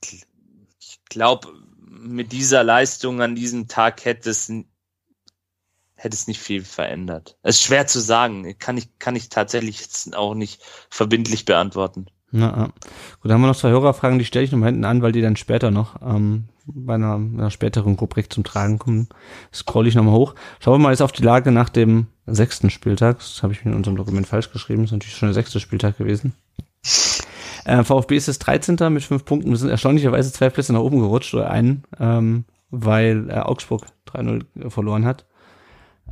ich 0.01 0.99
glaube, 1.05 1.47
mit 1.87 2.33
dieser 2.33 2.63
Leistung 2.63 3.21
an 3.21 3.35
diesem 3.35 3.69
Tag 3.69 4.03
hätte 4.03 4.29
es, 4.29 4.51
hätte 5.95 6.15
es 6.15 6.27
nicht 6.27 6.41
viel 6.41 6.65
verändert. 6.65 7.37
Es 7.41 7.55
ist 7.55 7.63
schwer 7.63 7.87
zu 7.87 8.01
sagen, 8.01 8.57
kann 8.59 8.77
ich, 8.77 8.99
kann 8.99 9.15
ich 9.15 9.29
tatsächlich 9.29 9.79
jetzt 9.79 10.13
auch 10.13 10.35
nicht 10.35 10.61
verbindlich 10.89 11.45
beantworten. 11.45 12.07
Na, 12.35 12.47
ja. 12.47 12.63
Gut, 12.65 12.73
dann 13.25 13.33
haben 13.33 13.41
wir 13.41 13.47
noch 13.47 13.55
zwei 13.55 13.69
Hörerfragen, 13.69 14.17
die 14.17 14.25
stelle 14.25 14.43
ich 14.43 14.51
nochmal 14.51 14.69
hinten 14.69 14.85
an, 14.85 15.03
weil 15.03 15.11
die 15.11 15.21
dann 15.21 15.35
später 15.35 15.69
noch 15.69 16.01
ähm, 16.01 16.45
bei 16.65 16.95
einer, 16.95 17.13
einer 17.13 17.51
späteren 17.51 17.93
Rubrik 17.93 18.33
zum 18.33 18.43
Tragen 18.43 18.79
kommen. 18.79 19.07
Scroll 19.53 19.85
ich 19.85 19.93
nochmal 19.93 20.15
hoch. 20.15 20.33
Schauen 20.59 20.73
wir 20.73 20.83
mal 20.83 20.89
jetzt 20.89 21.03
auf 21.03 21.11
die 21.11 21.21
Lage 21.21 21.51
nach 21.51 21.69
dem 21.69 22.07
sechsten 22.25 22.71
Spieltag. 22.71 23.19
Das 23.19 23.43
habe 23.43 23.53
ich 23.53 23.63
mir 23.63 23.71
in 23.71 23.77
unserem 23.77 23.97
Dokument 23.97 24.25
falsch 24.25 24.51
geschrieben. 24.51 24.81
Das 24.81 24.89
ist 24.89 24.93
natürlich 24.93 25.15
schon 25.15 25.27
der 25.27 25.35
sechste 25.35 25.59
Spieltag 25.59 25.99
gewesen. 25.99 26.33
Äh, 27.65 27.83
VfB 27.83 28.17
ist 28.17 28.25
jetzt 28.25 28.39
13. 28.39 28.77
mit 28.91 29.03
fünf 29.03 29.25
Punkten. 29.25 29.51
Wir 29.51 29.57
sind 29.57 29.69
erstaunlicherweise 29.69 30.33
zwei 30.33 30.49
Plätze 30.49 30.73
nach 30.73 30.81
oben 30.81 31.01
gerutscht 31.01 31.35
oder 31.35 31.51
einen, 31.51 31.83
ähm, 31.99 32.45
weil 32.71 33.29
äh, 33.29 33.35
Augsburg 33.35 33.85
3-0 34.07 34.71
verloren 34.71 35.05
hat. 35.05 35.27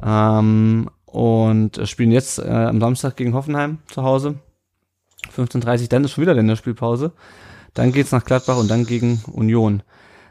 Ähm, 0.01 0.87
und 1.05 1.81
spielen 1.89 2.11
jetzt 2.11 2.37
äh, 2.37 2.47
am 2.47 2.79
Samstag 2.79 3.17
gegen 3.17 3.33
Hoffenheim 3.33 3.79
zu 3.87 4.03
Hause. 4.03 4.35
15.30 5.31 5.89
dann 5.89 6.03
ist 6.03 6.11
schon 6.11 6.21
wieder 6.21 6.33
Länderspielpause. 6.33 7.11
Dann 7.73 7.91
geht's 7.91 8.11
nach 8.11 8.25
Gladbach 8.25 8.57
und 8.57 8.69
dann 8.69 8.85
gegen 8.85 9.21
Union. 9.31 9.83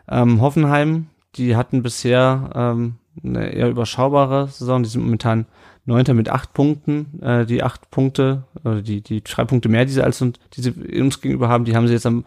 Ähm, 0.08 0.40
Hoffenheim, 0.40 1.06
die 1.36 1.56
hatten 1.56 1.82
bisher 1.82 2.50
ähm, 2.54 2.96
eine 3.24 3.50
eher 3.50 3.68
überschaubare 3.68 4.48
Saison. 4.48 4.82
Die 4.82 4.88
sind 4.88 5.02
momentan 5.02 5.46
Neunter 5.86 6.14
mit 6.14 6.28
acht 6.28 6.52
Punkten. 6.52 7.20
Äh, 7.22 7.46
die 7.46 7.62
acht 7.62 7.90
Punkte, 7.90 8.44
oder 8.64 8.82
die, 8.82 9.00
die 9.00 9.22
drei 9.22 9.44
Punkte 9.44 9.68
mehr, 9.68 9.84
die 9.84 9.92
sie 9.92 10.02
als 10.04 10.20
und 10.20 10.38
die 10.54 10.62
sie 10.62 11.00
uns 11.00 11.20
gegenüber 11.20 11.48
haben, 11.48 11.64
die 11.64 11.76
haben 11.76 11.86
sie 11.86 11.94
jetzt 11.94 12.06
am 12.06 12.24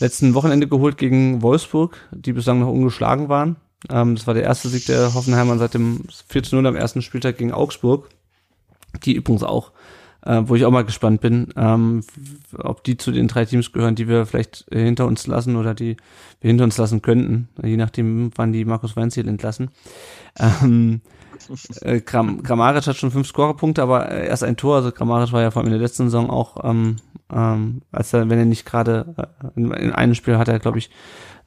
letzten 0.00 0.34
Wochenende 0.34 0.66
geholt 0.66 0.98
gegen 0.98 1.42
Wolfsburg, 1.42 1.96
die 2.10 2.32
bislang 2.32 2.60
noch 2.60 2.68
ungeschlagen 2.68 3.28
waren. 3.28 3.56
Ähm, 3.88 4.14
das 4.14 4.26
war 4.26 4.34
der 4.34 4.42
erste 4.42 4.68
Sieg 4.68 4.86
der 4.86 5.14
Hoffenheimer 5.14 5.58
seit 5.58 5.74
dem 5.74 6.04
4 6.28 6.42
0 6.52 6.66
am 6.66 6.76
ersten 6.76 7.02
Spieltag 7.02 7.38
gegen 7.38 7.52
Augsburg. 7.52 8.08
Die 9.04 9.14
übrigens 9.14 9.44
auch 9.44 9.70
äh, 10.24 10.42
wo 10.44 10.54
ich 10.54 10.64
auch 10.64 10.70
mal 10.70 10.84
gespannt 10.84 11.20
bin, 11.20 11.48
ähm, 11.56 12.02
ob 12.56 12.84
die 12.84 12.96
zu 12.96 13.12
den 13.12 13.28
drei 13.28 13.44
Teams 13.44 13.72
gehören, 13.72 13.94
die 13.94 14.08
wir 14.08 14.26
vielleicht 14.26 14.66
äh, 14.70 14.84
hinter 14.84 15.06
uns 15.06 15.26
lassen 15.26 15.56
oder 15.56 15.74
die 15.74 15.96
wir 16.40 16.48
hinter 16.48 16.64
uns 16.64 16.78
lassen 16.78 17.02
könnten, 17.02 17.48
je 17.62 17.76
nachdem, 17.76 18.30
wann 18.36 18.52
die 18.52 18.64
Markus 18.64 18.96
Weinziel 18.96 19.28
entlassen. 19.28 19.70
Ähm, 20.38 21.00
äh, 21.82 22.00
Gram 22.00 22.42
Grammaric 22.42 22.86
hat 22.86 22.96
schon 22.96 23.10
fünf 23.10 23.28
Scorerpunkte, 23.28 23.82
aber 23.82 24.10
äh, 24.10 24.26
erst 24.26 24.44
ein 24.44 24.56
Tor. 24.56 24.76
Also 24.76 24.92
Grammaric 24.92 25.32
war 25.32 25.42
ja 25.42 25.50
vor 25.50 25.60
allem 25.60 25.72
in 25.72 25.78
der 25.78 25.82
letzten 25.82 26.04
Saison 26.04 26.30
auch, 26.30 26.64
ähm, 26.64 26.96
ähm, 27.32 27.82
als 27.92 28.12
er, 28.12 28.28
wenn 28.28 28.38
er 28.38 28.44
nicht 28.44 28.66
gerade 28.66 29.14
äh, 29.16 29.46
in, 29.56 29.70
in 29.72 29.92
einem 29.92 30.14
Spiel 30.14 30.38
hat 30.38 30.48
er, 30.48 30.58
glaube 30.58 30.78
ich, 30.78 30.90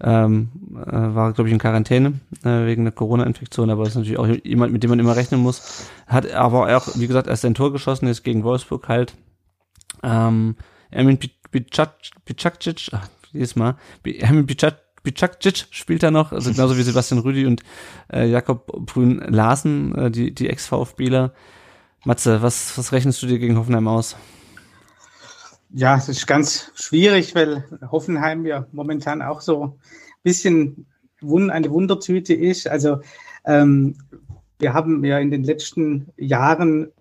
ähm, 0.01 0.49
äh, 0.75 0.91
war, 1.15 1.33
glaube 1.33 1.49
ich, 1.49 1.53
in 1.53 1.59
Quarantäne 1.59 2.19
äh, 2.43 2.65
wegen 2.65 2.83
einer 2.83 2.91
Corona-Infektion, 2.91 3.69
aber 3.69 3.83
das 3.83 3.93
ist 3.93 3.97
natürlich 3.97 4.19
auch 4.19 4.27
jemand, 4.43 4.73
mit 4.73 4.83
dem 4.83 4.89
man 4.89 4.99
immer 4.99 5.15
rechnen 5.15 5.41
muss. 5.41 5.87
Hat 6.07 6.31
aber 6.31 6.75
auch, 6.75 6.87
wie 6.95 7.07
gesagt, 7.07 7.27
erst 7.27 7.45
ein 7.45 7.55
Tor 7.55 7.71
geschossen, 7.71 8.07
jetzt 8.07 8.23
gegen 8.23 8.43
Wolfsburg 8.43 8.87
halt. 8.87 9.13
Ähm, 10.01 10.55
Ermin 10.91 11.17
Bicakcic, 11.51 12.89
ach, 12.91 13.07
jedes 13.31 13.55
Mal, 13.55 13.75
Ermin 14.03 14.45
Bicakcic 15.03 15.67
spielt 15.71 16.01
da 16.01 16.11
noch, 16.11 16.31
also 16.31 16.51
genauso 16.51 16.77
wie 16.77 16.83
Sebastian 16.83 17.19
Rüdi 17.19 17.45
und 17.45 17.61
äh, 18.11 18.25
Jakob 18.25 18.67
Brün 18.85 19.19
Larsen, 19.19 19.93
äh, 19.95 20.11
die, 20.11 20.33
die 20.33 20.49
Ex-VfBler. 20.49 21.33
Matze, 22.05 22.41
was, 22.41 22.77
was 22.77 22.91
rechnest 22.91 23.21
du 23.21 23.27
dir 23.27 23.39
gegen 23.39 23.57
Hoffenheim 23.57 23.87
aus? 23.87 24.17
Ja, 25.71 25.97
es 25.97 26.09
ist 26.09 26.27
ganz 26.27 26.71
schwierig, 26.75 27.33
weil 27.35 27.65
Hoffenheim 27.89 28.45
ja 28.45 28.67
momentan 28.71 29.21
auch 29.21 29.41
so 29.41 29.63
ein 29.63 29.73
bisschen 30.23 30.85
eine 31.21 31.71
Wundertüte 31.71 32.33
ist. 32.33 32.67
Also 32.67 32.99
ähm, 33.45 33.95
wir 34.59 34.73
haben 34.73 35.03
ja 35.03 35.19
in 35.19 35.31
den 35.31 35.43
letzten 35.43 36.09
Jahren 36.17 36.91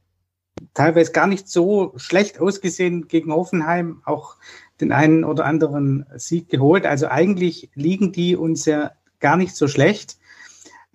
teilweise 0.75 1.13
gar 1.13 1.27
nicht 1.27 1.49
so 1.49 1.93
schlecht 1.97 2.41
ausgesehen 2.41 3.09
gegen 3.09 3.33
Hoffenheim, 3.33 4.03
auch 4.05 4.37
den 4.83 4.93
einen 4.93 5.25
oder 5.25 5.47
anderen 5.47 6.05
Sieg 6.17 6.51
geholt. 6.51 6.85
Also 6.85 7.09
eigentlich 7.09 7.71
liegen 7.75 8.13
die 8.13 8.37
uns 8.37 8.67
ja 8.67 8.91
gar 9.21 9.37
nicht 9.37 9.57
so 9.57 9.69
schlecht. 9.69 10.19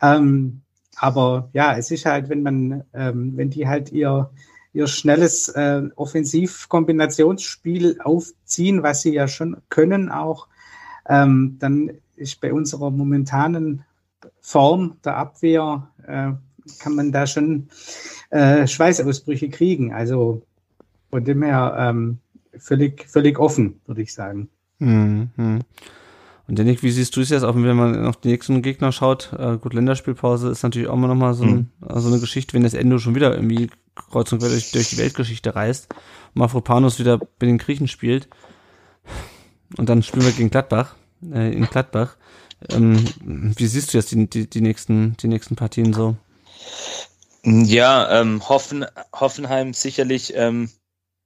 Ähm, 0.01 0.61
aber 0.97 1.49
ja, 1.53 1.77
es 1.77 1.89
ist 1.89 2.05
halt, 2.05 2.29
wenn 2.29 2.43
man, 2.43 2.83
ähm, 2.93 3.33
wenn 3.35 3.49
die 3.49 3.67
halt 3.67 3.91
ihr, 3.91 4.29
ihr 4.73 4.87
schnelles 4.87 5.49
äh, 5.49 5.83
Offensivkombinationsspiel 5.95 7.99
aufziehen, 8.03 8.83
was 8.83 9.01
sie 9.01 9.13
ja 9.13 9.27
schon 9.27 9.57
können 9.69 10.09
auch, 10.09 10.47
ähm, 11.07 11.57
dann 11.59 11.91
ist 12.15 12.41
bei 12.41 12.51
unserer 12.51 12.91
momentanen 12.91 13.85
Form 14.41 14.97
der 15.05 15.15
Abwehr, 15.15 15.87
äh, 16.05 16.31
kann 16.79 16.95
man 16.95 17.13
da 17.13 17.25
schon 17.25 17.69
äh, 18.31 18.67
Schweißausbrüche 18.67 19.49
kriegen. 19.49 19.93
Also 19.93 20.41
von 21.09 21.23
dem 21.23 21.43
her 21.43 21.75
ähm, 21.79 22.17
völlig, 22.59 23.09
völlig 23.09 23.39
offen, 23.39 23.81
würde 23.85 24.01
ich 24.01 24.13
sagen. 24.13 24.49
Mhm. 24.79 25.61
Und 26.47 26.57
Janik, 26.57 26.81
wie 26.81 26.91
siehst 26.91 27.15
du 27.15 27.21
es 27.21 27.29
jetzt, 27.29 27.43
auch 27.43 27.55
wenn 27.55 27.75
man 27.75 28.05
auf 28.05 28.17
die 28.17 28.29
nächsten 28.29 28.61
Gegner 28.61 28.91
schaut? 28.91 29.33
Äh, 29.37 29.57
gut, 29.57 29.73
Länderspielpause 29.73 30.49
ist 30.49 30.63
natürlich 30.63 30.87
auch 30.87 30.95
mal 30.95 31.07
nochmal 31.07 31.33
so, 31.33 31.43
ein, 31.43 31.71
mhm. 31.79 31.99
so 31.99 32.07
eine 32.07 32.19
Geschichte, 32.19 32.53
wenn 32.53 32.63
das 32.63 32.73
Ende 32.73 32.99
schon 32.99 33.15
wieder 33.15 33.33
irgendwie 33.33 33.69
kreuz 33.95 34.31
und 34.31 34.39
quer 34.39 34.49
durch, 34.49 34.71
durch 34.71 34.89
die 34.89 34.97
Weltgeschichte 34.97 35.55
reist 35.55 35.89
und 36.33 36.39
Mafropanos 36.39 36.99
wieder 36.99 37.17
bei 37.17 37.45
den 37.45 37.57
Griechen 37.57 37.87
spielt. 37.87 38.29
Und 39.75 39.89
dann 39.89 40.03
spielen 40.03 40.25
wir 40.25 40.31
gegen 40.31 40.49
Gladbach, 40.49 40.95
äh, 41.33 41.51
in 41.51 41.65
Gladbach. 41.65 42.15
Ähm, 42.69 43.03
wie 43.23 43.67
siehst 43.67 43.93
du 43.93 43.97
jetzt 43.97 44.11
die, 44.11 44.29
die, 44.29 44.49
die, 44.49 44.61
nächsten, 44.61 45.17
die 45.17 45.27
nächsten 45.27 45.55
Partien 45.55 45.91
so? 45.91 46.15
Ja, 47.43 48.21
ähm, 48.21 48.47
Hoffen, 48.47 48.85
Hoffenheim 49.13 49.73
sicherlich 49.73 50.33
ähm, 50.35 50.69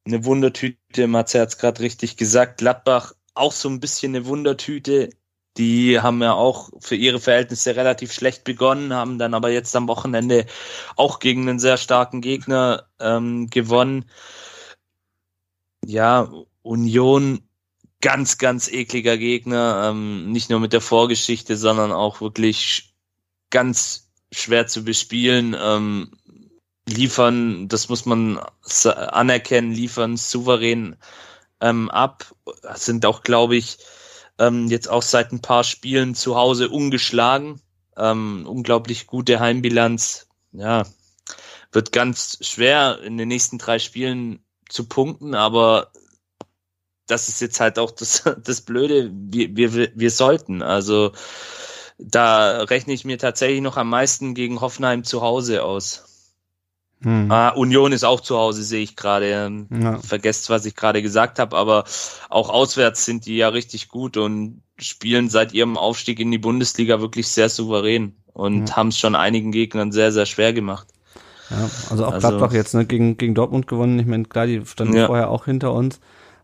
eine 0.06 0.26
Wundertüte. 0.26 1.08
Matze 1.08 1.42
hat 1.42 1.50
es 1.50 1.58
gerade 1.58 1.82
richtig 1.82 2.18
gesagt. 2.18 2.58
Gladbach 2.58 3.14
auch 3.34 3.52
so 3.52 3.70
ein 3.70 3.80
bisschen 3.80 4.16
eine 4.16 4.26
Wundertüte. 4.26 5.10
Die 5.58 6.00
haben 6.00 6.22
ja 6.22 6.34
auch 6.34 6.70
für 6.80 6.96
ihre 6.96 7.20
Verhältnisse 7.20 7.76
relativ 7.76 8.14
schlecht 8.14 8.46
begonnen, 8.46 8.94
haben 8.94 9.20
dann 9.20 9.34
aber 9.34 9.50
jetzt 9.50 9.76
am 9.76 9.88
Wochenende 9.88 10.46
auch 10.96 11.20
gegen 11.20 11.48
einen 11.48 11.60
sehr 11.60 11.78
starken 11.78 12.22
Gegner 12.22 12.88
ähm, 13.00 13.50
gewonnen. 13.50 14.06
Ja, 15.86 16.32
Union, 16.62 17.42
ganz, 18.00 18.38
ganz 18.38 18.70
ekliger 18.70 19.18
Gegner, 19.18 19.90
ähm, 19.90 20.32
nicht 20.32 20.50
nur 20.50 20.60
mit 20.60 20.74
der 20.74 20.82
Vorgeschichte, 20.82 21.58
sondern 21.58 21.92
auch 21.92 22.22
wirklich 22.22 22.94
ganz 23.50 24.10
schwer 24.32 24.68
zu 24.68 24.84
bespielen. 24.84 25.56
Ähm, 25.60 26.12
liefern, 26.92 27.68
das 27.68 27.90
muss 27.90 28.06
man 28.06 28.40
anerkennen, 28.84 29.72
liefern 29.72 30.18
souverän 30.18 30.96
ähm, 31.60 31.90
ab. 31.90 32.26
Sind 32.76 33.06
auch, 33.06 33.24
glaube 33.24 33.56
ich, 33.56 33.78
ähm, 34.40 34.68
jetzt 34.68 34.90
auch 34.90 35.04
seit 35.04 35.32
ein 35.32 35.42
paar 35.42 35.64
Spielen 35.64 36.16
zu 36.16 36.36
Hause 36.36 36.70
ungeschlagen. 36.70 37.62
Ähm, 37.98 38.46
unglaublich 38.48 39.08
gute 39.08 39.40
Heimbilanz. 39.40 40.28
Ja, 40.52 40.84
wird 41.72 41.92
ganz 41.92 42.38
schwer 42.42 43.00
in 43.04 43.18
den 43.18 43.28
nächsten 43.28 43.58
drei 43.58 43.80
Spielen 43.80 44.44
zu 44.70 44.88
punkten, 44.88 45.36
aber 45.36 45.92
das 47.08 47.30
ist 47.30 47.42
jetzt 47.42 47.60
halt 47.60 47.78
auch 47.78 47.92
das, 47.92 48.24
das 48.44 48.62
Blöde. 48.62 49.12
Wir, 49.14 49.56
wir, 49.56 49.92
wir 49.94 50.12
sollten. 50.12 50.62
Also 50.62 51.12
da 51.98 52.64
rechne 52.64 52.94
ich 52.94 53.06
mir 53.06 53.18
tatsächlich 53.18 53.62
noch 53.62 53.78
am 53.78 53.90
meisten 53.90 54.34
gegen 54.34 54.62
Hoffenheim 54.62 55.04
zu 55.04 55.22
Hause 55.22 55.64
aus. 55.64 56.11
Hm. 57.04 57.32
Ah, 57.32 57.50
Union 57.50 57.92
ist 57.92 58.04
auch 58.04 58.22
zu 58.22 58.38
Hause, 58.38 58.64
sehe 58.64 58.84
ich 58.84 58.96
gerade. 58.96 59.26
Ähm, 59.26 59.68
ja. 59.72 59.98
Vergesst, 60.00 60.50
was 60.50 60.66
ich 60.66 60.76
gerade 60.76 61.02
gesagt 61.02 61.40
habe, 61.40 61.58
aber 61.58 61.84
auch 62.30 62.50
auswärts 62.50 63.06
sind 63.06 63.26
die 63.26 63.38
ja 63.38 63.50
richtig 63.50 63.90
gut 63.90 64.18
und 64.18 64.62
spielen 64.78 65.30
seit 65.30 65.54
ihrem 65.54 65.78
Aufstieg 65.78 66.20
in 66.20 66.32
die 66.32 66.38
Bundesliga 66.38 67.02
wirklich 67.02 67.28
sehr 67.28 67.50
souverän 67.50 68.16
und 68.34 68.70
ja. 68.70 68.76
haben 68.76 68.90
es 68.90 69.00
schon 69.00 69.16
einigen 69.16 69.52
Gegnern 69.52 69.92
sehr, 69.92 70.12
sehr 70.12 70.26
schwer 70.26 70.54
gemacht. 70.54 70.88
Ja, 71.50 71.70
also 71.90 72.06
auch 72.06 72.14
also, 72.14 72.28
Gladbach 72.28 72.54
jetzt 72.54 72.74
ne, 72.74 72.86
gegen, 72.86 73.18
gegen 73.18 73.36
Dortmund 73.36 73.68
gewonnen. 73.68 74.00
Ich 74.00 74.06
meine, 74.06 74.24
klar, 74.26 74.48
die 74.48 74.66
standen 74.66 74.96
ja. 74.96 75.08
vorher 75.08 75.30
auch 75.30 75.46
hinter 75.46 75.74
uns, 75.74 76.00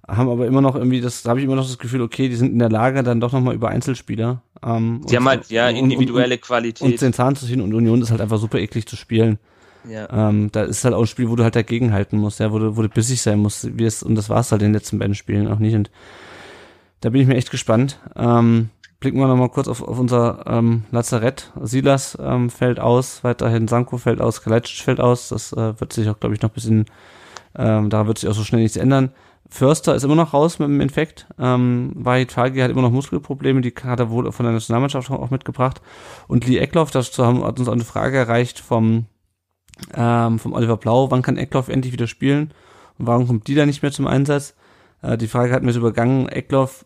haben 0.08 0.30
aber 0.30 0.48
immer 0.48 0.62
noch 0.62 0.76
irgendwie, 0.76 1.02
das 1.02 1.22
da 1.22 1.30
habe 1.30 1.40
ich 1.40 1.46
immer 1.46 1.56
noch 1.56 1.68
das 1.68 1.78
Gefühl, 1.78 2.02
okay, 2.02 2.30
die 2.30 2.36
sind 2.36 2.52
in 2.52 2.60
der 2.60 2.70
Lage, 2.70 3.04
dann 3.04 3.22
doch 3.22 3.32
nochmal 3.32 3.56
über 3.56 3.70
Einzelspieler. 3.70 4.42
Ähm, 4.66 5.02
die 5.10 5.16
haben 5.16 5.28
halt 5.28 5.50
ja 5.50 5.70
individuelle 5.70 6.36
und, 6.36 6.42
Qualität. 6.42 6.82
Und 6.82 7.00
den 7.00 7.14
Zahn 7.14 7.36
zu 7.36 7.46
ziehen 7.46 7.62
und 7.62 7.74
Union 7.74 8.02
ist 8.02 8.12
halt 8.12 8.22
einfach 8.22 8.40
super 8.40 8.58
eklig 8.58 8.88
zu 8.88 8.96
spielen. 8.96 9.40
Ja. 9.88 10.30
Ähm, 10.30 10.52
da 10.52 10.64
ist 10.64 10.84
halt 10.84 10.94
auch 10.94 11.02
ein 11.02 11.08
Spiel, 11.08 11.30
wo 11.30 11.36
du 11.36 11.44
halt 11.44 11.56
dagegen 11.56 11.94
halten 11.94 12.18
musst, 12.18 12.40
ja, 12.40 12.52
wo 12.52 12.60
du, 12.60 12.78
wo 12.78 12.82
du 12.82 12.90
bissig 12.90 13.22
sein 13.22 13.40
musst, 13.40 13.78
wie 13.78 13.86
es, 13.86 14.04
und 14.04 14.16
das 14.16 14.30
war 14.30 14.40
es 14.40 14.52
halt 14.52 14.62
in 14.62 14.70
den 14.70 14.74
letzten 14.74 15.00
beiden 15.00 15.16
Spielen 15.16 15.48
auch 15.48 15.60
nicht. 15.60 15.76
Und 15.76 15.90
da 17.02 17.10
bin 17.10 17.22
ich 17.22 17.28
mir 17.28 17.36
echt 17.36 17.52
gespannt. 17.52 18.00
Ähm, 18.16 18.70
blicken 19.00 19.20
wir 19.20 19.28
nochmal 19.28 19.50
kurz 19.50 19.68
auf, 19.68 19.82
auf 19.82 20.00
unser 20.00 20.44
ähm, 20.48 20.84
Lazarett. 20.92 21.52
Silas 21.62 22.18
ähm, 22.20 22.50
fällt 22.50 22.80
aus, 22.80 23.24
weiterhin 23.24 23.68
Sanko 23.68 23.98
fällt 23.98 24.22
aus, 24.22 24.42
Kalajdzic 24.42 24.84
fällt 24.84 25.00
aus. 25.00 25.30
Das 25.30 25.54
äh, 25.54 25.80
wird 25.80 25.94
sich 25.94 26.10
auch, 26.10 26.20
glaube 26.20 26.36
ich, 26.36 26.42
noch 26.42 26.50
ein 26.50 26.54
bisschen, 26.54 26.86
ähm, 27.56 27.90
da 27.90 28.08
wird 28.08 28.18
sich 28.18 28.30
auch 28.30 28.34
so 28.34 28.44
schnell 28.44 28.62
nichts 28.62 28.78
ändern. 28.78 29.12
Förster 29.50 29.96
ist 29.96 30.04
immer 30.04 30.16
noch 30.16 30.34
raus 30.34 30.60
mit 30.60 30.68
dem 30.68 30.82
Infekt. 30.82 31.28
Ähm, 31.40 31.92
Wahid 31.96 32.34
Fagi 32.34 32.60
hat 32.60 32.72
immer 32.72 32.82
noch 32.82 32.92
Muskelprobleme, 32.92 33.62
die 33.62 33.74
hat 33.82 34.00
er 34.00 34.10
wohl 34.10 34.30
von 34.32 34.46
der 34.46 34.54
Nationalmannschaft 34.54 35.10
auch 35.10 35.30
mitgebracht. 35.30 35.82
Und 36.28 36.46
Lee 36.46 36.58
Eckloff, 36.58 36.92
dazu 36.92 37.26
haben, 37.26 37.44
hat 37.44 37.60
uns 37.60 37.70
auch 37.70 37.74
eine 37.74 37.86
Frage 37.86 38.18
erreicht 38.18 38.60
vom 38.60 39.06
ähm, 39.94 40.40
vom 40.40 40.54
Oliver 40.54 40.78
Blau, 40.78 41.12
wann 41.12 41.22
kann 41.22 41.38
Eckloff 41.38 41.70
endlich 41.70 41.94
wieder 41.94 42.08
spielen 42.08 42.54
und 42.98 43.08
warum 43.08 43.28
kommt 43.28 43.48
die 43.48 43.56
da 43.56 43.66
nicht 43.66 43.82
mehr 43.82 43.92
zum 43.92 44.08
Einsatz? 44.08 44.56
Äh, 45.02 45.18
die 45.18 45.28
Frage 45.28 45.54
hat 45.54 45.64
mir 45.64 45.74
so 45.74 45.80
übergangen, 45.80 46.30
Eckloff, 46.30 46.86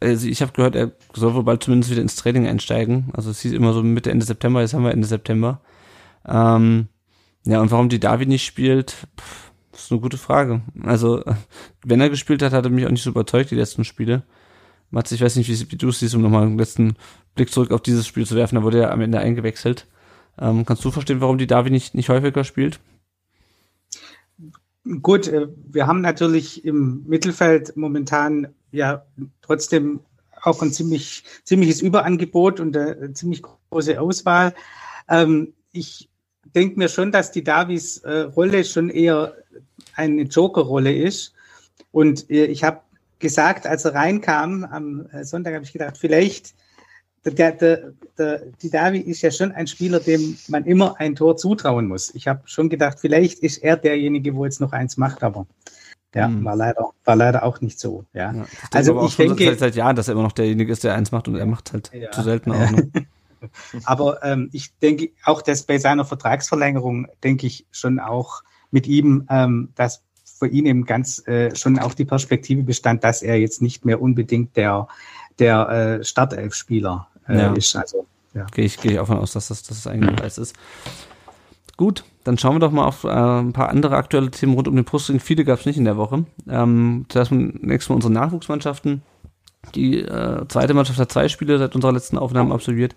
also 0.00 0.28
ich 0.28 0.42
habe 0.42 0.52
gehört, 0.52 0.76
er 0.76 0.92
soll 1.14 1.34
wohl 1.34 1.42
bald 1.42 1.62
zumindest 1.62 1.90
wieder 1.90 2.02
ins 2.02 2.16
Training 2.16 2.46
einsteigen. 2.46 3.10
Also 3.14 3.30
es 3.30 3.40
hieß 3.40 3.52
immer 3.52 3.72
so 3.72 3.82
Mitte, 3.82 4.10
Ende 4.10 4.26
September, 4.26 4.60
jetzt 4.60 4.74
haben 4.74 4.84
wir 4.84 4.90
Ende 4.90 5.06
September. 5.06 5.60
Ähm, 6.26 6.88
ja, 7.44 7.60
und 7.60 7.70
warum 7.70 7.88
die 7.88 8.00
David 8.00 8.28
nicht 8.28 8.44
spielt, 8.44 8.90
pff, 9.18 9.52
ist 9.72 9.92
eine 9.92 10.00
gute 10.00 10.18
Frage. 10.18 10.62
Also, 10.82 11.22
wenn 11.84 12.00
er 12.00 12.10
gespielt 12.10 12.42
hat, 12.42 12.52
hat 12.52 12.64
er 12.64 12.70
mich 12.70 12.86
auch 12.86 12.90
nicht 12.90 13.02
so 13.02 13.10
überzeugt, 13.10 13.50
die 13.50 13.56
letzten 13.56 13.84
Spiele. 13.84 14.24
Mats, 14.90 15.12
ich 15.12 15.20
weiß 15.20 15.36
nicht, 15.36 15.48
wie, 15.48 15.72
wie 15.72 15.76
du 15.76 15.88
es 15.88 15.98
siehst, 16.00 16.14
um 16.14 16.22
nochmal 16.22 16.42
einen 16.42 16.58
letzten 16.58 16.94
Blick 17.34 17.50
zurück 17.50 17.72
auf 17.72 17.82
dieses 17.82 18.06
Spiel 18.06 18.26
zu 18.26 18.36
werfen. 18.36 18.56
Da 18.56 18.62
wurde 18.62 18.80
er 18.80 18.92
am 18.92 19.00
Ende 19.00 19.18
eingewechselt. 19.18 19.86
Ähm, 20.38 20.66
kannst 20.66 20.84
du 20.84 20.90
verstehen, 20.90 21.20
warum 21.20 21.38
die 21.38 21.46
Davi 21.46 21.70
nicht, 21.70 21.94
nicht 21.94 22.08
häufiger 22.08 22.44
spielt? 22.44 22.80
Gut, 25.02 25.28
äh, 25.28 25.48
wir 25.66 25.86
haben 25.86 26.00
natürlich 26.00 26.64
im 26.64 27.04
Mittelfeld 27.06 27.76
momentan 27.76 28.48
ja 28.70 29.04
trotzdem 29.42 30.00
auch 30.42 30.62
ein 30.62 30.72
ziemlich, 30.72 31.24
ziemliches 31.44 31.80
Überangebot 31.80 32.60
und 32.60 32.76
eine 32.76 33.12
ziemlich 33.14 33.42
große 33.42 34.00
Auswahl. 34.00 34.54
Ähm, 35.08 35.54
ich 35.72 36.08
denke 36.54 36.78
mir 36.78 36.88
schon, 36.88 37.10
dass 37.10 37.32
die 37.32 37.42
Davis 37.42 37.98
äh, 37.98 38.20
Rolle 38.20 38.64
schon 38.64 38.90
eher 38.90 39.34
eine 39.94 40.22
Joker-Rolle 40.22 40.94
ist. 40.94 41.32
Und 41.90 42.30
äh, 42.30 42.44
ich 42.44 42.62
habe 42.62 42.80
gesagt, 43.18 43.66
als 43.66 43.86
er 43.86 43.94
reinkam 43.94 44.64
am 44.64 45.08
Sonntag, 45.22 45.54
habe 45.54 45.64
ich 45.64 45.72
gedacht, 45.72 45.96
vielleicht 45.96 46.54
der, 47.30 47.52
der, 47.52 47.92
der, 48.18 48.42
die 48.62 48.70
Davi 48.70 48.98
ist 48.98 49.22
ja 49.22 49.30
schon 49.30 49.52
ein 49.52 49.66
Spieler, 49.66 50.00
dem 50.00 50.36
man 50.48 50.64
immer 50.64 50.98
ein 50.98 51.14
Tor 51.14 51.36
zutrauen 51.36 51.88
muss. 51.88 52.14
Ich 52.14 52.28
habe 52.28 52.42
schon 52.44 52.68
gedacht, 52.68 52.98
vielleicht 53.00 53.40
ist 53.40 53.58
er 53.58 53.76
derjenige, 53.76 54.34
wo 54.34 54.44
jetzt 54.44 54.60
noch 54.60 54.72
eins 54.72 54.96
macht, 54.96 55.22
aber 55.22 55.46
ja, 56.14 56.28
hm. 56.28 56.44
war 56.44 56.56
leider, 56.56 56.90
war 57.04 57.16
leider 57.16 57.42
auch 57.42 57.60
nicht 57.60 57.78
so. 57.78 58.04
Ja, 58.12 58.32
ja 58.32 58.46
also 58.72 59.04
ich 59.04 59.16
denke 59.16 59.44
seit, 59.44 59.58
seit, 59.58 59.74
Jahren, 59.74 59.96
dass 59.96 60.08
er 60.08 60.12
immer 60.12 60.22
noch 60.22 60.32
derjenige 60.32 60.72
ist, 60.72 60.84
der 60.84 60.94
eins 60.94 61.12
macht 61.12 61.28
und 61.28 61.36
er 61.36 61.46
macht 61.46 61.72
halt 61.72 61.90
ja, 61.92 62.10
zu 62.10 62.22
selten 62.22 62.52
auch. 62.52 62.70
Ne? 62.70 62.90
aber 63.84 64.22
ähm, 64.22 64.48
ich 64.52 64.74
denke 64.78 65.10
auch, 65.24 65.42
dass 65.42 65.64
bei 65.64 65.78
seiner 65.78 66.04
Vertragsverlängerung 66.04 67.08
denke 67.22 67.46
ich 67.46 67.66
schon 67.70 67.98
auch 67.98 68.42
mit 68.70 68.86
ihm, 68.86 69.26
ähm, 69.28 69.70
dass 69.74 70.02
für 70.24 70.48
ihn 70.48 70.66
eben 70.66 70.84
ganz 70.84 71.26
äh, 71.26 71.54
schon 71.54 71.78
auch 71.78 71.94
die 71.94 72.04
Perspektive 72.04 72.62
bestand, 72.62 73.04
dass 73.04 73.22
er 73.22 73.38
jetzt 73.38 73.62
nicht 73.62 73.84
mehr 73.84 74.00
unbedingt 74.00 74.56
der 74.56 74.88
der 75.38 75.68
äh, 75.68 76.04
Startelf-Spieler 76.04 77.08
äh, 77.28 77.38
ja. 77.38 77.52
ist. 77.52 77.76
Also, 77.76 78.06
ja. 78.34 78.46
Gehe 78.52 78.64
ich, 78.64 78.78
geh 78.78 78.92
ich 78.92 78.98
auch 78.98 79.06
von 79.06 79.18
aus, 79.18 79.32
dass 79.32 79.48
das, 79.48 79.62
dass 79.62 79.82
das 79.82 79.86
eingepreist 79.86 80.38
ist. 80.38 80.54
Gut, 81.76 82.04
dann 82.24 82.38
schauen 82.38 82.56
wir 82.56 82.60
doch 82.60 82.72
mal 82.72 82.86
auf 82.86 83.04
äh, 83.04 83.08
ein 83.08 83.52
paar 83.52 83.68
andere 83.68 83.96
aktuelle 83.96 84.30
Themen 84.30 84.54
rund 84.54 84.66
um 84.68 84.76
den 84.76 84.84
Brustring. 84.84 85.20
Viele 85.20 85.44
gab 85.44 85.60
es 85.60 85.66
nicht 85.66 85.76
in 85.76 85.84
der 85.84 85.96
Woche. 85.96 86.24
Ähm, 86.48 87.04
zuerst 87.08 87.30
mal 87.30 87.52
nächstes 87.60 87.90
Mal 87.90 87.96
unsere 87.96 88.12
Nachwuchsmannschaften. 88.12 89.02
Die 89.74 90.00
äh, 90.00 90.46
zweite 90.48 90.74
Mannschaft 90.74 90.98
hat 90.98 91.12
zwei 91.12 91.28
Spiele 91.28 91.58
seit 91.58 91.74
unserer 91.74 91.92
letzten 91.92 92.18
Aufnahme 92.18 92.54
absolviert. 92.54 92.94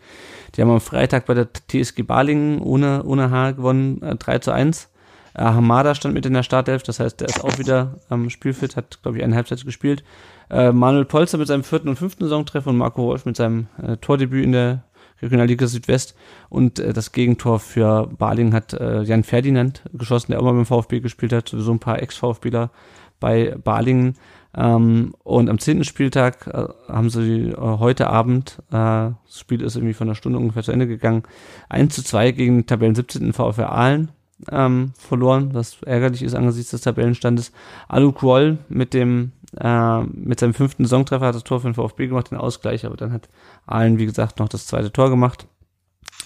Die 0.55 0.61
haben 0.61 0.69
am 0.69 0.81
Freitag 0.81 1.25
bei 1.25 1.33
der 1.33 1.47
TSG 1.53 2.03
Balingen 2.03 2.59
ohne, 2.59 3.03
ohne 3.03 3.31
Haar 3.31 3.53
gewonnen, 3.53 4.01
äh, 4.01 4.15
3 4.15 4.39
zu 4.39 4.51
1. 4.51 4.89
Äh, 5.33 5.43
Hamada 5.43 5.95
stand 5.95 6.13
mit 6.13 6.25
in 6.25 6.33
der 6.33 6.43
Startelf, 6.43 6.83
das 6.83 6.99
heißt, 6.99 7.21
der 7.21 7.29
ist 7.29 7.43
auch 7.43 7.57
wieder 7.57 7.95
ähm, 8.11 8.29
spielfit, 8.29 8.75
hat, 8.75 9.01
glaube 9.01 9.17
ich, 9.17 9.23
eine 9.23 9.35
Halbzeit 9.35 9.65
gespielt. 9.65 10.03
Äh, 10.49 10.71
Manuel 10.71 11.05
Polzer 11.05 11.37
mit 11.37 11.47
seinem 11.47 11.63
vierten 11.63 11.89
und 11.89 11.97
fünften 11.97 12.23
Saisontreffer 12.23 12.69
und 12.69 12.77
Marco 12.77 13.03
Wolf 13.03 13.25
mit 13.25 13.35
seinem 13.35 13.67
äh, 13.81 13.97
Tordebüt 13.97 14.43
in 14.43 14.51
der 14.51 14.83
Regionalliga 15.21 15.67
Südwest. 15.67 16.15
Und 16.49 16.79
äh, 16.79 16.93
das 16.93 17.11
Gegentor 17.11 17.59
für 17.59 18.07
Baling 18.07 18.53
hat 18.53 18.73
äh, 18.73 19.01
Jan 19.03 19.23
Ferdinand 19.23 19.83
geschossen, 19.93 20.31
der 20.31 20.39
auch 20.39 20.45
mal 20.45 20.53
beim 20.53 20.65
VfB 20.65 21.01
gespielt 21.01 21.33
hat, 21.33 21.49
sowieso 21.49 21.71
ein 21.71 21.79
paar 21.79 22.01
Ex-VfBler 22.01 22.71
bei 23.19 23.55
Balingen. 23.63 24.15
Ähm, 24.55 25.13
und 25.23 25.49
am 25.49 25.59
zehnten 25.59 25.83
Spieltag 25.83 26.47
äh, 26.47 26.67
haben 26.91 27.09
sie 27.09 27.49
äh, 27.49 27.55
heute 27.55 28.09
Abend, 28.09 28.57
äh, 28.69 28.71
das 28.71 29.39
Spiel 29.39 29.61
ist 29.61 29.75
irgendwie 29.75 29.93
von 29.93 30.07
einer 30.07 30.15
Stunde 30.15 30.39
ungefähr 30.39 30.63
zu 30.63 30.71
Ende 30.71 30.87
gegangen, 30.87 31.23
1 31.69 31.93
zu 31.93 32.03
2 32.03 32.31
gegen 32.31 32.57
den 32.59 32.65
Tabellen 32.65 32.95
17. 32.95 33.33
VfR 33.33 33.71
Aalen 33.71 34.11
ähm, 34.51 34.93
verloren, 34.97 35.53
was 35.53 35.81
ärgerlich 35.83 36.23
ist 36.23 36.33
angesichts 36.33 36.71
des 36.71 36.81
Tabellenstandes. 36.81 37.51
Alu 37.87 38.11
Kroll 38.11 38.57
mit 38.69 38.93
dem 38.93 39.33
äh, 39.57 40.01
mit 40.03 40.39
seinem 40.39 40.53
fünften 40.53 40.85
Saisontreffer 40.85 41.27
hat 41.27 41.35
das 41.35 41.43
Tor 41.43 41.61
für 41.61 41.69
den 41.69 41.75
VfB 41.75 42.07
gemacht, 42.07 42.31
den 42.31 42.37
Ausgleich, 42.37 42.85
aber 42.85 42.97
dann 42.97 43.11
hat 43.11 43.29
Aalen, 43.65 43.97
wie 43.97 44.05
gesagt, 44.05 44.39
noch 44.39 44.49
das 44.49 44.67
zweite 44.67 44.91
Tor 44.91 45.09
gemacht. 45.09 45.47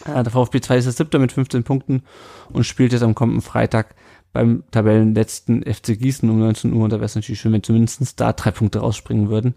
Äh, 0.05 0.23
der 0.23 0.31
VfB 0.31 0.61
2 0.61 0.77
ist 0.77 0.85
der 0.85 0.93
siebter 0.93 1.19
mit 1.19 1.31
15 1.31 1.63
Punkten 1.63 2.03
und 2.51 2.65
spielt 2.65 2.91
jetzt 2.91 3.03
am 3.03 3.15
kommenden 3.15 3.41
Freitag 3.41 3.95
beim 4.33 4.63
Tabellenletzten 4.71 5.63
FC 5.63 5.97
Gießen 5.97 6.29
um 6.29 6.39
19 6.39 6.73
Uhr. 6.73 6.83
Und 6.83 6.89
da 6.91 6.97
wäre 6.97 7.05
es 7.05 7.15
natürlich 7.15 7.39
schön, 7.39 7.53
wenn 7.53 7.63
zumindest 7.63 8.19
da 8.19 8.33
drei 8.33 8.51
Punkte 8.51 8.79
rausspringen 8.79 9.29
würden. 9.29 9.55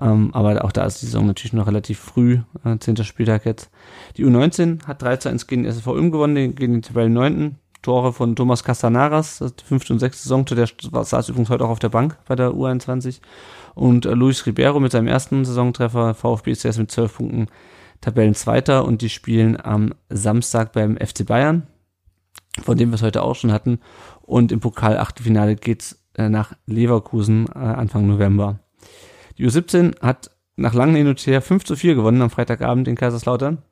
Ähm, 0.00 0.30
aber 0.32 0.64
auch 0.64 0.72
da 0.72 0.84
ist 0.84 1.02
die 1.02 1.06
Saison 1.06 1.26
natürlich 1.26 1.52
noch 1.52 1.66
relativ 1.66 1.98
früh, 1.98 2.40
äh, 2.64 2.78
10. 2.78 3.04
Spieltag 3.04 3.46
jetzt. 3.46 3.70
Die 4.16 4.24
U19 4.24 4.86
hat 4.86 5.02
3 5.02 5.16
zu 5.16 5.28
1 5.28 5.46
gegen 5.46 5.62
den 5.62 5.72
SSV 5.72 5.88
Ulm 5.88 6.10
gewonnen, 6.10 6.54
gegen 6.54 6.74
den 6.74 6.82
Tabellen 6.82 7.12
9. 7.12 7.56
Tore 7.82 8.12
von 8.12 8.36
Thomas 8.36 8.64
Castanaras, 8.64 9.38
das 9.38 9.54
fünfte 9.64 9.92
und 9.92 9.98
sechste 9.98 10.22
Saison, 10.22 10.44
der 10.44 10.68
saß 11.04 11.28
übrigens 11.28 11.50
heute 11.50 11.64
auch 11.64 11.70
auf 11.70 11.78
der 11.78 11.88
Bank 11.88 12.18
bei 12.26 12.34
der 12.34 12.50
U21. 12.50 13.20
Und 13.74 14.06
äh, 14.06 14.14
Luis 14.14 14.44
Ribeiro 14.46 14.80
mit 14.80 14.92
seinem 14.92 15.08
ersten 15.08 15.44
Saisontreffer, 15.44 16.14
VfB 16.14 16.50
ist 16.52 16.64
erst 16.64 16.78
mit 16.78 16.90
12 16.90 17.16
Punkten 17.16 17.46
Tabellenzweiter 18.00 18.84
und 18.84 19.02
die 19.02 19.08
spielen 19.08 19.60
am 19.60 19.92
Samstag 20.08 20.72
beim 20.72 20.96
FC 20.96 21.26
Bayern 21.26 21.66
von 22.62 22.76
dem 22.76 22.90
wir 22.90 22.96
es 22.96 23.02
heute 23.02 23.22
auch 23.22 23.34
schon 23.34 23.52
hatten. 23.52 23.80
Und 24.22 24.52
im 24.52 24.60
Pokal-Achtelfinale 24.60 25.56
geht's 25.56 26.04
äh, 26.14 26.28
nach 26.28 26.52
Leverkusen 26.66 27.46
äh, 27.54 27.58
Anfang 27.58 28.06
November. 28.06 28.60
Die 29.38 29.46
U17 29.46 30.00
hat 30.00 30.30
nach 30.56 30.74
langem 30.74 30.96
Hin 30.96 31.08
und 31.08 31.24
Her 31.26 31.40
5 31.40 31.64
zu 31.64 31.76
4 31.76 31.94
gewonnen 31.94 32.22
am 32.22 32.30
Freitagabend 32.30 32.88
in 32.88 32.96
Kaiserslautern. 32.96 33.62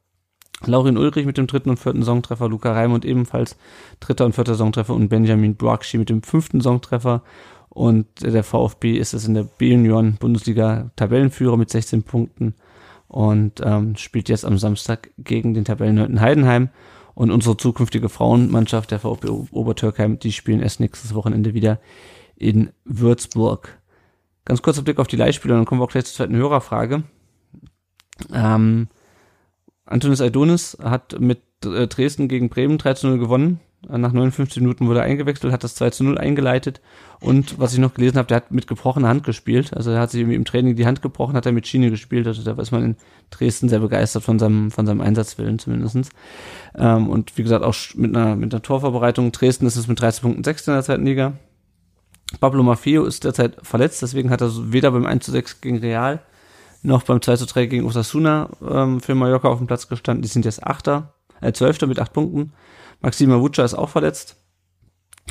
Laurin 0.64 0.96
Ulrich 0.96 1.26
mit 1.26 1.36
dem 1.36 1.46
dritten 1.46 1.70
und 1.70 1.78
vierten 1.78 2.02
Songtreffer, 2.02 2.48
Luca 2.48 2.72
Raimund 2.72 3.04
ebenfalls 3.04 3.56
dritter 4.00 4.24
und 4.24 4.34
vierter 4.34 4.54
Songtreffer 4.54 4.94
und 4.94 5.08
Benjamin 5.08 5.56
Broakschi 5.56 5.98
mit 5.98 6.08
dem 6.08 6.22
fünften 6.22 6.60
Songtreffer. 6.60 7.22
Und 7.68 8.06
der 8.22 8.42
VfB 8.42 8.96
ist 8.96 9.12
es 9.12 9.26
in 9.26 9.34
der 9.34 9.42
B-Union-Bundesliga 9.42 10.90
Tabellenführer 10.96 11.58
mit 11.58 11.68
16 11.68 12.04
Punkten 12.04 12.54
und 13.06 13.60
ähm, 13.62 13.96
spielt 13.96 14.30
jetzt 14.30 14.46
am 14.46 14.56
Samstag 14.56 15.10
gegen 15.18 15.52
den 15.52 15.66
Tabellen 15.66 16.20
Heidenheim. 16.20 16.70
Und 17.14 17.30
unsere 17.30 17.56
zukünftige 17.56 18.10
Frauenmannschaft, 18.10 18.90
der 18.90 19.00
VfB 19.00 19.28
Obertürkheim, 19.28 20.18
die 20.18 20.32
spielen 20.32 20.60
erst 20.60 20.80
nächstes 20.80 21.14
Wochenende 21.14 21.54
wieder 21.54 21.80
in 22.36 22.70
Würzburg. 22.84 23.78
Ganz 24.44 24.60
kurzer 24.60 24.82
Blick 24.82 24.98
auf 24.98 25.06
die 25.06 25.16
Leihspieler, 25.16 25.54
dann 25.54 25.64
kommen 25.64 25.80
wir 25.80 25.84
auch 25.84 25.90
gleich 25.90 26.04
zur 26.04 26.14
zweiten 26.14 26.36
Hörerfrage. 26.36 27.04
Ähm, 28.32 28.88
Antonis 29.86 30.20
Aidonis 30.20 30.76
hat 30.82 31.18
mit 31.20 31.40
äh, 31.64 31.86
Dresden 31.86 32.28
gegen 32.28 32.48
Bremen 32.48 32.78
3 32.78 32.94
zu 32.94 33.06
0 33.06 33.18
gewonnen. 33.18 33.60
Nach 33.88 34.12
59 34.12 34.62
Minuten 34.62 34.88
wurde 34.88 35.00
er 35.00 35.04
eingewechselt, 35.04 35.52
hat 35.52 35.62
das 35.62 35.76
2 35.76 35.90
zu 35.90 36.02
0 36.04 36.18
eingeleitet. 36.18 36.80
Und 37.20 37.60
was 37.60 37.72
ich 37.72 37.78
noch 37.78 37.94
gelesen 37.94 38.18
habe, 38.18 38.26
der 38.26 38.38
hat 38.38 38.50
mit 38.50 38.66
gebrochener 38.66 39.08
Hand 39.08 39.22
gespielt. 39.22 39.72
Also 39.76 39.92
er 39.92 40.00
hat 40.00 40.10
sich 40.10 40.22
im 40.22 40.44
Training 40.44 40.74
die 40.74 40.86
Hand 40.86 41.02
gebrochen, 41.02 41.36
hat 41.36 41.46
er 41.46 41.52
mit 41.52 41.68
Schiene 41.68 41.90
gespielt. 41.90 42.26
Also 42.26 42.42
da 42.42 42.60
ist 42.60 42.72
man 42.72 42.82
in 42.82 42.96
Dresden 43.30 43.68
sehr 43.68 43.78
begeistert 43.78 44.24
von 44.24 44.40
seinem, 44.40 44.72
von 44.72 44.86
seinem 44.86 45.00
Einsatzwillen 45.00 45.60
zumindestens. 45.60 46.08
Ähm, 46.74 47.08
und 47.08 47.38
wie 47.38 47.44
gesagt, 47.44 47.64
auch 47.64 47.76
mit 47.94 48.16
einer, 48.16 48.34
mit 48.34 48.52
einer 48.52 48.62
Torvorbereitung. 48.62 49.30
Dresden 49.30 49.66
ist 49.66 49.76
es 49.76 49.86
mit 49.86 50.00
13 50.00 50.22
Punkten 50.22 50.42
6 50.42 50.66
in 50.66 50.74
der 50.74 50.82
zweiten 50.82 51.06
Liga. 51.06 51.34
Pablo 52.40 52.64
Maffeo 52.64 53.04
ist 53.04 53.22
derzeit 53.22 53.56
verletzt, 53.62 54.02
deswegen 54.02 54.30
hat 54.30 54.40
er 54.40 54.50
weder 54.72 54.90
beim 54.90 55.06
1 55.06 55.24
zu 55.24 55.30
6 55.30 55.60
gegen 55.60 55.78
Real 55.78 56.20
noch 56.86 57.02
beim 57.02 57.20
2 57.20 57.36
zu 57.36 57.46
3 57.46 57.66
gegen 57.66 57.86
Osasuna 57.86 58.48
ähm, 58.66 59.00
für 59.00 59.14
Mallorca 59.14 59.48
auf 59.48 59.58
dem 59.58 59.66
Platz 59.66 59.88
gestanden. 59.88 60.22
Die 60.22 60.28
sind 60.28 60.44
jetzt 60.44 60.64
Achter, 60.64 61.14
äh, 61.40 61.52
Zwölfter 61.52 61.86
mit 61.86 61.98
8 61.98 62.12
Punkten. 62.12 62.52
Maxima 63.00 63.40
Vuca 63.40 63.64
ist 63.64 63.74
auch 63.74 63.90
verletzt 63.90 64.36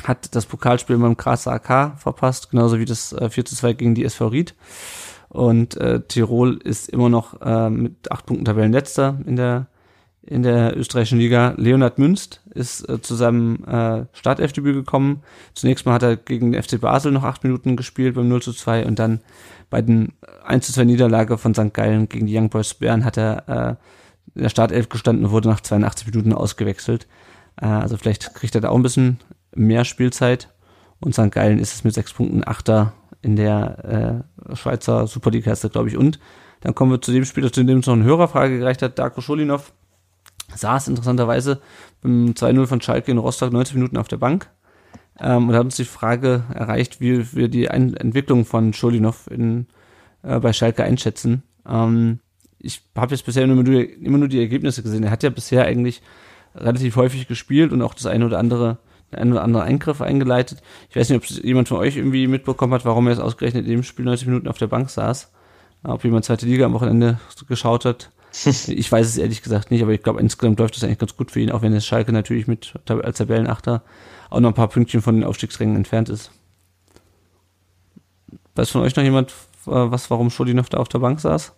hat 0.04 0.34
das 0.34 0.46
Pokalspiel 0.46 0.98
beim 0.98 1.16
Grazer 1.16 1.52
AK 1.52 1.98
verpasst, 1.98 2.50
genauso 2.50 2.78
wie 2.78 2.84
das 2.84 3.12
äh, 3.12 3.30
4 3.30 3.44
zu 3.44 3.56
2 3.56 3.72
gegen 3.74 3.94
die 3.94 4.04
SV 4.04 4.28
Ried. 4.28 4.54
Und 5.28 5.76
äh, 5.76 6.00
Tirol 6.06 6.58
ist 6.62 6.88
immer 6.88 7.08
noch 7.08 7.40
äh, 7.40 7.68
mit 7.68 8.10
acht 8.10 8.26
Punkten 8.26 8.44
Tabellenletzter 8.44 9.18
in 9.26 9.36
der 9.36 9.66
in 10.26 10.42
der 10.42 10.76
österreichischen 10.76 11.18
Liga. 11.18 11.54
Leonhard 11.56 11.98
Münst 11.98 12.42
ist 12.50 12.88
äh, 12.88 13.00
zu 13.00 13.14
seinem 13.14 13.64
äh, 13.64 14.06
Startelfdebüt 14.12 14.74
gekommen. 14.74 15.22
Zunächst 15.54 15.86
mal 15.86 15.94
hat 15.94 16.02
er 16.02 16.16
gegen 16.16 16.52
den 16.52 16.62
FC 16.62 16.80
Basel 16.80 17.12
noch 17.12 17.22
acht 17.22 17.44
Minuten 17.44 17.76
gespielt 17.76 18.14
beim 18.14 18.28
0 18.28 18.42
zu 18.42 18.52
2 18.52 18.86
und 18.86 18.98
dann 18.98 19.20
bei 19.70 19.82
den 19.82 20.12
1 20.44 20.66
zu 20.66 20.72
2 20.72 20.84
Niederlage 20.84 21.38
von 21.38 21.54
St. 21.54 21.72
Gallen 21.72 22.08
gegen 22.08 22.26
die 22.26 22.36
Young 22.36 22.50
Boys 22.50 22.74
Bern 22.74 23.04
hat 23.04 23.16
er 23.16 23.48
äh, 23.48 24.34
in 24.34 24.42
der 24.42 24.48
Startelf 24.48 24.88
gestanden 24.88 25.24
und 25.24 25.30
wurde 25.30 25.48
nach 25.48 25.60
82 25.60 26.08
Minuten 26.08 26.32
ausgewechselt. 26.32 27.06
Äh, 27.60 27.66
also 27.66 27.96
vielleicht 27.96 28.34
kriegt 28.34 28.54
er 28.54 28.60
da 28.60 28.70
auch 28.70 28.76
ein 28.76 28.82
bisschen 28.82 29.18
mehr 29.54 29.84
Spielzeit. 29.84 30.48
Und 31.00 31.14
St. 31.14 31.30
Gallen 31.30 31.58
ist 31.58 31.74
es 31.74 31.84
mit 31.84 31.94
sechs 31.94 32.12
Punkten 32.12 32.46
Achter 32.46 32.94
in 33.22 33.36
der 33.36 34.24
äh, 34.48 34.56
Schweizer 34.56 35.06
Super 35.06 35.30
League 35.30 35.46
heißt 35.46 35.64
er, 35.64 35.70
glaube 35.70 35.88
ich. 35.88 35.96
Und 35.96 36.18
dann 36.60 36.74
kommen 36.74 36.90
wir 36.90 37.00
zu 37.00 37.12
dem 37.12 37.24
Spieler, 37.24 37.52
zu 37.52 37.64
dem 37.64 37.78
es 37.78 37.86
noch 37.86 37.94
eine 37.94 38.04
Hörerfrage 38.04 38.58
gereicht 38.58 38.82
hat. 38.82 38.98
Darko 38.98 39.20
Scholinov 39.20 39.72
saß 40.54 40.88
interessanterweise 40.88 41.60
beim 42.02 42.30
2-0 42.30 42.66
von 42.66 42.80
Schalke 42.80 43.10
in 43.10 43.18
Rostock 43.18 43.52
90 43.52 43.74
Minuten 43.74 43.96
auf 43.96 44.08
der 44.08 44.16
Bank 44.16 44.50
ähm, 45.20 45.48
und 45.48 45.54
hat 45.54 45.64
uns 45.64 45.76
die 45.76 45.84
Frage 45.84 46.44
erreicht, 46.52 47.00
wie 47.00 47.32
wir 47.34 47.48
die 47.48 47.68
Ein 47.68 47.94
Entwicklung 47.94 48.44
von 48.44 48.72
Scholinov 48.72 49.28
in, 49.30 49.66
äh, 50.22 50.38
bei 50.38 50.52
Schalke 50.52 50.84
einschätzen. 50.84 51.42
Ähm, 51.68 52.20
ich 52.58 52.82
habe 52.96 53.14
jetzt 53.14 53.24
bisher 53.24 53.44
immer 53.44 53.62
nur, 53.62 53.88
immer 54.00 54.18
nur 54.18 54.28
die 54.28 54.40
Ergebnisse 54.40 54.82
gesehen. 54.82 55.04
Er 55.04 55.10
hat 55.10 55.22
ja 55.22 55.30
bisher 55.30 55.64
eigentlich 55.64 56.02
relativ 56.54 56.96
häufig 56.96 57.28
gespielt 57.28 57.72
und 57.72 57.82
auch 57.82 57.94
das 57.94 58.06
eine 58.06 58.26
oder 58.26 58.38
andere 58.38 58.78
ein 59.12 59.30
oder 59.30 59.42
andere 59.42 59.62
Eingriff 59.62 60.00
eingeleitet. 60.00 60.62
Ich 60.90 60.96
weiß 60.96 61.10
nicht, 61.10 61.18
ob 61.18 61.44
jemand 61.44 61.68
von 61.68 61.78
euch 61.78 61.96
irgendwie 61.96 62.26
mitbekommen 62.26 62.74
hat, 62.74 62.84
warum 62.84 63.06
er 63.06 63.12
jetzt 63.12 63.22
ausgerechnet 63.22 63.64
in 63.64 63.70
dem 63.70 63.82
Spiel 63.82 64.04
90 64.04 64.26
Minuten 64.26 64.48
auf 64.48 64.58
der 64.58 64.66
Bank 64.66 64.90
saß. 64.90 65.32
Ob 65.84 66.02
jemand 66.02 66.24
zweite 66.24 66.46
Liga 66.46 66.66
am 66.66 66.72
Wochenende 66.72 67.20
geschaut 67.48 67.84
hat. 67.84 68.10
ich 68.68 68.92
weiß 68.92 69.06
es 69.06 69.16
ehrlich 69.16 69.42
gesagt 69.42 69.70
nicht, 69.70 69.82
aber 69.82 69.92
ich 69.92 70.02
glaube, 70.02 70.20
insgesamt 70.20 70.58
läuft 70.58 70.76
das 70.76 70.84
eigentlich 70.84 70.98
ganz 70.98 71.16
gut 71.16 71.30
für 71.30 71.40
ihn, 71.40 71.50
auch 71.50 71.62
wenn 71.62 71.72
es 71.72 71.86
Schalke 71.86 72.12
natürlich 72.12 72.46
mit 72.46 72.74
als 72.88 73.18
Tabellenachter 73.18 73.82
auch 74.30 74.40
noch 74.40 74.50
ein 74.50 74.54
paar 74.54 74.68
Pünktchen 74.68 75.02
von 75.02 75.14
den 75.14 75.24
Aufstiegsrängen 75.24 75.76
entfernt 75.76 76.08
ist. 76.08 76.30
Weiß 78.54 78.70
von 78.70 78.82
euch 78.82 78.96
noch 78.96 79.04
jemand, 79.04 79.32
was, 79.64 80.10
warum 80.10 80.30
Schodinov 80.30 80.68
da 80.68 80.78
auf 80.78 80.88
der 80.88 80.98
Bank 80.98 81.20
saß? 81.20 81.52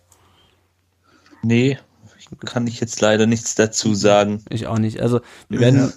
Nee, 1.41 1.77
kann 2.45 2.67
ich 2.67 2.79
jetzt 2.79 3.01
leider 3.01 3.25
nichts 3.25 3.55
dazu 3.55 3.95
sagen. 3.95 4.43
Ich 4.49 4.67
auch 4.67 4.77
nicht. 4.77 5.01
Also 5.01 5.21
wir 5.47 5.59
werden, 5.59 5.93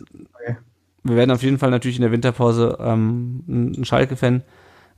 ja 0.46 0.56
wir 1.04 1.16
werden 1.16 1.30
auf 1.30 1.42
jeden 1.42 1.58
Fall 1.58 1.70
natürlich 1.70 1.96
in 1.96 2.02
der 2.02 2.12
Winterpause 2.12 2.78
ähm, 2.80 3.42
einen 3.48 3.84
Schalke-Fan 3.84 4.42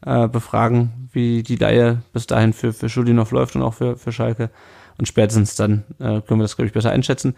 äh, 0.05 0.29
befragen, 0.29 1.09
wie 1.13 1.43
die 1.43 1.57
Leihe 1.57 2.03
bis 2.13 2.27
dahin 2.27 2.53
für, 2.53 2.73
für 2.73 2.89
Schulinov 2.89 3.31
läuft 3.31 3.57
und 3.57 3.63
auch 3.63 3.75
für, 3.75 3.97
für 3.97 4.13
Schalke. 4.13 4.51
Und 4.99 5.07
spätestens 5.07 5.57
dann 5.57 5.85
äh, 5.99 6.21
können 6.21 6.41
wir 6.41 6.45
das, 6.45 6.57
glaube 6.57 6.69
ich, 6.69 6.73
besser 6.73 6.91
einschätzen. 6.91 7.35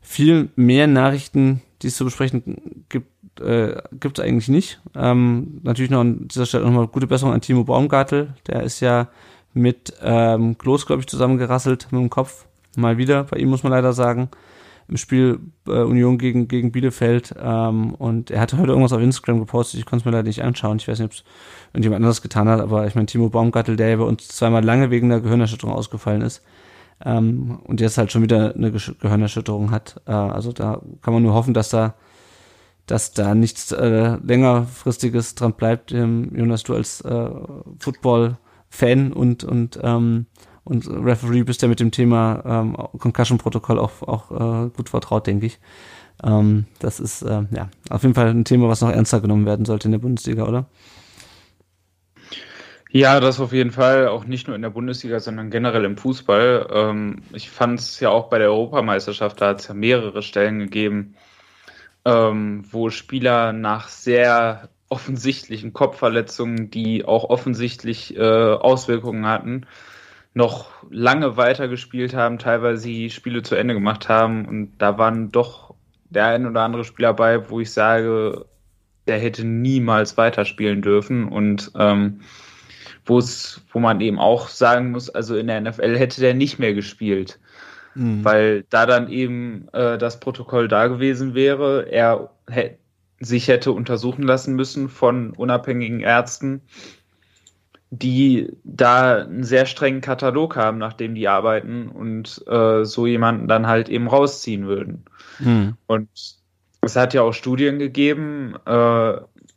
Viel 0.00 0.50
mehr 0.56 0.86
Nachrichten, 0.86 1.62
die 1.82 1.88
es 1.88 1.96
zu 1.96 2.04
besprechen 2.04 2.84
gibt, 2.88 3.40
äh, 3.40 3.76
gibt 3.92 4.18
es 4.18 4.24
eigentlich 4.24 4.48
nicht. 4.48 4.80
Ähm, 4.94 5.60
natürlich 5.62 5.90
noch 5.90 6.00
an 6.00 6.28
dieser 6.28 6.46
Stelle 6.46 6.64
nochmal 6.64 6.88
gute 6.88 7.06
Besserung 7.06 7.34
an 7.34 7.40
Timo 7.40 7.64
Baumgartel. 7.64 8.34
Der 8.46 8.62
ist 8.62 8.80
ja 8.80 9.08
mit 9.52 9.94
ähm, 10.02 10.58
Klos, 10.58 10.86
glaube 10.86 11.00
ich, 11.00 11.06
zusammengerasselt 11.06 11.88
mit 11.90 12.00
dem 12.00 12.10
Kopf. 12.10 12.46
Mal 12.76 12.98
wieder. 12.98 13.24
Bei 13.24 13.38
ihm 13.38 13.50
muss 13.50 13.62
man 13.62 13.72
leider 13.72 13.92
sagen 13.92 14.28
im 14.88 14.96
Spiel 14.96 15.40
äh, 15.66 15.70
Union 15.70 16.18
gegen, 16.18 16.48
gegen 16.48 16.72
Bielefeld. 16.72 17.34
Ähm, 17.40 17.94
und 17.94 18.30
er 18.30 18.40
hatte 18.40 18.58
heute 18.58 18.68
irgendwas 18.68 18.92
auf 18.92 19.00
Instagram 19.00 19.40
gepostet, 19.40 19.80
ich 19.80 19.86
konnte 19.86 20.02
es 20.02 20.04
mir 20.04 20.12
leider 20.12 20.28
nicht 20.28 20.42
anschauen. 20.42 20.76
Ich 20.76 20.88
weiß 20.88 20.98
nicht, 20.98 21.06
ob 21.06 21.12
es 21.12 21.24
irgendjemand 21.72 21.96
anderes 21.96 22.22
getan 22.22 22.48
hat, 22.48 22.60
aber 22.60 22.86
ich 22.86 22.94
meine, 22.94 23.06
Timo 23.06 23.28
Baumgartel, 23.30 23.76
der 23.76 23.88
ja 23.88 23.96
bei 23.96 24.04
uns 24.04 24.28
zweimal 24.28 24.64
lange 24.64 24.90
wegen 24.90 25.08
der 25.08 25.20
Gehirnerschütterung 25.20 25.74
ausgefallen 25.74 26.22
ist. 26.22 26.42
Ähm, 27.04 27.58
und 27.64 27.80
jetzt 27.80 27.98
halt 27.98 28.12
schon 28.12 28.22
wieder 28.22 28.54
eine 28.54 28.72
Ge 28.72 28.80
Gehirnerschütterung 29.00 29.70
hat. 29.70 30.00
Äh, 30.06 30.12
also 30.12 30.52
da 30.52 30.80
kann 31.02 31.14
man 31.14 31.22
nur 31.22 31.34
hoffen, 31.34 31.54
dass 31.54 31.68
da 31.68 31.94
dass 32.86 33.12
da 33.12 33.34
nichts 33.34 33.72
äh, 33.72 34.18
längerfristiges 34.22 35.34
dran 35.34 35.54
bleibt. 35.54 35.90
Ähm, 35.92 36.30
Jonas, 36.34 36.64
du 36.64 36.74
als 36.74 37.00
äh, 37.00 37.30
Football-Fan 37.78 39.12
und, 39.12 39.42
und 39.42 39.78
ähm, 39.82 40.26
und 40.64 40.88
Referee 40.88 41.42
bist 41.42 41.60
ja 41.62 41.68
mit 41.68 41.78
dem 41.78 41.90
Thema 41.90 42.42
ähm, 42.46 42.76
Concussion-Protokoll 42.98 43.78
auch, 43.78 44.02
auch 44.02 44.30
äh, 44.30 44.70
gut 44.70 44.88
vertraut, 44.88 45.26
denke 45.26 45.46
ich. 45.46 45.60
Ähm, 46.22 46.64
das 46.78 47.00
ist 47.00 47.22
äh, 47.22 47.42
ja 47.50 47.68
auf 47.90 48.02
jeden 48.02 48.14
Fall 48.14 48.28
ein 48.28 48.44
Thema, 48.44 48.68
was 48.68 48.80
noch 48.80 48.90
ernster 48.90 49.20
genommen 49.20 49.46
werden 49.46 49.66
sollte 49.66 49.88
in 49.88 49.92
der 49.92 49.98
Bundesliga, 49.98 50.44
oder? 50.44 50.66
Ja, 52.96 53.18
das 53.18 53.40
auf 53.40 53.52
jeden 53.52 53.72
Fall, 53.72 54.06
auch 54.06 54.24
nicht 54.24 54.46
nur 54.46 54.54
in 54.54 54.62
der 54.62 54.70
Bundesliga, 54.70 55.18
sondern 55.18 55.50
generell 55.50 55.84
im 55.84 55.96
Fußball. 55.96 56.68
Ähm, 56.72 57.22
ich 57.32 57.50
fand 57.50 57.80
es 57.80 57.98
ja 57.98 58.10
auch 58.10 58.28
bei 58.28 58.38
der 58.38 58.50
Europameisterschaft, 58.50 59.40
da 59.40 59.48
hat 59.48 59.60
es 59.60 59.66
ja 59.66 59.74
mehrere 59.74 60.22
Stellen 60.22 60.60
gegeben, 60.60 61.16
ähm, 62.04 62.64
wo 62.70 62.90
Spieler 62.90 63.52
nach 63.52 63.88
sehr 63.88 64.68
offensichtlichen 64.88 65.72
Kopfverletzungen, 65.72 66.70
die 66.70 67.04
auch 67.04 67.24
offensichtlich 67.24 68.16
äh, 68.16 68.20
Auswirkungen 68.20 69.26
hatten, 69.26 69.66
noch 70.32 70.70
lange 70.88 71.36
weitergespielt 71.36 72.14
haben, 72.14 72.38
teilweise 72.38 73.10
Spiele 73.10 73.42
zu 73.42 73.56
Ende 73.56 73.74
gemacht 73.74 74.08
haben. 74.08 74.46
Und 74.46 74.78
da 74.78 74.98
waren 74.98 75.32
doch 75.32 75.74
der 76.10 76.26
ein 76.26 76.46
oder 76.46 76.60
andere 76.60 76.84
Spieler 76.84 77.12
bei, 77.12 77.50
wo 77.50 77.58
ich 77.58 77.72
sage, 77.72 78.46
der 79.08 79.18
hätte 79.18 79.44
niemals 79.44 80.16
weiterspielen 80.16 80.80
dürfen. 80.80 81.26
Und 81.26 81.72
ähm, 81.76 82.20
wo 83.06 83.18
es, 83.18 83.62
wo 83.72 83.78
man 83.80 84.00
eben 84.00 84.18
auch 84.18 84.48
sagen 84.48 84.92
muss, 84.92 85.10
also 85.10 85.36
in 85.36 85.46
der 85.46 85.60
NFL 85.60 85.98
hätte 85.98 86.20
der 86.20 86.34
nicht 86.34 86.58
mehr 86.58 86.74
gespielt. 86.74 87.38
Mhm. 87.94 88.24
Weil 88.24 88.64
da 88.70 88.86
dann 88.86 89.08
eben 89.08 89.68
äh, 89.72 89.98
das 89.98 90.20
Protokoll 90.20 90.68
da 90.68 90.88
gewesen 90.88 91.34
wäre, 91.34 91.86
er 91.90 92.30
hätte 92.48 92.78
sich 93.20 93.48
hätte 93.48 93.72
untersuchen 93.72 94.22
lassen 94.22 94.54
müssen 94.54 94.88
von 94.88 95.30
unabhängigen 95.30 96.00
Ärzten, 96.00 96.60
die 97.90 98.52
da 98.64 99.22
einen 99.22 99.44
sehr 99.44 99.66
strengen 99.66 100.00
Katalog 100.00 100.56
haben, 100.56 100.78
nachdem 100.78 101.14
die 101.14 101.28
arbeiten 101.28 101.88
und 101.88 102.44
äh, 102.48 102.84
so 102.84 103.06
jemanden 103.06 103.46
dann 103.46 103.66
halt 103.66 103.88
eben 103.88 104.08
rausziehen 104.08 104.66
würden. 104.66 105.04
Mhm. 105.38 105.76
Und 105.86 106.08
es 106.80 106.96
hat 106.96 107.14
ja 107.14 107.22
auch 107.22 107.32
Studien 107.32 107.78
gegeben, 107.78 108.56
äh, 108.66 109.16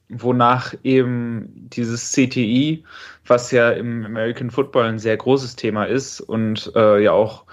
wonach 0.10 0.74
eben 0.84 1.50
dieses 1.54 2.12
CTI, 2.12 2.84
was 3.28 3.52
ja 3.52 3.72
im 3.72 4.06
American 4.06 4.52
Football 4.52 4.86
ein 4.86 5.00
sehr 5.00 5.18
großes 5.18 5.56
Thema 5.56 5.86
ist 5.86 6.22
und 6.22 6.72
äh, 6.76 7.04
ja 7.04 7.12
auch 7.12 7.46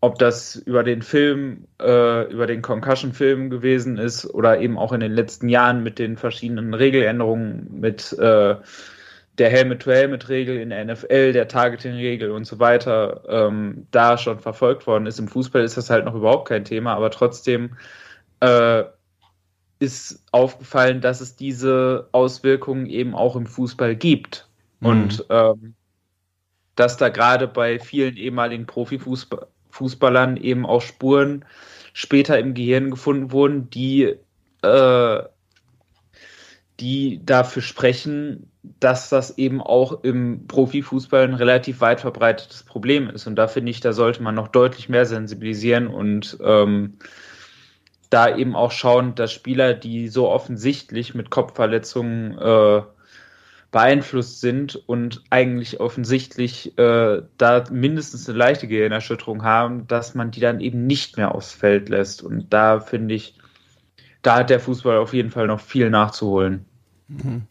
ob 0.00 0.18
das 0.18 0.54
über 0.54 0.84
den 0.84 1.02
Film, 1.02 1.66
äh, 1.80 2.30
über 2.30 2.46
den 2.46 2.62
Concussion-Film 2.62 3.50
gewesen 3.50 3.98
ist 3.98 4.26
oder 4.32 4.60
eben 4.60 4.78
auch 4.78 4.92
in 4.92 5.00
den 5.00 5.12
letzten 5.12 5.48
Jahren 5.48 5.82
mit 5.82 5.98
den 5.98 6.16
verschiedenen 6.16 6.72
Regeländerungen, 6.72 7.80
mit 7.80 8.12
äh, 8.12 8.56
der 9.38 9.50
Helmet-to-Helmet-Regel 9.50 10.60
in 10.60 10.70
der 10.70 10.84
NFL, 10.84 11.32
der 11.32 11.48
Targeting-Regel 11.48 12.30
und 12.30 12.44
so 12.44 12.58
weiter, 12.58 13.22
ähm, 13.28 13.86
da 13.90 14.18
schon 14.18 14.38
verfolgt 14.38 14.86
worden 14.86 15.06
ist. 15.06 15.18
Im 15.18 15.28
Fußball 15.28 15.62
ist 15.62 15.76
das 15.76 15.90
halt 15.90 16.04
noch 16.04 16.14
überhaupt 16.14 16.48
kein 16.48 16.64
Thema, 16.64 16.94
aber 16.94 17.10
trotzdem 17.10 17.76
äh, 18.40 18.84
ist 19.80 20.24
aufgefallen, 20.32 21.00
dass 21.00 21.20
es 21.20 21.36
diese 21.36 22.08
Auswirkungen 22.12 22.86
eben 22.86 23.14
auch 23.14 23.36
im 23.36 23.46
Fußball 23.46 23.94
gibt. 23.96 24.47
Mhm. 24.80 24.86
Und 24.86 25.26
ähm, 25.30 25.74
dass 26.76 26.96
da 26.96 27.08
gerade 27.08 27.48
bei 27.48 27.78
vielen 27.78 28.16
ehemaligen 28.16 28.66
Profifußball 28.66 29.48
Fußballern 29.70 30.36
eben 30.36 30.66
auch 30.66 30.82
Spuren 30.82 31.44
später 31.92 32.38
im 32.38 32.54
Gehirn 32.54 32.90
gefunden 32.90 33.32
wurden, 33.32 33.70
die, 33.70 34.16
äh, 34.62 35.22
die 36.80 37.20
dafür 37.24 37.62
sprechen, 37.62 38.50
dass 38.80 39.08
das 39.08 39.38
eben 39.38 39.60
auch 39.60 40.04
im 40.04 40.46
Profifußball 40.46 41.24
ein 41.24 41.34
relativ 41.34 41.80
weit 41.80 42.00
verbreitetes 42.00 42.62
Problem 42.62 43.08
ist. 43.10 43.26
Und 43.26 43.36
da 43.36 43.46
finde 43.48 43.70
ich, 43.70 43.80
da 43.80 43.92
sollte 43.92 44.22
man 44.22 44.34
noch 44.34 44.48
deutlich 44.48 44.88
mehr 44.88 45.06
sensibilisieren 45.06 45.88
und 45.88 46.38
ähm, 46.42 46.98
da 48.10 48.34
eben 48.34 48.56
auch 48.56 48.72
schauen, 48.72 49.14
dass 49.14 49.32
Spieler, 49.32 49.74
die 49.74 50.08
so 50.08 50.28
offensichtlich 50.28 51.14
mit 51.14 51.30
Kopfverletzungen 51.30 52.38
äh, 52.38 52.82
beeinflusst 53.70 54.40
sind 54.40 54.76
und 54.76 55.22
eigentlich 55.30 55.80
offensichtlich 55.80 56.78
äh, 56.78 57.22
da 57.36 57.64
mindestens 57.70 58.28
eine 58.28 58.38
leichte 58.38 58.66
Gehirnerschütterung 58.66 59.42
haben, 59.42 59.86
dass 59.86 60.14
man 60.14 60.30
die 60.30 60.40
dann 60.40 60.60
eben 60.60 60.86
nicht 60.86 61.16
mehr 61.16 61.34
aufs 61.34 61.52
Feld 61.52 61.88
lässt. 61.88 62.22
Und 62.22 62.52
da 62.52 62.80
finde 62.80 63.14
ich, 63.14 63.36
da 64.22 64.36
hat 64.36 64.50
der 64.50 64.60
Fußball 64.60 64.96
auf 64.96 65.12
jeden 65.12 65.30
Fall 65.30 65.46
noch 65.46 65.60
viel 65.60 65.90
nachzuholen. 65.90 66.64
Mhm. 67.08 67.42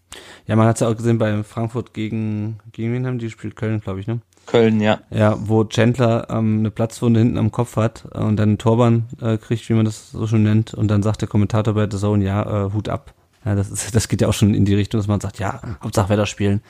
Ja, 0.48 0.56
man 0.56 0.68
hat 0.68 0.77
es 0.77 0.80
ja 0.81 0.88
auch 0.88 0.95
gesehen 0.95 1.18
bei 1.18 1.44
Frankfurt 1.44 1.94
gegen, 1.94 2.60
gegen 2.72 2.94
wen 2.94 3.06
haben 3.06 3.19
die 3.19 3.26
gespielt? 3.26 3.56
Köln, 3.56 3.81
glaube 3.81 3.99
ich, 3.99 4.07
ne? 4.07 4.19
Köln, 4.48 4.80
ja. 4.80 4.99
Ja, 5.10 5.38
wo 5.39 5.65
Chandler 5.65 6.27
ähm, 6.30 6.60
eine 6.60 6.72
Platzwunde 6.72 7.19
hinten 7.19 7.38
am 7.38 7.52
Kopf 7.52 7.76
hat 7.76 8.06
äh, 8.14 8.19
und 8.19 8.38
dann 8.38 8.49
einen 8.49 8.57
Torban 8.57 9.06
äh, 9.22 9.38
kriegt, 9.38 9.68
wie 9.69 9.73
man 9.73 9.85
das 9.85 10.11
so 10.11 10.26
schon 10.26 10.44
nennt. 10.44 10.73
Und 10.73 10.88
dann 10.88 11.03
sagt 11.03 11.22
der 11.22 11.27
Kommentator 11.27 11.73
bei 11.73 11.88
The 11.89 11.98
Zone, 11.98 12.23
ja, 12.23 12.65
äh, 12.68 12.73
Hut 12.73 12.89
ab. 12.89 13.14
Ja, 13.48 13.56
das, 13.56 13.69
ist, 13.69 13.95
das 13.95 14.10
geht 14.10 14.19
ja 14.19 14.28
auch 14.28 14.34
schon 14.34 14.53
in 14.53 14.65
die 14.65 14.76
Richtung, 14.76 14.99
dass 14.99 15.07
man 15.07 15.22
sagt, 15.22 15.40
ja, 15.40 15.61
Hauptsache 15.82 16.10
Wetter 16.10 16.26
spielen. 16.26 16.61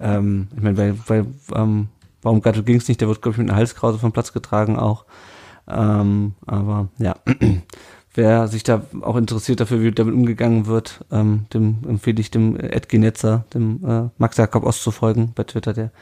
Ähm, 0.00 0.48
ich 0.56 0.60
meine, 0.60 0.74
bei, 0.74 0.94
bei 1.06 1.24
ähm, 1.54 1.86
warum 2.20 2.40
Gatto 2.42 2.64
ging 2.64 2.78
es 2.78 2.88
nicht, 2.88 3.00
der 3.00 3.06
wird, 3.06 3.22
glaube 3.22 3.34
ich, 3.34 3.38
mit 3.38 3.48
einer 3.48 3.56
Halskrause 3.56 4.00
vom 4.00 4.10
Platz 4.10 4.32
getragen 4.32 4.76
auch. 4.76 5.04
Ähm, 5.68 6.34
aber 6.44 6.88
ja, 6.98 7.14
wer 8.14 8.48
sich 8.48 8.64
da 8.64 8.82
auch 9.02 9.14
interessiert 9.14 9.60
dafür, 9.60 9.80
wie 9.80 9.92
damit 9.92 10.14
umgegangen 10.14 10.66
wird, 10.66 11.04
ähm, 11.12 11.46
dem 11.54 11.78
empfehle 11.86 12.20
ich 12.20 12.32
dem 12.32 12.56
Ed 12.58 12.88
Genetzer, 12.88 13.44
dem 13.54 13.84
äh, 13.86 14.08
Max 14.18 14.36
Jakob 14.36 14.64
Ost 14.64 14.82
zu 14.82 14.90
folgen 14.90 15.30
bei 15.36 15.44
Twitter, 15.44 15.74
der 15.74 15.92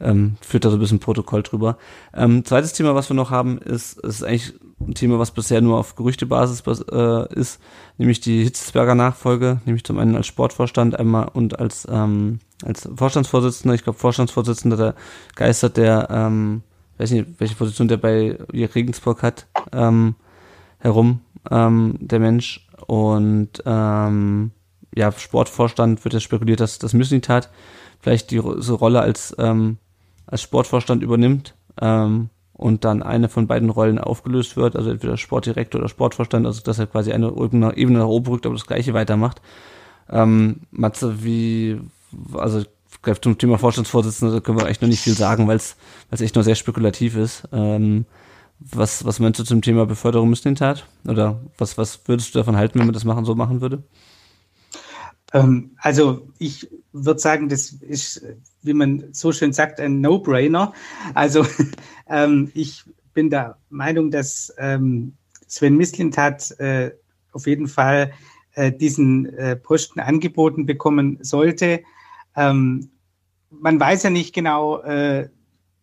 ähm, 0.00 0.36
führt 0.40 0.64
da 0.64 0.70
so 0.70 0.76
ein 0.76 0.80
bisschen 0.80 1.00
Protokoll 1.00 1.42
drüber. 1.42 1.78
Ähm, 2.14 2.44
zweites 2.44 2.72
Thema, 2.72 2.94
was 2.94 3.08
wir 3.08 3.14
noch 3.14 3.30
haben, 3.30 3.58
ist, 3.58 3.98
ist 4.00 4.22
eigentlich 4.22 4.54
ein 4.80 4.94
Thema, 4.94 5.18
was 5.18 5.30
bisher 5.30 5.60
nur 5.60 5.78
auf 5.78 5.94
Gerüchtebasis 5.94 6.62
äh, 6.90 7.34
ist, 7.34 7.60
nämlich 7.98 8.20
die 8.20 8.42
Hitzelsberger 8.44 8.94
Nachfolge, 8.94 9.60
nämlich 9.64 9.84
zum 9.84 9.98
einen 9.98 10.16
als 10.16 10.26
Sportvorstand 10.26 10.98
einmal 10.98 11.28
und 11.32 11.58
als 11.58 11.86
ähm, 11.90 12.40
als 12.64 12.88
Vorstandsvorsitzender. 12.94 13.74
Ich 13.74 13.84
glaube, 13.84 13.98
Vorstandsvorsitzender 13.98 14.76
der 14.76 14.94
geistert 15.34 15.76
der, 15.76 16.08
ähm, 16.10 16.62
weiß 16.98 17.10
nicht, 17.12 17.26
welche 17.38 17.54
Position 17.54 17.88
der 17.88 17.96
bei 17.96 18.38
Regensburg 18.52 19.22
hat, 19.22 19.46
ähm, 19.72 20.14
herum, 20.78 21.20
ähm, 21.50 21.96
der 22.00 22.18
Mensch. 22.18 22.66
Und 22.86 23.62
ähm, 23.64 24.50
ja, 24.94 25.12
Sportvorstand 25.12 26.04
wird 26.04 26.14
ja 26.14 26.20
spekuliert, 26.20 26.60
dass 26.60 26.78
das 26.78 26.92
Müslitat 26.92 27.50
vielleicht 28.00 28.30
die 28.30 28.42
so 28.58 28.74
Rolle 28.74 29.00
als 29.00 29.34
ähm, 29.38 29.78
als 30.26 30.42
Sportvorstand 30.42 31.02
übernimmt 31.02 31.54
ähm, 31.80 32.30
und 32.52 32.84
dann 32.84 33.02
eine 33.02 33.28
von 33.28 33.46
beiden 33.46 33.70
Rollen 33.70 33.98
aufgelöst 33.98 34.56
wird, 34.56 34.76
also 34.76 34.90
entweder 34.90 35.16
Sportdirektor 35.16 35.80
oder 35.80 35.88
Sportvorstand, 35.88 36.46
also 36.46 36.62
dass 36.62 36.78
er 36.78 36.86
quasi 36.86 37.12
eine 37.12 37.32
Ebene 37.36 37.98
nach 37.98 38.06
oben 38.06 38.28
rückt, 38.28 38.46
aber 38.46 38.54
das 38.54 38.66
gleiche 38.66 38.94
weitermacht. 38.94 39.40
Ähm, 40.10 40.60
Matze, 40.70 41.24
wie, 41.24 41.80
also 42.34 42.62
zum 43.22 43.38
Thema 43.38 43.58
Vorstandsvorsitzender 43.58 44.40
können 44.40 44.58
wir 44.58 44.66
echt 44.66 44.82
noch 44.82 44.88
nicht 44.88 45.00
viel 45.00 45.14
sagen, 45.14 45.48
weil 45.48 45.56
es 45.56 45.76
echt 46.20 46.36
noch 46.36 46.42
sehr 46.42 46.54
spekulativ 46.54 47.16
ist. 47.16 47.48
Ähm, 47.52 48.04
was, 48.58 49.06
was 49.06 49.20
meinst 49.20 49.40
du 49.40 49.44
zum 49.44 49.62
Thema 49.62 49.86
Beförderung 49.86 50.28
Mislintat? 50.28 50.86
Oder 51.08 51.40
was, 51.56 51.78
was 51.78 52.00
würdest 52.06 52.34
du 52.34 52.38
davon 52.38 52.56
halten, 52.56 52.78
wenn 52.78 52.86
man 52.86 52.94
das 52.94 53.04
machen 53.04 53.24
so 53.24 53.34
machen 53.34 53.62
würde? 53.62 53.82
Ähm, 55.32 55.72
also 55.78 56.28
ich 56.38 56.68
würde 56.92 57.20
sagen, 57.20 57.48
das 57.48 57.72
ist, 57.72 58.24
wie 58.62 58.74
man 58.74 59.12
so 59.12 59.32
schön 59.32 59.52
sagt, 59.52 59.80
ein 59.80 60.00
No-Brainer. 60.00 60.72
Also 61.14 61.46
ähm, 62.08 62.50
ich 62.54 62.84
bin 63.14 63.30
der 63.30 63.58
Meinung, 63.68 64.10
dass 64.10 64.54
ähm, 64.58 65.14
Sven 65.46 65.76
Mislintat 65.76 66.52
äh, 66.58 66.92
auf 67.32 67.46
jeden 67.46 67.68
Fall 67.68 68.12
äh, 68.54 68.72
diesen 68.72 69.26
äh, 69.36 69.56
Posten 69.56 70.00
angeboten 70.00 70.66
bekommen 70.66 71.18
sollte. 71.22 71.82
Ähm, 72.36 72.90
man 73.50 73.78
weiß 73.78 74.04
ja 74.04 74.10
nicht 74.10 74.34
genau, 74.34 74.80
äh, 74.82 75.28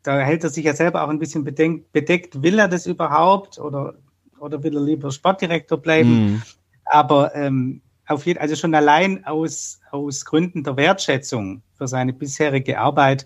da 0.03 0.19
hält 0.19 0.43
er 0.43 0.49
sich 0.49 0.65
ja 0.65 0.73
selber 0.73 1.03
auch 1.03 1.09
ein 1.09 1.19
bisschen 1.19 1.43
bedenkt, 1.43 1.91
bedeckt, 1.91 2.41
will 2.41 2.59
er 2.59 2.69
das 2.69 2.85
überhaupt 2.85 3.59
oder, 3.59 3.95
oder 4.39 4.63
will 4.63 4.75
er 4.75 4.81
lieber 4.81 5.11
Sportdirektor 5.11 5.77
bleiben? 5.77 6.35
Mm. 6.35 6.41
Aber 6.85 7.35
ähm, 7.35 7.81
auf 8.07 8.25
jeden, 8.25 8.39
also 8.39 8.55
schon 8.55 8.73
allein 8.73 9.25
aus, 9.25 9.79
aus 9.91 10.25
Gründen 10.25 10.63
der 10.63 10.77
Wertschätzung 10.77 11.61
für 11.77 11.87
seine 11.87 12.13
bisherige 12.13 12.79
Arbeit, 12.79 13.25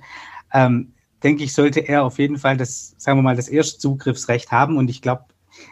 ähm, 0.53 0.93
denke 1.23 1.43
ich, 1.43 1.53
sollte 1.53 1.81
er 1.81 2.03
auf 2.03 2.17
jeden 2.19 2.37
Fall 2.37 2.57
das, 2.57 2.95
sagen 2.97 3.19
wir 3.19 3.23
mal, 3.23 3.35
das 3.35 3.47
erste 3.47 3.79
Zugriffsrecht 3.79 4.51
haben. 4.51 4.77
Und 4.77 4.89
ich 4.89 5.01
glaube, 5.01 5.25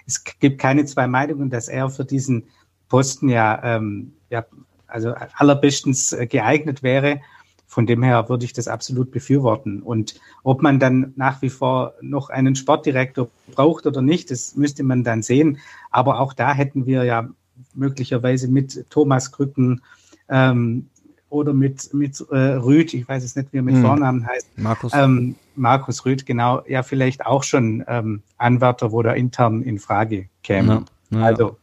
es 0.06 0.24
gibt 0.24 0.60
keine 0.60 0.86
zwei 0.86 1.08
Meinungen, 1.08 1.50
dass 1.50 1.68
er 1.68 1.90
für 1.90 2.06
diesen 2.06 2.48
Posten 2.88 3.30
ja, 3.30 3.60
ähm, 3.64 4.14
ja 4.30 4.46
also 4.88 5.14
allerbestens 5.36 6.14
äh, 6.14 6.28
geeignet 6.28 6.84
wäre. 6.84 7.22
Von 7.66 7.86
dem 7.86 8.02
her 8.02 8.30
würde 8.30 8.46
ich 8.46 8.54
das 8.54 8.68
absolut 8.68 9.12
befürworten. 9.12 9.82
Und 9.84 10.20
ob 10.44 10.62
man 10.64 10.80
dann 10.80 11.14
nach 11.16 11.42
wie 11.42 11.50
vor 11.50 11.94
noch 12.02 12.30
einen 12.30 12.56
Sportdirektor 12.56 13.30
braucht 13.52 13.86
oder 13.86 14.02
nicht, 14.02 14.32
das 14.32 14.56
müsste 14.56 14.84
man 14.84 15.04
dann 15.04 15.22
sehen. 15.22 15.60
Aber 15.92 16.20
auch 16.20 16.34
da 16.34 16.54
hätten 16.54 16.88
wir 16.88 17.04
ja 17.04 17.30
möglicherweise 17.74 18.48
mit 18.48 18.86
Thomas 18.90 19.32
Krücken 19.32 19.82
ähm, 20.30 20.88
oder 21.30 21.54
mit, 21.54 21.94
mit 21.94 22.20
äh, 22.32 22.36
Rüd, 22.36 22.94
ich 22.94 23.08
weiß 23.08 23.24
es 23.24 23.36
nicht, 23.36 23.54
wie 23.54 23.58
er 23.58 23.64
mit 23.64 23.76
hm. 23.76 23.84
Vornamen 23.84 24.28
heißt. 24.28 24.48
Markus. 24.58 24.92
Ähm, 24.96 25.36
Markus 25.56 26.06
Rüd, 26.06 26.26
genau, 26.26 26.64
ja, 26.68 26.84
vielleicht 26.84 27.26
auch 27.26 27.44
schon 27.44 27.84
ähm, 27.88 28.22
Anwärter, 28.38 28.92
wo 28.92 29.04
der 29.04 29.16
intern 29.16 29.62
in 29.62 29.80
Frage 29.80 30.30
käme. 30.44 30.86
Ja, 31.12 31.20
ja. 31.20 31.26
Also. 31.26 31.58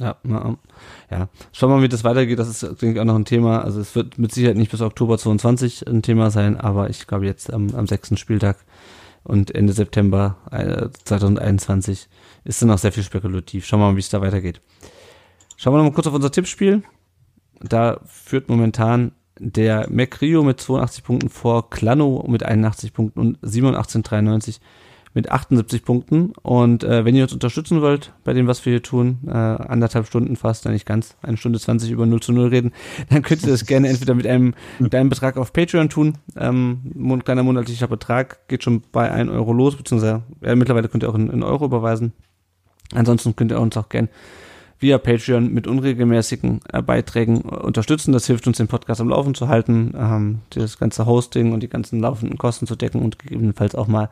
Ja, 0.00 0.16
na, 0.24 0.56
ja. 1.08 1.28
Schauen 1.52 1.70
wir 1.70 1.76
mal, 1.76 1.82
wie 1.82 1.88
das 1.88 2.02
weitergeht. 2.02 2.40
Das 2.40 2.48
ist, 2.48 2.62
denke 2.62 2.94
ich, 2.94 3.00
auch 3.00 3.04
noch 3.04 3.14
ein 3.14 3.24
Thema. 3.24 3.62
Also 3.62 3.80
es 3.80 3.94
wird 3.94 4.18
mit 4.18 4.32
Sicherheit 4.32 4.56
nicht 4.56 4.72
bis 4.72 4.80
Oktober 4.80 5.18
22 5.18 5.86
ein 5.86 6.02
Thema 6.02 6.32
sein, 6.32 6.58
aber 6.58 6.90
ich 6.90 7.06
glaube 7.06 7.26
jetzt 7.26 7.52
am, 7.52 7.72
am 7.76 7.86
sechsten 7.86 8.16
Spieltag 8.16 8.56
und 9.22 9.54
Ende 9.54 9.72
September 9.72 10.36
äh, 10.50 10.88
2021 11.04 12.08
ist 12.44 12.60
dann 12.60 12.70
auch 12.70 12.78
sehr 12.78 12.92
viel 12.92 13.04
spekulativ. 13.04 13.66
Schauen 13.66 13.80
wir 13.80 13.90
mal, 13.90 13.96
wie 13.96 14.00
es 14.00 14.08
da 14.08 14.20
weitergeht. 14.20 14.60
Schauen 15.64 15.72
wir 15.72 15.78
noch 15.78 15.84
mal 15.84 15.94
kurz 15.94 16.06
auf 16.06 16.12
unser 16.12 16.30
Tippspiel. 16.30 16.82
Da 17.62 17.98
führt 18.04 18.50
momentan 18.50 19.12
der 19.38 19.88
McRio 19.88 20.42
mit 20.42 20.60
82 20.60 21.02
Punkten 21.02 21.30
vor, 21.30 21.70
Klano 21.70 22.22
mit 22.28 22.42
81 22.42 22.92
Punkten 22.92 23.18
und 23.18 23.38
87,93 23.38 24.58
mit 25.14 25.30
78 25.30 25.82
Punkten. 25.82 26.34
Und 26.42 26.84
äh, 26.84 27.06
wenn 27.06 27.14
ihr 27.14 27.22
uns 27.22 27.32
unterstützen 27.32 27.80
wollt 27.80 28.12
bei 28.24 28.34
dem, 28.34 28.46
was 28.46 28.66
wir 28.66 28.74
hier 28.74 28.82
tun, 28.82 29.20
äh, 29.26 29.30
anderthalb 29.30 30.06
Stunden 30.06 30.36
fast, 30.36 30.66
nicht 30.66 30.84
ganz, 30.84 31.16
eine 31.22 31.38
Stunde 31.38 31.58
20 31.58 31.90
über 31.90 32.04
0 32.04 32.20
zu 32.20 32.32
0 32.32 32.48
reden, 32.48 32.72
dann 33.08 33.22
könnt 33.22 33.42
ihr 33.42 33.48
das 33.48 33.64
gerne 33.64 33.88
entweder 33.88 34.14
mit 34.14 34.26
einem 34.26 34.52
kleinen 34.90 35.08
Betrag 35.08 35.38
auf 35.38 35.54
Patreon 35.54 35.88
tun. 35.88 36.18
Ähm, 36.36 36.92
ein 36.94 37.24
kleiner 37.24 37.42
monatlicher 37.42 37.88
Betrag 37.88 38.48
geht 38.48 38.64
schon 38.64 38.82
bei 38.92 39.10
1 39.10 39.30
Euro 39.30 39.54
los, 39.54 39.76
beziehungsweise 39.76 40.24
ja, 40.42 40.56
mittlerweile 40.56 40.90
könnt 40.90 41.04
ihr 41.04 41.08
auch 41.08 41.14
in, 41.14 41.30
in 41.30 41.42
Euro 41.42 41.64
überweisen. 41.64 42.12
Ansonsten 42.92 43.34
könnt 43.34 43.50
ihr 43.50 43.60
uns 43.60 43.78
auch 43.78 43.88
gerne 43.88 44.10
via 44.78 44.98
Patreon 44.98 45.52
mit 45.52 45.66
unregelmäßigen 45.66 46.60
äh, 46.72 46.82
Beiträgen 46.82 47.42
unterstützen. 47.42 48.12
Das 48.12 48.26
hilft 48.26 48.46
uns, 48.46 48.58
den 48.58 48.68
Podcast 48.68 49.00
am 49.00 49.08
Laufen 49.08 49.34
zu 49.34 49.48
halten, 49.48 49.94
ähm, 49.96 50.40
das 50.50 50.78
ganze 50.78 51.06
Hosting 51.06 51.52
und 51.52 51.62
die 51.62 51.68
ganzen 51.68 52.00
laufenden 52.00 52.38
Kosten 52.38 52.66
zu 52.66 52.76
decken 52.76 53.02
und 53.02 53.18
gegebenenfalls 53.18 53.74
auch 53.74 53.86
mal 53.86 54.10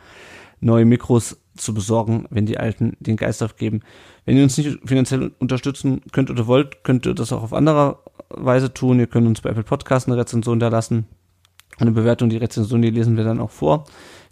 neue 0.61 0.85
Mikros 0.85 1.37
zu 1.57 1.75
besorgen, 1.75 2.27
wenn 2.31 2.47
die 2.47 2.59
alten 2.59 2.97
den 3.01 3.17
Geist 3.17 3.43
aufgeben. 3.43 3.81
Wenn 4.25 4.37
ihr 4.37 4.45
uns 4.45 4.57
nicht 4.57 4.79
finanziell 4.85 5.33
unterstützen 5.39 6.01
könnt 6.13 6.31
oder 6.31 6.47
wollt, 6.47 6.85
könnt 6.85 7.05
ihr 7.05 7.15
das 7.15 7.33
auch 7.33 7.43
auf 7.43 7.53
andere 7.53 7.99
Weise 8.31 8.73
tun. 8.73 8.99
Ihr 8.99 9.09
könnt 9.09 9.27
uns 9.27 9.41
bei 9.41 9.51
Apple 9.51 9.65
Podcasts 9.65 10.09
eine 10.09 10.17
Rezension 10.17 10.61
da 10.61 10.69
lassen. 10.69 11.07
Eine 11.79 11.91
Bewertung, 11.91 12.31
die 12.31 12.37
Rezension, 12.37 12.83
die 12.83 12.91
lesen 12.91 13.17
wir 13.17 13.25
dann 13.25 13.41
auch 13.41 13.51
vor, 13.51 13.85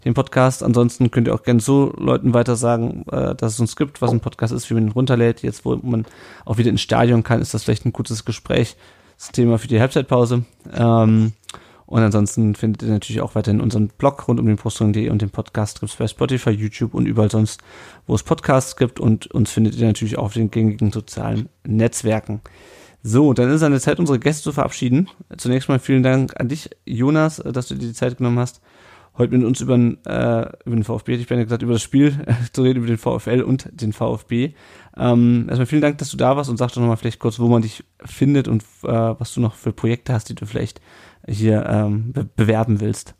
den 0.05 0.13
Podcast. 0.13 0.63
Ansonsten 0.63 1.11
könnt 1.11 1.27
ihr 1.27 1.35
auch 1.35 1.43
gerne 1.43 1.59
so 1.59 1.93
Leuten 1.97 2.33
weiter 2.33 2.55
sagen, 2.55 3.05
äh, 3.11 3.35
dass 3.35 3.53
es 3.53 3.59
uns 3.59 3.75
gibt, 3.75 4.01
was 4.01 4.11
ein 4.11 4.19
Podcast 4.19 4.53
ist, 4.53 4.69
wie 4.69 4.73
man 4.73 4.87
ihn 4.87 4.91
runterlädt. 4.91 5.41
Jetzt, 5.41 5.65
wo 5.65 5.75
man 5.75 6.05
auch 6.45 6.57
wieder 6.57 6.69
ins 6.69 6.81
Stadion 6.81 7.23
kann, 7.23 7.41
ist 7.41 7.53
das 7.53 7.63
vielleicht 7.63 7.85
ein 7.85 7.93
gutes 7.93 8.25
Gespräch. 8.25 8.75
Das 9.17 9.31
Thema 9.31 9.59
für 9.59 9.67
die 9.67 9.79
Halbzeitpause. 9.79 10.45
Ähm, 10.73 11.33
und 11.85 12.01
ansonsten 12.01 12.55
findet 12.55 12.83
ihr 12.83 12.89
natürlich 12.89 13.21
auch 13.21 13.35
weiterhin 13.35 13.59
unseren 13.59 13.89
Blog 13.89 14.25
rund 14.27 14.39
um 14.39 14.45
den 14.45 14.55
Brustring.de 14.55 15.09
und 15.09 15.21
den 15.21 15.29
Podcast 15.29 15.81
gibt 15.81 15.91
es 15.91 15.97
bei 15.97 16.07
Spotify, 16.07 16.51
YouTube 16.51 16.93
und 16.93 17.05
überall 17.05 17.29
sonst, 17.29 17.59
wo 18.07 18.15
es 18.15 18.23
Podcasts 18.23 18.77
gibt. 18.77 18.99
Und 19.01 19.27
uns 19.27 19.51
findet 19.51 19.75
ihr 19.75 19.85
natürlich 19.85 20.17
auch 20.17 20.23
auf 20.23 20.33
den 20.33 20.49
gängigen 20.49 20.93
sozialen 20.93 21.49
Netzwerken. 21.67 22.39
So, 23.03 23.33
dann 23.33 23.49
ist 23.49 23.55
es 23.55 23.63
an 23.63 23.73
der 23.73 23.81
Zeit, 23.81 23.99
unsere 23.99 24.19
Gäste 24.19 24.43
zu 24.43 24.51
verabschieden. 24.53 25.09
Zunächst 25.37 25.67
mal 25.67 25.79
vielen 25.79 26.01
Dank 26.01 26.39
an 26.39 26.47
dich, 26.47 26.69
Jonas, 26.85 27.37
dass 27.37 27.67
du 27.67 27.75
dir 27.75 27.87
die 27.87 27.93
Zeit 27.93 28.17
genommen 28.17 28.39
hast, 28.39 28.61
heute 29.17 29.35
mit 29.37 29.45
uns 29.45 29.61
über 29.61 29.77
den, 29.77 30.03
äh, 30.05 30.49
über 30.65 30.75
den 30.75 30.83
VfB, 30.83 31.15
ich 31.15 31.27
gerne 31.27 31.43
gesagt, 31.43 31.63
über 31.63 31.73
das 31.73 31.81
Spiel 31.81 32.13
zu 32.53 32.63
reden, 32.63 32.79
über 32.79 32.87
den 32.87 32.97
VfL 32.97 33.41
und 33.41 33.69
den 33.71 33.93
VfB. 33.93 34.53
Ähm, 34.97 35.45
erstmal 35.47 35.65
vielen 35.65 35.81
Dank, 35.81 35.97
dass 35.97 36.11
du 36.11 36.17
da 36.17 36.35
warst 36.35 36.49
und 36.49 36.57
sag 36.57 36.69
doch 36.69 36.81
nochmal 36.81 36.97
vielleicht 36.97 37.19
kurz, 37.19 37.39
wo 37.39 37.47
man 37.47 37.61
dich 37.61 37.83
findet 38.03 38.47
und 38.47 38.63
äh, 38.83 38.87
was 38.87 39.33
du 39.33 39.41
noch 39.41 39.55
für 39.55 39.73
Projekte 39.73 40.13
hast, 40.13 40.29
die 40.29 40.35
du 40.35 40.45
vielleicht 40.45 40.81
hier 41.27 41.65
ähm, 41.67 42.13
be 42.13 42.27
bewerben 42.35 42.79
willst. 42.79 43.15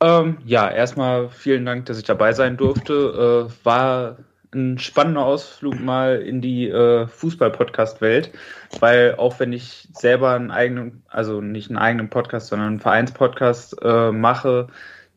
Ähm, 0.00 0.38
ja, 0.44 0.70
erstmal 0.70 1.30
vielen 1.30 1.64
Dank, 1.64 1.86
dass 1.86 1.98
ich 1.98 2.04
dabei 2.04 2.32
sein 2.32 2.56
durfte. 2.56 3.48
Äh, 3.50 3.64
war 3.64 4.18
ein 4.56 4.78
spannender 4.78 5.24
Ausflug 5.24 5.78
mal 5.78 6.20
in 6.20 6.40
die 6.40 6.68
äh, 6.68 7.06
Fußball-Podcast-Welt, 7.06 8.32
weil 8.80 9.14
auch 9.16 9.38
wenn 9.38 9.52
ich 9.52 9.88
selber 9.92 10.32
einen 10.32 10.50
eigenen, 10.50 11.02
also 11.08 11.40
nicht 11.40 11.70
einen 11.70 11.78
eigenen 11.78 12.10
Podcast, 12.10 12.48
sondern 12.48 12.68
einen 12.68 12.80
Vereinspodcast 12.80 13.76
äh, 13.82 14.10
mache, 14.10 14.68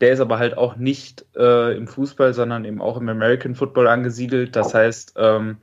der 0.01 0.13
ist 0.13 0.19
aber 0.19 0.39
halt 0.39 0.57
auch 0.57 0.75
nicht 0.75 1.25
äh, 1.35 1.75
im 1.75 1.87
Fußball, 1.87 2.33
sondern 2.33 2.65
eben 2.65 2.81
auch 2.81 2.97
im 2.97 3.09
American 3.09 3.55
Football 3.55 3.87
angesiedelt. 3.87 4.55
Das 4.55 4.73
heißt, 4.73 5.13
ähm, 5.17 5.57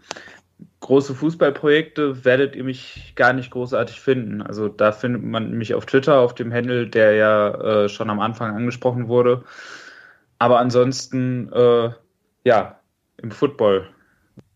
große 0.80 1.14
Fußballprojekte 1.14 2.24
werdet 2.24 2.54
ihr 2.54 2.64
mich 2.64 3.12
gar 3.16 3.32
nicht 3.32 3.50
großartig 3.50 4.00
finden. 4.00 4.42
Also 4.42 4.68
da 4.68 4.92
findet 4.92 5.22
man 5.22 5.52
mich 5.52 5.74
auf 5.74 5.86
Twitter, 5.86 6.18
auf 6.18 6.34
dem 6.34 6.52
Handle, 6.52 6.86
der 6.86 7.14
ja 7.14 7.84
äh, 7.84 7.88
schon 7.88 8.10
am 8.10 8.20
Anfang 8.20 8.54
angesprochen 8.54 9.08
wurde. 9.08 9.44
Aber 10.38 10.58
ansonsten, 10.58 11.50
äh, 11.52 11.90
ja, 12.44 12.75
im 13.22 13.30
Football. 13.30 13.88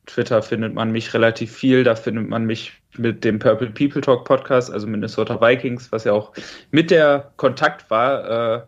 Twitter 0.07 0.43
findet 0.43 0.75
man 0.75 0.91
mich 0.91 1.15
relativ 1.15 1.53
viel. 1.55 1.85
Da 1.85 1.95
findet 1.95 2.29
man 2.29 2.45
mich 2.45 2.73
mit 2.97 3.25
dem 3.25 3.39
Purple 3.39 3.71
People 3.71 4.01
Talk 4.01 4.25
Podcast, 4.25 4.71
also 4.73 4.87
Minnesota 4.87 5.41
Vikings, 5.41 5.93
was 5.93 6.05
ja 6.05 6.13
auch 6.13 6.33
mit 6.71 6.91
der 6.91 7.33
Kontakt 7.37 7.89
war, 7.91 8.59
äh, 8.59 8.63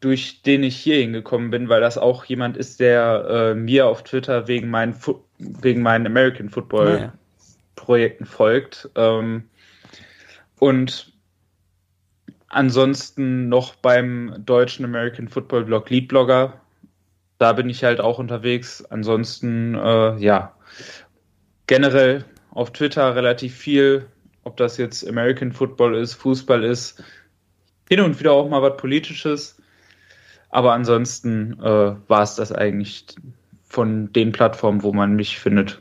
durch 0.00 0.42
den 0.42 0.62
ich 0.62 0.76
hier 0.76 0.96
hingekommen 0.96 1.50
bin, 1.50 1.68
weil 1.68 1.80
das 1.80 1.98
auch 1.98 2.24
jemand 2.24 2.56
ist, 2.56 2.80
der 2.80 3.26
äh, 3.28 3.54
mir 3.54 3.86
auf 3.86 4.04
Twitter 4.04 4.46
wegen 4.48 4.70
meinen, 4.70 4.94
Fu 4.94 5.22
wegen 5.38 5.82
meinen 5.82 6.06
American 6.06 6.48
Football 6.48 6.92
naja. 6.92 7.12
Projekten 7.74 8.24
folgt. 8.24 8.88
Ähm, 8.94 9.44
und 10.58 11.12
ansonsten 12.48 13.48
noch 13.48 13.74
beim 13.76 14.34
deutschen 14.38 14.84
American 14.84 15.28
Football 15.28 15.64
Blog 15.64 15.90
Leadblogger. 15.90 16.60
Da 17.38 17.52
bin 17.52 17.68
ich 17.70 17.84
halt 17.84 18.00
auch 18.00 18.18
unterwegs. 18.18 18.84
Ansonsten, 18.84 19.74
äh, 19.74 20.16
ja, 20.18 20.54
generell 21.66 22.24
auf 22.50 22.72
Twitter 22.72 23.14
relativ 23.14 23.54
viel, 23.54 24.06
ob 24.44 24.56
das 24.56 24.76
jetzt 24.76 25.06
American 25.08 25.52
Football 25.52 25.96
ist, 25.96 26.14
Fußball 26.14 26.64
ist, 26.64 27.02
hin 27.88 28.00
und 28.00 28.18
wieder 28.18 28.32
auch 28.32 28.48
mal 28.48 28.62
was 28.62 28.76
Politisches. 28.76 29.60
Aber 30.50 30.72
ansonsten 30.72 31.58
äh, 31.60 31.94
war 32.08 32.22
es 32.22 32.34
das 32.34 32.52
eigentlich 32.52 33.06
von 33.64 34.12
den 34.12 34.32
Plattformen, 34.32 34.82
wo 34.82 34.92
man 34.92 35.14
mich 35.14 35.38
findet. 35.38 35.80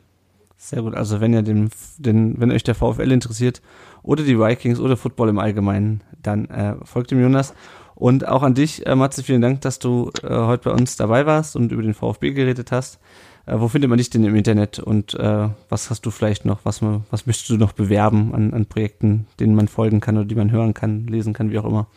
Sehr 0.57 0.81
gut. 0.81 0.95
Also 0.95 1.21
wenn 1.21 1.33
ihr 1.33 1.43
den, 1.43 1.69
den, 1.97 2.39
wenn 2.39 2.51
euch 2.51 2.63
der 2.63 2.75
VfL 2.75 3.11
interessiert 3.11 3.61
oder 4.03 4.23
die 4.23 4.39
Vikings 4.39 4.79
oder 4.79 4.97
Football 4.97 5.29
im 5.29 5.39
Allgemeinen, 5.39 6.03
dann 6.21 6.45
äh, 6.45 6.75
folgt 6.83 7.11
dem 7.11 7.21
Jonas. 7.21 7.53
Und 7.97 8.27
auch 8.27 8.43
an 8.43 8.53
dich, 8.53 8.85
äh, 8.85 8.93
Matze, 8.93 9.23
vielen 9.23 9.41
Dank, 9.41 9.61
dass 9.61 9.79
du 9.79 10.11
äh, 10.21 10.27
heute 10.29 10.69
bei 10.69 10.71
uns 10.71 10.97
dabei 10.97 11.25
warst 11.25 11.55
und 11.55 11.71
über 11.71 11.81
den 11.81 11.95
VfB 11.95 12.31
geredet 12.31 12.71
hast. 12.71 12.99
Äh, 13.47 13.59
wo 13.59 13.69
findet 13.69 13.89
man 13.89 13.97
dich 13.97 14.11
denn 14.11 14.23
im 14.23 14.35
Internet 14.35 14.77
und 14.77 15.15
äh, 15.15 15.49
was 15.67 15.89
hast 15.89 16.05
du 16.05 16.11
vielleicht 16.11 16.45
noch, 16.45 16.59
was, 16.63 16.83
was 16.83 17.25
möchtest 17.25 17.49
du 17.49 17.57
noch 17.57 17.71
bewerben 17.71 18.35
an, 18.35 18.53
an 18.53 18.67
Projekten, 18.67 19.25
denen 19.39 19.55
man 19.55 19.67
folgen 19.67 19.99
kann 19.99 20.15
oder 20.15 20.27
die 20.27 20.35
man 20.35 20.51
hören 20.51 20.75
kann, 20.75 21.07
lesen 21.07 21.33
kann, 21.33 21.49
wie 21.49 21.57
auch 21.57 21.65
immer? 21.65 21.87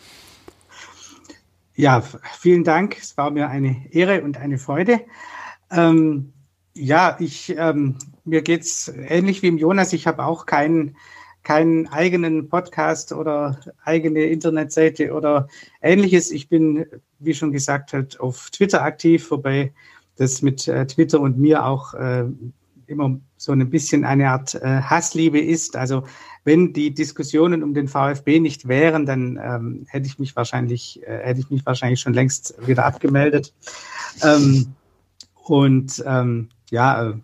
Ja, 1.74 2.01
vielen 2.01 2.64
Dank. 2.64 2.97
Es 2.97 3.18
war 3.18 3.31
mir 3.31 3.51
eine 3.51 3.77
Ehre 3.90 4.22
und 4.22 4.39
eine 4.39 4.56
Freude. 4.56 5.02
Ähm, 5.70 6.32
ja, 6.72 7.18
ich, 7.20 7.55
ähm, 7.59 7.97
mir 8.24 8.40
geht's 8.40 8.89
ähnlich 8.89 9.43
wie 9.43 9.48
im 9.48 9.59
Jonas. 9.59 9.93
Ich 9.93 10.06
habe 10.06 10.24
auch 10.24 10.47
keinen 10.47 10.97
keinen 11.42 11.88
eigenen 11.88 12.48
Podcast 12.48 13.12
oder 13.12 13.58
eigene 13.84 14.24
Internetseite 14.24 15.12
oder 15.12 15.48
ähnliches. 15.82 16.30
Ich 16.30 16.48
bin, 16.48 16.86
wie 17.18 17.34
schon 17.34 17.52
gesagt 17.52 17.92
hat, 17.92 18.20
auf 18.20 18.50
Twitter 18.50 18.82
aktiv, 18.82 19.30
wobei 19.30 19.72
das 20.16 20.42
mit 20.42 20.68
äh, 20.68 20.86
Twitter 20.86 21.20
und 21.20 21.38
mir 21.38 21.64
auch 21.64 21.94
äh, 21.94 22.24
immer 22.86 23.18
so 23.36 23.52
ein 23.52 23.70
bisschen 23.70 24.04
eine 24.04 24.28
Art 24.28 24.54
äh, 24.54 24.82
Hassliebe 24.82 25.40
ist. 25.40 25.76
Also 25.76 26.04
wenn 26.44 26.72
die 26.72 26.92
Diskussionen 26.92 27.62
um 27.62 27.72
den 27.72 27.88
VfB 27.88 28.40
nicht 28.40 28.68
wären, 28.68 29.06
dann 29.06 29.38
ähm, 29.42 29.86
hätte 29.88 30.06
ich 30.06 30.18
mich 30.18 30.36
wahrscheinlich, 30.36 31.02
äh, 31.06 31.20
hätte 31.22 31.40
ich 31.40 31.50
mich 31.50 31.64
wahrscheinlich 31.64 32.00
schon 32.00 32.14
längst 32.14 32.54
wieder 32.66 32.84
abgemeldet. 32.84 33.54
Ähm, 34.22 34.74
und 35.44 36.02
ähm, 36.06 36.48
ja, 36.70 37.10
äh, 37.10 37.14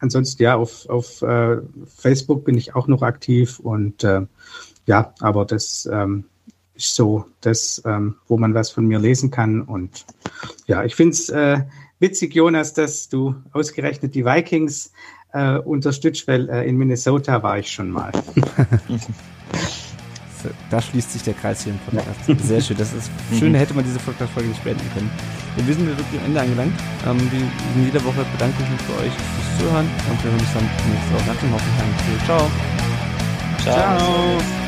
ansonsten 0.00 0.42
ja, 0.42 0.56
auf, 0.56 0.88
auf 0.88 1.22
äh, 1.22 1.58
Facebook 1.96 2.44
bin 2.44 2.56
ich 2.56 2.74
auch 2.74 2.86
noch 2.86 3.02
aktiv 3.02 3.58
und 3.58 4.04
äh, 4.04 4.22
ja, 4.86 5.12
aber 5.20 5.44
das 5.44 5.88
ähm, 5.92 6.24
ist 6.74 6.94
so 6.94 7.26
das, 7.40 7.82
ähm, 7.84 8.16
wo 8.26 8.38
man 8.38 8.54
was 8.54 8.70
von 8.70 8.86
mir 8.86 8.98
lesen 8.98 9.30
kann. 9.30 9.60
Und 9.62 10.06
ja, 10.66 10.84
ich 10.84 10.94
finde 10.94 11.12
es 11.12 11.28
äh, 11.28 11.60
witzig, 11.98 12.34
Jonas, 12.34 12.72
dass 12.72 13.08
du 13.08 13.34
ausgerechnet 13.52 14.14
die 14.14 14.24
Vikings 14.24 14.92
äh, 15.32 15.58
unterstützt, 15.58 16.26
weil 16.28 16.48
äh, 16.48 16.66
in 16.66 16.76
Minnesota 16.76 17.42
war 17.42 17.58
ich 17.58 17.70
schon 17.70 17.90
mal. 17.90 18.12
da 20.70 20.80
schließt 20.80 21.12
sich 21.12 21.22
der 21.22 21.34
Kreis 21.34 21.64
hier 21.64 21.72
im 21.72 21.78
Podcast. 21.78 22.20
Sehr 22.46 22.60
schön. 22.60 22.76
Das 22.76 22.92
ist 22.92 23.10
schön, 23.38 23.54
hätte 23.54 23.74
man 23.74 23.84
diese 23.84 23.98
Podcast-Folge 23.98 24.48
nicht 24.48 24.62
beenden 24.64 24.88
können. 24.94 25.10
Wir 25.56 25.74
sind 25.74 25.86
wirklich 25.86 26.20
am 26.20 26.26
Ende 26.26 26.40
angelangt. 26.40 26.72
Ähm, 27.06 27.30
wie 27.30 27.78
in 27.78 27.84
jeder 27.86 28.04
Woche 28.04 28.24
bedanke 28.32 28.62
ich 28.62 28.70
mich 28.70 28.80
für 28.82 28.94
euch 29.02 29.12
fürs 29.12 29.58
Zuhören 29.58 29.86
und 30.10 30.24
wir 30.24 30.30
hören 30.30 30.40
uns 30.40 30.52
dann 30.54 30.64
nächste 30.64 31.14
Woche 31.14 31.26
nach 31.26 31.40
dem 31.40 31.52
Hoffenheim. 31.52 32.24
Ciao. 32.24 32.50
Ciao. 33.62 33.98
Ciao. 33.98 34.67